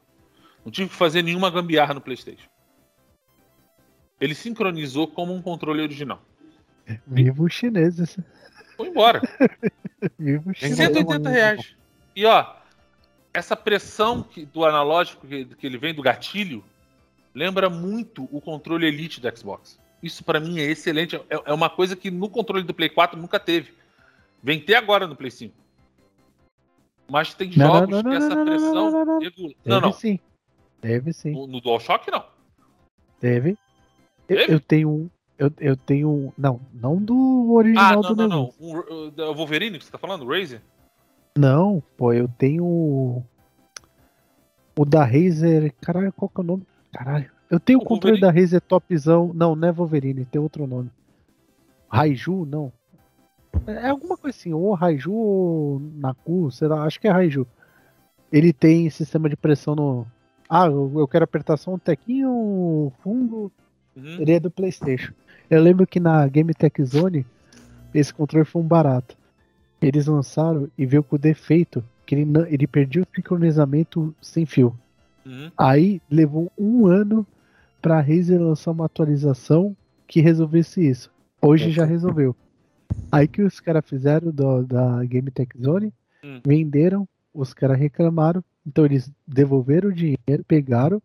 [0.64, 2.48] Não tive que fazer nenhuma gambiarra no PlayStation.
[4.24, 6.22] Ele sincronizou como um controle original.
[7.06, 8.18] Viva os chineses.
[8.78, 9.22] Foi embora.
[10.18, 10.78] Viva os chineses.
[10.78, 11.76] 180 reais.
[12.16, 12.56] E ó,
[13.34, 16.64] essa pressão que- do analógico que, que ele vem do gatilho
[17.36, 19.78] lembra muito o controle Elite do Xbox.
[20.02, 21.16] Isso pra mim é excelente.
[21.18, 23.74] É, é uma coisa que no controle do Play 4 nunca teve.
[24.41, 25.54] Vem ter agora no Play 5.
[27.10, 29.20] Mas tem Não, jogos não, que não, essa não, não, pressão não, não, não.
[29.20, 29.54] regula.
[29.64, 30.20] Teve sim.
[30.80, 31.32] Teve sim.
[31.32, 32.26] No, no DualShock não.
[33.20, 33.58] Teve.
[34.30, 35.10] Eu, eu tenho um.
[35.38, 36.32] Eu, eu tenho um.
[36.38, 38.54] Não, não do Ah, original não, do não, não.
[38.60, 40.24] O, o, o Wolverine que você tá falando?
[40.24, 40.62] O Razer?
[41.38, 43.24] Não, pô, eu tenho.
[44.78, 45.74] O da Razer.
[45.82, 46.64] Caralho, qual que é o nome?
[46.91, 47.32] Caralho.
[47.50, 48.34] Eu tenho o O controle Wolverine.
[48.36, 49.32] da Razer Topzão.
[49.34, 50.90] Não, não é Wolverine, tem outro nome.
[51.90, 52.72] Raiju, não.
[53.68, 57.45] É alguma coisa assim, ou Raiju ou Naku, sei lá, acho que é Raiju.
[58.32, 60.08] Ele tem sistema de pressão no.
[60.50, 63.52] Ah, eu eu quero apertar só um tequinho, fundo,
[63.95, 64.22] Uhum.
[64.22, 65.14] ele é do PlayStation.
[65.49, 67.26] Eu lembro que na Game Tech Zone
[67.94, 69.15] esse controle foi um barato.
[69.82, 74.45] Eles lançaram e veio com o defeito que ele, não- ele perdia o sincronizamento sem
[74.45, 74.76] fio.
[75.26, 75.52] Uhum.
[75.57, 77.26] Aí levou um ano
[77.82, 79.76] pra Razer lançar uma atualização
[80.07, 81.11] que resolvesse isso.
[81.41, 82.36] Hoje já resolveu.
[83.11, 85.94] Aí que os caras fizeram do- da Game Tech Zone,
[86.24, 86.40] Hum.
[86.45, 91.02] venderam, os caras reclamaram, então eles devolveram o dinheiro, pegaram,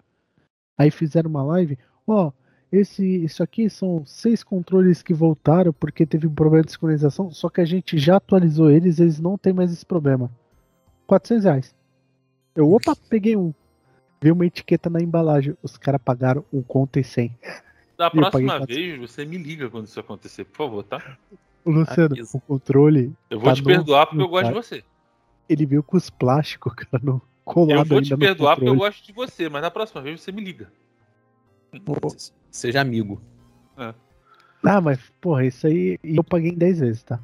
[0.77, 1.77] aí fizeram uma live.
[2.07, 2.31] Ó,
[2.71, 7.49] esse, isso aqui são seis controles que voltaram porque teve um problema de sincronização, só
[7.49, 10.31] que a gente já atualizou eles, eles não tem mais esse problema.
[11.07, 11.75] 400 reais.
[12.55, 13.55] Eu, opa, peguei um.
[14.21, 15.57] Vi uma etiqueta na embalagem.
[15.63, 17.35] Os caras pagaram um conto e 100.
[17.97, 21.17] Da próxima vez, você me liga quando isso acontecer, por favor, tá?
[21.65, 24.85] O Luciano, o controle, Eu vou Tá te perdoar porque eu gosto de você.
[25.49, 29.05] ele veio com os plásticos, cara, no colado Eu vou te perdoar porque eu gosto
[29.05, 30.71] de você, mas na próxima vez você me liga.
[32.51, 33.21] Seja amigo.
[34.65, 37.21] Ah, mas, porra, isso aí eu paguei em 10 vezes, tá?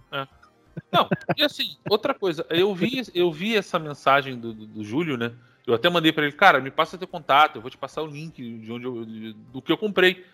[0.92, 5.16] Não, e assim, outra coisa, eu vi, eu vi essa mensagem do, do, do Júlio,
[5.16, 5.32] né?
[5.66, 8.06] Eu até mandei pra ele, cara, me passa teu contato, eu vou te passar o
[8.06, 10.24] link de onde eu, de- do que eu comprei.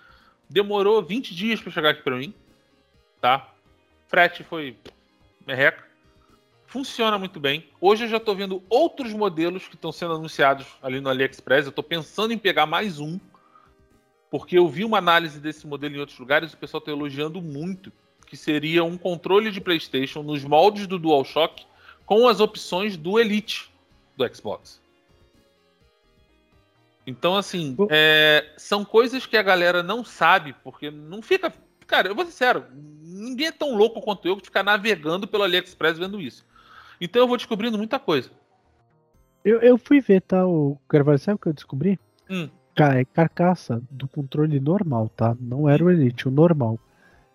[0.49, 2.35] Demorou 20 dias pra chegar aqui pra mim,
[3.21, 3.49] tá?
[4.09, 4.77] Frete foi
[5.47, 5.85] merreca.
[6.67, 7.69] Funciona muito bem.
[7.81, 11.67] Hoje eu já tô vendo outros modelos que estão sendo anunciados ali no AliExpress.
[11.67, 13.19] Eu tô pensando em pegar mais um,
[14.31, 17.43] porque eu vi uma análise desse modelo em outros lugares e o pessoal tá elogiando
[17.43, 17.93] muito
[18.31, 21.67] que seria um controle de PlayStation nos moldes do DualShock
[22.07, 23.69] com as opções do Elite
[24.17, 24.81] do Xbox.
[27.05, 31.53] Então, assim, é, são coisas que a galera não sabe, porque não fica.
[31.89, 35.43] Cara, eu vou ser sério, ninguém é tão louco quanto eu que ficar navegando pelo
[35.43, 36.47] AliExpress vendo isso.
[37.01, 38.31] Então eu vou descobrindo muita coisa.
[39.45, 40.47] Eu, eu fui ver, tá?
[40.47, 41.99] O Carvalho, sabe o que eu descobri?
[42.29, 42.49] Hum.
[42.81, 45.37] Cara, é carcaça do controle normal, tá?
[45.39, 46.79] Não era o Elite, o normal.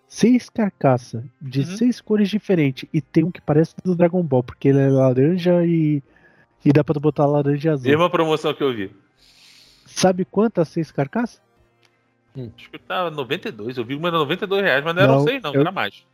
[0.08, 1.66] Seis carcaças de Uhum.
[1.76, 2.88] seis cores diferentes.
[2.92, 6.02] E tem um que parece do Dragon Ball, porque ele é laranja e.
[6.64, 7.88] E dá pra botar laranja e azul.
[7.88, 8.90] Mesma promoção que eu vi.
[9.84, 11.40] Sabe quantas seis carcaças?
[12.56, 13.78] Acho que tava 92.
[13.78, 16.04] Eu vi uma era 92 reais, mas não eram Não, 6, não, eu- era mais.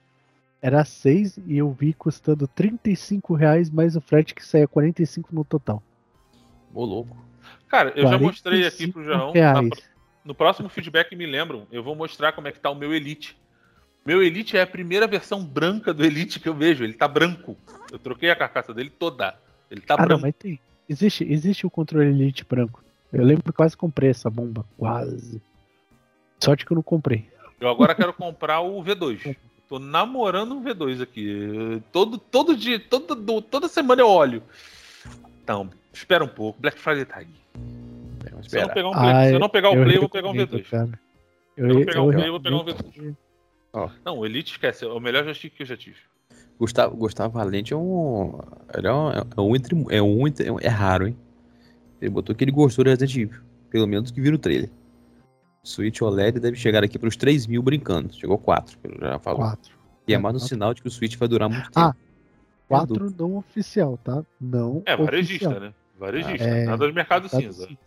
[0.60, 5.42] Era seis e eu vi custando 35 reais mais o frete que saia 45 no
[5.42, 5.82] total.
[6.74, 7.16] Ô, louco.
[7.72, 9.32] Cara, eu já mostrei aqui 45 pro João.
[9.32, 9.68] reais.
[9.70, 9.76] na-
[10.24, 13.36] No próximo feedback me lembram, eu vou mostrar como é que tá o meu Elite.
[14.06, 16.84] Meu Elite é a primeira versão branca do Elite que eu vejo.
[16.84, 17.56] Ele tá branco.
[17.90, 19.34] Eu troquei a carcaça dele toda.
[19.70, 20.22] Ele tá Ah, não, branco.
[20.22, 20.60] mas tem.
[20.88, 22.84] Existe, existe o controle Elite branco.
[23.12, 24.64] Eu lembro que quase comprei essa bomba.
[24.76, 25.40] Quase.
[26.40, 27.28] Sorte que eu não comprei.
[27.58, 29.34] Eu agora quero comprar o V2.
[29.68, 31.80] Tô namorando um V2 aqui.
[31.90, 34.42] Todo, todo dia, todo, do- toda semana eu olho.
[35.42, 36.60] Então, espera um pouco.
[36.60, 37.26] Black Friday tá aí.
[38.42, 40.28] Se eu não pegar um play, se eu não pegar o play, eu vou pegar
[40.28, 40.70] um recomendo, V2.
[40.70, 41.00] Cara.
[41.54, 43.16] Se eu não pegar um play, eu vou pegar um recomendo.
[43.74, 43.90] V2.
[44.04, 44.84] Não, o Elite esquece.
[44.84, 45.96] É o melhor joystick que eu já tive.
[46.58, 48.38] Gustavo, Gustavo Valente é um.
[48.76, 49.86] Ele é um, é um entre.
[49.90, 50.46] É um entre.
[50.60, 51.16] É raro, hein?
[52.00, 53.40] Ele botou que ele gostou do Resident Evil.
[53.70, 54.70] Pelo menos que viu no trailer.
[55.64, 58.12] Switch OLED deve chegar aqui pros 3 mil brincando.
[58.14, 59.36] Chegou 4, que eu já falo.
[59.38, 59.72] Quatro.
[60.06, 60.48] E é mais um Quatro.
[60.48, 61.78] sinal de que o Switch vai durar muito tempo.
[61.78, 64.24] Ah, Sem Quatro não oficial, tá?
[64.40, 64.82] Não.
[64.84, 65.60] É, varejista, oficial.
[65.68, 65.74] né?
[66.02, 66.44] Varejista.
[66.44, 67.66] É, Nada de mercado Mercado cinza.
[67.66, 67.78] cinza.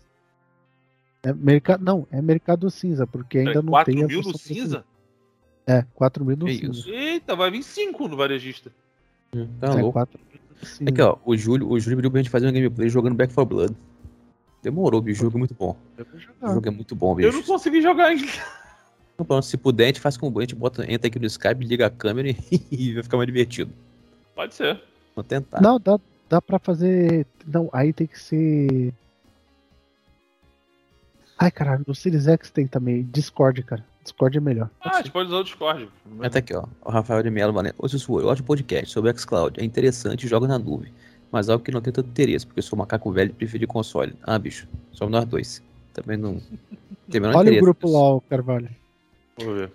[1.24, 4.86] É mercado, não, é mercado cinza, porque ainda não 4 tem a mil no cinza?
[5.68, 6.72] É, 4 mil no Que cinza.
[6.80, 6.90] isso?
[6.90, 8.72] Eita, vai vir 5 no varejista.
[9.36, 9.94] Hum, Tá é, louco.
[9.94, 10.20] 4
[10.62, 10.90] no cinza.
[10.92, 11.18] Aqui, ó.
[11.26, 13.76] O Júlio, o Júlio pediu pra gente fazer uma gameplay jogando Back 4 Blood.
[14.62, 15.22] Demorou, bicho.
[15.22, 15.76] O jogo é muito bom.
[15.98, 17.34] Eu vou O jogo é muito bom, Eu bicho.
[17.34, 18.32] não consegui jogar ainda.
[19.16, 21.26] Então, pronto, se puder, a gente faz com o a gente bota, entra aqui no
[21.26, 22.36] Skype, liga a câmera e,
[22.70, 23.72] e vai ficar mais divertido.
[24.36, 24.80] Pode ser.
[25.16, 25.62] Vamos tentar.
[25.62, 25.98] Não, dá,
[26.30, 27.26] dá pra fazer.
[27.46, 28.94] Não, aí tem que ser.
[31.38, 33.04] Ai, caralho, no Series X tem também.
[33.04, 33.84] Discord, cara.
[34.04, 34.70] Discord é melhor.
[34.82, 35.90] Ah, a gente pode usar o Discord.
[36.06, 36.66] Mas tá aqui, ó.
[36.84, 37.76] O Rafael de Mello Valente.
[37.78, 39.60] Ô, Sussuor, ótimo podcast sobre o xCloud.
[39.60, 40.94] É interessante e joga na nuvem.
[41.32, 44.16] Mas algo que não tem tanto interesse, porque eu sou macaco velho e prefiro console.
[44.24, 44.68] Ah, bicho.
[44.92, 45.62] Somos nós dois.
[45.92, 46.40] Também não.
[47.10, 48.00] Tem o menor Olha o interesse grupo nisso.
[48.00, 48.70] lá, o Carvalho.
[49.38, 49.72] Vou ver.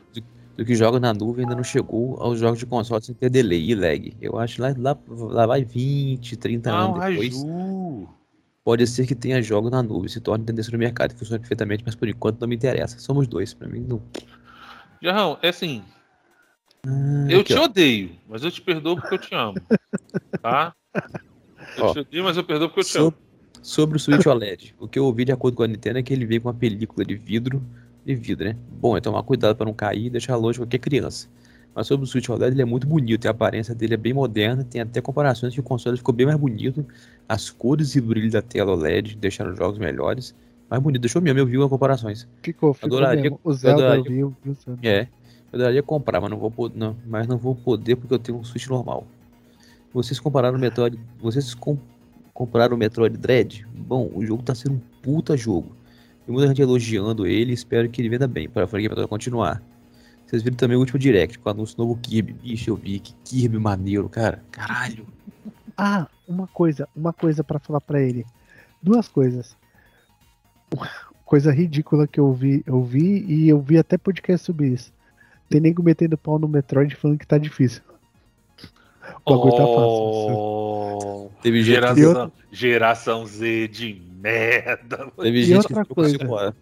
[0.57, 3.71] Do que joga na nuvem ainda não chegou aos jogos de console sem ter delay
[3.71, 4.15] e lag.
[4.21, 7.43] Eu acho que lá, lá, lá vai 20, 30 Ah, o anos depois.
[7.43, 8.09] Raiju.
[8.63, 11.83] Pode ser que tenha jogos na nuvem, se torne tendência no mercado e funcione perfeitamente,
[11.85, 12.99] mas por enquanto não me interessa.
[12.99, 14.03] Somos dois, pra mim não.
[15.03, 15.83] Jarrão, é assim.
[16.87, 17.65] Ah, Eu aqui, te ó.
[17.65, 19.55] odeio, mas eu te perdoo porque eu te amo.
[20.43, 20.75] Tá?
[21.79, 21.93] Eu Ó.
[21.95, 23.15] te odeio, mas eu perdoo porque eu te So- amo.
[23.63, 26.13] Sobre o Switch OLED, o que eu ouvi de acordo com a Nintendo é que
[26.15, 27.63] ele veio com uma película de vidro,
[28.05, 28.57] de vidro, né?
[28.81, 31.29] Bom, é tomar cuidado para não cair e deixar longe de qualquer criança.
[31.75, 34.13] Mas sobre o Switch OLED, ele é muito bonito, e a aparência dele é bem
[34.13, 36.85] moderna, tem até comparações que o console ficou bem mais bonito,
[37.29, 40.35] as cores e o brilho da tela OLED deixaram os jogos melhores,
[40.69, 42.27] mais bonito, deixou mesmo, eu vi as comparações.
[42.43, 43.41] Ficou, ficou Adoraria- mesmo.
[43.45, 44.89] O Zelda adoraria- eu vi, eu vi.
[44.89, 45.07] É,
[45.53, 48.39] eu daria comprar, mas não vou poder, não, mas não vou poder porque eu tenho
[48.39, 49.07] um Switch normal.
[49.93, 51.77] Vocês compararam o Metroid, vocês com,
[52.33, 53.67] compraram o Metroid Dread?
[53.75, 55.73] Bom, o jogo tá sendo um puta jogo.
[56.31, 59.09] Tem muita gente elogiando ele e espero que ele venda bem para a franquia Metroid
[59.09, 59.61] continuar.
[60.25, 62.33] Vocês viram também o último direct com o anúncio do novo Kirby.
[62.33, 64.41] Bicho, eu vi que Kirby maneiro, cara.
[64.53, 65.09] Caralho.
[65.77, 68.25] Ah, uma coisa, uma coisa pra falar pra ele.
[68.81, 69.57] Duas coisas.
[70.73, 70.89] Uma
[71.25, 74.93] Coisa ridícula que eu vi, eu vi e eu vi até podcast sobre isso.
[75.49, 77.83] Tem nego metendo pau no Metroid falando que tá difícil.
[79.27, 80.37] O bagulho tá fácil.
[80.37, 85.11] Oh, Teve E geração, geração Z de merda.
[85.17, 86.29] teve E gente outra que ficou coisa.
[86.31, 86.55] horas.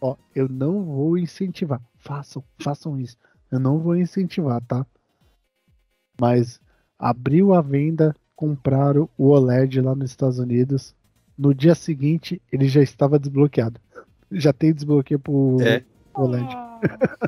[0.00, 1.80] Ó, eu não vou incentivar.
[1.98, 3.16] Façam, façam isso.
[3.50, 4.86] Eu não vou incentivar, tá?
[6.20, 6.60] Mas
[6.98, 10.94] abriu a venda, compraram o OLED lá nos Estados Unidos.
[11.36, 13.80] No dia seguinte, ele já estava desbloqueado.
[14.30, 15.82] Já tem desbloqueio pro É.
[16.14, 16.48] OLED.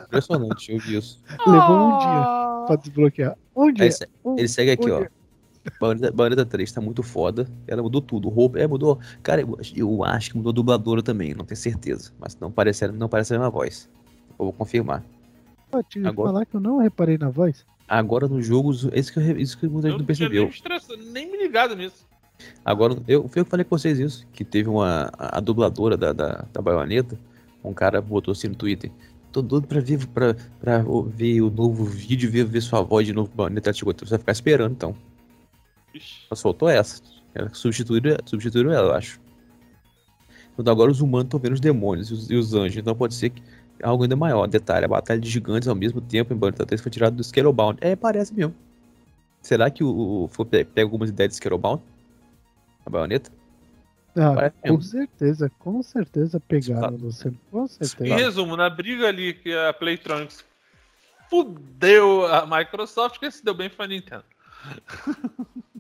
[0.07, 1.23] Impressionante, eu vi isso.
[1.47, 3.37] Levou um dia pra desbloquear.
[3.57, 3.89] Um dia.
[4.24, 4.99] Um- Ele segue aqui, um ó.
[5.01, 5.12] dia.
[5.80, 7.48] Bayonetta, Bayonetta 3 tá muito foda.
[7.66, 8.28] Ela mudou tudo.
[8.28, 8.98] Roupa, é, mudou.
[9.22, 12.12] Cara, eu, eu acho que mudou a dubladora também, não tenho certeza.
[12.18, 13.89] Mas não parece, não parece a mesma voz.
[14.39, 15.05] Eu vou confirmar.
[15.70, 17.64] Pô, te Agora- falar que eu não reparei na voz.
[17.89, 20.39] Agora nos jogos, isso que, eu, isso que muita Eu gente não não tinha nem,
[20.39, 20.44] percebeu.
[20.44, 22.06] me estressado, nem me ligado nisso.
[22.64, 24.26] Agora, eu, foi eu que falei com vocês isso.
[24.32, 25.10] Que teve uma.
[25.16, 27.18] A, a dubladora da, da, da Bayonetta.
[27.62, 28.90] Um cara botou assim no Twitter.
[29.30, 33.12] Tô doido pra ver, pra, pra ver o novo vídeo, ver, ver sua voz de
[33.12, 33.30] novo.
[33.34, 33.94] Bayonetta Ela chegou.
[33.97, 34.94] Você vai ficar esperando então.
[36.28, 37.02] Só soltou essa.
[37.35, 39.20] Ela substituiu, substituiu ela, eu acho.
[40.58, 42.76] Então agora os humanos estão vendo os demônios e os, e os anjos.
[42.76, 43.42] Então pode ser que
[43.83, 44.47] algo ainda maior.
[44.47, 47.78] Detalhe, a batalha de gigantes ao mesmo tempo em Bayonetta 3 foi tirada do Scalebound.
[47.81, 48.55] É, parece mesmo.
[49.41, 51.83] Será que o, o foi pe- pega algumas ideias de Scalebound?
[52.84, 53.31] A baioneta?
[54.15, 57.39] Ah, com certeza, com certeza pegaram, Luciano.
[57.50, 58.15] Com Em certeza.
[58.15, 60.44] resumo, na briga ali que a Playtronics
[61.31, 64.25] fudeu a Microsoft, que se deu bem foi a Nintendo.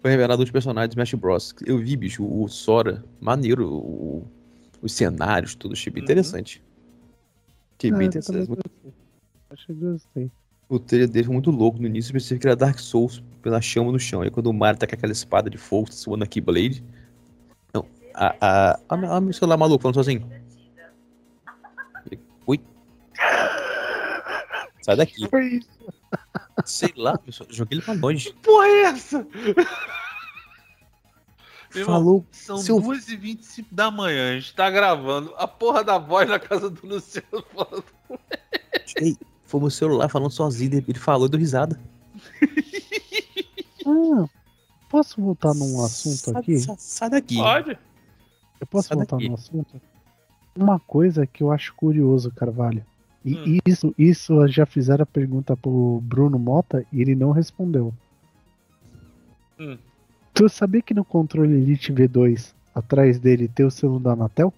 [0.00, 1.54] Foi revelado os personagens do Smash Bros.
[1.66, 4.26] Eu vi, bicho, o Sora, maneiro, o-
[4.80, 6.04] os cenários, tudo, achei bem Uhum.
[6.04, 6.62] interessante.
[7.78, 8.46] Achei Ah, bem eu interessante.
[8.46, 8.92] gostei.
[9.50, 10.30] Acho que gostei.
[10.68, 11.78] O trailer dele foi muito louco.
[11.80, 14.22] No início eu pensei que era Dark Souls pela chama no chão.
[14.22, 16.82] Aí quando o Mario tá com aquela espada de fogo suando aqui Blade.
[17.74, 18.36] Não, a.
[18.40, 18.80] a.
[18.88, 20.30] a, a meu celular maluco falando sozinho.
[22.46, 22.60] Ui.
[24.82, 25.28] Sai daqui.
[25.28, 25.68] Foi isso.
[26.64, 27.48] Sei lá, pessoal.
[27.50, 28.32] Joguei ele pra longe.
[28.42, 29.26] Porra, é essa?
[31.72, 32.26] Meu irmão, Falou.
[32.32, 36.68] São Seu- 2h25 da manhã, a gente tá gravando a porra da voz na casa
[36.68, 37.84] do Luciano falando.
[38.96, 40.82] Ei, foi meu celular falando sozinho.
[40.86, 41.80] Ele falou e deu risada.
[43.86, 44.28] Ah,
[44.90, 46.58] posso voltar num assunto aqui?
[46.60, 47.36] Sai, sai daqui.
[47.38, 47.78] Pode?
[48.60, 49.28] Eu posso Sai voltar daqui.
[49.28, 49.80] no assunto?
[50.54, 52.84] Uma coisa que eu acho curioso, Carvalho.
[53.24, 53.58] E Hum.
[53.66, 57.92] isso, isso já fizeram a pergunta pro Bruno Mota e ele não respondeu.
[59.58, 59.76] Hum.
[60.32, 64.54] Tu sabia que no controle Elite V2, atrás dele, tem o selo da Anatel?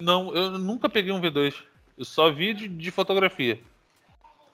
[0.00, 1.54] Não, eu nunca peguei um V2.
[1.98, 3.60] Eu só vi de, de fotografia.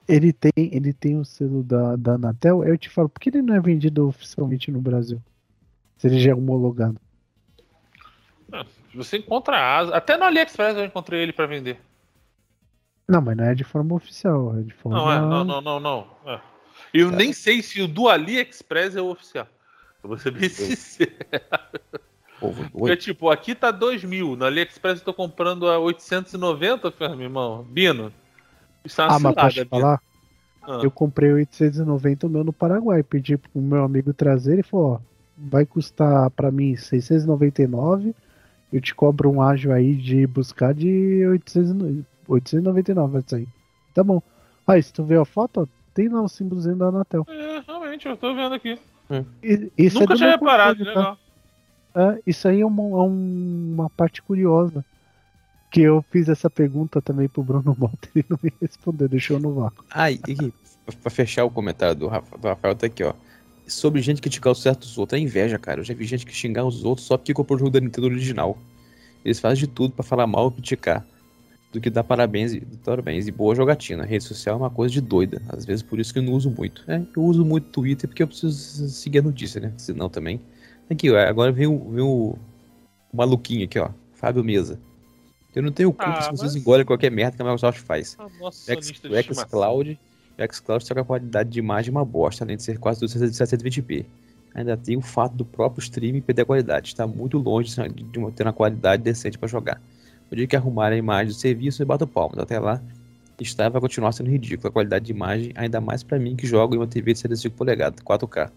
[0.05, 2.63] Ele tem, ele tem o selo da, da Anatel?
[2.63, 5.21] Eu te falo, por que ele não é vendido oficialmente no Brasil?
[5.97, 6.99] Se ele já é homologado.
[8.93, 9.95] Você encontra a asa.
[9.95, 11.79] Até no AliExpress eu encontrei ele pra vender.
[13.07, 14.97] Não, mas não é de forma oficial, é de forma.
[14.97, 16.07] Não, é, não, não, não, não.
[16.25, 16.39] É.
[16.93, 19.47] Eu nem sei se o do AliExpress é o oficial.
[20.03, 21.11] Eu vou ser bem sincero.
[22.39, 22.97] Porque, doido.
[22.97, 24.35] tipo, aqui tá 2 mil.
[24.35, 27.63] No AliExpress eu tô comprando a 890, meu irmão.
[27.69, 28.11] Bino.
[28.85, 29.81] Isso é uma Ah, mas posso te cilada, Bino.
[29.81, 30.01] falar?
[30.63, 30.79] Ah.
[30.83, 33.01] Eu comprei 890 o meu no Paraguai.
[33.01, 34.53] Pedi pro meu amigo trazer.
[34.53, 34.99] Ele falou: ó,
[35.37, 38.13] vai custar pra mim 699.
[38.71, 43.47] Eu te cobro um ágio aí de buscar de 800, 899 vai sair.
[43.93, 44.21] Tá bom.
[44.65, 47.25] Aí, se tu ver a foto, ó, tem lá o símbolozinho da Anatel.
[47.29, 48.77] É, realmente, eu tô vendo aqui.
[49.41, 50.99] E- Isso Nunca é tinha reparado, controle, tá?
[50.99, 51.17] legal.
[52.17, 54.83] É, isso aí é uma, é um- uma parte curiosa.
[55.69, 59.37] Que eu fiz essa pergunta também pro Bruno Mota e ele não me respondeu, deixou
[59.39, 59.83] no vácuo.
[59.91, 60.53] Ah, e aqui,
[61.01, 63.13] pra fechar o comentário do, Rafa- do Rafael, tá aqui, ó.
[63.67, 65.19] Sobre gente criticar os certos outros.
[65.19, 65.81] É inveja, cara.
[65.81, 68.07] Eu já vi gente que xingar os outros só porque comprou o jogo da Nintendo
[68.07, 68.57] original.
[69.25, 71.05] Eles fazem de tudo pra falar mal e criticar.
[71.71, 74.03] Do que dar parabéns e, parabéns e boa jogatina.
[74.05, 75.41] rede social é uma coisa de doida.
[75.49, 76.83] Às vezes por isso que eu não uso muito.
[76.87, 79.73] É, eu uso muito Twitter porque eu preciso seguir a notícia, né?
[79.77, 80.39] Senão também
[80.89, 82.37] Aqui, ó, agora vem o, vem o,
[83.13, 83.89] maluquinho aqui, ó.
[84.13, 84.79] Fábio Mesa.
[85.53, 88.15] Eu não tenho culpa Ah, se vocês mas- engolem qualquer merda que a Microsoft faz.
[88.17, 89.99] Ah, nossa, O X- o xCloud,
[90.39, 92.99] o xCloud só que a qualidade de imagem é uma bosta, além de ser quase
[93.01, 94.05] tudo 720p.
[94.55, 96.87] Ainda tem o fato do próprio streaming perder a qualidade.
[96.87, 99.81] Está muito longe de de uma- ter uma qualidade decente para jogar.
[100.31, 102.37] O dia que arrumarem a imagem do serviço, eu bato palmas.
[102.37, 102.81] Até lá,
[103.39, 106.75] está vai continuar sendo ridículo a qualidade de imagem, ainda mais para mim que jogo
[106.75, 108.51] em uma TV de 75 polegadas, 4K.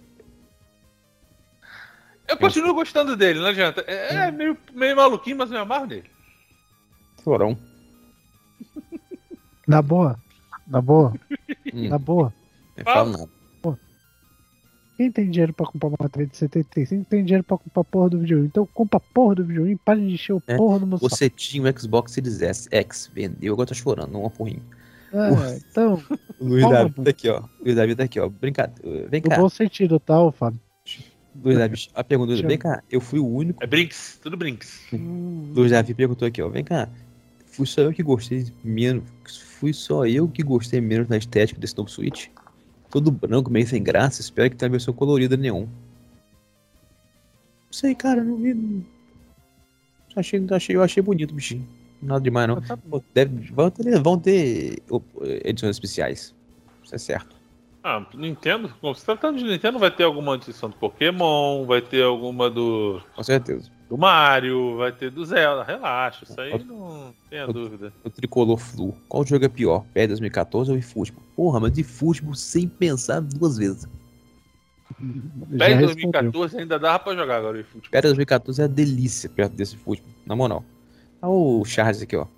[2.28, 3.84] Eu continuo gostando dele, não adianta.
[3.88, 6.08] É, é meio, meio maluquinho, mas eu me amarro nele.
[7.22, 7.58] Florão.
[9.66, 10.18] Na boa.
[10.66, 11.12] Na boa.
[11.74, 12.32] Hum, Na boa.
[12.76, 13.39] não falo nada.
[15.00, 18.10] Quem tem dinheiro pra comprar uma TV de 75 tem dinheiro pra comprar a porra
[18.10, 18.48] do videogame.
[18.48, 21.08] Então compra a porra do videogame, para de encher o É, porra do meu saco.
[21.08, 24.60] Você tinha o Xbox Series S, X, vendeu, agora tá chorando, não uma porrinha.
[25.10, 26.02] É, então,
[26.38, 27.42] O Luiz Toma, Davi tá aqui, ó.
[27.64, 28.28] Luiz Davi tá aqui, ó.
[28.28, 29.08] Brincadeira.
[29.08, 29.38] Vem no cá.
[29.38, 30.60] bom sentido, tá, ô Fábio?
[31.42, 32.48] Luiz Davi, a pergunta, Chama.
[32.48, 32.82] vem cá.
[32.90, 33.64] Eu fui o único.
[33.64, 34.82] É Brinks, tudo Brinks.
[34.92, 36.48] Luiz Davi perguntou aqui, ó.
[36.50, 36.86] Vem cá.
[37.46, 39.04] Fui só eu que gostei menos.
[39.58, 42.28] Fui só eu que gostei menos da estética desse novo Switch.
[42.90, 44.20] Todo branco, meio sem graça.
[44.20, 45.60] Espero que tenha versão colorida nenhum.
[47.66, 48.22] Não sei, cara.
[48.22, 48.54] Não vi.
[48.54, 48.84] não-
[50.16, 51.66] Achei, achei, eu achei bonito o bichinho.
[52.02, 52.56] Nada demais, não.
[52.56, 52.78] Ah, tá
[53.14, 54.82] deve- vão, ter, vão ter
[55.44, 56.34] edições especiais.
[56.82, 57.36] Isso é certo.
[57.84, 62.50] Ah, Nintendo, se tratando de Nintendo, vai ter alguma edição do Pokémon, vai ter alguma
[62.50, 63.70] do, Com certeza.
[63.90, 65.64] Do Mario, vai ter do Zelda.
[65.64, 67.92] Relaxa, isso aí não tenha dúvida.
[68.04, 68.94] O tricolor flu.
[69.08, 69.84] Qual jogo é pior?
[69.92, 71.24] PES 2014 ou eFootball?
[71.34, 73.88] Porra, mas eFootball sem pensar duas vezes.
[75.50, 75.86] Respondeu.
[75.86, 77.90] 2014 ainda dava pra jogar agora o eFootball.
[77.90, 80.64] PES 2014 é a delícia perto desse futebol, na moral.
[81.20, 82.28] Olha o Charles aqui, ó.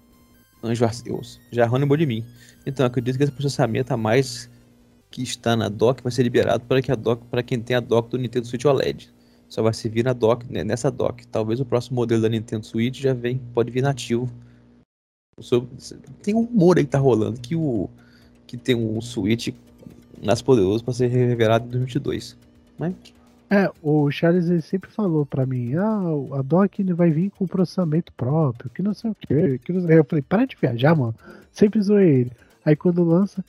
[0.64, 1.38] Anjo Arceus.
[1.50, 2.24] Já lembrou de mim.
[2.64, 4.48] Então, acredito que esse processamento a mais
[5.10, 7.80] que está na dock vai ser liberado para, que a dock, para quem tem a
[7.80, 9.12] dock do Nintendo Switch OLED.
[9.52, 11.26] Só vai servir na dock, né, nessa dock.
[11.26, 14.26] Talvez o próximo modelo da Nintendo Switch já vem, pode vir nativo.
[16.22, 17.90] Tem um rumor aí que tá rolando que o
[18.46, 19.48] que tem um Switch
[20.24, 22.34] mais poderoso para ser revelado em 2022.
[22.78, 22.94] Mas
[23.50, 26.00] É, o Charles ele sempre falou pra mim, ah,
[26.38, 29.98] a dock vai vir com processamento próprio, que não sei o que, que não sei.
[29.98, 31.14] Eu falei, para de viajar, mano.
[31.52, 32.32] Sempre zoei ele.
[32.64, 33.44] Aí quando lança,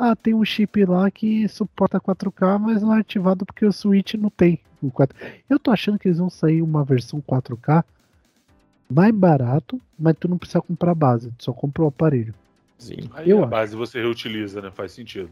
[0.00, 4.14] ah, tem um chip lá que suporta 4K, mas não é ativado porque o Switch
[4.14, 5.16] não tem o 4.
[5.48, 7.84] Eu tô achando que eles vão sair uma versão 4K
[8.90, 12.34] mais barato, mas tu não precisa comprar a base, tu só compra o aparelho.
[12.78, 12.96] sim.
[13.14, 14.70] Aí Eu a base você reutiliza, né?
[14.72, 15.30] Faz sentido.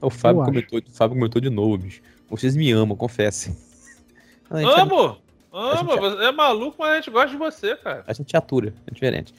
[0.00, 0.50] O Fábio Eu acho.
[0.52, 2.02] comentou, o Fábio comentou de novo, bicho.
[2.28, 3.56] Vocês me amam, confessem.
[4.50, 5.16] A gente, Amo!
[5.52, 5.90] Amo!
[5.92, 8.04] gente- Você é maluco, mas a gente gosta de você, cara.
[8.06, 9.34] a gente atura, é diferente.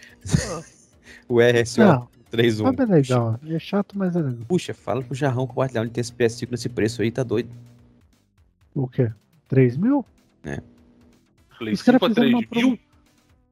[0.49, 0.61] Ah.
[1.29, 2.65] o RSO Não, 31.
[2.65, 4.45] Fábio é legal, é chato, mas é legal.
[4.47, 7.49] Puxa, fala pro Jarrão compartilhar onde tem esse PS5 nesse preço aí, tá doido.
[8.73, 9.11] O quê?
[9.47, 10.03] 3 mil?
[11.59, 12.79] Play Os caras 5 a fizeram 3 uma mil?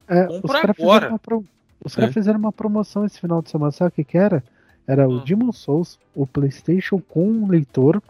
[0.08, 1.00] É, os caras agora.
[1.02, 1.46] fizeram uma pro-
[1.84, 1.96] Os É.
[2.02, 4.44] caras fizeram uma promoção esse final de semana, sabe o que que era?
[4.88, 5.24] Era o Hum.
[5.24, 8.02] Demon Souls, o Playstation com um leitor,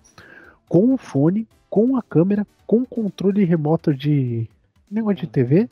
[0.69, 4.48] com o fone, com a câmera, com controle remoto de
[4.90, 5.69] negócio de TV,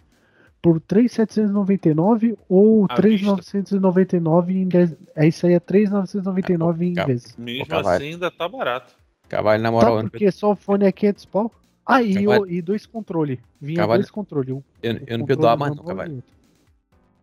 [0.61, 4.95] por 3.799 ou À 3.999 em 10...
[5.15, 7.07] É isso aí, é 3.999 em Calma.
[7.07, 7.35] vezes.
[7.38, 8.93] Mesmo assim, ainda tá barato.
[9.27, 11.51] Cavalo, na Tá, moral, eu, porque só o fone é 500 pau?
[11.85, 13.39] Ah, e, o- e dois controles.
[13.59, 14.01] Vinha Carvalho.
[14.01, 14.49] dois controles.
[14.51, 16.23] Um, eu, eu não perdoar mais não, outro.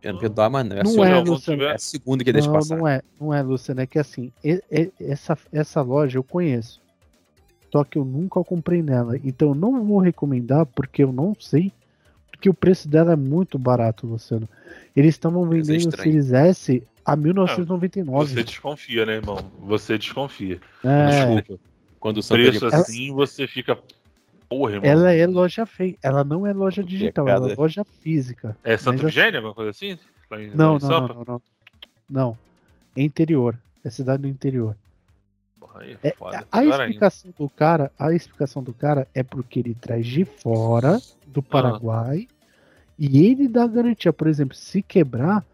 [0.03, 0.75] Eu não perdoar mais não.
[0.77, 1.63] É, a Não é, Luciano.
[1.63, 2.77] é a segunda que deixa não, passar.
[2.77, 4.31] não é, não é, Luciano, é que assim,
[4.99, 6.81] essa, essa loja eu conheço.
[7.71, 9.17] Só que eu nunca comprei nela.
[9.23, 11.71] Então eu não vou recomendar porque eu não sei.
[12.37, 14.47] Porque o preço dela é muito barato, Luciano.
[14.95, 16.03] Eles estavam é vendendo o estranho.
[16.03, 18.29] Series S a 1999.
[18.35, 19.37] Você desconfia, né, irmão?
[19.61, 20.59] Você desconfia.
[20.83, 21.63] É, Desculpa.
[21.99, 23.77] Quando o Santa Preço Ela- assim, você fica.
[24.47, 24.89] Porra, irmão.
[24.89, 25.95] ela é loja feia.
[26.01, 28.55] Ela não é loja digital, ela é loja física.
[28.63, 29.97] É Santo mas eu- Vigênio, alguma coisa assim?
[30.31, 31.41] Em, Não, não, não, não, não.
[32.09, 32.37] Não.
[32.95, 33.57] É interior.
[33.83, 34.75] É cidade do interior.
[35.59, 36.13] Porra, aí É, é.
[36.51, 36.75] A ainda.
[36.83, 41.43] explicação do cara, a explicação do cara é porque ele traz de fora do Ah.
[41.49, 42.27] Paraguai
[42.97, 45.45] e ele dá garantia, por exemplo, se quebrar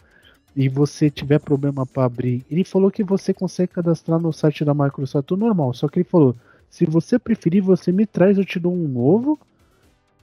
[0.55, 4.73] e você tiver problema para abrir, ele falou que você consegue cadastrar no site da
[4.73, 6.35] Microsoft tudo normal, só que ele falou,
[6.69, 9.39] se você preferir, você me traz, eu te dou um novo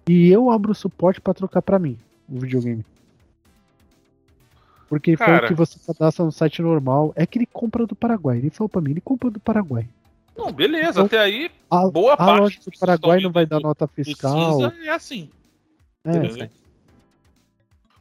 [0.09, 1.97] e eu abro o suporte para trocar para mim
[2.29, 2.85] o videogame.
[4.91, 5.47] Porque ele falou Cara.
[5.49, 8.39] que você cadastra no site normal, é que ele compra do Paraguai.
[8.39, 9.89] Ele falou para mim, ele compra do Paraguai.
[10.37, 13.61] Não, beleza, Então, até aí, A, Boa a parte loja do Paraguai não vai dar
[13.61, 14.61] nota fiscal.
[14.83, 15.31] é assim.
[16.05, 16.51] É, entendeu?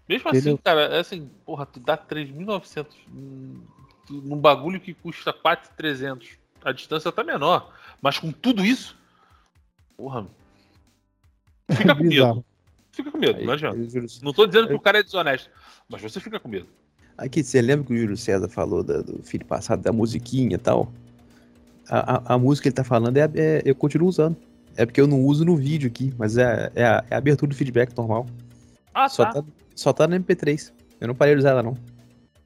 [0.08, 0.54] Mesmo Entendeu?
[0.54, 6.28] assim, cara, é assim, porra, tu dá 3.900 num- bagulho que custa 4.300.
[6.66, 7.72] A distância tá menor.
[8.02, 8.98] Mas com tudo isso,
[9.96, 10.26] porra,
[11.72, 12.44] Fica com medo.
[13.00, 13.82] Fica com medo, Aí, não adianta.
[13.90, 15.50] Júlio- Não tô dizendo que o cara é desonesto,
[15.88, 16.68] mas você fica com medo.
[17.18, 20.58] Aqui, você lembra que o Júlio César falou da- do filho passado, da musiquinha e
[20.58, 20.92] tal?
[21.90, 24.36] A, a, a música que ele tá falando é, é- eu continuo usando.
[24.76, 27.50] É porque eu não uso no vídeo aqui, mas é, é, a, é a abertura
[27.50, 28.26] do feedback normal.
[28.94, 29.42] Ah, Só tá.
[29.42, 29.44] tá,
[29.76, 30.74] só tá no MP3.
[31.00, 31.78] Eu não parei de usar ela, não.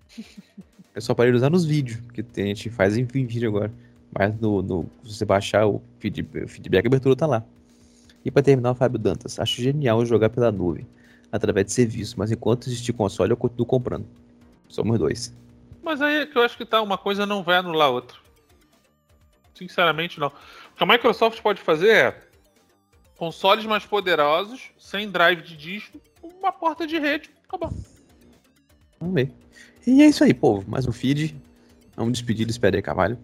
[0.96, 3.72] Eu só parei de usar nos vídeos, que tem- a gente faz em vídeo agora.
[4.16, 7.44] Mas no, no- se você baixar o feed- o feedback, a abertura tá lá.
[8.24, 9.40] E pra terminar, o Fábio Dantas.
[9.40, 10.88] Acho genial jogar pela nuvem,
[11.32, 14.06] através de serviço, mas enquanto existir console, eu continuo comprando.
[14.70, 15.36] Somos dois.
[15.84, 18.18] Mas aí é que eu acho que tá, uma coisa não vai anular a outra.
[19.54, 20.28] Sinceramente, não.
[20.28, 22.22] O que a Microsoft pode fazer é
[23.18, 27.30] consoles mais poderosos, sem drive de disco, uma porta de rede.
[27.48, 27.72] Acabou.
[29.00, 29.32] Vamos ver.
[29.86, 30.70] E é isso aí, povo.
[30.70, 31.36] Mais um feed.
[31.96, 33.18] Vamos despedir do Espera aí, Cavalho.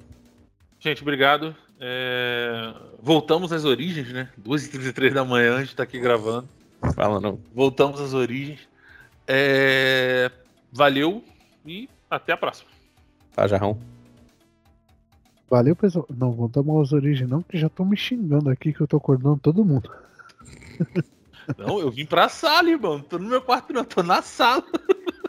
[0.79, 1.55] Gente, obrigado.
[1.79, 4.29] É, Voltamos às origens, né?
[4.41, 6.47] 2h33 da manhã, a gente tá aqui gravando.
[6.93, 7.39] Fala não.
[7.53, 8.67] Voltamos às origens.
[9.27, 10.31] É,
[10.71, 11.23] Valeu
[11.65, 12.69] e até a próxima.
[13.31, 13.79] Fala, Jarrão.
[15.49, 16.05] Valeu, pessoal.
[16.15, 19.39] Não, voltamos às origens, não, que já estão me xingando aqui que eu tô acordando
[19.39, 19.89] todo mundo.
[21.57, 22.99] Não, eu vim pra sala, irmão.
[22.99, 23.83] Não tô no meu quarto, não.
[23.83, 24.63] Tô na sala.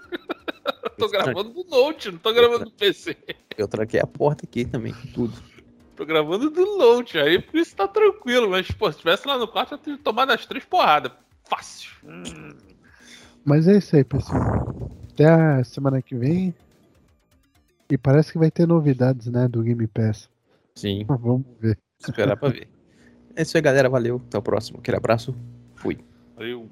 [0.99, 3.17] tô gravando do Note, não tô gravando do PC.
[3.57, 5.50] Eu traquei a porta aqui também, com tudo.
[6.01, 7.19] Tô gravando do Note.
[7.19, 8.49] Aí por isso tá tranquilo.
[8.49, 11.13] Mas, pô, se tivesse lá no quarto, eu teria tomado as três porradas.
[11.45, 11.91] Fácil.
[12.03, 12.57] Hum.
[13.45, 14.67] Mas é isso aí, pessoal.
[15.13, 16.55] Até a semana que vem.
[17.91, 20.31] E parece que vai ter novidades, né, do Game Pass.
[20.75, 21.77] Sim, Vamos ver.
[22.01, 22.67] esperar pra ver.
[23.37, 23.89] É isso aí, galera.
[23.89, 24.23] Valeu.
[24.27, 24.79] Até o próximo.
[24.79, 25.37] Aquele abraço.
[25.77, 25.99] Fui.
[26.35, 26.69] Valeu.